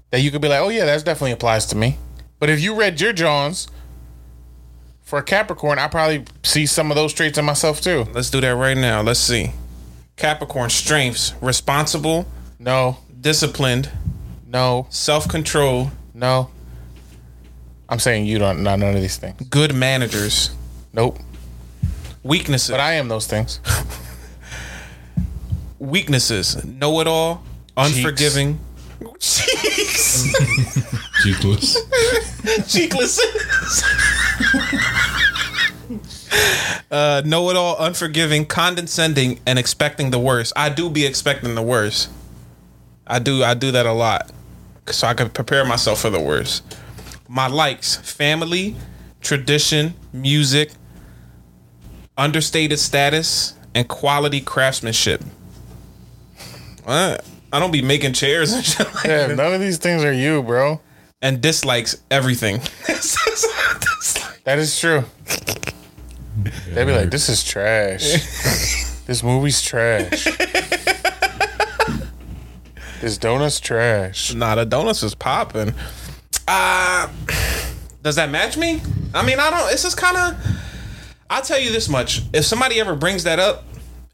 that 0.09 0.21
you 0.21 0.31
could 0.31 0.41
be 0.41 0.47
like, 0.47 0.61
oh 0.61 0.69
yeah, 0.69 0.85
that 0.85 1.05
definitely 1.05 1.33
applies 1.33 1.67
to 1.67 1.75
me. 1.75 1.97
But 2.39 2.49
if 2.49 2.59
you 2.61 2.75
read 2.75 2.99
your 2.99 3.13
Johns, 3.13 3.67
For 5.07 5.19
a 5.19 5.23
Capricorn, 5.23 5.79
I 5.79 5.87
probably 5.87 6.25
see 6.43 6.65
some 6.65 6.91
of 6.91 6.95
those 6.95 7.13
traits 7.13 7.37
in 7.37 7.45
myself 7.45 7.79
too. 7.79 8.05
Let's 8.11 8.29
do 8.29 8.41
that 8.41 8.49
right 8.57 8.75
now. 8.75 9.01
Let's 9.01 9.21
see. 9.21 9.51
Capricorn 10.17 10.69
strengths: 10.69 11.33
responsible, 11.39 12.25
No, 12.59 12.97
disciplined, 13.21 13.89
no, 14.45 14.85
self 14.89 15.29
control, 15.29 15.91
no. 16.13 16.49
I'm 17.87 17.99
saying 17.99 18.25
you 18.25 18.37
don't 18.37 18.63
not 18.63 18.79
none 18.79 18.95
of 18.97 19.01
these 19.01 19.15
things. 19.15 19.41
good 19.47 19.73
managers. 19.73 20.49
Nope. 20.91 21.19
Weaknesses. 22.23 22.71
But 22.71 22.81
I 22.81 22.95
am 22.95 23.07
those 23.07 23.27
things. 23.27 23.61
Weaknesses: 25.79 26.65
know 26.65 26.99
it 26.99 27.07
all, 27.07 27.43
unforgiving. 27.77 28.59
Cheeks. 29.21 30.33
Cheekless. 31.23 31.77
Cheekless. 32.67 34.13
uh, 36.91 37.21
know 37.25 37.49
it 37.49 37.55
all, 37.55 37.75
unforgiving, 37.79 38.45
condescending, 38.45 39.39
and 39.45 39.57
expecting 39.59 40.11
the 40.11 40.19
worst. 40.19 40.53
I 40.55 40.69
do 40.69 40.89
be 40.89 41.05
expecting 41.05 41.55
the 41.55 41.61
worst. 41.61 42.09
I 43.05 43.19
do. 43.19 43.43
I 43.43 43.53
do 43.53 43.71
that 43.71 43.85
a 43.85 43.93
lot, 43.93 44.31
so 44.87 45.07
I 45.07 45.13
can 45.13 45.29
prepare 45.29 45.65
myself 45.65 46.01
for 46.01 46.09
the 46.09 46.19
worst. 46.19 46.63
My 47.29 47.47
likes: 47.47 47.95
family, 47.97 48.75
tradition, 49.21 49.93
music, 50.13 50.71
understated 52.17 52.79
status, 52.79 53.53
and 53.73 53.87
quality 53.87 54.41
craftsmanship. 54.41 55.23
What? 56.83 57.25
I 57.51 57.59
don't 57.59 57.71
be 57.71 57.81
making 57.81 58.11
chairs 58.13 58.51
and 58.51 58.63
shit 58.63 58.93
like 58.93 59.05
Yeah, 59.05 59.27
none 59.27 59.53
of 59.53 59.61
these 59.61 59.77
things 59.77 60.03
are 60.03 60.11
you, 60.11 60.43
bro. 60.43 60.81
and 61.21 61.41
dislikes 61.41 61.95
everything. 62.11 62.59
That 64.47 64.59
is 64.59 64.79
true. 64.79 65.03
They'd 66.69 66.85
be 66.85 66.93
like, 66.93 67.09
"This 67.11 67.27
is 67.27 67.43
trash. 67.43 68.13
this 69.05 69.21
movie's 69.21 69.61
trash. 69.61 70.23
this 73.01 73.17
donut's 73.17 73.59
trash." 73.59 74.33
nah, 74.33 74.55
the 74.55 74.65
donuts 74.65 75.03
is 75.03 75.13
popping. 75.15 75.73
Uh 76.47 77.09
does 78.01 78.15
that 78.15 78.29
match 78.29 78.55
me? 78.55 78.81
I 79.13 79.21
mean, 79.25 79.37
I 79.37 79.49
don't. 79.49 79.69
It's 79.73 79.83
just 79.83 79.97
kind 79.97 80.15
of. 80.15 80.37
I'll 81.29 81.41
tell 81.41 81.59
you 81.59 81.73
this 81.73 81.89
much: 81.89 82.21
if 82.31 82.45
somebody 82.45 82.79
ever 82.79 82.95
brings 82.95 83.25
that 83.25 83.39
up, 83.39 83.65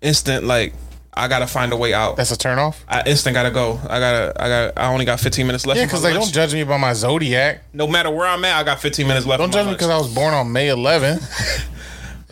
instant 0.02 0.46
like 0.46 0.74
I 1.16 1.28
gotta 1.28 1.48
find 1.48 1.72
a 1.72 1.78
way 1.78 1.94
out. 1.94 2.18
That's 2.18 2.32
a 2.32 2.38
turn 2.38 2.58
off. 2.58 2.84
I 2.88 3.04
instant 3.08 3.36
gotta 3.36 3.52
go. 3.52 3.80
I 3.88 4.00
gotta. 4.00 4.34
I 4.36 4.48
got. 4.50 4.74
I 4.78 4.92
only 4.92 5.06
got 5.06 5.20
15 5.20 5.46
minutes 5.46 5.66
left. 5.66 5.78
Yeah, 5.78 5.86
because 5.86 6.04
like, 6.04 6.14
lunch. 6.14 6.26
don't 6.26 6.34
judge 6.34 6.54
me 6.54 6.64
by 6.64 6.78
my 6.78 6.94
zodiac. 6.94 7.64
No 7.74 7.88
matter 7.88 8.10
where 8.10 8.28
I'm 8.28 8.44
at, 8.46 8.58
I 8.58 8.64
got 8.64 8.80
15 8.80 9.08
minutes 9.08 9.26
left. 9.26 9.40
Don't 9.40 9.52
judge 9.52 9.68
me 9.68 9.74
because 9.74 9.90
I 9.90 9.98
was 9.98 10.14
born 10.14 10.34
on 10.34 10.52
May 10.52 10.68
11th. 10.68 11.70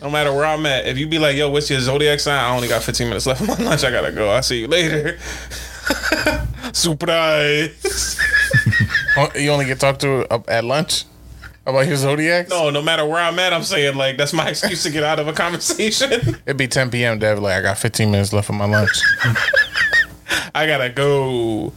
No 0.02 0.10
matter 0.10 0.32
where 0.32 0.44
I'm 0.44 0.66
at, 0.66 0.88
if 0.88 0.98
you 0.98 1.06
be 1.06 1.20
like, 1.20 1.36
"Yo, 1.36 1.48
what's 1.48 1.70
your 1.70 1.78
zodiac 1.78 2.18
sign?" 2.18 2.36
I 2.36 2.52
only 2.52 2.66
got 2.66 2.82
15 2.82 3.06
minutes 3.06 3.24
left 3.24 3.40
for 3.40 3.46
my 3.46 3.54
lunch. 3.64 3.84
I 3.84 3.92
gotta 3.92 4.10
go. 4.10 4.30
I'll 4.30 4.42
see 4.42 4.58
you 4.58 4.66
later. 4.66 5.16
Surprise. 6.72 8.18
Oh, 9.16 9.30
you 9.36 9.50
only 9.52 9.66
get 9.66 9.78
talked 9.78 10.00
to 10.00 10.26
at 10.48 10.64
lunch 10.64 11.04
about 11.66 11.86
your 11.86 11.96
zodiac. 11.96 12.48
No, 12.48 12.70
no 12.70 12.82
matter 12.82 13.04
where 13.04 13.20
I'm 13.20 13.38
at, 13.38 13.52
I'm 13.52 13.62
saying 13.62 13.96
like 13.96 14.16
that's 14.16 14.32
my 14.32 14.48
excuse 14.48 14.82
to 14.84 14.90
get 14.90 15.02
out 15.04 15.18
of 15.18 15.28
a 15.28 15.32
conversation. 15.32 16.10
It'd 16.46 16.56
be 16.56 16.68
10 16.68 16.90
p.m. 16.90 17.18
Dev, 17.18 17.38
like 17.38 17.54
I 17.54 17.62
got 17.62 17.78
15 17.78 18.10
minutes 18.10 18.32
left 18.32 18.46
for 18.46 18.52
my 18.54 18.64
lunch. 18.66 18.90
I 20.54 20.66
gotta 20.66 20.90
go. 20.90 21.72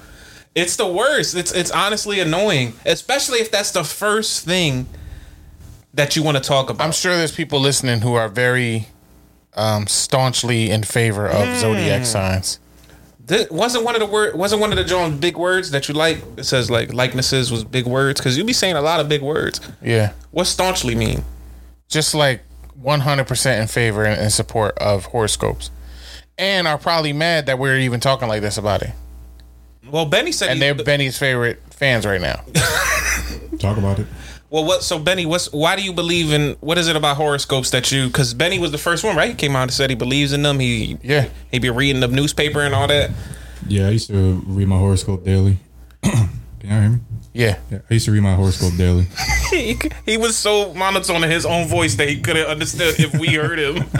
It's 0.54 0.76
the 0.78 0.88
worst. 0.88 1.36
It's 1.36 1.52
it's 1.52 1.72
honestly 1.72 2.20
annoying, 2.20 2.74
especially 2.86 3.40
if 3.40 3.52
that's 3.52 3.72
the 3.72 3.84
first 3.84 4.46
thing 4.46 4.88
that 5.94 6.16
you 6.16 6.24
want 6.24 6.38
to 6.38 6.44
talk 6.44 6.70
about. 6.70 6.84
I'm 6.84 6.92
sure 6.92 7.16
there's 7.16 7.32
people 7.36 7.60
listening 7.60 8.02
who 8.02 8.14
are 8.16 8.28
very 8.30 8.88
um, 9.56 9.88
staunchly 9.88 10.70
in 10.70 10.84
favor 10.84 11.28
of 11.28 11.48
Mm. 11.48 11.60
zodiac 11.60 12.06
signs. 12.06 12.60
Th- 13.28 13.50
wasn't 13.50 13.84
one 13.86 13.96
of 13.96 14.00
the 14.02 14.06
word 14.06 14.36
wasn't 14.36 14.62
one 14.62 14.72
of 14.72 14.78
the 14.78 14.84
John 14.84 15.18
big 15.20 15.38
words 15.38 15.72
that 15.72 15.88
you 15.88 15.94
like. 15.96 16.18
It 16.38 16.44
says 16.46 16.70
like 16.70 16.94
likenesses 16.94 17.52
was 17.52 17.64
big 17.64 17.86
words 17.88 18.20
because 18.20 18.38
you 18.38 18.44
be 18.44 18.54
saying 18.54 18.76
a 18.76 18.82
lot 18.82 19.00
of 19.00 19.10
big 19.10 19.22
words. 19.22 19.60
Yeah, 19.82 20.12
What 20.32 20.46
staunchly 20.46 20.96
mean? 20.96 21.24
just 21.88 22.14
like 22.16 22.42
100% 22.84 23.62
in 23.62 23.68
favor 23.68 24.04
and 24.06 24.22
in 24.22 24.30
support 24.30 24.78
of 24.80 25.06
horoscopes, 25.06 25.72
and 26.38 26.68
are 26.68 26.78
probably 26.78 27.14
mad 27.14 27.46
that 27.48 27.58
we're 27.60 27.78
even 27.80 28.00
talking 28.00 28.28
like 28.28 28.42
this 28.42 28.58
about 28.58 28.82
it. 28.84 28.92
Well, 29.90 30.06
Benny 30.06 30.32
said, 30.32 30.50
And 30.50 30.58
he- 30.58 30.60
they're 30.72 30.76
Benny's 30.84 31.18
favorite 31.18 31.62
fans 31.70 32.06
right 32.06 32.20
now. 32.22 32.42
Talk 33.60 33.78
about 33.78 34.00
it. 34.00 34.08
Well, 34.56 34.64
what? 34.64 34.84
So 34.84 34.98
Benny, 34.98 35.26
what's 35.26 35.52
why 35.52 35.76
do 35.76 35.82
you 35.84 35.92
believe 35.92 36.32
in? 36.32 36.56
What 36.62 36.78
is 36.78 36.88
it 36.88 36.96
about 36.96 37.18
horoscopes 37.18 37.72
that 37.72 37.92
you? 37.92 38.08
Because 38.08 38.34
Benny 38.34 38.58
was 38.58 38.72
the 38.72 38.78
first 38.78 39.04
one, 39.04 39.18
right? 39.18 39.32
He 39.32 39.36
came 39.36 39.54
out 39.54 39.64
and 39.64 39.74
said 39.74 39.90
he 39.90 39.98
believes 39.98 40.32
in 40.32 40.44
them. 40.44 40.60
He 40.60 40.98
Yeah, 41.04 41.28
he 41.52 41.60
be 41.60 41.70
reading 41.70 42.00
the 42.00 42.08
newspaper 42.08 42.62
and 42.62 42.74
all 42.74 42.88
that. 42.88 43.12
Yeah, 43.68 43.88
I 43.88 43.90
used 43.90 44.08
to 44.08 44.42
read 44.48 44.70
my 44.70 44.78
horoscope 44.78 45.26
daily. 45.26 45.58
Can 46.04 46.30
y'all 46.64 46.80
hear 46.82 46.90
me? 46.90 47.00
yeah. 47.34 47.58
Yeah, 47.70 47.80
I 47.90 47.94
used 47.96 48.06
to 48.06 48.14
read 48.14 48.24
my 48.24 48.34
horoscope 48.36 48.78
daily. 48.78 49.08
he, 49.52 49.78
he 50.06 50.16
was 50.16 50.38
so 50.38 50.74
monotone 50.74 51.26
in 51.26 51.30
his 51.30 51.46
own 51.46 51.68
voice 51.68 51.96
that 51.96 52.08
he 52.08 52.22
couldn't 52.22 52.46
understand 52.48 52.96
if 52.98 53.14
we 53.20 53.28
heard 53.34 53.60
him. 53.60 53.76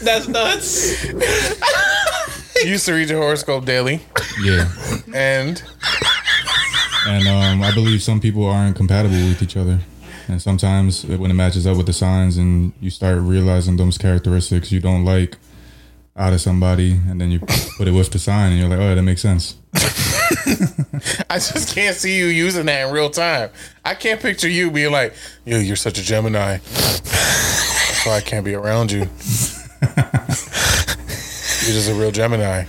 That's 0.00 0.26
nuts. 0.26 1.04
You 2.64 2.70
used 2.70 2.86
to 2.86 2.94
read 2.94 3.10
your 3.10 3.20
horoscope 3.20 3.66
daily, 3.66 4.00
Yeah, 4.42 4.70
and 5.12 5.62
and 7.06 7.26
um, 7.28 7.62
I 7.62 7.72
believe 7.74 8.02
some 8.02 8.20
people 8.20 8.46
aren't 8.46 8.76
compatible 8.76 9.16
with 9.16 9.42
each 9.42 9.56
other, 9.56 9.80
and 10.28 10.40
sometimes 10.40 11.04
when 11.04 11.30
it 11.30 11.34
matches 11.34 11.66
up 11.66 11.76
with 11.76 11.86
the 11.86 11.92
signs, 11.92 12.36
and 12.36 12.72
you 12.80 12.90
start 12.90 13.18
realizing 13.20 13.76
those 13.76 13.98
characteristics 13.98 14.72
you 14.72 14.80
don't 14.80 15.04
like 15.04 15.36
out 16.16 16.32
of 16.32 16.40
somebody, 16.40 16.92
and 17.08 17.20
then 17.20 17.30
you 17.30 17.40
put 17.76 17.88
it 17.88 17.92
with 17.92 18.10
the 18.10 18.18
sign, 18.18 18.52
and 18.52 18.60
you're 18.60 18.68
like, 18.68 18.78
oh, 18.78 18.94
that 18.94 19.02
makes 19.02 19.22
sense. 19.22 19.56
I 21.28 21.36
just 21.36 21.74
can't 21.74 21.96
see 21.96 22.16
you 22.18 22.26
using 22.26 22.66
that 22.66 22.86
in 22.86 22.92
real 22.92 23.10
time. 23.10 23.50
I 23.84 23.94
can't 23.94 24.20
picture 24.20 24.48
you 24.48 24.70
being 24.70 24.92
like, 24.92 25.14
"Yo, 25.44 25.58
you're 25.58 25.76
such 25.76 25.98
a 25.98 26.02
Gemini." 26.02 26.58
That's 26.64 28.06
why 28.06 28.16
I 28.16 28.20
can't 28.20 28.44
be 28.44 28.54
around 28.54 28.92
you. 28.92 29.00
You're 31.64 31.72
just 31.72 31.88
a 31.88 31.94
real 31.94 32.10
Gemini. 32.10 32.64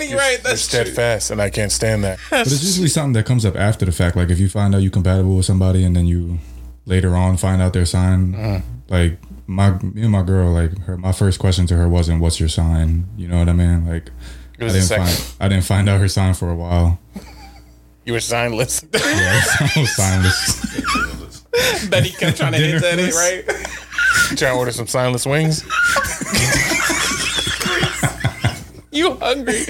Like 0.00 0.08
Benny, 0.08 0.18
right? 0.18 0.30
You're 0.32 0.38
That's 0.42 0.68
true. 0.68 0.80
steadfast, 0.80 1.30
and 1.30 1.40
I 1.40 1.50
can't 1.50 1.72
stand 1.72 2.04
that. 2.04 2.18
But 2.30 2.40
it's 2.42 2.62
usually 2.62 2.88
something 2.88 3.12
that 3.14 3.26
comes 3.26 3.44
up 3.44 3.56
after 3.56 3.84
the 3.84 3.92
fact. 3.92 4.16
Like 4.16 4.30
if 4.30 4.38
you 4.38 4.48
find 4.48 4.74
out 4.74 4.78
you're 4.82 4.90
compatible 4.90 5.36
with 5.36 5.46
somebody, 5.46 5.84
and 5.84 5.94
then 5.94 6.06
you 6.06 6.38
later 6.86 7.14
on 7.14 7.36
find 7.36 7.62
out 7.62 7.72
their 7.72 7.86
sign. 7.86 8.32
Mm. 8.34 8.62
Like 8.88 9.18
my 9.46 9.70
me 9.82 10.02
and 10.02 10.10
my 10.10 10.22
girl, 10.22 10.52
like 10.52 10.78
her, 10.82 10.96
my 10.96 11.12
first 11.12 11.38
question 11.38 11.66
to 11.68 11.76
her 11.76 11.88
wasn't 11.88 12.20
"What's 12.20 12.40
your 12.40 12.48
sign?" 12.48 13.06
You 13.16 13.28
know 13.28 13.38
what 13.38 13.48
I 13.48 13.52
mean? 13.52 13.86
Like 13.86 14.10
I 14.58 14.68
didn't 14.68 14.88
find 14.88 15.34
I 15.40 15.48
didn't 15.48 15.64
find 15.64 15.88
out 15.88 16.00
her 16.00 16.08
sign 16.08 16.34
for 16.34 16.50
a 16.50 16.54
while. 16.56 16.98
You 18.04 18.14
were 18.14 18.18
signless. 18.20 18.82
Yeah, 18.94 19.40
I 19.60 19.80
was 19.80 19.90
signless. 19.96 21.90
Benny 21.90 22.10
kept 22.10 22.38
trying 22.38 22.52
to 22.52 22.58
hint 22.58 22.84
at 22.84 22.98
it, 22.98 23.14
right? 23.14 23.44
trying 24.36 24.36
to 24.36 24.50
order 24.52 24.72
some 24.72 24.86
signless 24.86 25.28
wings. 25.28 25.62
You 28.92 29.14
hungry? 29.16 29.54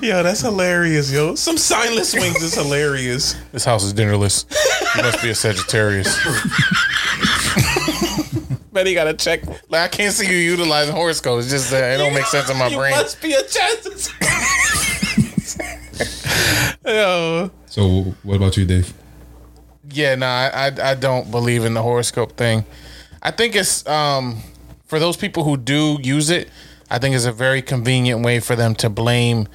yo, 0.00 0.22
that's 0.22 0.40
hilarious, 0.40 1.12
yo. 1.12 1.34
Some 1.34 1.56
signless 1.56 2.14
wings 2.18 2.42
is 2.42 2.54
hilarious. 2.54 3.34
This 3.52 3.64
house 3.64 3.84
is 3.84 3.92
dinnerless. 3.92 4.46
You 4.96 5.02
must 5.02 5.22
be 5.22 5.28
a 5.30 5.34
Sagittarius. 5.34 6.16
Benny 8.72 8.94
got 8.94 9.04
to 9.04 9.14
check. 9.14 9.44
Like 9.68 9.82
I 9.82 9.88
can't 9.88 10.14
see 10.14 10.26
you 10.26 10.36
utilizing 10.36 10.94
horoscopes. 10.94 11.44
It's 11.44 11.52
just 11.52 11.72
uh, 11.72 11.76
it 11.76 11.98
don't 11.98 12.14
make 12.14 12.24
sense 12.24 12.48
in 12.48 12.56
my 12.56 12.68
you 12.68 12.76
brain. 12.78 12.92
must 12.92 13.20
be 13.20 13.34
a 13.34 13.42
chance. 13.42 14.08
yo, 16.86 17.50
So 17.66 18.14
what 18.22 18.36
about 18.36 18.56
you, 18.56 18.64
Dave? 18.64 18.94
Yeah, 19.90 20.14
no, 20.14 20.26
I, 20.26 20.68
I 20.68 20.90
I 20.92 20.94
don't 20.94 21.30
believe 21.30 21.66
in 21.66 21.74
the 21.74 21.82
horoscope 21.82 22.38
thing. 22.38 22.64
I 23.22 23.30
think 23.30 23.54
it's 23.54 23.86
um 23.86 24.38
for 24.92 24.98
those 24.98 25.16
people 25.16 25.42
who 25.42 25.56
do 25.56 25.96
use 26.02 26.28
it, 26.28 26.50
I 26.90 26.98
think 26.98 27.14
it's 27.16 27.24
a 27.24 27.32
very 27.32 27.62
convenient 27.62 28.22
way 28.22 28.40
for 28.40 28.54
them 28.54 28.74
to 28.74 28.90
blame. 28.90 29.48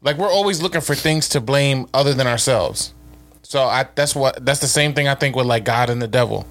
Like 0.00 0.16
we're 0.16 0.30
always 0.30 0.62
looking 0.62 0.80
for 0.80 0.94
things 0.94 1.28
to 1.30 1.40
blame 1.40 1.88
other 1.92 2.14
than 2.14 2.28
ourselves. 2.28 2.94
So 3.42 3.64
I 3.64 3.88
that's 3.96 4.14
what 4.14 4.46
that's 4.46 4.60
the 4.60 4.68
same 4.68 4.94
thing 4.94 5.08
I 5.08 5.16
think 5.16 5.34
with 5.34 5.46
like 5.46 5.64
God 5.64 5.90
and 5.90 6.00
the 6.00 6.06
devil. 6.06 6.46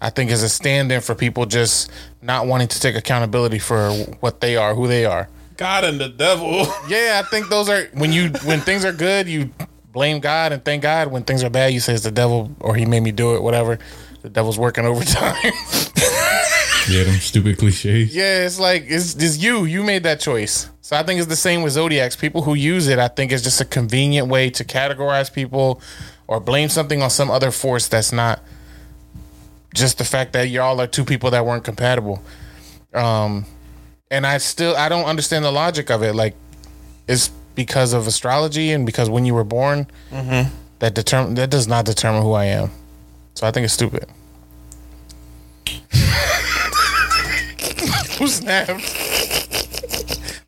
I 0.00 0.10
think 0.10 0.30
is 0.30 0.44
a 0.44 0.48
stand-in 0.48 1.00
for 1.00 1.16
people 1.16 1.44
just 1.44 1.90
not 2.22 2.46
wanting 2.46 2.68
to 2.68 2.78
take 2.78 2.94
accountability 2.94 3.58
for 3.58 3.90
what 4.20 4.40
they 4.40 4.56
are, 4.56 4.72
who 4.76 4.86
they 4.86 5.04
are. 5.04 5.28
God 5.56 5.82
and 5.82 6.00
the 6.00 6.08
devil. 6.08 6.68
Yeah, 6.88 7.20
I 7.20 7.28
think 7.28 7.48
those 7.48 7.68
are 7.68 7.86
when 7.94 8.12
you 8.12 8.28
when 8.44 8.60
things 8.60 8.84
are 8.84 8.92
good, 8.92 9.26
you 9.26 9.50
blame 9.90 10.20
God 10.20 10.52
and 10.52 10.64
thank 10.64 10.82
God. 10.82 11.08
When 11.08 11.24
things 11.24 11.42
are 11.42 11.50
bad, 11.50 11.72
you 11.72 11.80
say 11.80 11.94
it's 11.94 12.04
the 12.04 12.12
devil 12.12 12.54
or 12.60 12.76
he 12.76 12.86
made 12.86 13.02
me 13.02 13.10
do 13.10 13.34
it, 13.34 13.42
whatever. 13.42 13.80
The 14.22 14.28
devil's 14.28 14.56
working 14.56 14.86
overtime. 14.86 15.34
Yeah, 16.88 17.04
them 17.04 17.14
stupid 17.20 17.58
cliches. 17.58 18.14
Yeah, 18.14 18.44
it's 18.46 18.58
like 18.58 18.84
it's 18.88 19.14
it's 19.14 19.38
you. 19.38 19.64
You 19.64 19.82
made 19.84 20.02
that 20.04 20.18
choice. 20.18 20.68
So 20.80 20.96
I 20.96 21.02
think 21.02 21.18
it's 21.20 21.28
the 21.28 21.36
same 21.36 21.62
with 21.62 21.74
zodiacs. 21.74 22.16
People 22.16 22.42
who 22.42 22.54
use 22.54 22.88
it, 22.88 22.98
I 22.98 23.06
think, 23.08 23.30
is 23.32 23.42
just 23.42 23.60
a 23.60 23.64
convenient 23.64 24.28
way 24.28 24.50
to 24.50 24.64
categorize 24.64 25.32
people 25.32 25.80
or 26.26 26.40
blame 26.40 26.68
something 26.68 27.00
on 27.02 27.10
some 27.10 27.30
other 27.30 27.50
force 27.50 27.86
that's 27.86 28.12
not 28.12 28.40
just 29.74 29.98
the 29.98 30.04
fact 30.04 30.32
that 30.32 30.48
y'all 30.48 30.80
are 30.80 30.86
two 30.86 31.04
people 31.04 31.30
that 31.30 31.44
weren't 31.46 31.62
compatible. 31.64 32.22
Um, 32.92 33.44
and 34.10 34.26
I 34.26 34.38
still 34.38 34.74
I 34.76 34.88
don't 34.88 35.04
understand 35.04 35.44
the 35.44 35.52
logic 35.52 35.90
of 35.90 36.02
it. 36.02 36.14
Like, 36.14 36.34
it's 37.06 37.30
because 37.54 37.92
of 37.92 38.06
astrology 38.08 38.72
and 38.72 38.84
because 38.86 39.08
when 39.10 39.24
you 39.26 39.34
were 39.34 39.44
born, 39.44 39.86
Mhm. 40.10 40.50
that 40.80 40.94
determine 40.94 41.34
that 41.34 41.50
does 41.50 41.68
not 41.68 41.84
determine 41.84 42.22
who 42.22 42.32
I 42.32 42.46
am. 42.46 42.70
So 43.34 43.46
I 43.46 43.52
think 43.52 43.64
it's 43.64 43.74
stupid. 43.74 44.06
Who 48.20 48.28
snapped? 48.28 48.68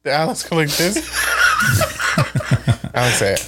Did 0.04 0.12
Alex 0.12 0.46
go 0.46 0.56
like 0.56 0.68
this? 0.68 0.96
Alex 2.92 3.16
said, 3.16 3.40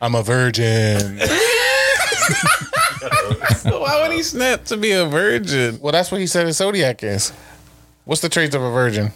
I'm 0.00 0.16
a 0.16 0.22
virgin. 0.24 1.20
Why 3.62 4.00
would 4.02 4.10
he 4.10 4.24
snap 4.24 4.64
to 4.64 4.76
be 4.76 4.90
a 4.90 5.06
virgin? 5.06 5.78
Well, 5.80 5.92
that's 5.92 6.10
what 6.10 6.20
he 6.20 6.26
said 6.26 6.48
his 6.48 6.56
zodiac 6.56 7.04
is. 7.04 7.32
What's 8.04 8.20
the 8.20 8.28
traits 8.28 8.56
of 8.56 8.62
a 8.62 8.70
virgin? 8.72 9.12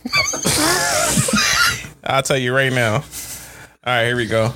I'll 2.05 2.23
tell 2.23 2.39
you 2.39 2.55
right 2.55 2.73
now. 2.73 2.95
All 2.95 3.03
right, 3.85 4.05
here 4.05 4.15
we 4.15 4.27
go. 4.27 4.45
Um, 4.45 4.53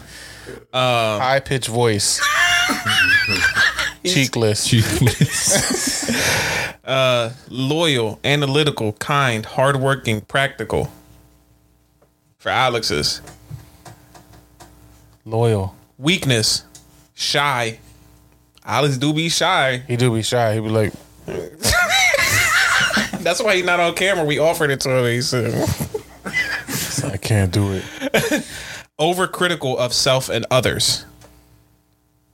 High 1.20 1.40
pitched 1.40 1.66
voice. 1.66 2.20
Cheekless. 4.05 4.68
uh, 6.85 7.31
loyal, 7.49 8.18
analytical, 8.24 8.93
kind, 8.95 9.45
hardworking, 9.47 10.20
practical. 10.22 10.91
For 12.39 12.49
Alex's 12.49 13.20
Loyal. 15.26 15.74
weakness, 15.99 16.64
shy. 17.14 17.78
Alex 18.64 18.97
do 18.97 19.12
be 19.12 19.28
shy. 19.28 19.83
He 19.87 19.97
do 19.97 20.12
be 20.14 20.22
shy. 20.22 20.55
He 20.55 20.61
be 20.61 20.68
like, 20.70 20.93
That's 23.20 23.43
why 23.43 23.57
he's 23.57 23.64
not 23.66 23.78
on 23.81 23.95
camera. 23.95 24.24
We 24.24 24.39
offered 24.39 24.70
it 24.70 24.81
to 24.81 24.91
him. 24.91 25.05
He 25.05 25.20
said, 25.20 25.53
I 27.05 27.18
can't 27.18 27.53
do 27.53 27.72
it. 27.72 27.85
overcritical 28.99 29.76
of 29.76 29.93
self 29.93 30.31
and 30.31 30.47
others. 30.51 31.05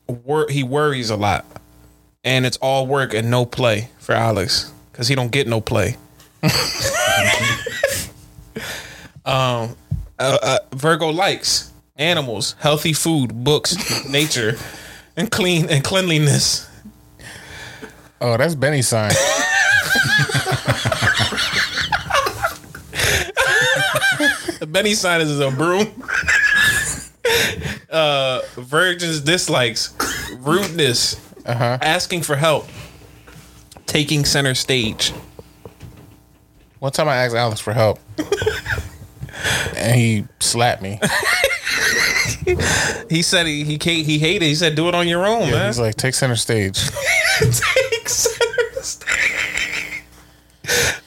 Wor- 0.07 0.49
he 0.49 0.63
worries 0.63 1.11
a 1.11 1.17
lot, 1.17 1.45
and 2.27 2.45
it's 2.45 2.59
all 2.59 2.87
work 2.89 3.15
and 3.15 3.31
no 3.31 3.47
play 3.47 3.89
for 3.99 4.13
Alex 4.13 4.71
because 4.91 5.09
he 5.09 5.15
don't 5.15 5.31
get 5.31 5.47
no 5.47 5.61
play. 5.61 5.97
um, 9.25 9.77
uh, 10.19 10.39
uh, 10.43 10.59
Virgo 10.75 11.11
likes 11.11 11.71
animals, 11.97 12.57
healthy 12.59 12.93
food, 12.93 13.45
books, 13.45 14.09
nature, 14.09 14.57
and 15.17 15.31
clean 15.31 15.71
and 15.71 15.85
cleanliness. 15.85 16.69
Oh, 18.21 18.37
that's 18.37 18.57
Benny's 18.57 18.89
sign. 18.89 19.13
Benny's 24.69 25.01
sign 25.01 25.21
is 25.21 25.39
a 25.39 25.51
broom. 25.51 26.03
uh, 27.91 28.41
virgins 28.57 29.21
dislikes 29.21 29.95
rudeness, 30.39 31.26
uh-huh. 31.47 31.79
asking 31.81 32.23
for 32.23 32.37
help, 32.37 32.69
taking 33.87 34.25
center 34.25 34.55
stage. 34.55 35.13
One 36.79 36.93
time 36.93 37.09
I 37.09 37.17
asked 37.17 37.35
Alex 37.35 37.61
for 37.61 37.73
help, 37.73 37.99
and 39.77 39.97
he 39.97 40.25
slapped 40.41 40.83
me. 40.83 41.01
He 43.09 43.23
said 43.23 43.47
he 43.47 43.65
he 43.65 43.79
ca- 43.79 44.03
he 44.03 44.19
hated. 44.19 44.47
He 44.47 44.55
said, 44.55 44.75
"Do 44.75 44.89
it 44.89 44.95
on 44.95 45.09
your 45.09 45.27
own, 45.27 45.49
Yeah, 45.49 45.51
man." 45.53 45.67
he's 45.67 45.79
like, 45.79 45.97
take 45.97 46.15
center 46.15 46.37
stage. 46.37 46.81
Take 47.41 48.09
center 48.09 48.83
stage. 48.83 50.03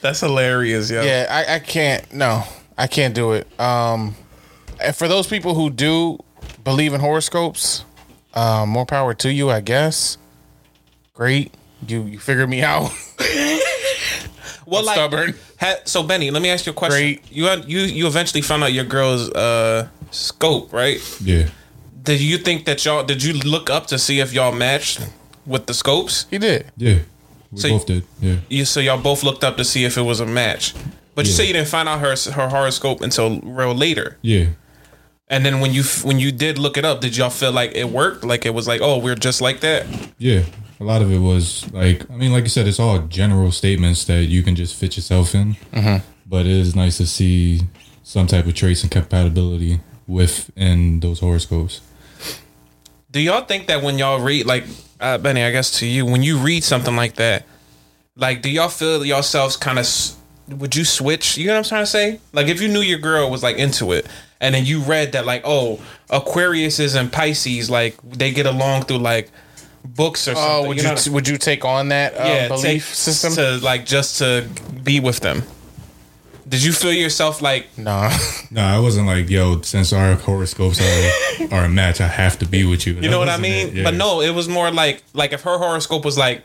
That's 0.02 0.20
hilarious, 0.20 0.90
yo. 0.90 1.02
Yeah, 1.02 1.28
I, 1.30 1.56
I 1.56 1.60
can't. 1.60 2.12
No, 2.14 2.44
I 2.78 2.88
can't 2.88 3.14
do 3.16 3.34
it. 3.34 3.48
Um, 3.60 4.16
and 4.82 4.96
for 4.96 5.08
those 5.08 5.28
people 5.28 5.56
who 5.56 5.70
do 5.70 6.20
believe 6.64 6.94
in 6.94 7.02
horoscopes, 7.02 7.84
um, 8.34 8.70
more 8.70 8.86
power 8.86 9.14
to 9.16 9.32
you, 9.34 9.50
I 9.50 9.60
guess. 9.62 10.18
Great, 11.20 11.54
you 11.86 12.04
you 12.04 12.18
figured 12.18 12.50
me 12.50 12.62
out. 12.62 12.92
well, 14.66 14.86
like, 14.86 14.96
stubborn. 14.96 15.36
ha- 15.60 15.80
so 15.84 16.02
Benny, 16.02 16.32
let 16.32 16.42
me 16.42 16.50
ask 16.50 16.66
you 16.66 16.72
a 16.72 16.76
question. 16.76 16.98
Great. 16.98 17.30
You 17.30 17.46
had- 17.46 17.70
you 17.70 17.80
you 17.82 18.08
eventually 18.08 18.42
found 18.42 18.64
out 18.64 18.72
your 18.72 18.86
girl's 18.86 19.30
uh 19.32 19.90
scope, 20.12 20.72
right? 20.72 21.00
Yeah. 21.22 21.50
Did 22.04 22.22
you 22.22 22.38
think 22.38 22.64
that 22.66 22.86
y'all? 22.86 23.04
Did 23.04 23.22
you 23.22 23.34
look 23.34 23.70
up 23.70 23.88
to 23.88 24.00
see 24.00 24.22
if 24.22 24.32
y'all 24.32 24.54
matched 24.54 25.02
with 25.46 25.66
the 25.66 25.74
scopes? 25.74 26.26
He 26.32 26.38
did. 26.38 26.68
Yeah. 26.78 27.00
We 27.52 27.60
So- 27.60 27.70
both 27.70 27.86
did. 27.86 28.04
Yeah. 28.22 28.36
You 28.48 28.64
so 28.64 28.80
y'all 28.80 29.02
both 29.02 29.22
looked 29.22 29.44
up 29.44 29.58
to 29.58 29.66
see 29.66 29.84
if 29.84 29.98
it 29.98 30.04
was 30.04 30.22
a 30.22 30.26
match, 30.26 30.74
but 31.16 31.26
you 31.26 31.34
say 31.34 31.46
you 31.48 31.52
didn't 31.54 31.68
find 31.68 31.90
out 31.90 32.00
her 32.00 32.16
her 32.32 32.48
horoscope 32.48 33.02
until 33.02 33.42
real 33.42 33.74
later. 33.76 34.18
Yeah. 34.22 34.46
And 35.28 35.46
then 35.46 35.60
when 35.60 35.74
you 35.74 35.84
when 36.04 36.18
you 36.18 36.32
did 36.32 36.58
look 36.58 36.78
it 36.78 36.86
up, 36.86 37.02
did 37.02 37.18
y'all 37.18 37.30
feel 37.30 37.52
like 37.52 37.76
it 37.76 37.90
worked? 37.90 38.24
Like 38.24 38.46
it 38.46 38.54
was 38.54 38.70
like, 38.70 38.80
oh, 38.82 39.00
we're 39.00 39.16
just 39.16 39.42
like 39.42 39.60
that. 39.60 39.86
Yeah. 40.18 40.44
A 40.80 40.84
lot 40.84 41.02
of 41.02 41.12
it 41.12 41.20
was 41.20 41.70
like, 41.74 42.10
I 42.10 42.16
mean, 42.16 42.32
like 42.32 42.44
you 42.44 42.50
said, 42.50 42.68
it's 42.68 42.80
all 42.80 43.00
general 43.00 43.52
statements 43.52 44.06
that 44.06 44.26
you 44.26 44.44
can 44.44 44.56
just 44.56 44.76
fit 44.76 44.96
yourself 44.96 45.36
in. 45.36 45.58
Mhm. 45.74 46.02
But 46.26 46.46
it 46.46 46.52
is 46.54 46.76
nice 46.76 46.98
to 46.98 47.08
see 47.08 47.62
some 48.04 48.28
type 48.28 48.46
of 48.48 48.54
trace 48.54 48.82
and 48.84 48.92
compatibility 48.92 49.80
within 50.08 51.00
those 51.02 51.20
horoscopes. 51.20 51.82
Do 53.12 53.20
y'all 53.20 53.44
think 53.46 53.68
that 53.68 53.82
when 53.84 53.98
y'all 53.98 54.20
read 54.20 54.46
like 54.46 54.66
uh, 55.00 55.18
Benny, 55.18 55.44
I 55.44 55.52
guess 55.52 55.72
to 55.80 55.86
you, 55.86 56.06
when 56.06 56.24
you 56.24 56.38
read 56.38 56.64
something 56.64 56.96
like 56.96 57.16
that, 57.16 57.46
like 58.16 58.42
do 58.42 58.50
y'all 58.50 58.70
feel 58.70 59.04
yourselves 59.06 59.58
kind 59.58 59.80
of 59.80 59.88
would 60.48 60.76
you 60.76 60.86
switch? 60.86 61.38
You 61.38 61.48
know 61.48 61.54
what 61.54 61.58
I'm 61.60 61.64
trying 61.66 61.84
to 61.84 61.88
say? 61.88 62.20
Like 62.34 62.48
if 62.48 62.62
you 62.62 62.68
knew 62.68 62.82
your 62.82 63.00
girl 63.00 63.30
was 63.30 63.44
like 63.44 63.58
into 63.58 63.92
it, 63.92 64.06
and 64.42 64.54
then 64.56 64.66
you 64.66 64.80
read 64.82 65.12
that 65.14 65.26
like 65.26 65.42
oh 65.46 65.80
Aquariuses 66.10 66.96
and 67.00 67.12
Pisces 67.12 67.70
like 67.70 67.96
they 68.04 68.32
get 68.32 68.46
along 68.46 68.84
through 68.84 68.98
like 69.00 69.30
books 69.86 70.28
or 70.28 70.36
something. 70.36 70.66
Oh, 70.66 70.68
would 70.68 70.78
you, 70.78 70.84
know? 70.84 70.96
would 71.12 71.28
you 71.28 71.38
take 71.38 71.66
on 71.66 71.90
that 71.90 72.14
uh, 72.14 72.24
yeah, 72.26 72.48
belief 72.48 72.94
system? 72.94 73.34
to 73.34 73.64
like 73.64 73.86
just 73.86 74.20
to 74.20 74.48
be 74.84 75.00
with 75.00 75.20
them? 75.20 75.44
Did 76.48 76.64
you 76.64 76.72
feel 76.72 76.94
yourself 76.94 77.42
like 77.42 77.78
Nah. 77.78 78.12
No, 78.52 78.64
I 78.64 78.80
wasn't 78.80 79.06
like, 79.06 79.30
yo, 79.30 79.62
since 79.62 79.94
our 79.94 80.16
horoscopes 80.16 80.82
are, 80.82 81.54
are 81.54 81.66
a 81.66 81.70
match, 81.70 82.02
I 82.02 82.08
have 82.08 82.40
to 82.40 82.48
be 82.48 82.66
with 82.66 82.88
you. 82.88 82.96
You 82.96 83.10
know 83.10 83.20
what 83.20 83.30
I 83.30 83.38
mean? 83.38 83.84
But 83.84 83.94
no, 83.94 84.22
it 84.22 84.32
was 84.32 84.48
more 84.50 84.72
like 84.72 85.04
like 85.14 85.34
if 85.34 85.42
her 85.42 85.58
horoscope 85.58 86.04
was 86.04 86.18
like, 86.18 86.44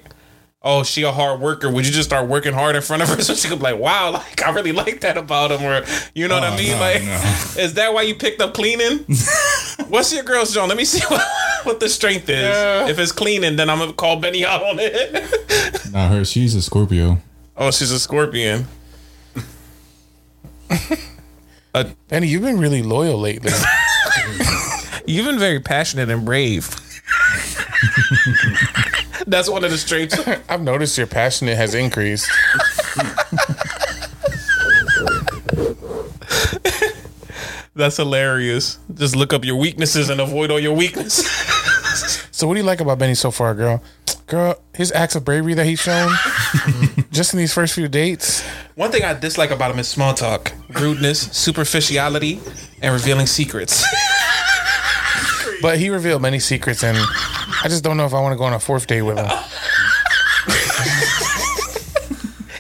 oh, 0.67 0.83
she 0.83 1.03
a 1.03 1.13
hard 1.13 1.41
worker, 1.41 1.71
would 1.71 1.87
you 1.87 1.93
just 1.93 2.09
start 2.09 2.27
working 2.27 2.55
hard 2.55 2.75
in 2.75 2.81
front 2.83 3.03
of 3.03 3.09
her 3.11 3.21
so 3.21 3.35
she 3.35 3.49
could 3.49 3.59
be 3.59 3.65
like, 3.65 3.79
wow, 3.79 4.13
like 4.13 4.43
I 4.43 4.51
really 4.51 4.73
like 4.73 5.01
that 5.03 5.17
about 5.19 5.51
him, 5.53 5.63
or 5.63 5.85
you 6.15 6.27
know 6.27 6.35
what 6.37 6.45
I 6.45 6.55
Oh, 6.55 6.57
mean? 6.57 6.71
no, 6.73 6.81
like, 6.81 7.03
no. 7.05 7.13
is 7.63 7.75
that 7.75 7.93
why 7.93 8.03
you 8.03 8.15
picked 8.15 8.41
up 8.41 8.55
cleaning? 8.55 9.01
What's 9.89 10.13
your 10.13 10.25
girl's 10.25 10.55
John? 10.55 10.69
Let 10.69 10.79
me 10.79 10.85
see 10.87 11.05
what, 11.07 11.23
what 11.65 11.81
the 11.81 11.89
strength 11.89 12.29
is. 12.29 12.43
Yeah. 12.43 12.89
If 12.89 12.99
it's 12.99 13.13
cleaning, 13.13 13.57
then 13.57 13.69
I'm 13.71 13.79
gonna 13.79 13.93
call 13.93 14.19
Benny 14.19 14.45
out 14.45 14.63
on 14.63 14.77
it. 14.81 15.93
Nah, 15.93 16.09
her, 16.09 16.25
she's 16.25 16.55
a 16.55 16.63
Scorpio. 16.63 17.19
oh, 17.57 17.71
she's 17.71 17.91
a 17.93 17.99
scorpion. 18.01 18.67
Benny, 22.09 22.27
you've 22.29 22.43
been 22.43 22.59
really 22.59 22.83
loyal 22.83 23.19
lately. 23.19 23.53
You've 25.07 25.27
been 25.27 25.39
very 25.39 25.61
passionate 25.61 26.09
and 26.09 26.25
brave. 26.25 26.69
That's 29.27 29.49
one 29.49 29.65
of 29.65 29.71
the 29.71 29.79
traits. 29.79 30.19
I've 30.49 30.63
noticed 30.63 30.97
your 30.99 31.07
passionate 31.07 31.57
has 31.57 31.75
increased. 31.75 32.31
That's 37.77 37.97
hilarious. 37.97 38.79
Just 38.95 39.17
look 39.17 39.33
up 39.33 39.45
your 39.45 39.57
weaknesses 39.57 40.09
and 40.09 40.21
avoid 40.21 40.53
all 40.53 40.61
your 40.61 40.75
weaknesses. 40.75 41.27
So, 42.31 42.47
what 42.47 42.55
do 42.55 42.61
you 42.61 42.67
like 42.67 42.81
about 42.81 42.99
Benny 42.99 43.15
so 43.15 43.33
far, 43.33 43.53
girl? 43.55 43.83
Girl, 44.27 44.57
his 44.75 44.93
acts 44.93 45.17
of 45.17 45.25
bravery 45.25 45.55
that 45.55 45.67
he's 45.67 45.81
shown 45.81 46.13
just 47.11 47.35
in 47.35 47.39
these 47.39 47.53
first 47.53 47.75
few 47.75 47.89
dates. 47.89 48.43
One 48.75 48.91
thing 48.91 49.03
I 49.03 49.13
dislike 49.15 49.51
about 49.51 49.71
him 49.73 49.79
is 49.79 49.89
small 49.89 50.15
talk, 50.15 50.53
rudeness, 50.71 51.23
superficiality, 51.33 52.41
and 52.81 52.93
revealing 52.93 53.27
secrets. 53.27 53.85
But 55.65 55.79
he 55.79 55.89
revealed 55.89 56.21
many 56.21 56.41
secrets, 56.41 56.85
and 56.85 56.95
I 56.99 57.69
just 57.69 57.83
don't 57.83 57.97
know 57.97 58.05
if 58.05 58.13
I 58.13 58.21
want 58.21 58.35
to 58.35 58.37
go 58.37 58.45
on 58.45 58.53
a 58.53 58.61
fourth 58.61 58.87
date 58.87 59.01
with 59.01 59.17
him. 59.17 59.25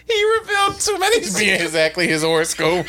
he 0.08 0.38
revealed 0.40 0.80
too 0.80 0.98
many 0.98 1.20
Being 1.38 1.60
exactly 1.60 2.08
his 2.08 2.22
horoscope. 2.22 2.86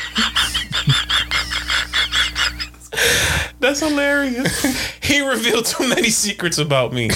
That's 3.60 3.82
hilarious. 3.82 4.64
he 5.04 5.20
revealed 5.20 5.66
too 5.66 5.86
many 5.90 6.10
secrets 6.12 6.60
about 6.60 6.94
me. 6.94 7.10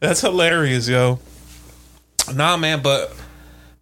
That's 0.00 0.22
hilarious, 0.22 0.88
yo. 0.88 1.20
Nah, 2.34 2.56
man, 2.56 2.82
but 2.82 3.14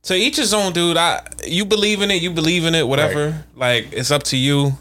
to 0.02 0.14
each 0.14 0.36
his 0.36 0.52
own, 0.52 0.74
dude. 0.74 0.98
I 0.98 1.26
you 1.46 1.64
believe 1.64 2.02
in 2.02 2.10
it, 2.10 2.20
you 2.20 2.30
believe 2.30 2.66
in 2.66 2.74
it, 2.74 2.86
whatever. 2.86 3.46
Like 3.56 3.94
it's 3.94 4.10
up 4.10 4.24
to 4.24 4.36
you. 4.36 4.72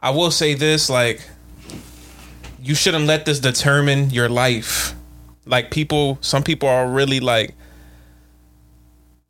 I 0.00 0.10
will 0.10 0.32
say 0.32 0.54
this, 0.54 0.90
like 0.90 1.20
you 2.60 2.74
shouldn't 2.74 3.06
let 3.06 3.24
this 3.24 3.40
determine 3.40 4.10
your 4.10 4.28
life. 4.28 4.94
Like 5.46 5.70
people, 5.70 6.18
some 6.20 6.42
people 6.42 6.68
are 6.68 6.88
really 6.88 7.20
like, 7.20 7.54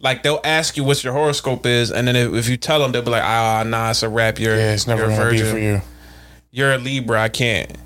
like 0.01 0.23
they'll 0.23 0.41
ask 0.45 0.77
you 0.77 0.85
what 0.85 1.03
your 1.03 1.13
horoscope 1.13 1.67
is, 1.67 1.91
and 1.91 2.07
then 2.07 2.17
if, 2.17 2.33
if 2.33 2.49
you 2.49 2.57
tell 2.57 2.81
them, 2.81 2.93
they'll 2.93 3.03
be 3.03 3.11
like, 3.11 3.25
ah, 3.25 3.65
nah, 3.67 3.91
it's 3.91 4.03
a 4.03 4.09
rap. 4.09 4.39
You're, 4.39 4.57
Yeah, 4.57 4.73
it's 4.73 4.87
never 4.87 5.03
you're 5.03 5.13
a 5.13 5.17
gonna 5.17 5.31
be 5.31 5.43
for 5.43 5.59
you. 5.59 5.81
You're 6.51 6.73
a 6.73 6.79
Libra. 6.79 7.21
I 7.23 7.29
can't. 7.29 7.77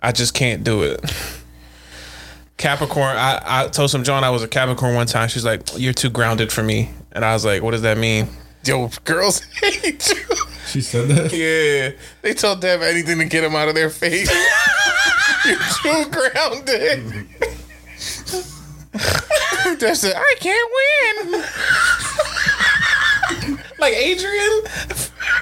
I 0.00 0.12
just 0.12 0.34
can't 0.34 0.64
do 0.64 0.82
it. 0.82 1.00
Capricorn. 2.56 3.16
I, 3.16 3.40
I 3.44 3.68
told 3.68 3.90
some 3.90 4.02
John 4.04 4.24
I 4.24 4.30
was 4.30 4.42
a 4.42 4.48
Capricorn 4.48 4.94
one 4.94 5.06
time. 5.06 5.28
She's 5.28 5.44
like, 5.44 5.62
"You're 5.76 5.92
too 5.92 6.10
grounded 6.10 6.50
for 6.52 6.62
me," 6.62 6.90
and 7.12 7.24
I 7.24 7.34
was 7.34 7.44
like, 7.44 7.62
"What 7.62 7.72
does 7.72 7.82
that 7.82 7.98
mean?" 7.98 8.28
Yo, 8.64 8.90
girls 9.04 9.40
hate 9.62 10.08
you. 10.08 10.36
She 10.66 10.80
said 10.80 11.08
that. 11.08 11.32
Yeah, 11.32 11.96
they 12.22 12.34
told 12.34 12.60
Dev 12.60 12.82
anything 12.82 13.18
to 13.18 13.24
get 13.26 13.44
him 13.44 13.54
out 13.54 13.68
of 13.68 13.74
their 13.74 13.90
face. 13.90 14.30
You're 15.46 15.58
too 16.04 16.10
grounded. 16.10 17.28
That's 19.80 20.04
it. 20.04 20.14
"I 20.16 20.34
can't 20.40 20.70
win." 21.30 21.44
Like 23.78 23.94
Adrian, 23.94 24.62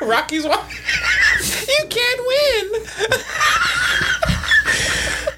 Rocky's 0.02 0.44
wife. 0.44 1.66
You 1.68 1.86
can't 1.88 2.20
win. 2.26 2.86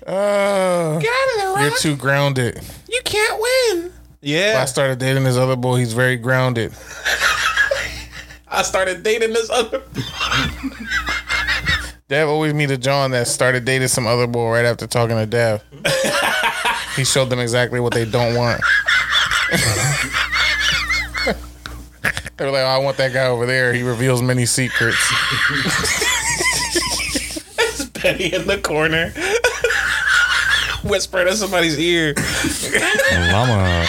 Uh, 0.07 0.99
Get 1.01 1.11
out 1.11 1.29
of 1.35 1.37
there, 1.57 1.61
you're 1.69 1.79
too 1.79 1.97
grounded. 1.97 2.61
You 2.89 3.01
can't 3.05 3.41
win. 3.41 3.93
Yeah. 4.23 4.61
I 4.63 4.65
started 4.67 4.99
dating 4.99 5.25
this 5.25 5.37
other 5.37 5.57
boy. 5.57 5.77
He's 5.79 5.93
very 5.93 6.17
grounded. 6.17 6.73
I 8.49 8.63
started 8.63 9.03
dating 9.03 9.33
this 9.33 9.51
other. 9.51 9.83
Dev 12.09 12.29
always 12.29 12.55
meet 12.55 12.71
a 12.71 12.79
John 12.79 13.11
that 13.11 13.27
started 13.27 13.65
dating 13.65 13.89
some 13.89 14.07
other 14.07 14.29
boy 14.29 14.53
right 14.53 14.65
after 14.65 14.87
talking 14.87 15.17
to 15.17 15.27
Dev. 15.27 15.61
he 16.95 17.05
showed 17.05 17.31
them 17.31 17.41
exactly 17.41 17.81
what 17.81 17.93
they 17.93 18.05
don't 18.05 18.37
want. 18.37 18.61
they 22.37 22.45
were 22.45 22.53
like, 22.53 22.63
oh, 22.63 22.67
I 22.67 22.79
want 22.79 22.97
that 22.99 23.13
guy 23.13 23.27
over 23.27 23.45
there. 23.45 23.73
He 23.73 23.83
reveals 23.83 24.23
many 24.23 24.47
secrets. 24.47 24.97
Betty 27.95 28.33
in 28.33 28.47
the 28.47 28.59
corner, 28.59 29.11
whispering 30.89 31.27
in 31.27 31.35
somebody's 31.35 31.77
ear. 31.77 32.15
Llama. 33.33 33.85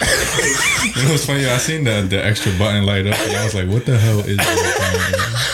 You 0.96 1.02
know 1.04 1.10
what's 1.12 1.26
funny? 1.26 1.44
I 1.46 1.58
seen 1.58 1.84
the 1.84 2.02
the 2.08 2.24
extra 2.24 2.52
button 2.58 2.86
light 2.86 3.06
up, 3.06 3.18
and 3.18 3.36
I 3.36 3.44
was 3.44 3.54
like, 3.54 3.68
"What 3.68 3.84
the 3.86 3.98
hell 3.98 4.20
is 4.20 4.36
that?" 4.38 5.52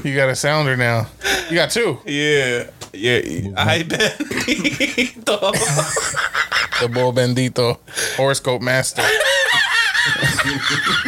You 0.04 0.14
got 0.14 0.28
a 0.28 0.36
sounder 0.36 0.76
now. 0.76 1.08
You 1.50 1.56
got 1.56 1.70
two. 1.70 1.98
Yeah, 2.06 2.70
yeah. 2.92 3.50
I 3.56 3.82
bet. 3.82 4.16
The 6.80 6.88
Bull 6.92 7.12
Bendito 7.12 7.78
horoscope 8.16 8.62
master. 8.62 9.02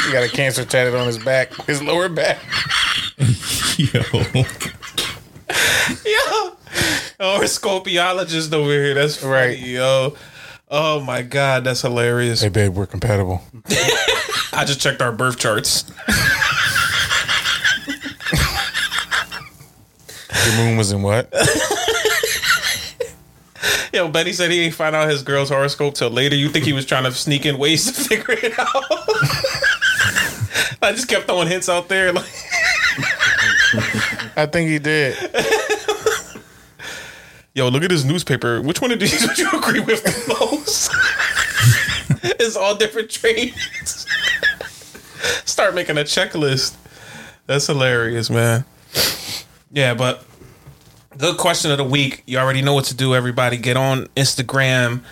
he 0.05 0.12
got 0.12 0.24
a 0.24 0.28
cancer 0.28 0.64
tatted 0.64 0.94
on 0.96 1.07
his 1.07 1.18
back, 1.18 1.53
his 1.66 1.80
lower 1.82 2.09
back. 2.09 2.38
Yo, 3.78 3.86
yo, 6.05 6.57
or 7.20 7.44
scopiologist 7.46 8.53
over 8.53 8.70
here. 8.72 8.94
That's 8.94 9.16
funny, 9.16 9.32
Right. 9.32 9.59
yo. 9.59 10.14
Oh 10.72 11.00
my 11.00 11.22
god, 11.22 11.64
that's 11.64 11.82
hilarious. 11.82 12.42
Hey, 12.42 12.48
babe, 12.48 12.74
we're 12.74 12.86
compatible. 12.86 13.42
I 14.52 14.64
just 14.64 14.80
checked 14.80 15.02
our 15.02 15.10
birth 15.10 15.36
charts. 15.36 15.84
Your 20.46 20.56
moon 20.56 20.76
was 20.76 20.92
in 20.92 21.02
what? 21.02 21.28
Yo, 23.92 24.06
Benny 24.08 24.32
said 24.32 24.52
he 24.52 24.60
ain't 24.60 24.74
find 24.74 24.94
out 24.94 25.10
his 25.10 25.24
girl's 25.24 25.48
horoscope 25.48 25.94
till 25.94 26.10
later. 26.10 26.36
You 26.36 26.48
think 26.48 26.64
he 26.64 26.72
was 26.72 26.86
trying 26.86 27.02
to 27.02 27.10
sneak 27.10 27.44
in 27.44 27.58
ways 27.58 27.86
to 27.86 27.92
figure 27.92 28.34
it 28.40 28.56
out? 28.56 28.68
I 30.82 30.92
just 30.92 31.08
kept 31.08 31.26
throwing 31.26 31.48
hints 31.48 31.68
out 31.68 31.88
there. 31.88 32.12
Like, 32.12 32.24
I 34.36 34.46
think 34.50 34.70
he 34.70 34.78
did. 34.78 35.16
Yo, 37.61 37.68
look 37.68 37.82
at 37.82 37.90
this 37.90 38.04
newspaper. 38.04 38.62
Which 38.62 38.80
one 38.80 38.90
of 38.90 39.00
these 39.00 39.20
would 39.26 39.36
you 39.36 39.50
agree 39.52 39.80
with 39.80 40.02
the 40.02 40.34
most? 40.40 40.90
it's 42.40 42.56
all 42.56 42.74
different 42.74 43.11
trades. 43.11 44.06
Start 45.44 45.74
making 45.74 45.98
a 45.98 46.02
checklist. 46.02 46.74
That's 47.46 47.66
hilarious, 47.66 48.30
man. 48.30 48.64
Yeah, 49.72 49.92
but 49.92 50.24
good 51.18 51.36
question 51.36 51.70
of 51.70 51.76
the 51.76 51.84
week. 51.84 52.22
You 52.26 52.38
already 52.38 52.62
know 52.62 52.72
what 52.72 52.86
to 52.86 52.94
do, 52.94 53.14
everybody. 53.14 53.58
Get 53.58 53.76
on 53.76 54.06
Instagram, 54.16 55.02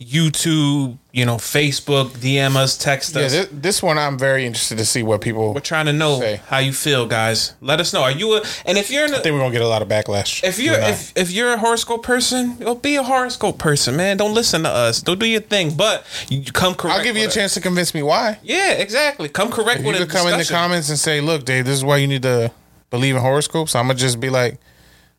YouTube, 0.00 0.96
you 1.18 1.26
know, 1.26 1.36
Facebook, 1.36 2.10
DM 2.10 2.54
us, 2.56 2.78
text 2.78 3.14
Yeah, 3.16 3.22
us. 3.22 3.32
this, 3.32 3.48
this 3.52 3.82
one 3.82 3.98
I'm 3.98 4.16
very 4.18 4.46
interested 4.46 4.78
to 4.78 4.84
see 4.84 5.02
what 5.02 5.20
people. 5.20 5.52
We're 5.52 5.60
trying 5.60 5.86
to 5.86 5.92
know 5.92 6.20
Say. 6.20 6.40
how 6.46 6.58
you 6.58 6.72
feel, 6.72 7.06
guys. 7.06 7.54
Let 7.60 7.80
us 7.80 7.92
know. 7.92 8.02
Are 8.02 8.10
you 8.10 8.34
a 8.36 8.42
and 8.64 8.78
if 8.78 8.90
you're 8.90 9.04
in 9.04 9.12
I 9.14 9.18
a, 9.18 9.20
think 9.20 9.32
we're 9.34 9.40
gonna 9.40 9.52
get 9.52 9.62
a 9.62 9.68
lot 9.68 9.82
of 9.82 9.88
backlash. 9.88 10.44
if 10.44 10.58
you're 10.58 10.76
I. 10.80 10.90
if, 10.90 11.12
if 11.16 11.30
you're 11.32 11.52
a 11.52 11.58
horoscope 11.58 12.02
person, 12.04 12.56
well, 12.60 12.76
be 12.76 12.94
a 12.96 13.02
horoscope 13.02 13.58
person, 13.58 13.96
man. 13.96 14.16
Don't 14.16 14.34
listen 14.34 14.62
to 14.62 14.68
us. 14.70 15.02
Don't 15.02 15.18
do 15.18 15.26
your 15.26 15.40
thing. 15.40 15.74
But 15.76 16.04
you 16.28 16.42
come 16.52 16.74
correct. 16.74 16.98
I'll 16.98 17.04
give 17.04 17.16
you 17.16 17.26
a 17.26 17.30
chance 17.30 17.54
to 17.54 17.60
convince 17.60 17.92
me 17.94 18.02
why. 18.02 18.38
Yeah, 18.42 18.72
exactly. 18.72 19.28
Come 19.28 19.50
correct 19.50 19.80
If 19.80 19.86
with 19.86 19.96
you 19.96 20.06
could 20.06 20.14
come 20.14 20.28
in 20.28 20.38
the 20.38 20.44
comments 20.44 20.88
and 20.88 20.98
say, 20.98 21.20
"Look, 21.20 21.44
Dave, 21.44 21.64
this 21.64 21.74
is 21.74 21.84
why 21.84 21.96
you 21.96 22.06
need 22.06 22.22
to 22.22 22.52
believe 22.90 23.16
in 23.16 23.20
horoscopes," 23.22 23.74
I'm 23.74 23.86
gonna 23.88 23.98
just 23.98 24.20
be 24.20 24.30
like, 24.30 24.58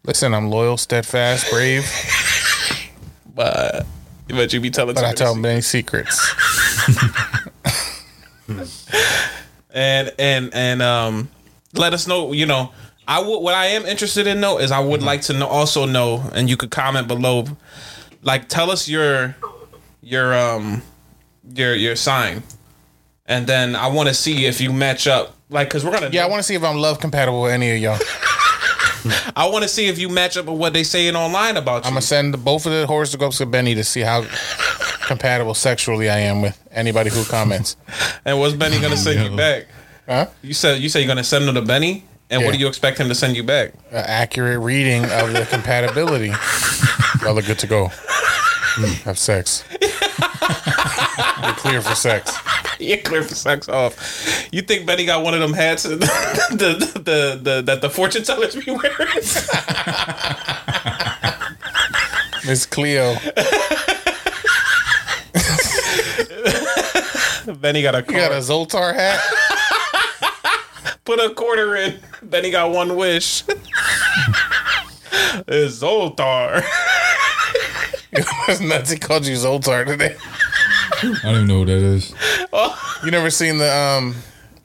"Listen, 0.06 0.34
I'm 0.34 0.50
loyal, 0.50 0.78
steadfast, 0.78 1.52
brave, 1.52 1.84
But 3.36 3.86
but 4.30 4.54
you 4.54 4.60
be 4.62 4.70
telling. 4.70 4.96
but 4.96 5.04
I 5.04 5.14
tell 5.14 5.34
to- 5.36 5.40
many 5.40 5.62
secrets." 5.62 6.20
and 9.72 10.12
and 10.18 10.54
and 10.54 10.82
um 10.82 11.30
let 11.76 11.94
us 11.94 12.08
know 12.08 12.32
you 12.34 12.46
know 12.46 12.72
i 13.08 13.22
would 13.22 13.40
what 13.40 13.54
i 13.54 13.68
am 13.68 13.86
interested 13.86 14.26
in 14.28 14.42
though 14.42 14.58
is 14.60 14.72
i 14.72 14.80
Mm-hmm. 14.80 14.90
would 14.90 15.04
like 15.04 15.22
to 15.24 15.34
know 15.34 15.46
also 15.48 15.86
know 15.86 16.28
and 16.34 16.50
you 16.50 16.58
could 16.58 16.72
comment 16.72 17.08
below 17.08 17.46
like 18.24 18.48
tell 18.50 18.72
us 18.72 18.88
your 18.90 19.36
your 20.02 20.34
um 20.34 20.82
your 21.54 21.76
your 21.76 21.96
sign 21.96 22.42
and 23.28 23.46
then 23.46 23.76
i 23.76 23.86
want 23.88 24.10
to 24.10 24.16
see 24.16 24.46
if 24.48 24.60
you 24.60 24.74
match 24.74 25.06
up 25.08 25.36
like 25.50 25.68
because 25.68 25.86
we're 25.86 25.92
gonna 25.92 26.10
Yeah, 26.12 26.26
I 26.26 26.28
want 26.30 26.40
to 26.40 26.44
see 26.44 26.56
if 26.56 26.64
I'm 26.64 26.78
love 26.78 27.00
compatible 27.00 27.42
with 27.44 27.52
any 27.52 27.72
of 27.72 27.78
y'all. 27.80 28.00
I 29.36 29.48
want 29.48 29.64
to 29.64 29.70
see 29.70 29.88
if 29.88 29.98
you 30.00 30.10
match 30.10 30.38
up 30.38 30.46
with 30.46 30.58
what 30.60 30.74
they 30.74 30.84
saying 30.84 31.16
online 31.16 31.58
about 31.58 31.84
you 31.84 31.88
I'm 31.88 31.94
gonna 31.94 32.02
send 32.02 32.44
both 32.44 32.66
of 32.66 32.72
the 32.72 32.86
horoscopes 32.88 33.38
to 33.40 33.46
Benny 33.46 33.76
to 33.76 33.84
see 33.84 34.02
how 34.02 34.26
compatible 35.08 35.54
sexually 35.54 36.10
I 36.10 36.20
am 36.20 36.42
with 36.42 36.62
anybody 36.72 37.10
who 37.10 37.24
comments. 37.26 37.76
and 38.26 38.40
what's 38.40 38.54
benny 38.54 38.80
gonna 38.80 38.98
send 38.98 39.24
you 39.32 39.36
back 39.36 39.66
Huh? 40.08 40.28
you 40.42 40.54
said 40.54 40.82
you 40.82 40.90
say 40.90 41.00
you're 41.02 41.08
gonna 41.08 41.24
send 41.24 41.48
them 41.48 41.56
to 41.56 41.62
benny 41.62 42.04
and 42.30 42.44
what 42.44 42.54
do 42.54 42.60
you 42.60 42.68
expect 42.68 43.00
him 43.00 43.08
to 43.10 43.16
send 43.16 43.36
you 43.36 43.44
back 43.44 43.74
An 43.92 44.04
accurate 44.06 44.60
reading 44.60 45.04
of 45.06 45.34
the 45.34 45.48
compatibility. 45.50 46.32
Y'all 47.22 47.38
are 47.38 47.42
good 47.42 47.60
to 47.60 47.68
go. 47.68 47.90
Hmm, 47.92 48.86
have 49.06 49.18
sex. 49.18 49.64
You're 51.44 51.54
clear 51.56 51.82
for 51.82 51.96
sex. 51.96 52.32
You're 52.90 52.98
clear 52.98 53.24
for 53.24 53.36
sex 53.36 53.68
off. 53.68 54.48
You 54.52 54.62
think 54.62 54.88
Benny 54.88 55.06
got 55.06 55.24
one 55.24 55.34
of 55.34 55.42
them 55.42 55.54
hats 55.54 55.84
the, 55.90 55.98
the, 55.98 56.94
the, 56.96 57.40
the, 57.42 57.62
that 57.66 57.82
the 57.82 57.90
fortune 57.90 58.24
tellers 58.24 58.56
be 58.56 58.72
wearing? 58.72 58.98
Miss 62.46 62.66
Cleo. 62.66 63.16
Benny 67.60 67.82
got 67.82 67.96
a 67.96 68.00
You 68.00 68.04
got 68.18 68.32
a 68.32 68.40
card. 68.40 68.44
Zoltar 68.44 68.94
hat? 68.94 69.20
Put 71.06 71.20
a 71.20 71.34
quarter 71.34 71.76
in. 71.76 72.00
Benny 72.22 72.52
got 72.52 72.72
one 72.72 72.96
wish. 72.96 73.44
it's 75.48 75.82
Zoltar. 75.82 76.64
That's 78.48 78.62
nuts. 78.62 78.92
He 78.92 78.98
called 78.98 79.26
you 79.26 79.36
Zoltar 79.36 79.86
today. 79.86 80.16
I 81.02 81.20
don't 81.24 81.36
even 81.36 81.48
know 81.48 81.60
what 81.60 81.68
that 81.68 81.78
is. 81.78 82.14
You 83.04 83.12
never 83.12 83.30
seen 83.30 83.58
the 83.58 83.74
um? 83.74 84.16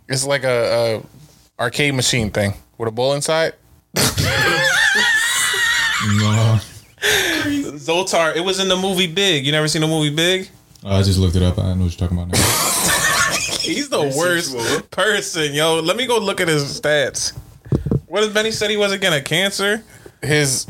It's 0.09 0.27
like 0.27 0.45
a, 0.45 1.03
a 1.59 1.63
arcade 1.63 1.95
machine 1.95 2.31
thing 2.31 2.55
with 2.79 2.89
a 2.89 2.93
ball 2.93 3.15
inside. 3.15 3.55
No, 6.07 6.59
Zoltar. 7.79 8.37
It 8.37 8.41
was 8.41 8.61
in 8.61 8.69
the 8.69 8.77
movie 8.77 9.07
Big. 9.07 9.47
You 9.47 9.53
never 9.53 9.69
seen 9.69 9.83
the 9.83 9.89
movie 9.89 10.15
Big? 10.15 10.49
I 10.85 11.03
just 11.03 11.19
looked 11.19 11.37
it 11.37 11.43
up. 11.43 11.59
I 11.59 11.75
know 11.75 11.85
what 11.85 11.99
you're 11.99 12.09
talking 12.09 12.19
about 12.19 12.29
now. 12.33 12.39
He's 13.61 13.89
the 13.89 14.13
worst 14.17 14.91
person, 14.91 15.55
yo. 15.55 15.81
Let 15.81 15.97
me 15.97 16.07
go 16.07 16.19
look 16.19 16.41
at 16.41 16.49
his 16.49 16.79
stats. 16.79 17.33
What 18.07 18.21
does 18.21 18.35
Benny 18.35 18.51
said 18.51 18.69
he 18.69 18.77
was 18.77 18.93
again? 18.93 19.13
A 19.15 19.23
cancer? 19.23 19.83
His 20.21 20.67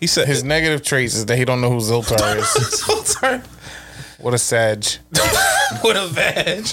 He 0.00 0.06
said 0.08 0.26
his 0.26 0.42
negative 0.42 0.82
traits 0.82 1.14
is 1.14 1.26
that 1.26 1.36
he 1.36 1.44
don't 1.44 1.60
know 1.60 1.70
who 1.70 1.76
Zoltar 1.76 2.36
is. 2.36 2.44
Zoltar. 2.82 3.44
What 4.18 4.34
a 4.34 4.38
sag. 4.38 4.84
what 5.82 5.96
a 5.96 6.06
vag. 6.06 6.66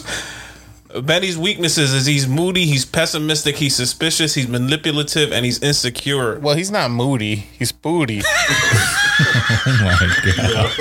Benny's 1.03 1.37
weaknesses 1.37 1.93
is 1.93 2.05
he's 2.05 2.27
moody, 2.27 2.65
he's 2.65 2.85
pessimistic, 2.85 3.57
he's 3.57 3.75
suspicious, 3.75 4.33
he's 4.33 4.47
manipulative, 4.47 5.31
and 5.31 5.45
he's 5.45 5.61
insecure. 5.61 6.39
Well, 6.39 6.55
he's 6.55 6.71
not 6.71 6.91
moody. 6.91 7.35
He's 7.35 7.71
booty. 7.71 8.21
oh 8.25 9.77
my 9.81 10.11
gosh. 10.25 10.77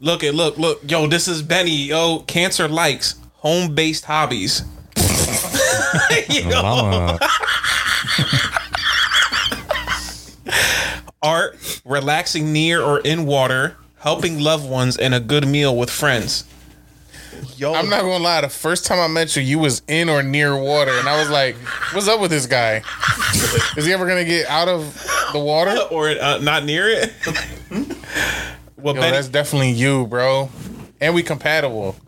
Look 0.00 0.24
at 0.24 0.34
look 0.34 0.58
look 0.58 0.80
yo, 0.90 1.06
this 1.06 1.28
is 1.28 1.42
Benny. 1.42 1.86
Yo, 1.86 2.20
cancer 2.20 2.68
likes 2.68 3.14
home 3.34 3.74
based 3.74 4.04
hobbies. 4.06 4.64
Yo. 6.28 7.18
Art, 11.22 11.80
relaxing 11.84 12.52
near 12.52 12.80
or 12.80 13.00
in 13.00 13.26
water, 13.26 13.76
helping 13.98 14.40
loved 14.40 14.68
ones, 14.68 14.96
and 14.96 15.14
a 15.14 15.20
good 15.20 15.46
meal 15.46 15.76
with 15.76 15.90
friends. 15.90 16.44
Yo, 17.56 17.74
I'm 17.74 17.88
not 17.88 18.00
gonna 18.02 18.22
lie. 18.22 18.40
The 18.40 18.48
first 18.48 18.86
time 18.86 18.98
I 18.98 19.06
met 19.06 19.36
you, 19.36 19.42
you 19.42 19.58
was 19.58 19.82
in 19.86 20.08
or 20.08 20.22
near 20.22 20.56
water, 20.56 20.92
and 20.92 21.08
I 21.08 21.18
was 21.20 21.30
like, 21.30 21.56
"What's 21.92 22.08
up 22.08 22.20
with 22.20 22.30
this 22.30 22.46
guy? 22.46 22.82
Is 23.76 23.84
he 23.86 23.92
ever 23.92 24.06
gonna 24.06 24.24
get 24.24 24.46
out 24.48 24.68
of 24.68 24.94
the 25.32 25.38
water 25.38 25.76
or 25.90 26.08
uh, 26.08 26.38
not 26.38 26.64
near 26.64 26.88
it?" 26.88 27.12
well, 28.76 28.94
Yo, 28.94 29.00
Benny- 29.00 29.10
that's 29.12 29.28
definitely 29.28 29.70
you, 29.72 30.06
bro. 30.06 30.48
And 31.00 31.14
we 31.14 31.22
compatible. 31.22 31.96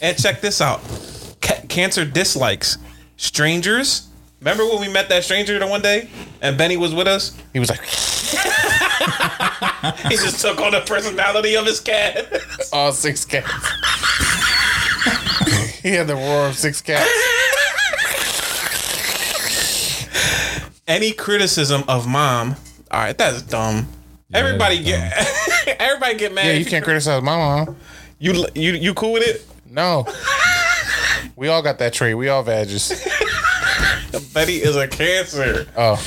And 0.00 0.16
check 0.16 0.40
this 0.40 0.60
out. 0.60 0.80
Ca- 1.42 1.62
cancer 1.68 2.04
dislikes 2.04 2.78
strangers. 3.16 4.06
Remember 4.40 4.64
when 4.66 4.80
we 4.80 4.88
met 4.88 5.08
that 5.08 5.24
stranger 5.24 5.58
the 5.58 5.66
one 5.66 5.82
day 5.82 6.08
and 6.40 6.56
Benny 6.56 6.76
was 6.76 6.94
with 6.94 7.08
us? 7.08 7.36
He 7.52 7.58
was 7.58 7.68
like, 7.70 7.80
he 10.10 10.16
just 10.16 10.40
took 10.40 10.60
on 10.60 10.70
the 10.72 10.80
personality 10.86 11.56
of 11.56 11.66
his 11.66 11.80
cat. 11.80 12.32
All 12.72 12.92
six 12.92 13.24
cats. 13.24 13.50
he 15.82 15.90
had 15.90 16.06
the 16.06 16.14
roar 16.14 16.46
of 16.48 16.56
six 16.56 16.80
cats. 16.80 17.08
Any 20.86 21.12
criticism 21.12 21.82
of 21.88 22.06
mom, 22.06 22.54
all 22.90 23.00
right, 23.00 23.18
that's 23.18 23.42
dumb. 23.42 23.86
everybody 24.32 24.82
get 24.82 25.12
everybody 25.78 26.14
get 26.16 26.32
mad. 26.32 26.46
Yeah, 26.46 26.52
you 26.52 26.64
can't 26.64 26.82
criticize 26.82 27.22
my 27.22 27.36
mom. 27.36 27.76
You 28.18 28.46
you 28.54 28.72
you 28.72 28.94
cool 28.94 29.12
with 29.12 29.22
it? 29.22 29.46
No. 29.68 30.06
we 31.36 31.48
all 31.48 31.60
got 31.60 31.78
that 31.80 31.92
trait. 31.92 32.16
We 32.16 32.30
all 32.30 32.42
vages. 32.42 33.06
Betty 34.38 34.62
is 34.62 34.76
a 34.76 34.86
cancer. 34.86 35.66
Oh. 35.76 36.00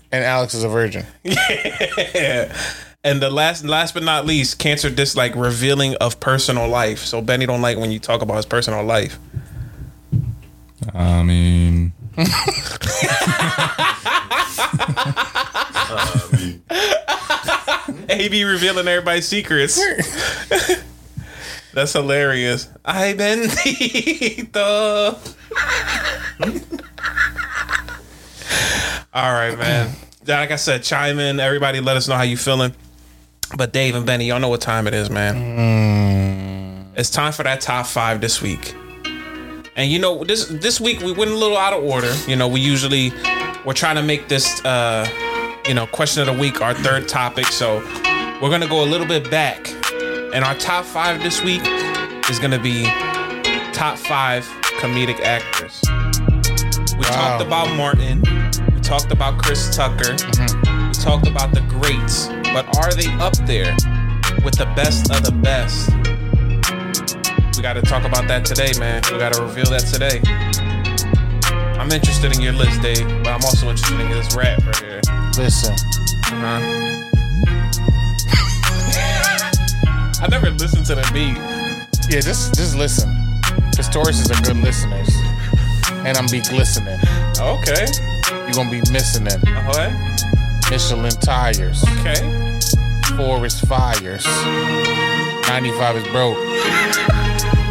and 0.10 0.24
Alex 0.24 0.54
is 0.54 0.64
a 0.64 0.68
virgin. 0.68 1.06
Yeah. 1.22 2.52
And 3.06 3.20
the 3.20 3.28
last 3.28 3.66
last 3.66 3.92
but 3.92 4.02
not 4.02 4.24
least, 4.24 4.58
cancer 4.58 4.88
dislike 4.88 5.36
revealing 5.36 5.94
of 5.96 6.20
personal 6.20 6.66
life. 6.66 7.00
So 7.00 7.20
Benny 7.20 7.44
don't 7.44 7.60
like 7.60 7.76
when 7.76 7.92
you 7.92 7.98
talk 7.98 8.22
about 8.22 8.36
his 8.36 8.46
personal 8.46 8.82
life. 8.82 9.18
I 10.94 11.22
mean, 11.22 11.92
be 18.30 18.44
revealing 18.44 18.88
everybody's 18.88 19.28
secrets. 19.28 19.78
That's 21.74 21.92
hilarious. 21.92 22.70
Ay 22.86 23.12
bendito. 23.12 25.18
All 29.14 29.32
right, 29.32 29.56
man. 29.58 29.90
Like 30.26 30.52
I 30.52 30.56
said, 30.56 30.82
chime 30.82 31.18
in. 31.18 31.38
Everybody, 31.38 31.80
let 31.80 31.98
us 31.98 32.08
know 32.08 32.14
how 32.14 32.22
you 32.22 32.38
feeling. 32.38 32.72
But 33.58 33.74
Dave 33.74 33.94
and 33.94 34.06
Benny, 34.06 34.24
y'all 34.24 34.40
know 34.40 34.48
what 34.48 34.62
time 34.62 34.86
it 34.86 34.94
is, 34.94 35.10
man. 35.10 36.90
It's 36.96 37.10
time 37.10 37.30
for 37.32 37.42
that 37.42 37.60
top 37.60 37.84
five 37.84 38.22
this 38.22 38.40
week. 38.40 38.74
And 39.76 39.90
you 39.90 39.98
know, 39.98 40.24
this 40.24 40.46
this 40.46 40.80
week 40.80 41.00
we 41.00 41.12
went 41.12 41.30
a 41.30 41.34
little 41.34 41.58
out 41.58 41.74
of 41.74 41.84
order. 41.84 42.10
You 42.26 42.36
know, 42.36 42.48
we 42.48 42.60
usually 42.60 43.12
we're 43.66 43.74
trying 43.74 43.96
to 43.96 44.02
make 44.02 44.28
this 44.28 44.64
uh 44.64 45.06
you 45.68 45.74
know 45.74 45.86
question 45.88 46.26
of 46.26 46.34
the 46.34 46.40
week 46.40 46.62
our 46.62 46.72
third 46.72 47.06
topic. 47.06 47.48
So 47.48 47.80
we're 48.40 48.48
gonna 48.48 48.66
go 48.66 48.82
a 48.82 48.88
little 48.88 49.06
bit 49.06 49.30
back. 49.30 49.68
And 50.32 50.42
our 50.42 50.54
top 50.54 50.86
five 50.86 51.22
this 51.22 51.44
week 51.44 51.60
is 52.30 52.38
gonna 52.38 52.58
be 52.58 52.84
top 53.74 53.98
five 53.98 54.46
comedic 54.80 55.20
actors. 55.20 55.82
We 56.96 57.04
talked 57.04 57.42
about 57.44 57.76
Martin. 57.76 58.22
We 58.84 58.88
talked 58.90 59.12
about 59.12 59.38
Chris 59.38 59.74
Tucker. 59.74 60.12
We 60.12 60.92
talked 60.92 61.26
about 61.26 61.54
the 61.54 61.64
greats. 61.70 62.26
But 62.52 62.76
are 62.76 62.92
they 62.92 63.08
up 63.14 63.32
there 63.46 63.74
with 64.44 64.58
the 64.58 64.70
best 64.76 65.10
of 65.10 65.24
the 65.24 65.32
best? 65.32 65.88
We 67.56 67.62
got 67.62 67.80
to 67.80 67.82
talk 67.82 68.04
about 68.04 68.28
that 68.28 68.44
today, 68.44 68.78
man. 68.78 69.00
We 69.10 69.16
got 69.16 69.32
to 69.32 69.42
reveal 69.42 69.64
that 69.70 69.88
today. 69.88 70.20
I'm 71.80 71.90
interested 71.92 72.36
in 72.36 72.42
your 72.42 72.52
list, 72.52 72.82
Dave, 72.82 73.08
but 73.24 73.28
I'm 73.28 73.42
also 73.44 73.70
interested 73.70 74.00
in 74.00 74.10
this 74.10 74.36
rap 74.36 74.60
right 74.62 74.76
here. 74.76 75.00
Listen. 75.38 75.72
Uh-huh. 76.28 76.60
I 80.22 80.28
never 80.28 80.50
listened 80.50 80.84
to 80.92 80.94
the 80.94 81.10
beat. 81.14 81.38
Yeah, 82.12 82.20
just 82.20 82.54
just 82.54 82.76
listen. 82.76 83.08
Tauruses 83.94 84.28
are 84.28 84.42
good 84.42 84.62
listeners. 84.62 85.08
And 86.04 86.18
I'm 86.18 86.26
be 86.26 86.42
glistening. 86.42 87.00
Okay. 87.40 87.86
You're 88.54 88.62
gonna 88.62 88.82
be 88.82 88.92
missing 88.92 89.26
it. 89.26 89.42
Okay. 89.66 89.90
Michelin 90.70 91.10
tires. 91.10 91.82
Okay. 91.98 92.60
Forest 93.16 93.66
fires. 93.66 94.24
95 95.48 95.96
is 95.96 96.06
broke. 96.12 96.36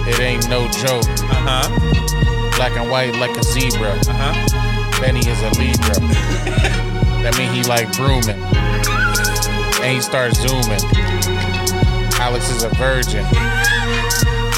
It 0.10 0.20
ain't 0.20 0.50
no 0.50 0.68
joke. 0.72 1.08
Uh-huh. 1.08 2.50
Black 2.58 2.76
and 2.76 2.92
white 2.92 3.16
like 3.16 3.32
a 3.38 3.44
zebra. 3.44 3.92
Uh-huh. 3.92 5.00
Benny 5.00 5.22
is 5.22 5.42
a 5.42 5.52
Libra. 5.58 5.96
that 7.24 7.34
mean 7.38 7.54
he 7.54 7.64
like 7.64 7.90
brooming. 7.96 8.44
And 9.82 9.96
he 9.96 10.02
starts 10.02 10.42
zooming. 10.42 10.84
Alex 12.20 12.50
is 12.50 12.64
a 12.64 12.70
virgin. 12.76 13.24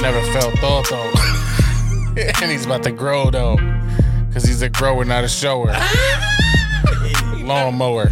Never 0.02 0.24
felt 0.34 0.58
thought 0.58 0.90
though. 0.90 2.22
and 2.42 2.52
he's 2.52 2.66
about 2.66 2.82
to 2.82 2.92
grow 2.92 3.30
though. 3.30 3.58
Cause 4.36 4.44
he's 4.44 4.62
a 4.62 4.68
grower, 4.68 5.06
not 5.06 5.24
a 5.24 5.30
shower. 5.30 5.68
Lawnmower. 7.38 8.12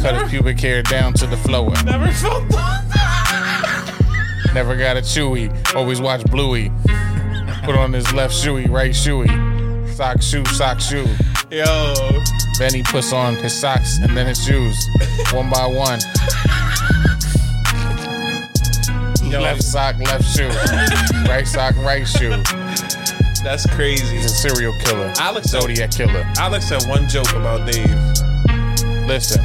Cut 0.00 0.14
his 0.14 0.30
pubic 0.30 0.60
hair 0.60 0.80
down 0.80 1.12
to 1.14 1.26
the 1.26 1.36
floor. 1.36 1.72
Never 1.84 2.06
felt 2.12 2.48
Never 4.54 4.76
got 4.76 4.96
a 4.96 5.00
chewy. 5.00 5.50
Always 5.74 6.00
watch 6.00 6.24
Bluey. 6.26 6.70
Put 7.64 7.74
on 7.74 7.92
his 7.92 8.12
left 8.12 8.32
shoey, 8.32 8.70
right 8.70 8.92
shoey. 8.92 9.26
Sock 9.96 10.22
shoe, 10.22 10.44
sock 10.44 10.78
shoe. 10.78 11.08
Yo. 11.50 12.22
Then 12.60 12.72
he 12.72 12.84
puts 12.84 13.12
on 13.12 13.34
his 13.34 13.52
socks 13.52 13.98
and 13.98 14.16
then 14.16 14.28
his 14.28 14.44
shoes. 14.44 14.76
One 15.32 15.50
by 15.50 15.66
one. 15.66 15.98
Left 19.32 19.64
sock, 19.64 19.98
left 19.98 20.24
shoe. 20.24 20.48
Right 21.28 21.44
sock, 21.44 21.74
right 21.78 22.06
shoe. 22.06 22.40
That's 23.46 23.64
crazy. 23.76 24.16
He's 24.16 24.24
a 24.24 24.28
serial 24.28 24.76
killer. 24.80 25.12
Alex 25.20 25.50
Zodiac 25.50 25.92
killer. 25.92 26.24
Alex 26.36 26.68
had 26.68 26.82
one 26.88 27.08
joke 27.08 27.32
about 27.32 27.64
Dave. 27.64 27.88
Listen. 29.06 29.40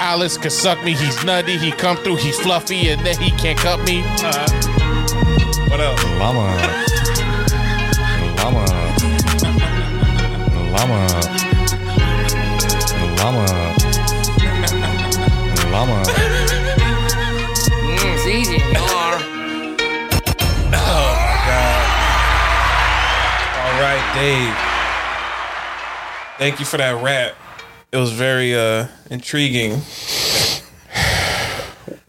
Alex 0.00 0.36
can 0.36 0.50
suck 0.50 0.82
me, 0.82 0.92
he's 0.92 1.22
nutty, 1.24 1.56
he 1.56 1.70
come 1.70 1.96
through, 1.98 2.16
he's 2.16 2.36
fluffy, 2.40 2.88
and 2.88 3.06
then 3.06 3.16
he 3.22 3.30
can't 3.38 3.56
cut 3.56 3.78
me. 3.86 4.02
Uh, 4.04 4.48
what 5.70 5.80
else? 5.80 6.02
llama. 6.18 6.50
Llama. 8.38 8.64
Llama. 10.72 11.06
Llama. 13.18 13.46
Llama. 15.70 16.02
Mm, 17.84 18.14
it's 18.14 18.26
easy, 18.26 18.58
right, 23.80 24.12
Dave. 24.14 24.54
Thank 26.38 26.60
you 26.60 26.66
for 26.66 26.76
that 26.76 27.02
rap. 27.02 27.34
It 27.92 27.96
was 27.96 28.12
very 28.12 28.54
uh 28.54 28.86
intriguing. 29.10 29.80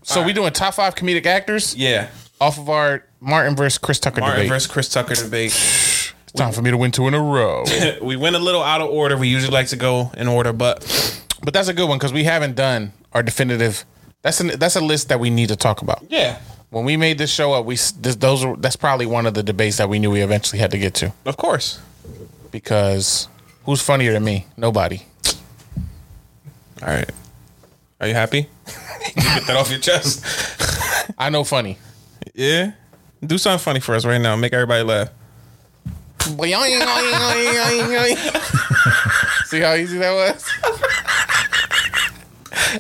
So 0.04 0.24
we 0.24 0.34
doing 0.34 0.52
top 0.54 0.74
five 0.74 0.96
comedic 0.96 1.26
actors 1.28 1.76
Yeah. 1.76 2.08
off 2.42 2.58
of 2.58 2.70
our 2.70 3.04
Martin 3.20 3.56
versus 3.56 3.78
Chris 3.78 4.00
Tucker 4.00 4.16
debate. 4.16 4.22
Martin 4.28 4.40
debate. 4.46 4.50
versus 4.50 4.72
Chris 4.72 4.90
Tucker 4.90 5.14
debate. 5.16 5.52
It's 5.52 6.34
time 6.36 6.52
for 6.52 6.62
me 6.62 6.72
to 6.72 6.78
win 6.78 6.92
two 6.92 7.08
in 7.08 7.14
a 7.14 7.20
row. 7.22 7.64
we 8.02 8.16
went 8.16 8.36
a 8.36 8.40
little 8.40 8.64
out 8.64 8.82
of 8.82 8.90
order. 8.90 9.18
We 9.18 9.28
usually 9.28 9.54
like 9.54 9.68
to 9.68 9.76
go 9.76 10.12
in 10.18 10.28
order, 10.28 10.52
but 10.54 10.80
But 11.44 11.54
that's 11.54 11.68
a 11.68 11.74
good 11.74 11.88
one 11.88 11.98
because 12.00 12.14
we 12.14 12.24
haven't 12.24 12.56
done 12.56 12.94
our 13.14 13.22
definitive. 13.24 13.86
That's 14.22 14.40
an, 14.42 14.52
that's 14.60 14.76
a 14.76 14.82
list 14.82 15.10
that 15.10 15.20
we 15.20 15.30
need 15.30 15.50
to 15.50 15.56
talk 15.56 15.82
about. 15.82 16.04
yeah. 16.10 16.40
When 16.70 16.86
we 16.86 16.98
made 16.98 17.18
this 17.18 17.32
show 17.32 17.54
up, 17.54 17.66
we 17.66 17.76
this, 17.76 18.16
those 18.16 18.46
were, 18.46 18.56
that's 18.56 18.76
probably 18.76 19.06
one 19.06 19.26
of 19.26 19.34
the 19.34 19.44
debates 19.44 19.78
that 19.78 19.90
we 19.90 20.00
knew 20.00 20.12
we 20.12 20.22
eventually 20.22 20.60
had 20.60 20.72
to 20.72 20.78
get 20.78 20.94
to. 20.96 21.14
Of 21.26 21.38
course. 21.38 21.80
Because 22.52 23.28
who's 23.66 23.82
funnier 23.82 24.14
than 24.14 24.24
me? 24.24 24.46
Nobody. 24.58 25.02
All 26.82 26.88
right. 26.88 27.10
Are 28.00 28.08
you 28.08 28.14
happy? 28.14 28.48
you 29.16 29.22
get 29.22 29.48
that 29.48 29.58
off 29.58 29.70
your 29.70 29.80
chest. 29.80 30.24
I 31.18 31.30
know 31.30 31.44
funny. 31.44 31.78
Yeah. 32.34 32.72
Do 33.26 33.38
something 33.38 33.64
funny 33.64 33.80
for 33.82 33.96
us 33.96 34.06
right 34.06 34.22
now. 34.22 34.36
Make 34.36 34.54
everybody 34.54 34.84
laugh. 34.84 35.10
See 39.46 39.60
how 39.60 39.74
easy 39.74 39.98
that 39.98 40.14
was? 40.14 40.46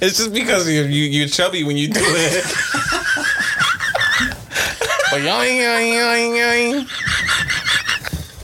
It's 0.02 0.18
just 0.18 0.34
because 0.34 0.70
you 0.70 0.84
you 0.84 1.06
you're 1.06 1.28
chubby 1.28 1.64
when 1.64 1.76
you 1.76 1.88
do 1.88 2.00
it. 2.04 2.46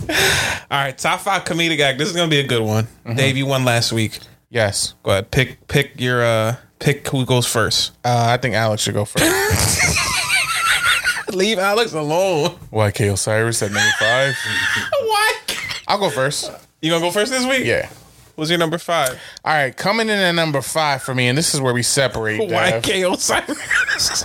All 0.71 0.78
right, 0.84 0.97
top 0.97 1.21
five 1.21 1.45
comedic 1.45 1.80
act. 1.80 1.97
This 1.97 2.09
is 2.09 2.15
gonna 2.15 2.30
be 2.30 2.39
a 2.39 2.47
good 2.47 2.61
one. 2.61 2.88
Dave, 3.15 3.38
you 3.38 3.45
won 3.45 3.65
last 3.65 3.91
week. 3.91 4.19
Yes. 4.49 4.93
Go 5.03 5.11
ahead. 5.11 5.32
Pick 5.32 5.67
pick 5.67 5.99
your 5.99 6.23
uh 6.23 6.55
pick 6.80 7.07
who 7.07 7.26
goes 7.26 7.45
first. 7.47 7.91
Uh, 8.03 8.26
I 8.30 8.38
think 8.38 8.55
Alex 8.55 8.84
should 8.84 8.93
go 8.93 9.05
first. 9.05 9.26
Leave 11.34 11.57
Alex 11.59 11.93
alone. 11.93 12.51
Why 12.69 12.91
K 12.91 13.07
Osiris 13.09 13.61
at 13.61 13.71
number 13.71 13.91
five? 13.99 14.36
What? 15.05 15.57
I'll 15.88 15.99
go 15.99 16.09
first. 16.09 16.51
You 16.82 16.91
gonna 16.91 17.05
go 17.05 17.11
first 17.11 17.32
this 17.32 17.45
week? 17.45 17.65
Yeah. 17.65 17.89
What's 18.36 18.49
your 18.49 18.59
number 18.59 18.78
five? 18.78 19.19
All 19.45 19.53
right, 19.53 19.76
coming 19.76 20.09
in 20.09 20.17
at 20.17 20.34
number 20.34 20.61
five 20.61 21.01
for 21.01 21.15
me, 21.15 21.28
and 21.28 21.38
this 21.38 21.53
is 21.53 21.61
where 21.61 21.73
we 21.73 21.84
separate. 21.84 22.49
Why. 22.51 22.82
KO 22.82 23.15
Cyrus? 23.15 24.23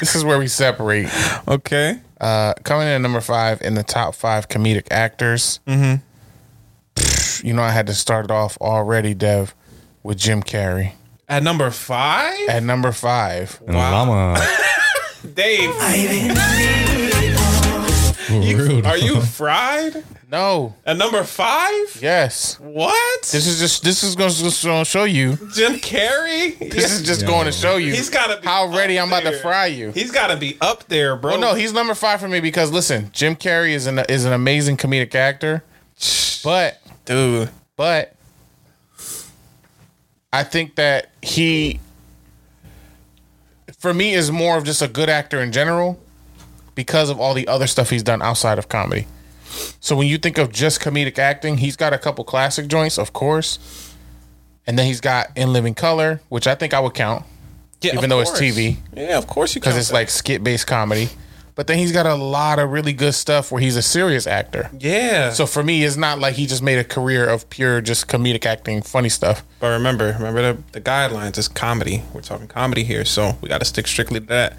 This 0.00 0.14
is 0.14 0.24
where 0.24 0.38
we 0.38 0.46
separate. 0.48 1.08
Okay. 1.46 2.00
Uh, 2.20 2.54
coming 2.64 2.86
in 2.88 2.94
at 2.94 3.00
number 3.00 3.20
five 3.20 3.60
in 3.62 3.74
the 3.74 3.82
top 3.82 4.14
five 4.14 4.48
comedic 4.48 4.86
actors. 4.90 5.60
Mm-hmm. 5.66 7.46
You 7.46 7.52
know, 7.54 7.62
I 7.62 7.70
had 7.70 7.86
to 7.86 7.94
start 7.94 8.24
it 8.24 8.30
off 8.30 8.58
already, 8.60 9.14
Dev, 9.14 9.54
with 10.02 10.18
Jim 10.18 10.42
Carrey 10.42 10.92
At 11.28 11.42
number 11.44 11.70
five? 11.70 12.48
at 12.48 12.62
number 12.64 12.90
five. 12.92 13.60
And 13.66 13.76
llama. 13.76 14.44
Dave. 15.34 15.70
For 18.28 18.34
real, 18.40 18.86
Are 18.86 18.98
you 18.98 19.20
fried? 19.22 20.04
No. 20.30 20.74
At 20.84 20.98
number 20.98 21.24
five? 21.24 21.98
Yes. 22.02 22.60
What? 22.60 23.22
This 23.22 23.46
is 23.46 23.58
just 23.58 23.82
this 23.82 24.02
is 24.02 24.14
going 24.14 24.30
to 24.30 24.84
show 24.84 25.04
you. 25.04 25.36
Jim 25.54 25.76
Carrey? 25.76 26.58
This 26.58 26.92
is 26.92 27.06
just 27.06 27.26
going 27.26 27.46
to 27.46 27.52
show 27.52 27.78
you. 27.78 27.94
He's 27.94 28.10
gotta 28.10 28.38
be 28.38 28.46
how 28.46 28.66
ready 28.76 29.00
I'm 29.00 29.08
about 29.08 29.22
to 29.22 29.38
fry 29.38 29.66
you. 29.66 29.92
He's 29.92 30.10
got 30.10 30.26
to 30.26 30.36
be 30.36 30.58
up 30.60 30.84
there, 30.88 31.16
bro. 31.16 31.32
Well, 31.32 31.40
no, 31.40 31.54
he's 31.54 31.72
number 31.72 31.94
five 31.94 32.20
for 32.20 32.28
me 32.28 32.40
because 32.40 32.70
listen, 32.70 33.08
Jim 33.12 33.34
Carrey 33.34 33.70
is 33.70 33.86
an 33.86 34.00
is 34.10 34.26
an 34.26 34.34
amazing 34.34 34.76
comedic 34.76 35.14
actor, 35.14 35.64
but 36.44 36.82
dude, 37.06 37.48
but 37.76 38.14
I 40.30 40.44
think 40.44 40.74
that 40.74 41.12
he, 41.22 41.80
for 43.78 43.94
me, 43.94 44.12
is 44.12 44.30
more 44.30 44.58
of 44.58 44.64
just 44.64 44.82
a 44.82 44.88
good 44.88 45.08
actor 45.08 45.40
in 45.40 45.50
general 45.52 45.98
because 46.78 47.10
of 47.10 47.18
all 47.18 47.34
the 47.34 47.48
other 47.48 47.66
stuff 47.66 47.90
he's 47.90 48.04
done 48.04 48.22
outside 48.22 48.56
of 48.56 48.68
comedy. 48.68 49.04
So 49.80 49.96
when 49.96 50.06
you 50.06 50.16
think 50.16 50.38
of 50.38 50.52
just 50.52 50.80
comedic 50.80 51.18
acting, 51.18 51.56
he's 51.58 51.74
got 51.74 51.92
a 51.92 51.98
couple 51.98 52.22
classic 52.22 52.68
joints, 52.68 52.98
of 53.00 53.12
course, 53.12 53.58
and 54.64 54.78
then 54.78 54.86
he's 54.86 55.00
got 55.00 55.36
In 55.36 55.52
Living 55.52 55.74
Color, 55.74 56.20
which 56.28 56.46
I 56.46 56.54
think 56.54 56.72
I 56.72 56.78
would 56.78 56.94
count, 56.94 57.24
Yeah, 57.80 57.94
even 57.96 58.08
though 58.10 58.20
it's. 58.20 58.30
TV 58.30 58.76
Yeah, 58.94 59.18
of 59.18 59.26
course 59.26 59.56
you 59.56 59.60
can. 59.60 59.70
because 59.70 59.76
it's 59.80 59.88
that. 59.88 59.94
like 59.94 60.08
skit 60.08 60.44
based 60.44 60.68
comedy. 60.68 61.08
But 61.56 61.66
then 61.66 61.78
he's 61.78 61.90
got 61.90 62.06
a 62.06 62.14
lot 62.14 62.60
of 62.60 62.70
really 62.70 62.92
good 62.92 63.14
stuff 63.14 63.50
where 63.50 63.60
he's 63.60 63.74
a 63.74 63.82
serious 63.82 64.28
actor. 64.28 64.70
Yeah. 64.78 65.30
So 65.32 65.44
for 65.44 65.64
me, 65.64 65.82
it's 65.82 65.96
not 65.96 66.20
like 66.20 66.36
he 66.36 66.46
just 66.46 66.62
made 66.62 66.78
a 66.78 66.84
career 66.84 67.28
of 67.28 67.50
pure 67.50 67.80
just 67.80 68.06
comedic 68.06 68.46
acting, 68.46 68.82
funny 68.82 69.08
stuff. 69.08 69.42
But 69.58 69.70
remember, 69.70 70.12
remember 70.16 70.52
the, 70.52 70.62
the 70.70 70.80
guidelines 70.80 71.36
is 71.38 71.48
comedy. 71.48 72.04
We're 72.14 72.20
talking 72.20 72.46
comedy 72.46 72.84
here, 72.84 73.04
so 73.04 73.36
we 73.40 73.48
got 73.48 73.58
to 73.58 73.64
stick 73.64 73.88
strictly 73.88 74.20
to 74.20 74.26
that. 74.26 74.56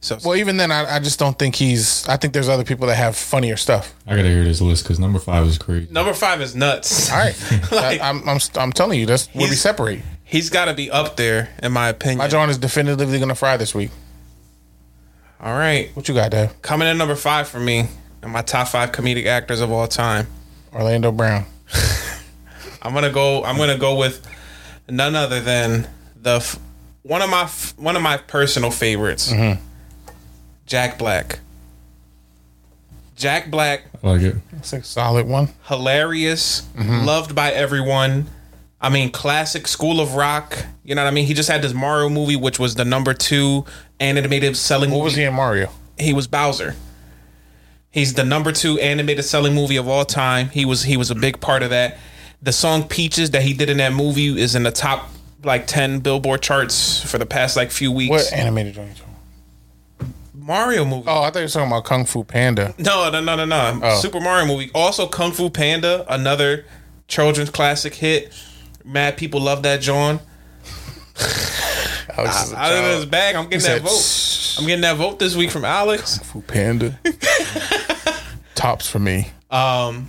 So 0.00 0.18
Well, 0.24 0.36
even 0.36 0.56
then, 0.56 0.70
I, 0.70 0.96
I 0.96 0.98
just 1.00 1.18
don't 1.18 1.36
think 1.38 1.56
he's. 1.56 2.06
I 2.08 2.16
think 2.16 2.32
there's 2.32 2.48
other 2.48 2.64
people 2.64 2.86
that 2.88 2.96
have 2.96 3.16
funnier 3.16 3.56
stuff. 3.56 3.94
I 4.06 4.14
gotta 4.14 4.28
hear 4.28 4.44
this 4.44 4.60
list 4.60 4.84
because 4.84 4.98
number 5.00 5.18
five 5.18 5.46
is 5.46 5.58
crazy. 5.58 5.88
number 5.90 6.12
five 6.12 6.40
is 6.40 6.54
nuts. 6.54 7.10
All 7.10 7.18
right, 7.18 7.34
I, 7.72 7.98
I'm, 8.00 8.28
I'm 8.28 8.38
I'm 8.56 8.72
telling 8.72 9.00
you, 9.00 9.06
that's 9.06 9.26
where 9.28 9.42
we 9.42 9.48
He's- 9.48 9.60
separate. 9.60 10.02
He's 10.28 10.50
got 10.50 10.64
to 10.64 10.74
be 10.74 10.90
up 10.90 11.16
there, 11.16 11.50
in 11.62 11.70
my 11.70 11.88
opinion. 11.88 12.18
My 12.18 12.26
joint 12.26 12.50
is 12.50 12.58
definitively 12.58 13.18
gonna 13.20 13.34
fry 13.36 13.56
this 13.56 13.74
week. 13.74 13.90
All 15.40 15.56
right, 15.56 15.90
What 15.94 16.08
you 16.08 16.14
got, 16.14 16.30
Dave? 16.32 16.50
coming 16.62 16.88
in 16.88 16.98
number 16.98 17.14
five 17.14 17.46
for 17.48 17.60
me, 17.60 17.86
and 18.22 18.32
my 18.32 18.42
top 18.42 18.68
five 18.68 18.90
comedic 18.92 19.26
actors 19.26 19.60
of 19.60 19.70
all 19.70 19.86
time. 19.86 20.26
Orlando 20.72 21.12
Brown. 21.12 21.44
I'm 22.82 22.92
gonna 22.94 23.10
go. 23.12 23.44
I'm 23.44 23.56
gonna 23.56 23.78
go 23.78 23.96
with 23.96 24.26
none 24.88 25.14
other 25.16 25.40
than 25.40 25.88
the 26.20 26.36
f- 26.36 26.58
one 27.02 27.22
of 27.22 27.30
my 27.30 27.42
f- 27.42 27.74
one 27.78 27.96
of 27.96 28.02
my 28.02 28.16
personal 28.18 28.70
favorites, 28.70 29.32
Mm-hmm. 29.32 29.62
Jack 30.66 30.98
Black. 30.98 31.38
Jack 33.16 33.50
Black, 33.50 33.82
I 34.02 34.06
like 34.08 34.20
it. 34.22 34.36
That's 34.52 34.72
a 34.74 34.82
solid 34.82 35.26
one. 35.26 35.48
hilarious, 35.68 36.62
Mm-hmm. 36.76 37.06
loved 37.06 37.34
by 37.34 37.50
everyone. 37.50 38.26
I 38.78 38.90
mean, 38.90 39.10
classic 39.10 39.66
School 39.66 40.00
of 40.00 40.14
Rock. 40.14 40.66
You 40.84 40.94
know 40.94 41.02
what 41.02 41.08
I 41.08 41.12
mean? 41.12 41.26
He 41.26 41.32
just 41.32 41.48
had 41.48 41.62
this 41.62 41.72
Mario 41.72 42.10
movie, 42.10 42.36
which 42.36 42.58
was 42.58 42.74
the 42.74 42.84
number 42.84 43.14
two 43.14 43.64
animated 43.98 44.54
selling. 44.56 44.90
What 44.90 44.96
movie. 44.98 45.04
was 45.04 45.14
he 45.16 45.22
in 45.24 45.34
Mario? 45.34 45.70
he 45.98 46.12
was 46.12 46.26
Bowser. 46.26 46.74
He's 47.90 48.12
the 48.12 48.24
number 48.24 48.52
two 48.52 48.78
animated 48.80 49.24
selling 49.24 49.54
movie 49.54 49.76
of 49.76 49.88
all 49.88 50.04
time. 50.04 50.50
He 50.50 50.66
was 50.66 50.82
he 50.82 50.98
was 50.98 51.10
a 51.10 51.14
big 51.14 51.40
part 51.40 51.62
of 51.62 51.70
that. 51.70 51.96
The 52.42 52.52
song 52.52 52.86
Peaches 52.86 53.30
that 53.30 53.40
he 53.40 53.54
did 53.54 53.70
in 53.70 53.78
that 53.78 53.94
movie 53.94 54.38
is 54.38 54.54
in 54.54 54.62
the 54.62 54.70
top 54.70 55.08
like 55.42 55.66
ten 55.66 56.00
Billboard 56.00 56.42
charts 56.42 57.02
for 57.10 57.16
the 57.16 57.24
past 57.24 57.56
like 57.56 57.70
few 57.70 57.90
weeks. 57.90 58.10
What 58.10 58.32
animated 58.34 58.74
joint? 58.74 59.00
Mario 60.46 60.84
movie? 60.84 61.04
Oh, 61.08 61.22
I 61.22 61.30
thought 61.30 61.40
you 61.40 61.44
were 61.44 61.48
talking 61.48 61.68
about 61.68 61.84
Kung 61.84 62.04
Fu 62.04 62.22
Panda. 62.24 62.74
No, 62.78 63.10
no, 63.10 63.20
no, 63.20 63.34
no, 63.36 63.44
no. 63.44 63.80
Oh. 63.82 63.98
Super 64.00 64.20
Mario 64.20 64.46
movie. 64.46 64.70
Also 64.74 65.08
Kung 65.08 65.32
Fu 65.32 65.50
Panda, 65.50 66.06
another 66.12 66.64
children's 67.08 67.50
classic 67.50 67.94
hit. 67.94 68.32
Mad 68.84 69.16
people 69.16 69.40
love 69.40 69.62
that 69.64 69.80
John. 69.80 70.20
Alex 72.16 72.44
is 72.46 72.52
a 72.52 72.56
Out 72.56 72.72
of 72.72 72.78
child. 72.78 72.94
his 72.96 73.06
bag, 73.06 73.34
I'm 73.34 73.48
getting 73.48 73.66
that 73.66 73.82
vote. 73.82 74.54
I'm 74.58 74.66
getting 74.66 74.82
that 74.82 74.96
vote 74.96 75.18
this 75.18 75.34
week 75.36 75.50
from 75.50 75.64
Alex. 75.64 76.18
Kung 76.18 76.24
Fu 76.26 76.40
Panda. 76.42 76.98
Tops 78.54 78.88
for 78.88 78.98
me. 78.98 79.28
Um, 79.50 80.08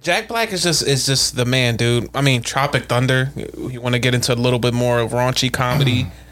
Jack 0.00 0.26
Black 0.28 0.52
is 0.52 0.62
just 0.62 0.82
is 0.86 1.06
just 1.06 1.36
the 1.36 1.44
man, 1.44 1.76
dude. 1.76 2.08
I 2.14 2.22
mean, 2.22 2.42
Tropic 2.42 2.84
Thunder. 2.84 3.30
You 3.36 3.80
want 3.80 3.94
to 3.94 3.98
get 3.98 4.14
into 4.14 4.32
a 4.32 4.36
little 4.36 4.58
bit 4.58 4.74
more 4.74 4.98
of 5.00 5.10
raunchy 5.12 5.52
comedy, 5.52 6.06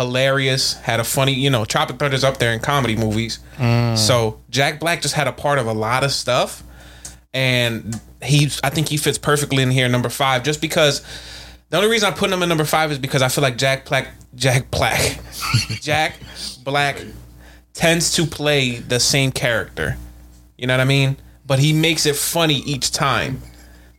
hilarious. 0.00 0.74
Had 0.74 0.98
a 1.00 1.04
funny, 1.04 1.32
you 1.32 1.50
know, 1.50 1.64
Tropic 1.64 1.98
Thunder's 1.98 2.24
up 2.24 2.38
there 2.38 2.52
in 2.52 2.60
comedy 2.60 2.96
movies. 2.96 3.38
Mm. 3.58 3.98
So 3.98 4.40
Jack 4.50 4.80
Black 4.80 5.02
just 5.02 5.14
had 5.14 5.28
a 5.28 5.32
part 5.32 5.58
of 5.58 5.66
a 5.66 5.72
lot 5.72 6.04
of 6.04 6.12
stuff, 6.12 6.62
and 7.34 8.00
he, 8.22 8.50
I 8.64 8.70
think 8.70 8.88
he 8.88 8.96
fits 8.96 9.18
perfectly 9.18 9.62
in 9.62 9.70
here, 9.70 9.88
number 9.88 10.08
five, 10.08 10.42
just 10.42 10.60
because. 10.60 11.04
The 11.68 11.76
only 11.76 11.88
reason 11.88 12.08
I'm 12.08 12.14
putting 12.14 12.34
him 12.34 12.42
in 12.42 12.48
number 12.48 12.64
five 12.64 12.90
is 12.90 12.98
because 12.98 13.22
I 13.22 13.28
feel 13.28 13.42
like 13.42 13.56
Jack 13.56 13.84
Black, 13.84 14.08
Jack 14.34 14.72
Black, 14.72 15.20
Jack 15.80 16.14
Black 16.64 17.00
tends 17.74 18.12
to 18.14 18.26
play 18.26 18.78
the 18.78 18.98
same 18.98 19.30
character. 19.30 19.96
You 20.58 20.66
know 20.66 20.74
what 20.74 20.80
I 20.80 20.84
mean? 20.84 21.16
But 21.46 21.60
he 21.60 21.72
makes 21.72 22.06
it 22.06 22.16
funny 22.16 22.56
each 22.66 22.90
time. 22.90 23.40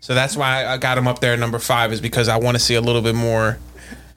So 0.01 0.13
that's 0.13 0.35
why 0.35 0.65
I 0.65 0.75
got 0.77 0.97
him 0.97 1.07
up 1.07 1.19
there 1.19 1.31
at 1.31 1.39
number 1.39 1.59
five, 1.59 1.93
is 1.93 2.01
because 2.01 2.27
I 2.27 2.35
want 2.35 2.55
to 2.55 2.59
see 2.59 2.75
a 2.75 2.81
little 2.81 3.01
bit 3.01 3.15
more 3.15 3.57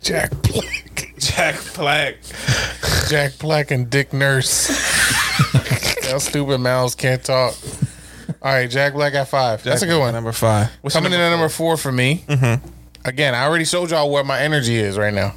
Jack 0.04 0.30
Black. 0.42 1.14
Jack 1.18 1.56
Black. 1.74 2.16
Jack 3.08 3.38
Black 3.38 3.70
and 3.70 3.88
Dick 3.88 4.12
Nurse. 4.12 4.68
How 6.10 6.18
stupid 6.18 6.58
mouths 6.58 6.94
can't 6.94 7.24
talk. 7.24 7.54
All 8.42 8.52
right, 8.52 8.68
Jack 8.68 8.92
Black 8.92 9.14
at 9.14 9.28
five. 9.28 9.62
That's 9.62 9.80
a 9.80 9.86
good 9.86 9.98
one. 9.98 10.12
Number 10.12 10.32
five. 10.32 10.70
What's 10.82 10.94
Coming 10.94 11.14
in 11.14 11.20
at 11.20 11.30
number 11.30 11.48
four 11.48 11.78
for 11.78 11.90
me. 11.90 12.22
Mm-hmm. 12.28 12.68
Again, 13.06 13.34
I 13.34 13.44
already 13.44 13.64
showed 13.64 13.90
y'all 13.92 14.10
where 14.10 14.22
my 14.22 14.38
energy 14.38 14.76
is 14.76 14.98
right 14.98 15.14
now. 15.14 15.34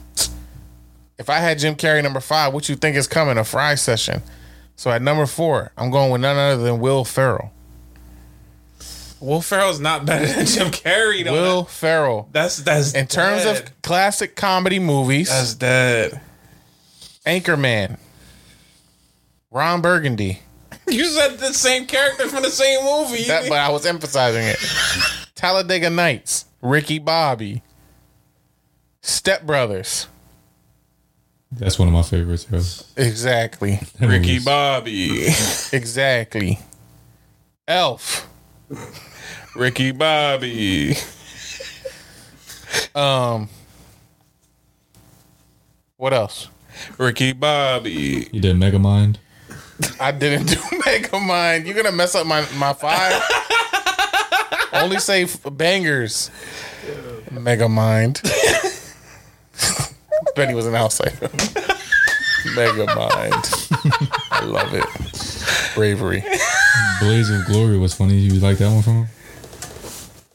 If 1.18 1.30
I 1.30 1.38
had 1.38 1.60
Jim 1.60 1.76
Carrey 1.76 2.04
number 2.04 2.20
five, 2.20 2.54
what 2.54 2.68
you 2.68 2.76
think 2.76 2.98
is 2.98 3.08
coming? 3.08 3.38
A 3.38 3.46
fry 3.46 3.76
session. 3.76 4.22
So 4.76 4.92
at 4.92 5.02
number 5.02 5.26
four, 5.26 5.72
I'm 5.78 5.92
going 5.92 6.12
with 6.12 6.20
none 6.20 6.36
other 6.36 6.62
than 6.62 6.80
Will 6.80 7.06
Ferrell. 7.06 7.54
Will 9.20 9.42
Ferrell's 9.42 9.80
not 9.80 10.06
better 10.06 10.28
than 10.28 10.46
Jim 10.46 10.68
Carrey, 10.68 11.24
though. 11.24 11.32
Will 11.34 11.64
Ferrell. 11.64 12.30
That's 12.32 12.58
that's 12.58 12.94
In 12.94 13.08
terms 13.08 13.44
dead. 13.44 13.64
of 13.64 13.82
classic 13.82 14.36
comedy 14.36 14.80
movies, 14.80 15.30
that's 15.30 15.56
dead. 15.56 16.22
Anchorman, 17.26 17.98
Ron 19.52 19.82
Burgundy. 19.82 20.42
You 20.90 21.04
said 21.04 21.38
the 21.40 21.54
same 21.54 21.86
character 21.86 22.30
from 22.30 22.44
the 22.44 22.50
same 22.50 22.82
movie. 22.86 23.26
That, 23.26 23.50
but 23.50 23.58
I 23.58 23.68
was 23.72 23.86
emphasizing 23.86 24.44
it. 24.46 24.58
Talladega 25.36 25.90
Nights, 25.90 26.46
Ricky 26.62 26.98
Bobby, 26.98 27.62
Step 29.02 29.44
Brothers, 29.46 30.08
That's 31.52 31.78
one 31.78 31.90
of 31.90 31.94
my 31.94 32.04
favorites. 32.04 32.48
Yo. 32.50 32.60
Exactly. 33.04 33.80
Ricky 34.00 34.40
Bobby. 34.40 35.26
Exactly. 35.74 36.60
Elf. 37.68 38.30
Ricky 39.58 39.92
Bobby. 39.92 40.96
Um. 42.94 43.50
What 45.98 46.14
else? 46.14 46.48
Ricky 47.00 47.34
Bobby. 47.34 48.30
You 48.32 48.40
did 48.40 48.56
Megamind. 48.56 49.18
I 50.00 50.12
didn't 50.12 50.46
do 50.48 50.56
Megamind. 50.86 51.66
You're 51.66 51.76
gonna 51.76 51.92
mess 51.92 52.14
up 52.14 52.28
my 52.28 52.42
my 52.56 52.74
five. 52.74 53.20
Only 54.74 55.00
say 55.00 55.24
f- 55.24 55.40
bangers. 55.52 56.30
Megamind. 57.32 58.22
Benny 60.36 60.54
was 60.54 60.68
an 60.68 60.76
outsider. 60.76 61.28
Megamind. 62.54 63.68
I 64.32 64.46
love 64.46 64.72
it. 64.74 64.86
Bravery. 65.76 66.24
Blaze 67.00 67.30
of 67.32 67.46
Glory 67.46 67.78
was 67.80 67.96
funny. 67.96 68.16
You 68.16 68.40
like 68.40 68.58
that 68.60 68.72
one 68.72 68.84
from 68.84 68.94
him? 68.94 69.08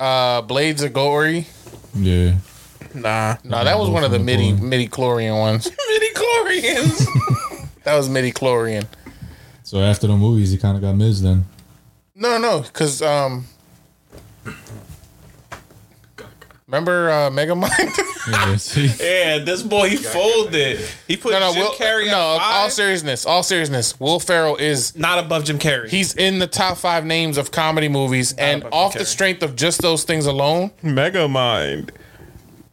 Uh, 0.03 0.43
Blades 0.43 0.83
of 0.83 0.93
Glory. 0.93 1.47
Yeah. 1.95 2.35
Nah. 2.93 3.37
nah, 3.45 3.63
that 3.63 3.79
was 3.79 3.89
one 3.89 4.03
of 4.03 4.11
the 4.11 4.19
midi 4.19 4.51
midi 4.53 4.89
chlorian 4.89 5.39
ones. 5.39 5.71
Midi 5.89 6.09
chlorians. 6.13 7.07
That 7.85 7.97
was 7.97 8.09
midi 8.09 8.33
chlorian. 8.33 8.87
So 9.63 9.81
after 9.81 10.09
the 10.09 10.17
movies, 10.17 10.51
he 10.51 10.59
kind 10.59 10.77
of 10.77 10.83
got 10.83 10.95
Miz 10.95 11.23
then. 11.23 11.45
No, 12.17 12.39
no, 12.39 12.63
because 12.63 13.01
um, 13.03 13.47
remember 16.67 17.11
uh, 17.11 17.31
Megamind? 17.31 17.71
Yeah, 17.71 17.95
see? 17.95 18.12
yeah, 19.01 19.39
this 19.39 19.63
boy 19.63 19.89
he 19.89 19.97
folded. 19.97 20.79
He 21.09 21.17
put 21.17 21.33
no, 21.33 21.41
no, 21.41 21.53
Jim 21.53 21.63
Will, 21.63 21.73
Carrey 21.73 22.07
no. 22.07 22.37
five. 22.39 22.55
All 22.63 22.71
seriousness, 22.71 23.27
all 23.27 23.43
seriousness. 23.43 23.99
Will 23.99 24.21
Ferrell 24.21 24.57
is 24.57 24.97
not 24.97 25.19
above 25.19 25.45
Jim 25.45 25.59
Carrey. 25.59 25.89
He's 25.89 26.15
in 26.15 26.39
the 26.39 26.47
top 26.47 26.77
five 26.77 27.05
names 27.05 27.37
of 27.39 27.51
comedy 27.51 27.89
movies, 27.89 28.33
and 28.35 28.65
off 28.73 28.95
the 28.95 29.05
strength 29.05 29.43
of 29.43 29.57
just 29.57 29.83
those 29.83 30.05
things 30.05 30.27
alone, 30.27 30.71
Megamind. 30.83 31.91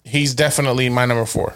he's 0.04 0.34
definitely 0.36 0.90
my 0.90 1.06
number 1.06 1.26
four. 1.26 1.54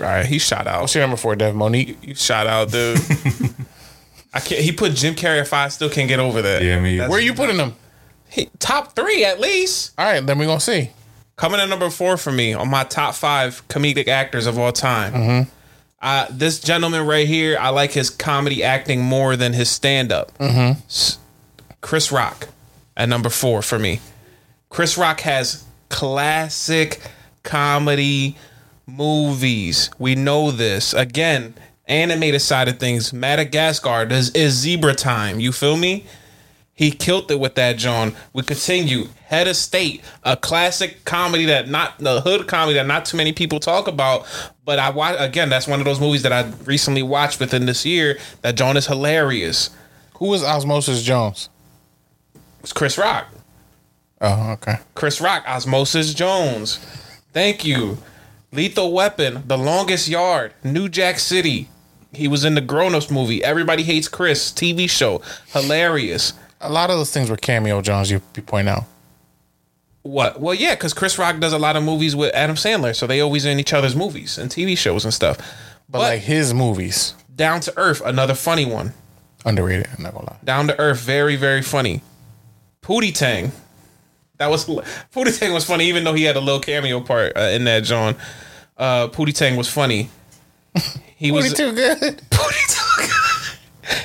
All 0.00 0.04
right, 0.06 0.24
he 0.24 0.38
shot 0.38 0.66
out. 0.66 0.82
What's 0.82 0.94
your 0.94 1.02
number 1.02 1.16
four, 1.16 1.34
Dev 1.36 1.54
Monique? 1.56 1.98
You 2.02 2.14
shot 2.14 2.46
out, 2.46 2.70
dude. 2.70 2.98
I 4.32 4.40
can't. 4.40 4.60
He 4.62 4.72
put 4.72 4.94
Jim 4.94 5.14
Carrey 5.14 5.40
at 5.40 5.48
five. 5.48 5.72
Still 5.72 5.90
can't 5.90 6.08
get 6.08 6.20
over 6.20 6.40
that. 6.42 6.62
Yeah, 6.62 6.78
me. 6.80 6.96
That's- 6.98 7.10
Where 7.10 7.20
you 7.20 7.34
putting 7.34 7.56
him? 7.56 7.74
He, 8.30 8.48
top 8.58 8.94
three 8.94 9.24
at 9.24 9.40
least. 9.40 9.92
All 9.98 10.04
right, 10.04 10.24
then 10.24 10.38
we're 10.38 10.46
gonna 10.46 10.60
see. 10.60 10.90
Coming 11.38 11.60
in 11.60 11.68
number 11.68 11.88
four 11.88 12.16
for 12.16 12.32
me 12.32 12.52
on 12.52 12.68
my 12.68 12.82
top 12.82 13.14
five 13.14 13.66
comedic 13.68 14.08
actors 14.08 14.46
of 14.46 14.58
all 14.58 14.72
time. 14.72 15.12
Mm-hmm. 15.12 15.50
Uh, 16.02 16.26
this 16.30 16.58
gentleman 16.58 17.06
right 17.06 17.28
here, 17.28 17.56
I 17.60 17.68
like 17.68 17.92
his 17.92 18.10
comedy 18.10 18.64
acting 18.64 19.00
more 19.00 19.36
than 19.36 19.52
his 19.52 19.70
stand 19.70 20.10
up. 20.10 20.36
Mm-hmm. 20.38 20.80
Chris 21.80 22.10
Rock 22.10 22.48
at 22.96 23.08
number 23.08 23.28
four 23.28 23.62
for 23.62 23.78
me. 23.78 24.00
Chris 24.68 24.98
Rock 24.98 25.20
has 25.20 25.64
classic 25.90 27.00
comedy 27.44 28.36
movies. 28.84 29.90
We 29.96 30.16
know 30.16 30.50
this. 30.50 30.92
Again, 30.92 31.54
animated 31.86 32.42
side 32.42 32.66
of 32.66 32.80
things, 32.80 33.12
Madagascar 33.12 34.02
is, 34.10 34.30
is 34.30 34.54
zebra 34.54 34.96
time. 34.96 35.38
You 35.38 35.52
feel 35.52 35.76
me? 35.76 36.04
He 36.78 36.92
killed 36.92 37.28
it 37.32 37.40
with 37.40 37.56
that, 37.56 37.76
John. 37.76 38.14
We 38.32 38.44
continue. 38.44 39.08
Head 39.26 39.48
of 39.48 39.56
State, 39.56 40.00
a 40.22 40.36
classic 40.36 41.04
comedy 41.04 41.44
that 41.46 41.68
not 41.68 41.98
the 41.98 42.20
hood 42.20 42.46
comedy 42.46 42.74
that 42.74 42.86
not 42.86 43.04
too 43.04 43.16
many 43.16 43.32
people 43.32 43.58
talk 43.58 43.88
about. 43.88 44.24
But 44.64 44.78
I 44.78 44.90
watch 44.90 45.16
again. 45.18 45.48
That's 45.48 45.66
one 45.66 45.80
of 45.80 45.84
those 45.84 45.98
movies 45.98 46.22
that 46.22 46.32
I 46.32 46.48
recently 46.64 47.02
watched 47.02 47.40
within 47.40 47.66
this 47.66 47.84
year. 47.84 48.16
That 48.42 48.54
John 48.54 48.76
is 48.76 48.86
hilarious. 48.86 49.70
Who 50.18 50.26
was 50.26 50.44
Osmosis 50.44 51.02
Jones? 51.02 51.48
It's 52.60 52.72
Chris 52.72 52.96
Rock. 52.96 53.26
Oh, 54.20 54.52
okay. 54.52 54.76
Chris 54.94 55.20
Rock, 55.20 55.42
Osmosis 55.48 56.14
Jones. 56.14 56.76
Thank 57.32 57.64
you. 57.64 57.98
Lethal 58.52 58.92
Weapon, 58.92 59.42
The 59.48 59.58
Longest 59.58 60.06
Yard, 60.06 60.54
New 60.62 60.88
Jack 60.88 61.18
City. 61.18 61.70
He 62.12 62.28
was 62.28 62.44
in 62.44 62.54
the 62.54 62.60
Grown 62.60 62.94
Ups 62.94 63.10
movie. 63.10 63.42
Everybody 63.42 63.82
Hates 63.82 64.06
Chris 64.06 64.52
TV 64.52 64.88
show. 64.88 65.22
Hilarious. 65.48 66.34
A 66.60 66.70
lot 66.70 66.90
of 66.90 66.96
those 66.96 67.10
things 67.12 67.30
were 67.30 67.36
cameo 67.36 67.80
Jones. 67.82 68.10
You, 68.10 68.20
you 68.36 68.42
point 68.42 68.68
out. 68.68 68.84
What? 70.02 70.40
Well, 70.40 70.54
yeah, 70.54 70.74
because 70.74 70.94
Chris 70.94 71.18
Rock 71.18 71.38
does 71.38 71.52
a 71.52 71.58
lot 71.58 71.76
of 71.76 71.82
movies 71.82 72.16
with 72.16 72.34
Adam 72.34 72.56
Sandler, 72.56 72.94
so 72.96 73.06
they 73.06 73.20
always 73.20 73.44
in 73.44 73.58
each 73.58 73.72
other's 73.72 73.94
movies 73.94 74.38
and 74.38 74.50
TV 74.50 74.76
shows 74.76 75.04
and 75.04 75.12
stuff. 75.12 75.38
But, 75.88 75.98
like 76.00 76.20
his 76.22 76.52
movies, 76.54 77.14
Down 77.34 77.60
to 77.60 77.72
Earth, 77.76 78.02
another 78.04 78.34
funny 78.34 78.64
one. 78.64 78.92
underrated. 79.44 79.88
I'm 79.96 80.02
not 80.02 80.14
gonna 80.14 80.26
lie. 80.26 80.36
Down 80.44 80.66
to 80.68 80.78
Earth, 80.78 81.00
very 81.00 81.36
very 81.36 81.62
funny. 81.62 82.02
Pootie 82.82 83.14
Tang, 83.14 83.52
that 84.38 84.48
was 84.50 84.64
Pootie 85.14 85.38
Tang 85.38 85.52
was 85.52 85.64
funny, 85.64 85.86
even 85.86 86.04
though 86.04 86.14
he 86.14 86.24
had 86.24 86.36
a 86.36 86.40
little 86.40 86.60
cameo 86.60 87.00
part 87.00 87.36
uh, 87.36 87.40
in 87.40 87.64
that. 87.64 87.84
John, 87.84 88.16
uh, 88.76 89.08
Pootie 89.08 89.34
Tang 89.34 89.56
was 89.56 89.68
funny. 89.68 90.10
He 91.16 91.30
was 91.32 91.52
Pootie 91.52 91.56
too 91.56 91.72
good. 91.74 92.22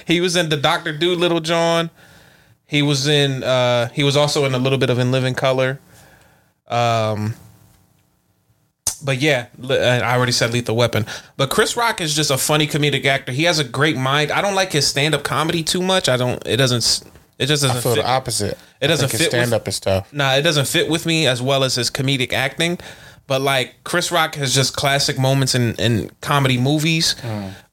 he 0.08 0.20
was 0.22 0.36
in 0.36 0.50
the 0.50 0.58
Doctor 0.58 0.98
Dolittle. 0.98 1.40
John, 1.42 1.90
he 2.74 2.82
was 2.82 3.08
in. 3.08 3.44
Uh, 3.44 3.90
he 3.90 4.04
was 4.04 4.18
also 4.18 4.46
in 4.46 4.56
a 4.56 4.58
little 4.58 4.80
bit 4.80 4.90
of 4.90 4.98
In 4.98 5.12
Living 5.12 5.36
Color. 5.36 5.80
Um, 6.68 7.36
but 9.04 9.20
yeah, 9.22 9.46
I 9.70 10.16
already 10.16 10.32
said 10.32 10.52
Lethal 10.52 10.76
Weapon. 10.76 11.06
But 11.38 11.52
Chris 11.52 11.78
Rock 11.78 12.02
is 12.02 12.16
just 12.16 12.32
a 12.32 12.38
funny 12.38 12.66
comedic 12.66 13.06
actor. 13.06 13.32
He 13.32 13.44
has 13.44 13.60
a 13.60 13.64
great 13.64 13.96
mind. 13.96 14.32
I 14.32 14.42
don't 14.42 14.56
like 14.56 14.72
his 14.72 14.88
stand 14.88 15.14
up 15.14 15.24
comedy 15.24 15.62
too 15.62 15.84
much. 15.84 16.10
I 16.10 16.18
don't. 16.18 16.42
It 16.48 16.58
doesn't. 16.58 17.08
It 17.38 17.46
just 17.46 17.62
doesn't 17.62 17.78
I 17.78 17.80
feel 17.80 17.94
fit. 17.94 18.02
the 18.02 18.10
opposite. 18.10 18.58
It 18.82 18.88
doesn't 18.88 19.10
fit 19.10 19.30
Stand 19.30 19.54
up 19.54 19.68
is 19.68 19.80
tough. 19.80 20.12
Nah, 20.12 20.34
it 20.34 20.42
doesn't 20.42 20.68
fit 20.68 20.90
with 20.90 21.06
me 21.06 21.28
as 21.28 21.44
well 21.44 21.64
as 21.64 21.76
his 21.76 21.92
comedic 21.92 22.34
acting. 22.34 22.80
But 23.28 23.42
like 23.42 23.84
Chris 23.84 24.12
Rock 24.12 24.34
has 24.36 24.56
just 24.56 24.76
classic 24.76 25.20
moments 25.20 25.54
in, 25.54 25.76
in 25.76 26.10
comedy 26.22 26.58
movies. 26.58 27.16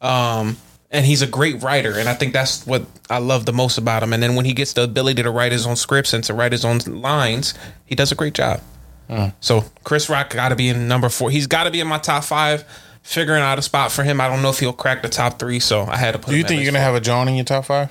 Um, 0.02 0.59
and 0.91 1.07
he's 1.07 1.23
a 1.23 1.27
great 1.27 1.62
writer. 1.62 1.99
And 1.99 2.09
I 2.09 2.15
think 2.15 2.33
that's 2.33 2.67
what 2.67 2.85
I 3.09 3.19
love 3.19 3.47
the 3.47 3.53
most 3.53 3.79
about 3.79 4.03
him. 4.03 4.12
And 4.12 4.23
then 4.23 4.35
when 4.35 4.45
he 4.45 4.53
gets 4.53 4.73
the 4.73 4.83
ability 4.83 5.23
to 5.23 5.31
write 5.31 5.53
his 5.53 5.67
own 5.67 5.77
scripts 5.77 6.12
and 6.12 6.25
to 6.25 6.35
write 6.35 6.53
his 6.53 6.65
own 6.65 6.79
lines, 6.79 7.55
he 7.87 7.95
does 7.95 8.11
a 8.12 8.15
great 8.15 8.35
job. 8.35 8.61
Mm. 9.09 9.33
So 9.41 9.65
Chris 9.85 10.09
Rock 10.09 10.31
got 10.31 10.51
to 10.51 10.57
be 10.57 10.69
in 10.69 10.89
number 10.89 11.09
four. 11.09 11.31
He's 11.31 11.47
got 11.47 11.65
to 11.65 11.71
be 11.71 11.81
in 11.81 11.87
my 11.87 11.99
top 11.99 12.25
five. 12.25 12.65
Figuring 13.03 13.43
out 13.43 13.59
a 13.59 13.62
spot 13.62 13.91
for 13.91 14.03
him. 14.03 14.21
I 14.21 14.29
don't 14.29 14.43
know 14.43 14.51
if 14.51 14.61
he'll 14.61 14.75
crack 14.75 15.01
the 15.03 15.09
top 15.09 15.39
three, 15.39 15.59
so 15.59 15.83
I 15.83 15.97
had 15.97 16.12
to 16.12 16.19
put. 16.19 16.31
Do 16.33 16.37
you 16.37 16.45
think 16.45 16.61
you're 16.62 16.71
gonna 16.71 16.85
have 16.85 16.95
a 16.95 17.01
John 17.01 17.29
in 17.29 17.35
your 17.35 17.47
top 17.47 17.65
five? 17.65 17.91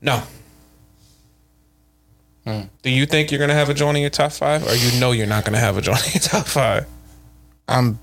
No. 0.00 0.22
Mm. 2.46 2.70
Do 2.80 2.90
you 2.90 3.04
think 3.04 3.30
you're 3.30 3.38
gonna 3.38 3.52
have 3.52 3.68
a 3.68 3.74
joint 3.74 3.98
in 3.98 4.00
your 4.00 4.10
top 4.10 4.32
five, 4.32 4.66
or 4.66 4.74
you 4.74 4.98
know 4.98 5.12
you're 5.12 5.26
not 5.26 5.44
gonna 5.44 5.58
have 5.58 5.76
a 5.76 5.82
joint 5.82 6.04
in 6.06 6.12
your 6.14 6.22
top 6.22 6.46
five? 6.46 6.86
I'm 7.68 7.98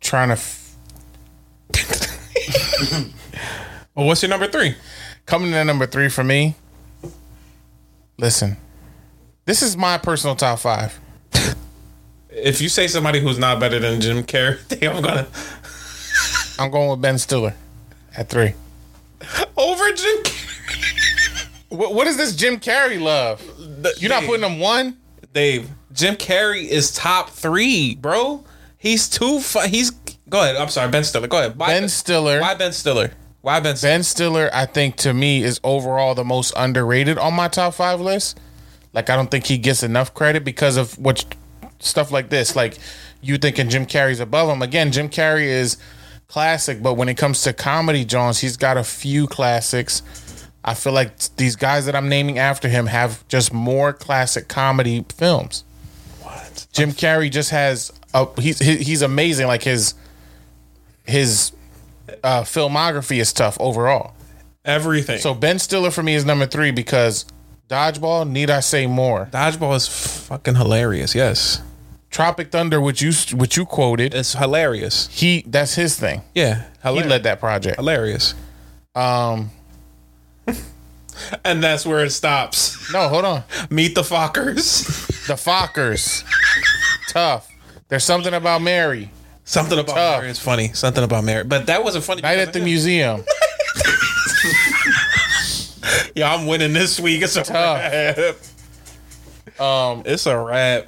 trying 0.00 0.30
to. 0.30 0.34
F- 0.34 0.76
Well, 3.94 4.04
what's 4.06 4.22
your 4.22 4.28
number 4.28 4.46
three? 4.46 4.74
Coming 5.24 5.48
in 5.48 5.54
at 5.54 5.62
number 5.64 5.86
three 5.86 6.10
for 6.10 6.22
me. 6.22 6.54
Listen, 8.18 8.58
this 9.46 9.62
is 9.62 9.74
my 9.74 9.96
personal 9.96 10.36
top 10.36 10.58
five. 10.58 11.00
If 12.28 12.60
you 12.60 12.68
say 12.68 12.88
somebody 12.88 13.20
who's 13.20 13.38
not 13.38 13.58
better 13.58 13.78
than 13.78 14.02
Jim 14.02 14.22
Carrey, 14.22 14.58
I'm 14.94 15.02
gonna 15.02 15.26
I'm 16.58 16.70
going 16.70 16.90
with 16.90 17.00
Ben 17.00 17.16
Stiller 17.16 17.54
at 18.14 18.28
three. 18.28 18.52
over 19.56 19.92
Jim. 19.92 20.22
Carrey. 20.24 21.46
What, 21.70 21.94
what 21.94 22.06
is 22.06 22.18
this 22.18 22.36
Jim 22.36 22.60
Carrey 22.60 23.00
love? 23.00 23.42
You're 23.98 24.10
not 24.10 24.24
putting 24.24 24.44
him 24.44 24.60
one? 24.60 24.98
Dave, 25.32 25.70
Jim 25.92 26.16
Carrey 26.16 26.66
is 26.66 26.92
top 26.92 27.30
three, 27.30 27.94
bro. 27.94 28.44
He's 28.76 29.08
too. 29.08 29.40
Fu- 29.40 29.60
he's 29.66 29.90
go 30.28 30.42
ahead. 30.42 30.56
I'm 30.56 30.68
sorry, 30.68 30.90
Ben 30.90 31.04
Stiller. 31.04 31.28
Go 31.28 31.38
ahead. 31.38 31.58
Why 31.58 31.68
Ben 31.68 31.88
Stiller. 31.88 32.40
Why 32.40 32.54
Ben 32.54 32.72
Stiller? 32.72 33.12
Why 33.46 33.60
Ben? 33.60 33.76
Stiller? 33.76 33.92
Ben 33.92 34.02
Stiller, 34.02 34.50
I 34.52 34.66
think 34.66 34.96
to 34.96 35.14
me 35.14 35.44
is 35.44 35.60
overall 35.62 36.16
the 36.16 36.24
most 36.24 36.52
underrated 36.56 37.16
on 37.16 37.32
my 37.34 37.46
top 37.46 37.74
five 37.74 38.00
list. 38.00 38.40
Like 38.92 39.08
I 39.08 39.14
don't 39.14 39.30
think 39.30 39.46
he 39.46 39.56
gets 39.56 39.84
enough 39.84 40.12
credit 40.14 40.44
because 40.44 40.76
of 40.76 40.98
what 40.98 41.24
stuff 41.78 42.10
like 42.10 42.28
this. 42.28 42.56
Like 42.56 42.76
you 43.22 43.38
thinking 43.38 43.68
Jim 43.68 43.86
Carrey's 43.86 44.18
above 44.18 44.48
him. 44.48 44.62
Again, 44.62 44.90
Jim 44.90 45.08
Carrey 45.08 45.44
is 45.44 45.76
classic, 46.26 46.82
but 46.82 46.94
when 46.94 47.08
it 47.08 47.16
comes 47.16 47.42
to 47.42 47.52
comedy, 47.52 48.04
Jones, 48.04 48.40
he's 48.40 48.56
got 48.56 48.76
a 48.76 48.82
few 48.82 49.28
classics. 49.28 50.02
I 50.64 50.74
feel 50.74 50.92
like 50.92 51.16
these 51.36 51.54
guys 51.54 51.86
that 51.86 51.94
I'm 51.94 52.08
naming 52.08 52.40
after 52.40 52.68
him 52.68 52.86
have 52.86 53.28
just 53.28 53.52
more 53.52 53.92
classic 53.92 54.48
comedy 54.48 55.04
films. 55.14 55.62
What? 56.20 56.66
Jim 56.72 56.90
Carrey 56.90 57.30
just 57.30 57.50
has 57.50 57.92
a 58.12 58.26
he's 58.40 58.58
he's 58.58 59.02
amazing. 59.02 59.46
Like 59.46 59.62
his 59.62 59.94
his 61.06 61.52
uh, 62.22 62.42
filmography 62.42 63.20
is 63.20 63.32
tough 63.32 63.56
overall. 63.60 64.14
Everything. 64.64 65.18
So 65.18 65.34
Ben 65.34 65.58
Stiller 65.58 65.90
for 65.90 66.02
me 66.02 66.14
is 66.14 66.24
number 66.24 66.46
three 66.46 66.70
because 66.72 67.24
Dodgeball. 67.68 68.28
Need 68.28 68.50
I 68.50 68.60
say 68.60 68.86
more? 68.86 69.28
Dodgeball 69.32 69.74
is 69.76 69.88
fucking 69.88 70.56
hilarious. 70.56 71.14
Yes. 71.14 71.62
Tropic 72.10 72.50
Thunder, 72.50 72.80
which 72.80 73.02
you 73.02 73.12
which 73.36 73.56
you 73.56 73.66
quoted, 73.66 74.14
it's 74.14 74.32
hilarious. 74.32 75.08
He 75.08 75.44
that's 75.46 75.74
his 75.74 75.98
thing. 75.98 76.22
Yeah, 76.34 76.62
he 76.62 76.88
hilarious. 76.88 77.10
led 77.10 77.22
that 77.24 77.40
project. 77.40 77.76
Hilarious. 77.76 78.34
Um, 78.94 79.50
and 81.44 81.62
that's 81.62 81.84
where 81.84 82.04
it 82.04 82.10
stops. 82.10 82.92
No, 82.92 83.08
hold 83.08 83.24
on. 83.24 83.44
Meet 83.70 83.94
the 83.94 84.02
Fockers. 84.02 84.86
The 85.26 85.34
Fockers. 85.34 86.24
Tough. 87.08 87.50
There's 87.88 88.04
something 88.04 88.32
about 88.32 88.62
Mary. 88.62 89.10
Something 89.46 89.78
about 89.78 89.94
Tough. 89.94 90.18
Mary 90.20 90.30
is 90.30 90.38
funny. 90.38 90.72
Something 90.74 91.04
about 91.04 91.24
Mary, 91.24 91.44
but 91.44 91.64
that 91.66 91.82
wasn't 91.84 92.04
funny. 92.04 92.20
Night 92.20 92.38
at 92.38 92.52
the 92.52 92.60
museum. 92.60 93.24
Yeah, 96.16 96.34
I'm 96.34 96.46
winning 96.46 96.72
this 96.72 96.98
week. 96.98 97.22
It's 97.22 97.36
a 97.36 97.42
Tough. 97.44 97.78
wrap. 97.78 98.18
Um, 99.60 100.02
It's 100.06 100.24
a 100.26 100.36
wrap. 100.36 100.86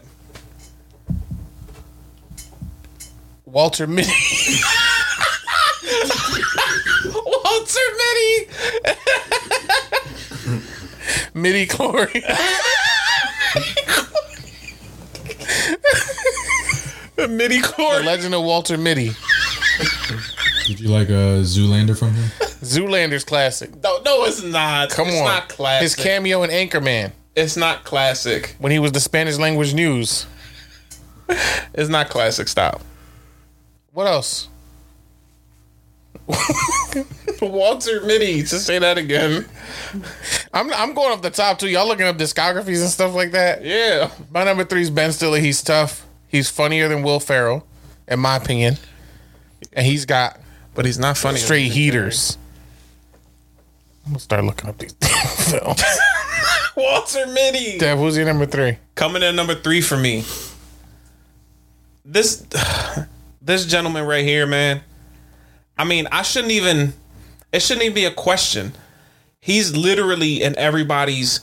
Walter 3.44 3.86
Mitty. 3.86 4.10
Walter 7.14 7.78
Mitty. 7.98 8.48
Mitty 11.34 11.66
Glory. 11.66 12.24
Mitty 17.28 17.60
the 17.60 18.02
Legend 18.04 18.34
of 18.34 18.42
Walter 18.42 18.78
Mitty. 18.78 19.10
Did 20.66 20.80
you 20.80 20.88
like 20.88 21.08
a 21.08 21.40
Zoolander 21.42 21.98
from 21.98 22.12
him? 22.12 22.30
Zoolander's 22.60 23.24
classic. 23.24 23.70
No, 23.82 24.00
no, 24.04 24.24
it's 24.24 24.42
not. 24.42 24.90
Come 24.90 25.08
it's 25.08 25.18
on. 25.18 25.24
not 25.24 25.48
classic. 25.48 25.82
His 25.82 25.94
cameo 25.96 26.42
in 26.42 26.50
Anchorman 26.50 27.12
it's 27.38 27.56
not 27.56 27.84
classic. 27.84 28.56
when 28.58 28.72
he 28.72 28.78
was 28.78 28.92
the 28.92 29.00
Spanish 29.00 29.38
language 29.38 29.74
news. 29.74 30.26
It's 31.74 31.90
not 31.90 32.08
classic. 32.08 32.48
Stop. 32.48 32.80
What 33.92 34.06
else? 34.06 34.48
Walter 37.42 38.00
Mitty. 38.00 38.42
To 38.44 38.58
say 38.58 38.78
that 38.78 38.96
again. 38.96 39.44
I'm 40.54 40.72
I'm 40.72 40.94
going 40.94 41.12
off 41.12 41.20
the 41.20 41.28
top 41.28 41.58
too. 41.58 41.68
Y'all 41.68 41.86
looking 41.86 42.06
up 42.06 42.16
discographies 42.16 42.80
and 42.80 42.88
stuff 42.88 43.14
like 43.14 43.32
that. 43.32 43.62
Yeah. 43.62 44.10
My 44.30 44.42
number 44.42 44.64
three 44.64 44.80
is 44.80 44.90
Ben 44.90 45.12
Stiller. 45.12 45.38
He's 45.38 45.62
tough. 45.62 46.07
He's 46.28 46.48
funnier 46.50 46.88
than 46.88 47.02
Will 47.02 47.20
Ferrell, 47.20 47.66
in 48.06 48.20
my 48.20 48.36
opinion. 48.36 48.76
And 49.72 49.86
he's 49.86 50.04
got 50.04 50.38
But 50.74 50.84
he's 50.84 50.98
not 50.98 51.16
funny. 51.16 51.38
straight 51.38 51.72
heaters. 51.72 52.36
I'm 54.06 54.12
gonna 54.12 54.20
start 54.20 54.44
looking 54.44 54.68
up 54.70 54.78
these 54.78 54.92
films. 55.50 55.82
Walter 56.76 57.26
Mitty. 57.26 57.78
Dev, 57.78 57.98
who's 57.98 58.16
your 58.16 58.26
number 58.26 58.46
three? 58.46 58.78
Coming 58.94 59.22
in 59.22 59.34
number 59.36 59.54
three 59.54 59.80
for 59.80 59.96
me. 59.96 60.24
This 62.04 62.46
this 63.42 63.66
gentleman 63.66 64.04
right 64.06 64.24
here, 64.24 64.46
man. 64.46 64.82
I 65.76 65.84
mean, 65.84 66.06
I 66.12 66.22
shouldn't 66.22 66.52
even 66.52 66.92
it 67.52 67.60
shouldn't 67.60 67.84
even 67.84 67.94
be 67.94 68.04
a 68.04 68.10
question. 68.10 68.72
He's 69.40 69.74
literally 69.76 70.42
in 70.42 70.56
everybody's 70.58 71.40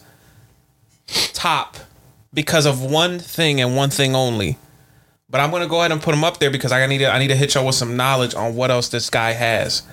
top 1.34 1.78
because 2.34 2.66
of 2.66 2.82
one 2.82 3.20
thing 3.20 3.62
and 3.62 3.76
one 3.76 3.90
thing 3.90 4.16
only. 4.16 4.57
But 5.36 5.41
I'm 5.41 5.52
gonna 5.52 5.68
go 5.68 5.80
ahead 5.80 5.91
and 5.91 6.02
put 6.02 6.16
him 6.16 6.24
up 6.24 6.40
there 6.40 6.49
because 6.49 6.72
I 6.72 6.88
need 6.88 6.99
to 6.99 7.12
I 7.12 7.20
need 7.20 7.28
to 7.28 7.36
hit 7.36 7.56
y'all 7.56 7.66
with 7.66 7.76
some 7.76 7.98
knowledge 7.98 8.34
on 8.36 8.56
what 8.56 8.72
else 8.72 8.88
this 8.88 9.10
guy 9.10 9.34
has. 9.34 9.84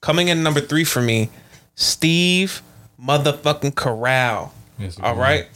Coming 0.00 0.28
in 0.28 0.44
number 0.44 0.60
three 0.60 0.84
for 0.84 1.02
me, 1.02 1.28
Steve 1.74 2.62
motherfucking 3.04 3.74
Corral. 3.74 4.54
Yes, 4.78 5.00
All 5.00 5.16
right. 5.16 5.48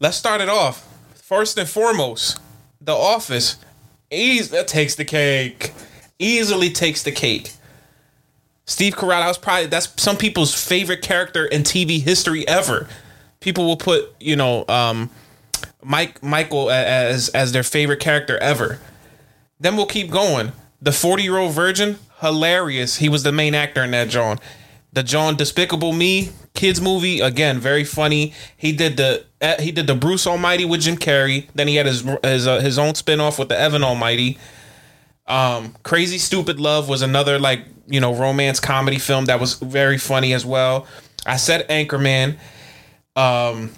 Let's 0.00 0.18
start 0.18 0.42
it 0.42 0.50
off. 0.50 0.86
First 1.14 1.56
and 1.56 1.66
foremost, 1.66 2.38
The 2.78 2.92
Office. 2.92 3.56
Eas 4.12 4.50
that 4.50 4.68
takes 4.68 4.96
the 4.96 5.06
cake. 5.06 5.72
Easily 6.18 6.68
takes 6.68 7.02
the 7.02 7.12
cake. 7.12 7.54
Steve 8.66 8.96
Carell, 8.96 9.20
that 9.20 9.28
was 9.28 9.38
probably 9.38 9.64
that's 9.68 9.90
some 9.96 10.18
people's 10.18 10.52
favorite 10.52 11.00
character 11.00 11.46
in 11.46 11.62
TV 11.62 12.02
history 12.02 12.46
ever. 12.46 12.86
People 13.40 13.64
will 13.64 13.78
put, 13.78 14.14
you 14.20 14.36
know, 14.36 14.66
um, 14.68 15.08
Mike 15.86 16.20
Michael 16.20 16.68
as 16.68 17.28
as 17.28 17.52
their 17.52 17.62
favorite 17.62 18.00
character 18.00 18.36
ever. 18.38 18.80
Then 19.60 19.76
we'll 19.76 19.86
keep 19.86 20.10
going. 20.10 20.52
The 20.82 20.92
40 20.92 21.22
year 21.22 21.38
old 21.38 21.52
virgin, 21.52 21.98
hilarious. 22.20 22.96
He 22.96 23.08
was 23.08 23.22
the 23.22 23.32
main 23.32 23.54
actor 23.54 23.84
in 23.84 23.92
that 23.92 24.08
John. 24.08 24.38
The 24.92 25.04
John 25.04 25.36
Despicable 25.36 25.92
Me 25.92 26.30
kids 26.54 26.80
movie, 26.80 27.20
again, 27.20 27.60
very 27.60 27.84
funny. 27.84 28.34
He 28.56 28.72
did 28.72 28.96
the 28.96 29.24
eh, 29.40 29.62
he 29.62 29.70
did 29.70 29.86
the 29.86 29.94
Bruce 29.94 30.26
Almighty 30.26 30.64
with 30.64 30.80
Jim 30.80 30.96
Carrey. 30.96 31.48
Then 31.54 31.68
he 31.68 31.76
had 31.76 31.86
his 31.86 32.02
his 32.24 32.48
uh, 32.48 32.60
his 32.60 32.78
own 32.78 32.94
spinoff 32.94 33.38
with 33.38 33.48
the 33.48 33.58
Evan 33.58 33.84
Almighty. 33.84 34.38
Um, 35.28 35.76
Crazy 35.84 36.18
Stupid 36.18 36.58
Love 36.58 36.88
was 36.88 37.02
another 37.02 37.38
like 37.38 37.64
you 37.86 38.00
know 38.00 38.12
romance 38.12 38.58
comedy 38.58 38.98
film 38.98 39.26
that 39.26 39.38
was 39.38 39.54
very 39.54 39.98
funny 39.98 40.32
as 40.32 40.44
well. 40.44 40.88
I 41.24 41.36
said 41.36 41.68
Anchorman. 41.68 42.38
Um, 43.14 43.70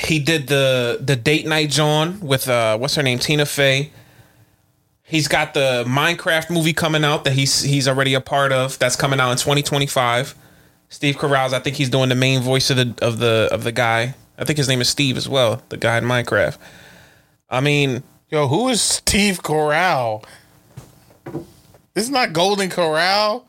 he 0.00 0.18
did 0.18 0.48
the 0.48 0.98
the 1.00 1.16
date 1.16 1.46
night 1.46 1.70
John 1.70 2.20
with 2.20 2.48
uh 2.48 2.76
what's 2.78 2.94
her 2.94 3.02
name 3.02 3.18
Tina 3.18 3.46
Fey. 3.46 3.90
He's 5.02 5.28
got 5.28 5.54
the 5.54 5.84
Minecraft 5.86 6.50
movie 6.50 6.74
coming 6.74 7.04
out 7.04 7.24
that 7.24 7.32
he's 7.32 7.62
he's 7.62 7.88
already 7.88 8.14
a 8.14 8.20
part 8.20 8.52
of. 8.52 8.78
That's 8.78 8.96
coming 8.96 9.20
out 9.20 9.30
in 9.30 9.38
2025. 9.38 10.34
Steve 10.90 11.16
Carell's, 11.16 11.52
I 11.52 11.58
think 11.58 11.76
he's 11.76 11.90
doing 11.90 12.08
the 12.08 12.14
main 12.14 12.40
voice 12.40 12.70
of 12.70 12.76
the 12.76 12.94
of 13.04 13.18
the 13.18 13.48
of 13.50 13.64
the 13.64 13.72
guy. 13.72 14.14
I 14.38 14.44
think 14.44 14.56
his 14.56 14.68
name 14.68 14.80
is 14.80 14.88
Steve 14.88 15.16
as 15.16 15.28
well, 15.28 15.62
the 15.68 15.76
guy 15.76 15.98
in 15.98 16.04
Minecraft. 16.04 16.58
I 17.50 17.60
mean, 17.60 18.02
Yo, 18.30 18.46
who 18.46 18.68
is 18.68 18.82
Steve 18.82 19.42
Corral? 19.42 20.22
This 21.94 22.04
is 22.04 22.10
not 22.10 22.34
Golden 22.34 22.68
Corral. 22.68 23.46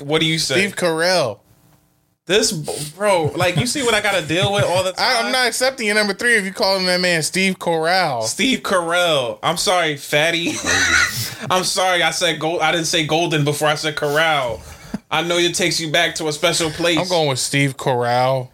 what 0.00 0.20
do 0.20 0.26
you 0.26 0.38
say? 0.38 0.54
Steve 0.54 0.74
Carell. 0.74 1.38
This 2.24 2.52
bro, 2.52 3.32
like 3.34 3.56
you 3.56 3.66
see 3.66 3.82
what 3.82 3.94
I 3.94 4.00
got 4.00 4.20
to 4.20 4.26
deal 4.26 4.52
with 4.52 4.64
all 4.64 4.84
the 4.84 4.92
time. 4.92 5.24
I, 5.24 5.26
I'm 5.26 5.32
not 5.32 5.48
accepting 5.48 5.86
your 5.86 5.96
number 5.96 6.14
three 6.14 6.36
if 6.36 6.44
you 6.44 6.52
call 6.52 6.78
him 6.78 6.86
that 6.86 7.00
man 7.00 7.22
Steve 7.24 7.58
Corral. 7.58 8.22
Steve 8.22 8.60
Carell. 8.60 9.40
I'm 9.42 9.56
sorry, 9.56 9.96
fatty. 9.96 10.50
I'm 11.50 11.64
sorry. 11.64 12.00
I 12.00 12.12
said 12.12 12.38
gold. 12.38 12.60
I 12.60 12.70
didn't 12.70 12.86
say 12.86 13.06
golden 13.06 13.44
before 13.44 13.66
I 13.66 13.74
said 13.74 13.96
corral. 13.96 14.62
I 15.10 15.22
know 15.22 15.36
it 15.36 15.56
takes 15.56 15.80
you 15.80 15.90
back 15.90 16.14
to 16.16 16.28
a 16.28 16.32
special 16.32 16.70
place. 16.70 16.98
I'm 16.98 17.08
going 17.08 17.28
with 17.28 17.40
Steve 17.40 17.76
Corral. 17.76 18.52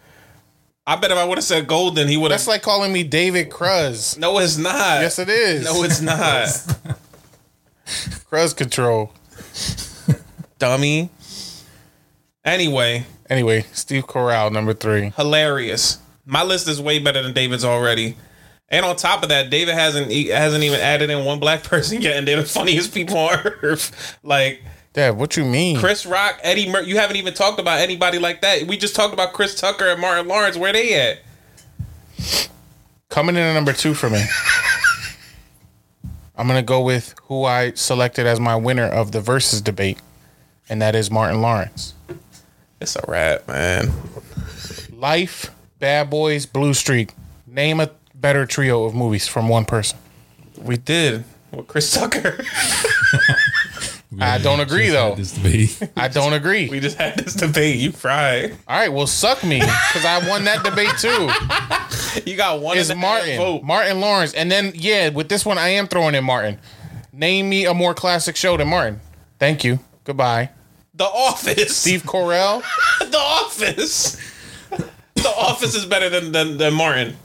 I 0.85 0.95
bet 0.95 1.11
if 1.11 1.17
I 1.17 1.23
would 1.23 1.37
have 1.37 1.45
said 1.45 1.67
golden, 1.67 2.07
he 2.07 2.17
would 2.17 2.31
have. 2.31 2.39
That's 2.39 2.47
like 2.47 2.63
calling 2.63 2.91
me 2.91 3.03
David 3.03 3.51
Cruz. 3.51 4.17
No, 4.17 4.39
it's 4.39 4.57
not. 4.57 5.01
Yes, 5.01 5.19
it 5.19 5.29
is. 5.29 5.63
No, 5.63 5.83
it's 5.83 6.01
not. 6.01 6.97
Cruz 8.29 8.55
control. 8.55 9.13
Dummy. 10.57 11.11
Anyway, 12.43 13.05
Anyway, 13.29 13.65
Steve 13.73 14.07
Corral, 14.07 14.49
number 14.49 14.73
three. 14.73 15.11
hilarious. 15.15 15.99
My 16.25 16.43
list 16.43 16.67
is 16.67 16.81
way 16.81 16.99
better 16.99 17.21
than 17.23 17.33
David's 17.33 17.63
already. 17.65 18.15
And 18.69 18.85
on 18.85 18.95
top 18.95 19.23
of 19.23 19.29
that, 19.29 19.49
David 19.49 19.73
hasn't 19.73 20.11
he 20.11 20.27
hasn't 20.27 20.63
even 20.63 20.79
added 20.79 21.09
in 21.09 21.25
one 21.25 21.39
black 21.39 21.63
person 21.71 22.01
yet, 22.01 22.17
and 22.17 22.27
they're 22.27 22.37
the 22.41 22.45
funniest 22.47 22.93
people 22.93 23.17
on 23.17 23.37
earth. 23.63 24.17
Like 24.23 24.61
Dad, 24.93 25.17
what 25.17 25.37
you 25.37 25.45
mean? 25.45 25.77
Chris 25.79 26.05
Rock, 26.05 26.39
Eddie 26.43 26.69
Murphy. 26.69 26.89
You 26.89 26.97
haven't 26.97 27.15
even 27.17 27.33
talked 27.33 27.59
about 27.59 27.79
anybody 27.79 28.19
like 28.19 28.41
that. 28.41 28.63
We 28.67 28.77
just 28.77 28.95
talked 28.95 29.13
about 29.13 29.33
Chris 29.33 29.59
Tucker 29.59 29.87
and 29.87 29.99
Martin 30.01 30.27
Lawrence. 30.27 30.55
Where 30.57 30.73
they 30.73 30.93
at? 30.99 31.19
Coming 33.09 33.35
in 33.35 33.41
at 33.41 33.53
number 33.53 33.73
two 33.73 33.93
for 33.95 34.09
me. 34.09 34.23
I'm 36.35 36.47
gonna 36.47 36.61
go 36.61 36.81
with 36.81 37.15
who 37.23 37.43
I 37.45 37.71
selected 37.73 38.25
as 38.25 38.39
my 38.39 38.55
winner 38.55 38.85
of 38.87 39.11
the 39.11 39.19
versus 39.19 39.61
debate, 39.61 39.97
and 40.69 40.81
that 40.81 40.95
is 40.95 41.09
Martin 41.11 41.41
Lawrence. 41.41 41.93
It's 42.81 42.95
a 42.95 43.01
wrap, 43.07 43.47
man. 43.47 43.91
Life, 44.93 45.51
Bad 45.79 46.09
Boys, 46.09 46.45
Blue 46.45 46.73
Streak. 46.73 47.13
Name 47.47 47.79
a 47.79 47.89
better 48.15 48.45
trio 48.45 48.85
of 48.85 48.93
movies 48.95 49.27
from 49.27 49.49
one 49.49 49.65
person. 49.65 49.97
We 50.57 50.77
did 50.77 51.23
with 51.51 51.67
Chris 51.67 51.91
Tucker. 51.91 52.43
I 54.21 54.37
don't 54.39 54.59
agree 54.59 54.87
Just 54.87 54.93
though. 54.93 55.09
had 55.09 55.17
This 55.17 55.31
debate. 55.33 55.91
I 55.95 56.07
don't 56.07 56.33
agree. 56.33 56.67
we 56.67 56.79
just 56.79 56.97
had 56.97 57.17
this 57.17 57.35
debate. 57.35 57.79
You 57.79 57.91
fried. 57.91 58.51
All 58.67 58.77
right, 58.79 58.91
well, 58.91 59.07
suck 59.07 59.43
me 59.43 59.59
because 59.59 60.03
I 60.03 60.27
won 60.27 60.43
that 60.45 60.63
debate 60.63 60.97
too. 60.97 61.29
You 62.29 62.35
got 62.35 62.59
one. 62.59 62.77
Is 62.77 62.89
and 62.89 62.99
Martin 62.99 63.37
vote. 63.37 63.63
Martin 63.63 64.01
Lawrence, 64.01 64.33
and 64.33 64.51
then 64.51 64.71
yeah, 64.75 65.09
with 65.09 65.29
this 65.29 65.45
one 65.45 65.57
I 65.57 65.69
am 65.69 65.87
throwing 65.87 66.15
in 66.15 66.23
Martin. 66.23 66.59
Name 67.13 67.49
me 67.49 67.65
a 67.65 67.73
more 67.73 67.93
classic 67.93 68.35
show 68.35 68.57
than 68.57 68.67
Martin. 68.67 68.99
Thank 69.37 69.63
you. 69.63 69.79
Goodbye. 70.05 70.49
The 70.99 71.05
Office. 71.05 71.77
Steve 71.77 72.03
Carell. 72.03 72.61
the 72.99 73.17
Office. 73.17 74.17
The 74.69 75.33
Office 75.37 75.73
is 75.73 75.85
better 75.85 76.09
than 76.09 76.33
than, 76.33 76.57
than 76.57 76.73
Martin. 76.73 77.15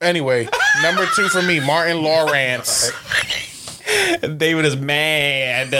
Anyway, 0.00 0.48
number 0.82 1.06
two 1.14 1.28
for 1.28 1.42
me, 1.42 1.60
Martin 1.60 2.02
Lawrence. 2.02 2.90
David 4.20 4.64
is 4.64 4.76
mad. 4.76 5.72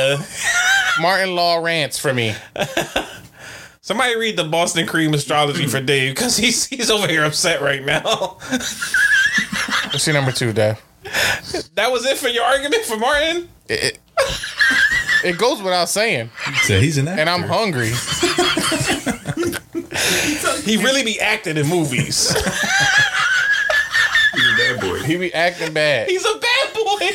Martin 1.00 1.34
Lawrence 1.34 1.98
for 1.98 2.14
me. 2.14 2.34
Somebody 3.80 4.16
read 4.16 4.36
the 4.36 4.44
Boston 4.44 4.86
Cream 4.86 5.14
astrology 5.14 5.66
for 5.66 5.80
Dave 5.80 6.14
because 6.14 6.36
he's 6.36 6.66
he's 6.66 6.88
over 6.88 7.08
here 7.08 7.24
upset 7.24 7.60
right 7.60 7.84
now. 7.84 8.38
What's 9.90 10.06
your 10.06 10.14
number 10.14 10.30
two, 10.30 10.52
Dave? 10.52 10.80
that 11.74 11.90
was 11.90 12.06
it 12.06 12.16
for 12.16 12.28
your 12.28 12.44
argument 12.44 12.84
for 12.84 12.96
Martin. 12.96 13.48
It, 13.68 13.84
it, 13.84 13.98
it 15.24 15.38
goes 15.38 15.62
without 15.62 15.88
saying. 15.88 16.30
So 16.62 16.78
he's 16.80 16.98
an 16.98 17.08
actor. 17.08 17.20
And 17.20 17.30
I'm 17.30 17.42
hungry. 17.42 17.92
He 20.64 20.76
really 20.76 21.02
be 21.02 21.18
acting 21.20 21.56
in 21.56 21.66
movies. 21.66 22.30
He's 24.34 24.46
a 24.52 24.56
bad 24.56 24.80
boy. 24.80 25.00
He 25.00 25.16
be 25.16 25.32
acting 25.34 25.72
bad. 25.72 26.08
He's 26.08 26.24
a 26.24 26.38
bad 26.38 26.74
boy. 26.74 27.08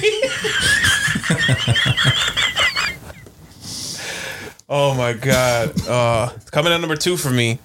oh 4.70 4.94
my 4.96 5.14
god. 5.14 5.88
Uh 5.88 6.30
coming 6.52 6.74
at 6.74 6.80
number 6.82 6.96
two 6.96 7.16
for 7.18 7.30
me. 7.30 7.60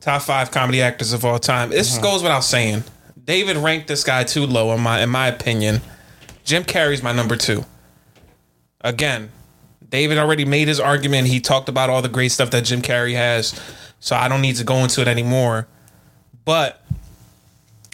Top 0.00 0.22
five 0.22 0.50
comedy 0.50 0.80
actors 0.80 1.12
of 1.12 1.24
all 1.24 1.38
time. 1.38 1.68
This 1.70 1.98
goes 1.98 2.22
without 2.22 2.44
saying. 2.44 2.84
David 3.22 3.58
ranked 3.58 3.86
this 3.86 4.02
guy 4.02 4.24
too 4.24 4.46
low 4.46 4.72
in 4.72 4.80
my 4.80 5.02
in 5.02 5.10
my 5.10 5.28
opinion. 5.28 5.82
Jim 6.44 6.64
Carrey's 6.64 7.02
my 7.02 7.12
number 7.12 7.36
two. 7.36 7.64
Again, 8.82 9.30
David 9.88 10.18
already 10.18 10.44
made 10.44 10.68
his 10.68 10.80
argument. 10.80 11.28
He 11.28 11.40
talked 11.40 11.68
about 11.68 11.90
all 11.90 12.00
the 12.00 12.08
great 12.08 12.30
stuff 12.30 12.50
that 12.50 12.64
Jim 12.64 12.80
Carrey 12.80 13.14
has. 13.14 13.60
So 13.98 14.16
I 14.16 14.28
don't 14.28 14.40
need 14.40 14.56
to 14.56 14.64
go 14.64 14.76
into 14.76 15.02
it 15.02 15.08
anymore. 15.08 15.66
But 16.44 16.82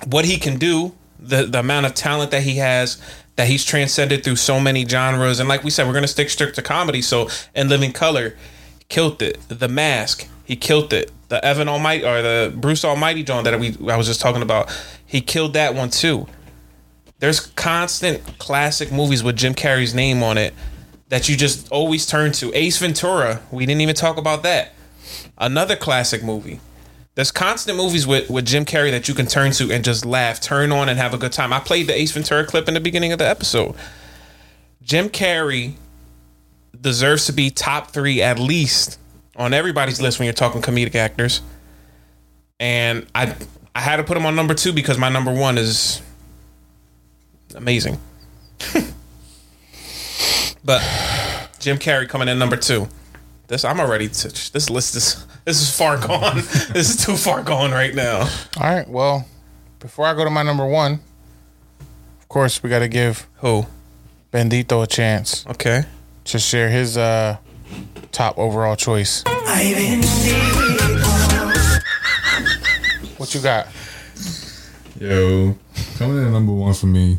what 0.06 0.24
he 0.24 0.38
can 0.38 0.58
do, 0.58 0.94
the 1.18 1.44
the 1.44 1.60
amount 1.60 1.86
of 1.86 1.94
talent 1.94 2.30
that 2.30 2.42
he 2.42 2.56
has, 2.56 3.02
that 3.36 3.48
he's 3.48 3.64
transcended 3.64 4.22
through 4.22 4.36
so 4.36 4.60
many 4.60 4.86
genres, 4.86 5.40
and 5.40 5.48
like 5.48 5.64
we 5.64 5.70
said, 5.70 5.86
we're 5.86 5.94
gonna 5.94 6.06
stick 6.06 6.30
strict 6.30 6.54
to 6.56 6.62
comedy. 6.62 7.02
So 7.02 7.28
in 7.54 7.68
Living 7.68 7.92
Color, 7.92 8.36
killed 8.88 9.22
it. 9.22 9.38
The 9.48 9.68
Mask, 9.68 10.28
he 10.44 10.54
killed 10.54 10.92
it. 10.92 11.10
The 11.28 11.44
Evan 11.44 11.68
Almighty 11.68 12.04
or 12.04 12.22
the 12.22 12.54
Bruce 12.54 12.84
Almighty 12.84 13.24
John 13.24 13.42
that 13.44 13.58
we 13.58 13.76
I 13.90 13.96
was 13.96 14.06
just 14.06 14.20
talking 14.20 14.42
about, 14.42 14.70
he 15.04 15.20
killed 15.20 15.54
that 15.54 15.74
one 15.74 15.90
too. 15.90 16.26
There's 17.18 17.40
constant 17.40 18.38
classic 18.38 18.92
movies 18.92 19.24
with 19.24 19.36
Jim 19.36 19.54
Carrey's 19.54 19.94
name 19.94 20.22
on 20.22 20.38
it 20.38 20.54
that 21.08 21.28
you 21.28 21.36
just 21.36 21.70
always 21.70 22.06
turn 22.06 22.32
to. 22.32 22.52
Ace 22.54 22.78
Ventura, 22.78 23.40
we 23.50 23.66
didn't 23.66 23.80
even 23.80 23.94
talk 23.94 24.16
about 24.16 24.42
that. 24.42 24.72
Another 25.38 25.76
classic 25.76 26.22
movie. 26.22 26.60
There's 27.14 27.30
constant 27.30 27.78
movies 27.78 28.06
with, 28.06 28.28
with 28.28 28.44
Jim 28.44 28.64
Carrey 28.64 28.90
that 28.90 29.08
you 29.08 29.14
can 29.14 29.26
turn 29.26 29.52
to 29.52 29.72
and 29.72 29.82
just 29.82 30.04
laugh, 30.04 30.40
turn 30.40 30.70
on, 30.70 30.88
and 30.88 30.98
have 30.98 31.14
a 31.14 31.18
good 31.18 31.32
time. 31.32 31.52
I 31.52 31.60
played 31.60 31.86
the 31.86 31.98
Ace 31.98 32.12
Ventura 32.12 32.44
clip 32.44 32.68
in 32.68 32.74
the 32.74 32.80
beginning 32.80 33.12
of 33.12 33.18
the 33.18 33.26
episode. 33.26 33.74
Jim 34.82 35.08
Carrey 35.08 35.74
deserves 36.78 37.26
to 37.26 37.32
be 37.32 37.50
top 37.50 37.90
three 37.90 38.20
at 38.20 38.38
least 38.38 38.98
on 39.34 39.54
everybody's 39.54 40.00
list 40.00 40.18
when 40.18 40.26
you're 40.26 40.34
talking 40.34 40.60
comedic 40.60 40.94
actors. 40.94 41.40
And 42.60 43.06
I 43.14 43.34
I 43.74 43.80
had 43.80 43.96
to 43.96 44.04
put 44.04 44.16
him 44.16 44.24
on 44.24 44.34
number 44.34 44.54
two 44.54 44.72
because 44.72 44.96
my 44.96 45.08
number 45.08 45.32
one 45.32 45.58
is 45.58 46.00
amazing. 47.54 47.98
but 50.66 50.82
Jim 51.60 51.78
Carrey 51.78 52.08
coming 52.08 52.28
in 52.28 52.38
number 52.38 52.56
two. 52.56 52.88
This 53.46 53.64
I'm 53.64 53.78
already 53.78 54.08
to, 54.08 54.52
this 54.52 54.68
list 54.68 54.96
is 54.96 55.24
this 55.44 55.62
is 55.62 55.74
far 55.74 55.96
gone. 55.96 56.36
this 56.72 56.90
is 56.90 57.06
too 57.06 57.16
far 57.16 57.42
gone 57.42 57.70
right 57.70 57.94
now. 57.94 58.28
All 58.56 58.64
right. 58.64 58.86
Well, 58.88 59.26
before 59.78 60.06
I 60.06 60.14
go 60.14 60.24
to 60.24 60.30
my 60.30 60.42
number 60.42 60.66
one, 60.66 61.00
of 62.20 62.28
course 62.28 62.62
we 62.62 62.68
got 62.68 62.80
to 62.80 62.88
give 62.88 63.28
who 63.36 63.66
Bendito 64.32 64.82
a 64.82 64.86
chance. 64.86 65.46
Okay. 65.46 65.84
To 66.24 66.40
share 66.40 66.68
his 66.68 66.98
uh 66.98 67.36
top 68.10 68.36
overall 68.36 68.74
choice. 68.74 69.22
What 73.16 73.34
you 73.34 73.40
got? 73.40 73.68
Yo, 74.98 75.56
coming 75.98 76.18
in 76.18 76.24
at 76.24 76.32
number 76.32 76.52
one 76.52 76.74
for 76.74 76.86
me 76.86 77.18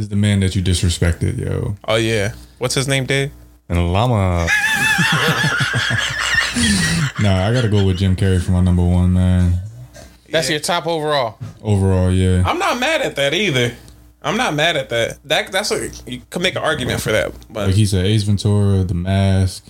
is 0.00 0.08
the 0.08 0.16
man 0.16 0.40
that 0.40 0.56
you 0.56 0.62
disrespected, 0.62 1.38
yo. 1.38 1.76
Oh 1.86 1.96
yeah. 1.96 2.32
What's 2.58 2.74
his 2.74 2.88
name, 2.88 3.06
Dave? 3.06 3.30
And 3.68 3.92
llama. 3.92 4.48
nah, 7.20 7.46
I 7.46 7.52
gotta 7.52 7.68
go 7.68 7.84
with 7.86 7.98
Jim 7.98 8.16
Carrey 8.16 8.42
for 8.42 8.50
my 8.52 8.60
number 8.60 8.82
one, 8.82 9.12
man. 9.12 9.60
That's 10.30 10.50
your 10.50 10.60
top 10.60 10.86
overall. 10.86 11.38
Overall, 11.62 12.10
yeah. 12.10 12.42
I'm 12.46 12.58
not 12.58 12.78
mad 12.80 13.02
at 13.02 13.16
that 13.16 13.34
either. 13.34 13.74
I'm 14.22 14.36
not 14.36 14.54
mad 14.54 14.76
at 14.76 14.88
that. 14.90 15.18
That 15.24 15.52
that's 15.52 15.70
a 15.70 15.90
you 16.06 16.22
can 16.30 16.42
make 16.42 16.56
an 16.56 16.62
argument 16.62 17.00
for 17.00 17.12
that. 17.12 17.32
But 17.48 17.68
Like 17.68 17.74
he 17.76 17.86
said, 17.86 18.06
Ace 18.06 18.22
Ventura, 18.24 18.84
The 18.84 18.94
Mask, 18.94 19.66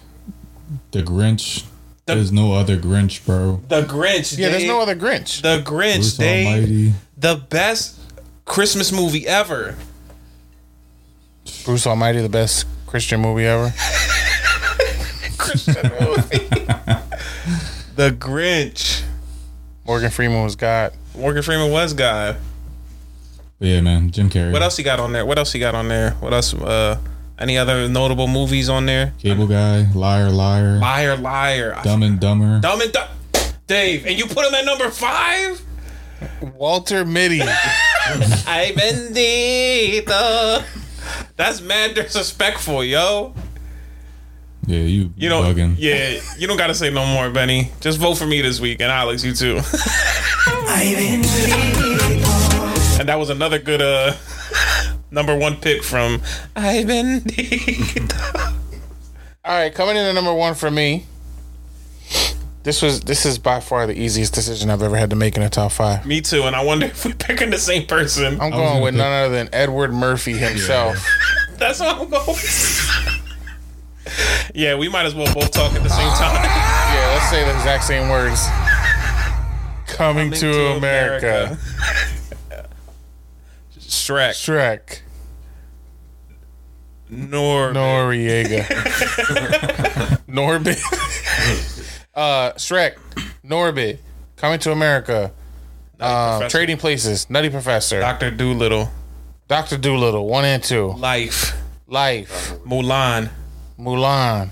The 0.93 1.03
Grinch. 1.03 1.65
There's 2.07 2.33
no 2.33 2.55
other 2.55 2.77
Grinch, 2.77 3.25
bro. 3.25 3.63
the 3.69 3.83
Grinch. 3.83 4.37
Yeah, 4.37 4.49
there's 4.49 4.65
no 4.65 4.81
other 4.81 4.97
Grinch. 4.97 5.43
The 5.43 5.63
Grinch, 5.63 5.97
Bruce 5.97 6.17
Dave. 6.17 6.47
Almighty. 6.47 6.93
The 7.17 7.37
best 7.49 8.01
Christmas 8.45 8.91
movie 8.91 9.29
ever. 9.29 9.77
Bruce 11.65 11.87
Almighty, 11.87 12.21
the 12.21 12.29
best 12.29 12.67
Christian 12.87 13.21
movie 13.21 13.47
ever. 13.47 13.73
Christian 15.39 15.75
movie. 16.01 16.49
the 17.97 18.11
Grinch. 18.19 19.03
Morgan 19.87 20.11
Freeman 20.11 20.43
was 20.43 20.57
God. 20.57 20.93
Morgan 21.17 21.43
Freeman 21.43 21.71
was 21.71 21.93
God. 21.93 22.37
Yeah, 23.59 23.81
man, 23.83 24.11
Jim 24.11 24.31
Carrey. 24.31 24.53
What 24.53 24.63
else 24.63 24.77
he 24.77 24.83
got 24.83 25.01
on 25.01 25.13
there? 25.13 25.27
What 25.27 25.37
else 25.39 25.53
he 25.53 25.59
got 25.59 25.75
on 25.75 25.89
there? 25.89 26.13
What 26.13 26.33
else? 26.33 26.55
Uh, 26.55 26.99
any 27.39 27.59
other 27.59 27.89
notable 27.89 28.27
movies 28.27 28.69
on 28.69 28.87
there? 28.87 29.13
Cable 29.19 29.47
Guy, 29.47 29.91
Liar, 29.95 30.31
Liar, 30.31 30.79
Liar, 30.79 31.17
liar. 31.17 31.79
Dumb 31.83 32.03
and 32.03 32.21
Dumber. 32.21 32.61
Dumb 32.61 32.81
and 32.81 32.93
Dumb. 32.93 33.09
Dave, 33.67 34.07
and 34.07 34.19
you 34.19 34.27
put 34.27 34.47
him 34.47 34.55
at 34.55 34.65
number 34.65 34.91
five? 34.91 35.63
Walter 36.55 37.05
Mitty. 37.05 37.41
Ay 38.47 38.73
bendito. 38.75 40.65
That's 41.37 41.61
mad 41.61 41.95
disrespectful, 41.95 42.85
yo. 42.85 43.35
Yeah, 44.67 44.81
you, 44.81 45.13
You 45.17 45.29
know, 45.31 45.43
bugging. 45.43 45.77
yeah, 45.79 46.21
you 46.39 46.47
don't 46.47 46.57
gotta 46.59 46.75
say 46.75 46.91
no 46.91 47.05
more, 47.07 47.31
Benny. 47.31 47.73
Just 47.81 47.99
vote 47.99 48.17
for 48.17 48.27
me 48.27 48.41
this 48.43 48.61
week, 48.61 48.81
and 48.81 48.91
Alex, 48.93 49.25
you 49.25 49.33
too. 49.35 49.57
and 52.99 53.09
that 53.09 53.17
was 53.19 53.31
another 53.31 53.59
good 53.59 53.81
uh 53.83 54.15
number 55.11 55.35
one 55.37 55.57
pick 55.57 55.83
from 55.83 56.21
Ivan. 56.57 57.21
bendito. 57.21 58.57
All 59.45 59.57
right, 59.59 59.75
coming 59.75 59.97
in 59.97 60.05
at 60.05 60.15
number 60.15 60.35
one 60.35 60.55
for 60.55 60.71
me. 60.71 61.07
This 62.63 62.83
was 62.83 63.01
this 63.01 63.25
is 63.25 63.39
by 63.39 63.61
far 63.61 63.87
the 63.87 63.99
easiest 63.99 64.35
decision 64.35 64.69
I've 64.69 64.83
ever 64.83 64.97
had 64.97 65.11
to 65.11 65.17
make 65.17 65.37
in 65.37 65.43
a 65.43 65.49
top 65.49 65.73
five. 65.73 66.05
Me 66.05 66.21
too, 66.21 66.43
and 66.43 66.55
I 66.55 66.63
wonder 66.63 66.87
if 66.93 67.05
we're 67.05 67.15
picking 67.15 67.51
the 67.51 67.59
same 67.59 67.87
person. 67.87 68.41
I'm 68.41 68.51
going 68.51 68.83
with 68.83 68.95
none 68.95 69.13
other 69.13 69.35
than 69.35 69.49
Edward 69.53 69.95
Murphy 69.95 70.35
himself. 70.35 71.05
That's 71.57 71.81
what 71.81 71.97
I'm 71.97 72.09
going. 72.09 72.37
yeah, 74.55 74.77
we 74.77 74.89
might 74.89 75.07
as 75.07 75.15
well 75.15 75.33
both 75.33 75.51
talk 75.53 75.73
at 75.73 75.83
the 75.83 75.89
same 75.89 76.11
time. 76.13 76.35
Yeah, 76.35 77.13
let's 77.15 77.31
say 77.31 77.45
the 77.45 77.55
exact 77.55 77.85
same 77.85 78.11
words. 78.11 78.47
Coming, 79.87 80.31
to, 80.31 80.41
to 80.41 80.67
America. 80.73 81.59
Shrek. 83.79 84.31
Shrek. 84.31 85.01
Nor 87.11 87.73
Noriega. 87.73 88.65
Norbit. 90.29 90.81
Uh, 92.15 92.53
Shrek. 92.53 92.97
Norbit. 93.45 93.99
Coming 94.37 94.59
to 94.61 94.73
America. 94.73 95.33
Um, 95.99 96.49
Trading 96.49 96.79
Places. 96.79 97.29
Nutty 97.29 97.51
Professor. 97.51 98.01
Doctor 98.01 98.31
Dolittle. 98.31 98.91
Doctor 99.49 99.77
Dolittle. 99.77 100.27
One 100.27 100.45
and 100.45 100.63
two. 100.63 100.93
Life. 100.93 101.55
Life. 101.87 102.55
Mulan. 102.65 103.31
Mulan. 103.79 104.51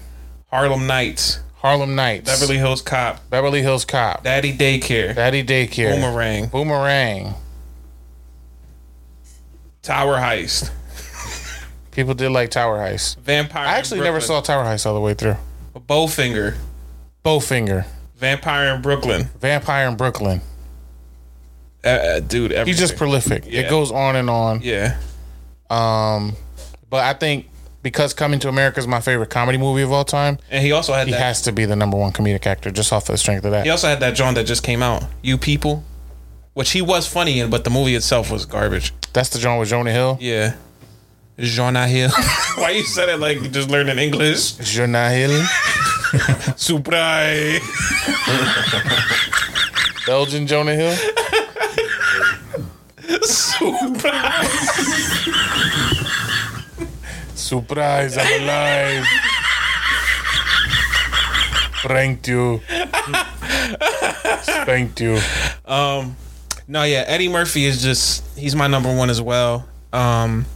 Harlem 0.49 0.87
Nights. 0.87 1.41
Harlem 1.55 1.95
Nights. 1.95 2.31
Beverly 2.31 2.59
Hills 2.59 2.83
Cop. 2.83 3.29
Beverly 3.31 3.63
Hills 3.63 3.85
Cop. 3.85 4.23
Daddy 4.23 4.53
Daycare. 4.53 5.15
Daddy 5.15 5.43
Daycare. 5.45 5.95
Boomerang. 5.95 6.47
Boomerang. 6.49 7.35
Tower 9.83 10.17
Heist. 10.17 10.71
People 11.93 12.15
did 12.15 12.31
like 12.31 12.51
Tower 12.51 12.79
Heist. 12.79 13.17
Vampire. 13.19 13.67
I 13.67 13.79
actually 13.79 14.01
never 14.01 14.21
saw 14.21 14.41
Tower 14.41 14.65
Heist 14.65 14.87
all 14.87 14.95
the 14.95 15.01
way 15.01 15.15
through. 15.15 15.37
Bowfinger. 15.75 16.57
Bowfinger. 17.25 17.87
Vampire 18.17 18.75
in 18.75 18.83
Brooklyn. 18.83 19.25
Vampire 19.41 19.89
in 19.89 19.97
Brooklyn. 19.97 20.41
Uh, 21.85 21.89
uh, 21.89 22.21
dude, 22.21 22.53
everything. 22.53 22.67
He's 22.67 22.79
just 22.79 22.97
prolific. 22.97 23.45
Yeah. 23.47 23.61
It 23.61 23.71
goes 23.71 23.93
on 23.93 24.17
and 24.17 24.29
on. 24.29 24.61
Yeah. 24.63 24.99
Um, 25.71 26.35
but 26.91 27.05
I 27.05 27.13
think 27.13 27.47
because 27.83 28.13
Coming 28.15 28.41
to 28.41 28.49
America 28.49 28.81
is 28.81 28.87
my 28.87 29.01
favorite 29.01 29.31
comedy 29.31 29.57
movie 29.59 29.83
of 29.83 29.93
all 29.93 30.05
time, 30.05 30.39
And 30.51 30.65
he 30.65 30.73
also 30.73 30.93
had 30.95 31.07
he 31.07 31.13
that. 31.13 31.21
has 31.21 31.43
to 31.43 31.53
be 31.53 31.65
the 31.65 31.77
number 31.77 31.97
one 31.97 32.13
comedic 32.13 32.47
actor 32.47 32.71
just 32.71 32.93
off 32.93 33.07
the 33.07 33.17
strength 33.17 33.45
of 33.45 33.53
that. 33.53 33.65
He 33.65 33.71
also 33.71 33.87
had 33.87 34.01
that 34.01 34.17
John 34.17 34.35
that 34.35 34.45
just 34.47 34.63
came 34.65 34.83
out. 34.83 35.05
You 35.23 35.39
people. 35.39 35.85
Which 36.55 36.73
he 36.73 36.83
was 36.83 37.07
funny 37.07 37.39
in, 37.39 37.51
but 37.51 37.63
the 37.63 37.71
movie 37.71 37.95
itself 37.95 38.33
was 38.33 38.45
garbage. 38.45 38.93
That's 39.13 39.29
the 39.29 39.39
John 39.39 39.59
with 39.61 39.69
Jonah 39.69 39.93
Hill. 39.93 40.19
Yeah. 40.21 40.57
Jonah 41.39 41.87
Hill. 41.87 42.11
Why 42.57 42.71
you 42.71 42.83
said 42.83 43.09
it 43.09 43.19
like 43.21 43.41
you 43.41 43.49
just 43.49 43.71
learning 43.71 43.99
English? 43.99 44.55
Jonah 44.55 45.09
Hill. 45.11 45.45
Surprise. 46.57 47.61
Belgian 50.07 50.47
Jonah 50.47 50.75
Hill. 50.75 50.97
Surprise. 53.23 54.89
Surprise! 57.35 58.19
I'm 58.19 58.43
alive. 58.43 59.05
Pranked 61.83 62.29
you. 62.29 62.61
Spanked 64.43 65.01
you. 65.01 65.19
Um, 65.65 66.17
no, 66.67 66.83
yeah, 66.85 67.05
Eddie 67.07 67.29
Murphy 67.29 67.65
is 67.65 67.83
just 67.83 68.25
he's 68.37 68.55
my 68.55 68.67
number 68.67 68.95
one 68.95 69.11
as 69.11 69.21
well. 69.21 69.69
Um, 69.93 70.47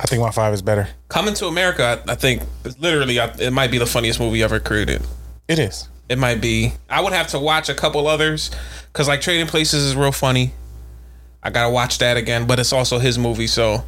I 0.00 0.06
think 0.06 0.20
my 0.22 0.30
five 0.30 0.52
is 0.54 0.62
better. 0.62 0.88
Coming 1.08 1.34
to 1.34 1.46
America, 1.46 2.02
I, 2.06 2.12
I 2.12 2.14
think 2.14 2.42
it's 2.64 2.78
literally 2.78 3.18
I, 3.20 3.26
it 3.38 3.52
might 3.52 3.70
be 3.70 3.78
the 3.78 3.86
funniest 3.86 4.20
movie 4.20 4.42
ever 4.42 4.60
created. 4.60 5.02
It 5.48 5.58
is. 5.58 5.88
It 6.08 6.18
might 6.18 6.40
be. 6.40 6.72
I 6.88 7.00
would 7.00 7.12
have 7.12 7.28
to 7.28 7.38
watch 7.38 7.68
a 7.68 7.74
couple 7.74 8.06
others 8.06 8.50
because 8.92 9.08
like 9.08 9.20
Trading 9.20 9.46
Places 9.46 9.82
is 9.84 9.96
real 9.96 10.12
funny. 10.12 10.52
I 11.42 11.50
gotta 11.50 11.70
watch 11.70 11.98
that 11.98 12.16
again, 12.16 12.46
but 12.46 12.58
it's 12.58 12.72
also 12.72 12.98
his 12.98 13.18
movie, 13.18 13.46
so 13.46 13.84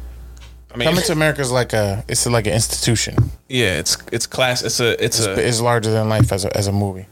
I 0.73 0.77
mean, 0.77 0.87
Coming 0.87 1.03
to 1.05 1.11
America 1.11 1.41
is 1.41 1.51
like 1.51 1.73
a 1.73 2.03
it's 2.07 2.25
like 2.25 2.47
an 2.47 2.53
institution. 2.53 3.15
yeah, 3.49 3.77
it's 3.77 3.97
it's 4.11 4.27
class. 4.27 4.63
It's 4.63 4.79
a 4.79 4.91
it's, 5.03 5.19
It's, 5.19 5.27
a 5.27 5.47
it's 5.47 5.61
larger 5.61 5.91
than 5.91 6.09
life 6.09 6.31
as 6.31 6.45
a, 6.45 6.55
as 6.55 6.67
a 6.67 6.71
movie. 6.71 7.07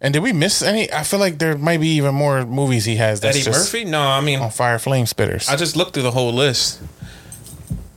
And 0.00 0.14
did 0.14 0.22
we 0.22 0.32
miss 0.32 0.62
any? 0.62 0.90
I 0.90 1.02
feel 1.02 1.20
like 1.20 1.38
there 1.38 1.58
might 1.58 1.78
be 1.80 1.88
even 1.88 2.14
more 2.14 2.46
movies 2.46 2.86
he 2.86 2.96
has. 2.96 3.20
That's 3.20 3.36
Eddie 3.36 3.50
Murphy. 3.50 3.84
No, 3.84 4.00
I 4.00 4.20
mean 4.20 4.38
on 4.40 4.50
fire 4.50 4.78
flame 4.78 5.04
spitters. 5.06 5.48
I 5.48 5.56
just 5.56 5.76
looked 5.76 5.92
through 5.94 6.04
the 6.04 6.10
whole 6.10 6.32
list. 6.32 6.80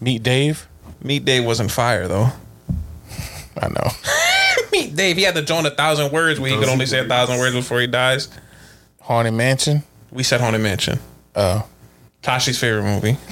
Meet 0.04 0.24
Dave. 0.24 0.68
Meet 1.02 1.24
Dave 1.24 1.46
wasn't 1.46 1.72
fire 1.72 2.08
though. 2.10 2.28
I 3.62 3.70
know. 3.70 3.90
Meet 4.72 4.96
Dave. 4.96 5.16
He 5.16 5.24
had 5.24 5.36
to 5.36 5.42
join 5.42 5.66
a 5.66 5.70
thousand 5.70 6.12
words 6.12 6.40
where 6.40 6.52
he 6.52 6.58
could 6.58 6.68
only 6.68 6.86
say 6.86 7.00
a 7.00 7.08
thousand 7.08 7.40
words 7.40 7.56
before 7.56 7.80
he 7.80 7.88
dies. 7.88 8.28
Haunted 9.02 9.34
Mansion. 9.34 9.84
We 10.12 10.24
said 10.24 10.42
Haunted 10.42 10.62
Mansion. 10.62 11.00
Oh, 11.36 11.66
Tashi's 12.22 12.60
favorite 12.60 12.84
movie. 12.84 13.18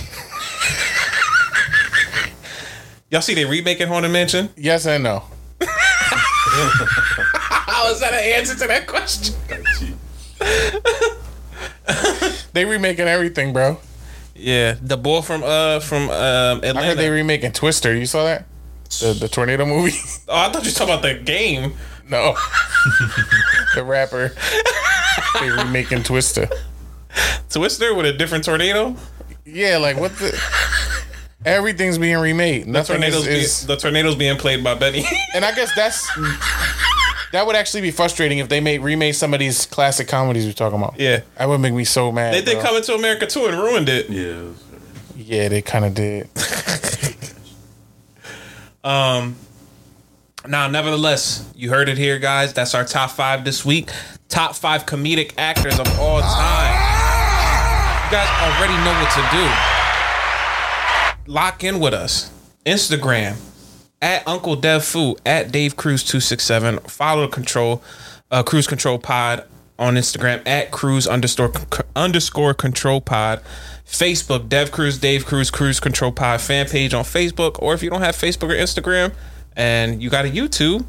Y'all 3.10 3.22
see 3.22 3.34
they 3.34 3.46
remaking 3.46 3.88
Haunted 3.88 4.12
Mansion? 4.12 4.50
yes 4.56 4.86
and 4.86 5.04
no. 5.04 5.24
How 5.62 5.68
is 7.92 8.00
that 8.00 8.14
an 8.14 8.40
answer 8.40 8.56
to 8.56 8.68
that 8.68 8.88
question? 8.88 9.36
They 12.54 12.66
remaking 12.66 13.08
everything, 13.08 13.54
bro. 13.54 13.78
Yeah, 14.42 14.76
the 14.82 14.98
boy 14.98 15.22
from 15.22 15.44
uh 15.44 15.80
from 15.82 16.10
um 16.10 16.58
Atlanta. 16.64 16.80
I 16.80 16.86
heard 16.86 16.98
they 16.98 17.10
remaking 17.10 17.52
Twister. 17.52 17.96
You 17.96 18.08
saw 18.08 18.24
that? 18.26 18.46
The 19.00 19.14
the 19.14 19.28
tornado 19.28 19.66
movie. 19.66 19.96
oh, 20.28 20.36
I 20.36 20.52
thought 20.52 20.64
you 20.64 20.72
were 20.72 20.76
talking 20.76 20.94
about 20.96 21.04
the 21.04 21.14
game. 21.14 21.74
No. 22.10 22.36
the 23.76 23.84
rapper. 23.84 24.34
they 25.40 25.50
remaking 25.50 26.04
Twister. 26.04 26.50
Twister 27.50 27.94
with 27.94 28.08
a 28.08 28.14
different 28.14 28.44
tornado. 28.44 28.96
Yeah, 29.46 29.78
like 29.78 29.98
what 29.98 30.18
the 30.18 30.40
everything's 31.46 32.00
being 32.00 32.18
remade. 32.18 32.66
The 32.66 32.72
Nothing 32.72 32.96
tornadoes, 32.96 33.28
is, 33.28 33.46
is 33.46 33.64
be, 33.64 33.74
the 33.74 33.80
tornadoes 33.80 34.16
being 34.16 34.38
played 34.38 34.64
by 34.64 34.74
Benny. 34.74 35.06
and 35.36 35.46
I 35.46 35.54
guess 35.54 35.74
that's 35.76 36.10
that 37.32 37.46
would 37.48 37.56
actually 37.56 37.82
be 37.82 37.92
frustrating 37.92 38.40
if 38.40 38.50
they 38.50 38.60
made 38.60 38.82
remade 38.82 39.16
some 39.16 39.34
of 39.34 39.40
these 39.40 39.66
classic 39.66 40.08
comedies 40.08 40.46
we're 40.46 40.54
talking 40.54 40.78
about. 40.80 40.96
yeah, 41.00 41.22
That 41.38 41.48
would 41.48 41.60
make 41.60 41.74
me 41.74 41.84
so 41.86 42.12
mad. 42.12 42.34
they 42.34 42.42
did 42.42 42.56
bro. 42.56 42.64
Coming 42.64 42.84
to 42.84 42.94
America 42.96 43.26
too 43.28 43.46
and 43.46 43.58
ruined 43.58 43.90
it. 43.90 44.10
Yeah. 44.10 44.44
Yeah, 45.16 45.48
they 45.50 45.62
kind 45.62 45.86
of 45.86 45.94
did. 45.94 46.30
Um, 48.84 49.36
now, 50.48 50.68
nevertheless, 50.68 51.48
you 51.56 51.70
heard 51.70 51.88
it 51.88 51.98
here, 52.00 52.18
guys. 52.18 52.52
That's 52.54 52.74
our 52.74 52.84
top 52.84 53.12
five 53.12 53.46
this 53.46 53.64
week. 53.64 53.92
Top 54.28 54.56
five 54.56 54.86
comedic 54.88 55.34
actors 55.38 55.78
of 55.80 55.88
all 56.00 56.20
time. 56.20 56.74
You 58.06 58.12
guys 58.12 58.28
already 58.42 58.74
know 58.84 58.94
what 59.00 59.12
to 59.14 59.22
do. 61.28 61.32
Lock 61.32 61.64
in 61.64 61.80
with 61.80 61.94
us. 61.94 62.32
Instagram 62.66 63.36
at 64.02 64.28
Uncle 64.28 64.56
Dev 64.56 64.84
Fu 64.84 65.16
at 65.26 65.52
Dave 65.52 65.76
Cruz 65.76 66.04
two 66.04 66.20
six 66.20 66.44
seven. 66.44 66.80
Follow 66.80 67.28
control 67.28 67.84
uh, 68.32 68.44
Cruise 68.44 68.68
Control 68.68 68.98
Pod 68.98 69.46
on 69.78 69.96
Instagram 69.96 70.46
at 70.48 70.72
Cruise 70.72 71.08
underscore 71.08 71.52
underscore 71.96 72.54
Control 72.54 73.02
Pod. 73.02 73.42
Facebook 73.86 74.48
Dev 74.48 74.72
Cruz 74.72 74.98
Dave 74.98 75.26
Cruz 75.26 75.52
Cruise 75.52 75.80
Control 75.80 76.12
Pod 76.14 76.40
fan 76.40 76.68
page 76.70 76.94
on 76.94 77.04
Facebook, 77.04 77.62
or 77.62 77.74
if 77.74 77.84
you 77.84 77.90
don't 77.90 78.02
have 78.02 78.16
Facebook 78.16 78.50
or 78.50 78.56
Instagram 78.56 79.14
and 79.58 80.02
you 80.02 80.10
got 80.10 80.24
a 80.24 80.30
YouTube, 80.30 80.86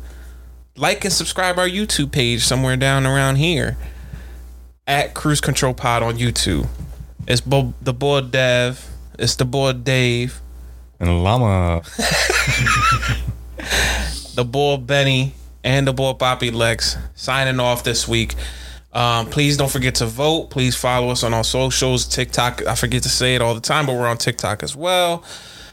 like 0.77 1.05
and 1.05 1.13
subscribe 1.13 1.59
our 1.59 1.69
YouTube 1.69 2.13
page 2.13 2.45
somewhere 2.45 2.77
down 2.77 3.05
around 3.05 3.37
here 3.37 3.77
at 4.87 5.15
Cruise 5.15 5.41
Control 5.41 5.75
Pod 5.75 6.05
on 6.05 6.15
YouTube. 6.15 6.69
It's 7.27 7.41
bo- 7.41 7.75
the 7.83 7.93
boy 7.93 8.21
Dev. 8.21 8.89
It's 9.19 9.35
the 9.35 9.45
boy 9.45 9.73
Dave. 9.73 10.41
And 11.03 11.25
llama. 11.25 11.83
the 14.37 14.45
boy 14.45 14.77
Benny 14.77 15.35
and 15.65 15.85
the 15.85 15.93
boy 15.93 16.13
Poppy 16.13 16.53
Lex 16.53 16.97
signing 17.17 17.59
off 17.59 17.83
this 17.83 18.07
week. 18.07 18.37
Um, 18.93 19.27
please 19.27 19.57
don't 19.57 19.71
forget 19.71 19.97
to 19.97 20.07
vote. 20.07 20.51
Please 20.51 20.77
follow 20.77 21.11
us 21.11 21.25
on 21.25 21.35
our 21.35 21.43
socials, 21.43 22.07
TikTok. 22.07 22.65
I 22.69 22.77
forget 22.77 23.03
to 23.03 23.09
say 23.09 23.35
it 23.35 23.43
all 23.43 23.53
the 23.53 23.61
time, 23.61 23.85
but 23.87 23.97
we're 23.97 24.07
on 24.07 24.17
TikTok 24.17 24.63
as 24.63 24.77
well. 24.77 25.25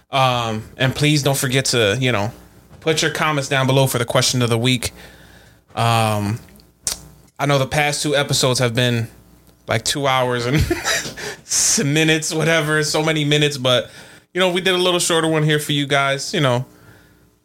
Um, 0.09 0.63
and 0.77 0.95
please 0.95 1.21
don't 1.21 1.37
forget 1.37 1.65
to, 1.65 1.95
you 2.01 2.11
know, 2.11 2.31
put 2.79 3.03
your 3.03 3.11
comments 3.11 3.49
down 3.49 3.67
below 3.67 3.85
for 3.85 3.99
the 3.99 4.05
question 4.05 4.41
of 4.41 4.49
the 4.49 4.57
week. 4.57 4.93
Um, 5.75 6.39
I 7.37 7.45
know 7.45 7.59
the 7.59 7.67
past 7.67 8.01
two 8.01 8.15
episodes 8.15 8.57
have 8.57 8.73
been 8.73 9.07
like 9.67 9.85
two 9.85 10.07
hours 10.07 10.47
and 10.47 10.55
minutes, 11.93 12.33
whatever, 12.33 12.83
so 12.83 13.03
many 13.03 13.25
minutes, 13.25 13.59
but 13.59 13.91
you 14.39 14.45
know, 14.45 14.53
we 14.53 14.61
did 14.61 14.73
a 14.73 14.77
little 14.77 15.01
shorter 15.01 15.27
one 15.27 15.43
here 15.43 15.59
for 15.59 15.73
you 15.73 15.85
guys, 15.85 16.33
you 16.33 16.39
know, 16.39 16.65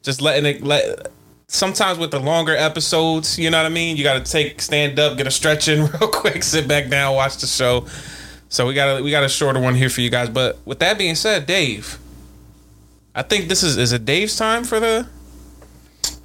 just 0.05 0.21
letting 0.23 0.47
it 0.47 0.63
let 0.63 1.09
sometimes 1.49 1.99
with 1.99 2.13
the 2.13 2.21
longer 2.21 2.55
episodes, 2.57 3.37
you 3.37 3.51
know 3.51 3.57
what 3.59 3.67
I 3.67 3.69
mean? 3.69 3.97
You 3.97 4.05
gotta 4.05 4.21
take 4.21 4.63
stand 4.63 4.97
up, 5.01 5.17
get 5.19 5.27
a 5.27 5.31
stretch 5.33 5.67
in 5.67 5.87
real 5.91 6.09
quick, 6.09 6.45
sit 6.45 6.69
back 6.69 6.89
down, 6.89 7.17
watch 7.17 7.39
the 7.39 7.49
show. 7.49 7.89
So 8.49 8.69
we 8.69 8.75
got 8.75 9.01
a 9.01 9.03
we 9.03 9.11
got 9.11 9.25
a 9.25 9.29
shorter 9.29 9.59
one 9.59 9.75
here 9.75 9.89
for 9.91 10.03
you 10.03 10.09
guys. 10.09 10.29
But 10.29 10.57
with 10.65 10.79
that 10.79 10.97
being 10.97 11.17
said, 11.17 11.47
Dave, 11.47 11.99
I 13.13 13.23
think 13.23 13.49
this 13.49 13.65
is 13.65 13.77
is 13.77 13.91
it 13.93 14.05
Dave's 14.05 14.37
time 14.37 14.63
for 14.63 14.79
the 14.79 15.09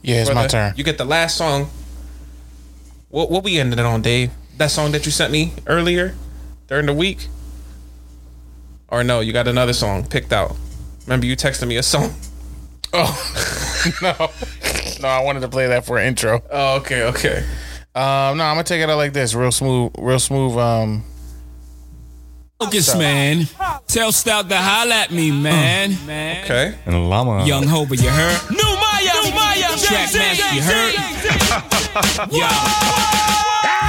Yeah, 0.03 0.21
it's 0.21 0.31
my 0.31 0.43
the- 0.43 0.49
turn. 0.49 0.73
You 0.77 0.83
get 0.83 0.99
the 0.99 1.05
last 1.05 1.35
song. 1.35 1.71
What 3.09 3.31
what 3.31 3.43
we 3.43 3.57
ended 3.57 3.79
it 3.79 3.85
on, 3.87 4.03
Dave? 4.03 4.29
That 4.59 4.69
song 4.69 4.91
that 4.91 5.07
you 5.07 5.11
sent 5.11 5.31
me 5.33 5.53
earlier 5.65 6.13
during 6.67 6.85
the 6.85 6.93
week? 6.93 7.27
Or 8.91 9.03
no, 9.03 9.19
you 9.19 9.33
got 9.33 9.47
another 9.47 9.73
song 9.73 10.05
picked 10.05 10.33
out. 10.33 10.55
Remember 11.05 11.25
you 11.25 11.35
texted 11.35 11.67
me 11.67 11.77
a 11.77 11.83
song? 11.83 12.13
Oh 12.91 13.91
no, 14.01 14.29
no! 14.99 15.07
I 15.07 15.23
wanted 15.23 15.41
to 15.41 15.47
play 15.47 15.67
that 15.67 15.85
for 15.85 15.99
an 15.99 16.07
intro. 16.07 16.41
Oh, 16.51 16.77
okay, 16.77 17.03
okay. 17.03 17.37
Um, 17.93 18.37
no, 18.37 18.43
I'm 18.45 18.55
gonna 18.55 18.63
take 18.63 18.81
it 18.81 18.89
out 18.89 18.97
like 18.97 19.13
this, 19.13 19.35
real 19.35 19.51
smooth, 19.51 19.91
real 19.99 20.17
smooth. 20.17 20.57
Um, 20.57 21.03
Focus, 22.59 22.95
man. 22.95 23.45
Tell 23.87 24.11
Stout 24.11 24.49
to 24.49 24.57
holla 24.57 24.95
at 24.95 25.11
me, 25.11 25.29
man. 25.29 25.95
man. 26.07 26.43
Okay. 26.45 26.75
And 26.87 27.09
llama. 27.11 27.45
Young 27.45 27.67
Hova, 27.67 27.95
you 27.95 28.09
heard? 28.09 28.41
New 28.49 28.57
Maya, 28.57 29.13
New 29.23 29.31
Maya, 29.35 29.77
Track 29.77 30.13
Master, 30.15 30.55
you 30.55 30.61
heard? 30.63 30.93
Yo. 32.31 32.47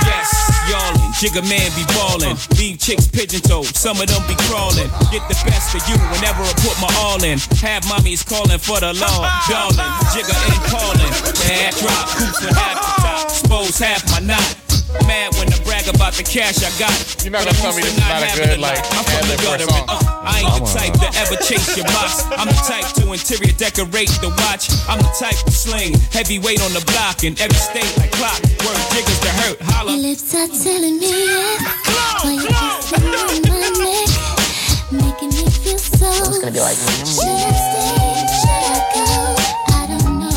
Yes, 0.05 0.40
y'allin'. 0.71 1.11
Jigga 1.19 1.43
man 1.51 1.69
be 1.75 1.85
ballin'. 1.91 2.39
Leave 2.57 2.79
chicks 2.79 3.07
pigeon 3.07 3.43
toed. 3.43 3.67
Some 3.75 4.01
of 4.01 4.07
them 4.07 4.23
be 4.31 4.39
crawlin'. 4.47 4.89
Get 5.11 5.27
the 5.27 5.37
best 5.45 5.75
of 5.75 5.83
you 5.91 5.99
whenever 6.15 6.43
I 6.47 6.53
put 6.63 6.79
my 6.79 6.91
all 7.03 7.23
in. 7.27 7.39
Have 7.61 7.83
mommies 7.91 8.23
calling 8.23 8.59
for 8.59 8.79
the 8.79 8.95
law. 8.95 9.21
Darling, 9.51 9.93
Jigga 10.15 10.35
ain't 10.47 10.65
callin'. 10.71 11.13
Half 11.51 11.83
drop, 11.83 12.07
hoops 12.15 12.41
with 12.41 12.55
half 12.55 12.79
the 12.79 13.03
top. 13.03 13.25
Expose 13.27 13.79
half 13.79 14.07
my 14.11 14.21
knot. 14.21 14.70
Mad 15.07 15.35
when 15.39 15.47
I 15.53 15.59
brag 15.65 15.87
about 15.89 16.15
the 16.15 16.23
cash 16.27 16.63
I 16.67 16.71
got. 16.79 16.91
You're 17.23 17.33
not 17.33 17.45
gonna 17.47 17.57
tell 17.59 17.73
me 17.75 17.83
used 17.83 17.97
this 17.97 18.03
is 18.03 18.09
not 18.11 18.23
a 18.23 18.31
good, 18.35 18.59
lot. 18.59 18.75
like, 18.75 18.83
I'm 18.95 19.05
from 19.07 19.27
the 19.31 19.37
for 19.39 19.43
a 19.43 19.59
gutter. 19.59 19.69
song. 19.71 19.87
and, 19.87 19.91
uh, 19.91 20.31
I 20.31 20.35
ain't 20.43 20.55
the 20.59 20.67
type 20.71 20.95
to 20.99 21.09
ever 21.23 21.37
chase 21.43 21.77
your 21.77 21.87
box. 21.95 22.25
I'm 22.35 22.49
the 22.51 22.59
type 22.67 22.87
to 22.99 23.13
interior 23.13 23.55
decorate 23.55 24.11
the 24.21 24.31
watch. 24.47 24.71
I'm 24.91 24.99
the 24.99 25.11
type 25.19 25.39
to 25.47 25.53
sling 25.53 25.95
heavyweight 26.11 26.61
on 26.63 26.73
the 26.75 26.83
block 26.91 27.23
in 27.25 27.39
every 27.41 27.59
state 27.59 27.91
like 27.99 28.11
clock. 28.13 28.41
Word 28.67 28.79
jiggers 28.93 29.21
to 29.23 29.31
hurt. 29.43 29.57
Holla. 29.63 29.93
Your 29.95 30.11
lips 30.11 30.35
are 30.35 30.49
telling 30.51 30.99
me 30.99 31.11
yes. 31.11 31.63
While 31.87 32.35
you're 32.35 32.51
kissing 32.51 33.07
on 33.15 33.43
my 33.47 33.71
neck, 33.79 34.11
making 34.91 35.31
me 35.31 35.45
feel 35.63 35.79
so. 35.79 36.11
It's 36.29 36.39
gonna 36.43 36.51
be 36.53 36.61
like. 36.61 36.77
Should 37.07 37.31
I 37.31 37.55
stay? 37.55 38.27
Should 38.43 38.65
I 38.67 38.83
go? 38.95 39.07
I 39.71 39.87
don't 39.87 40.19
know. 40.19 40.35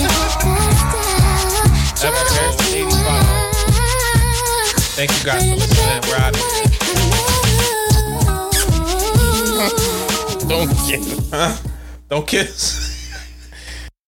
Your 0.00 0.12
style 0.32 0.72
drives 0.80 0.84
me 0.92 2.12
wild. 2.12 2.31
Thank 5.04 5.18
you 5.18 5.26
guys 5.26 5.42
for 5.42 5.56
listening. 5.56 6.00
We're 6.08 6.16
out 6.16 6.30
of 6.30 6.38
here. 6.38 6.62
don't 10.48 10.70
kiss. 10.86 11.30
Huh? 11.32 11.56
Don't 12.08 12.28
kiss. 12.28 12.88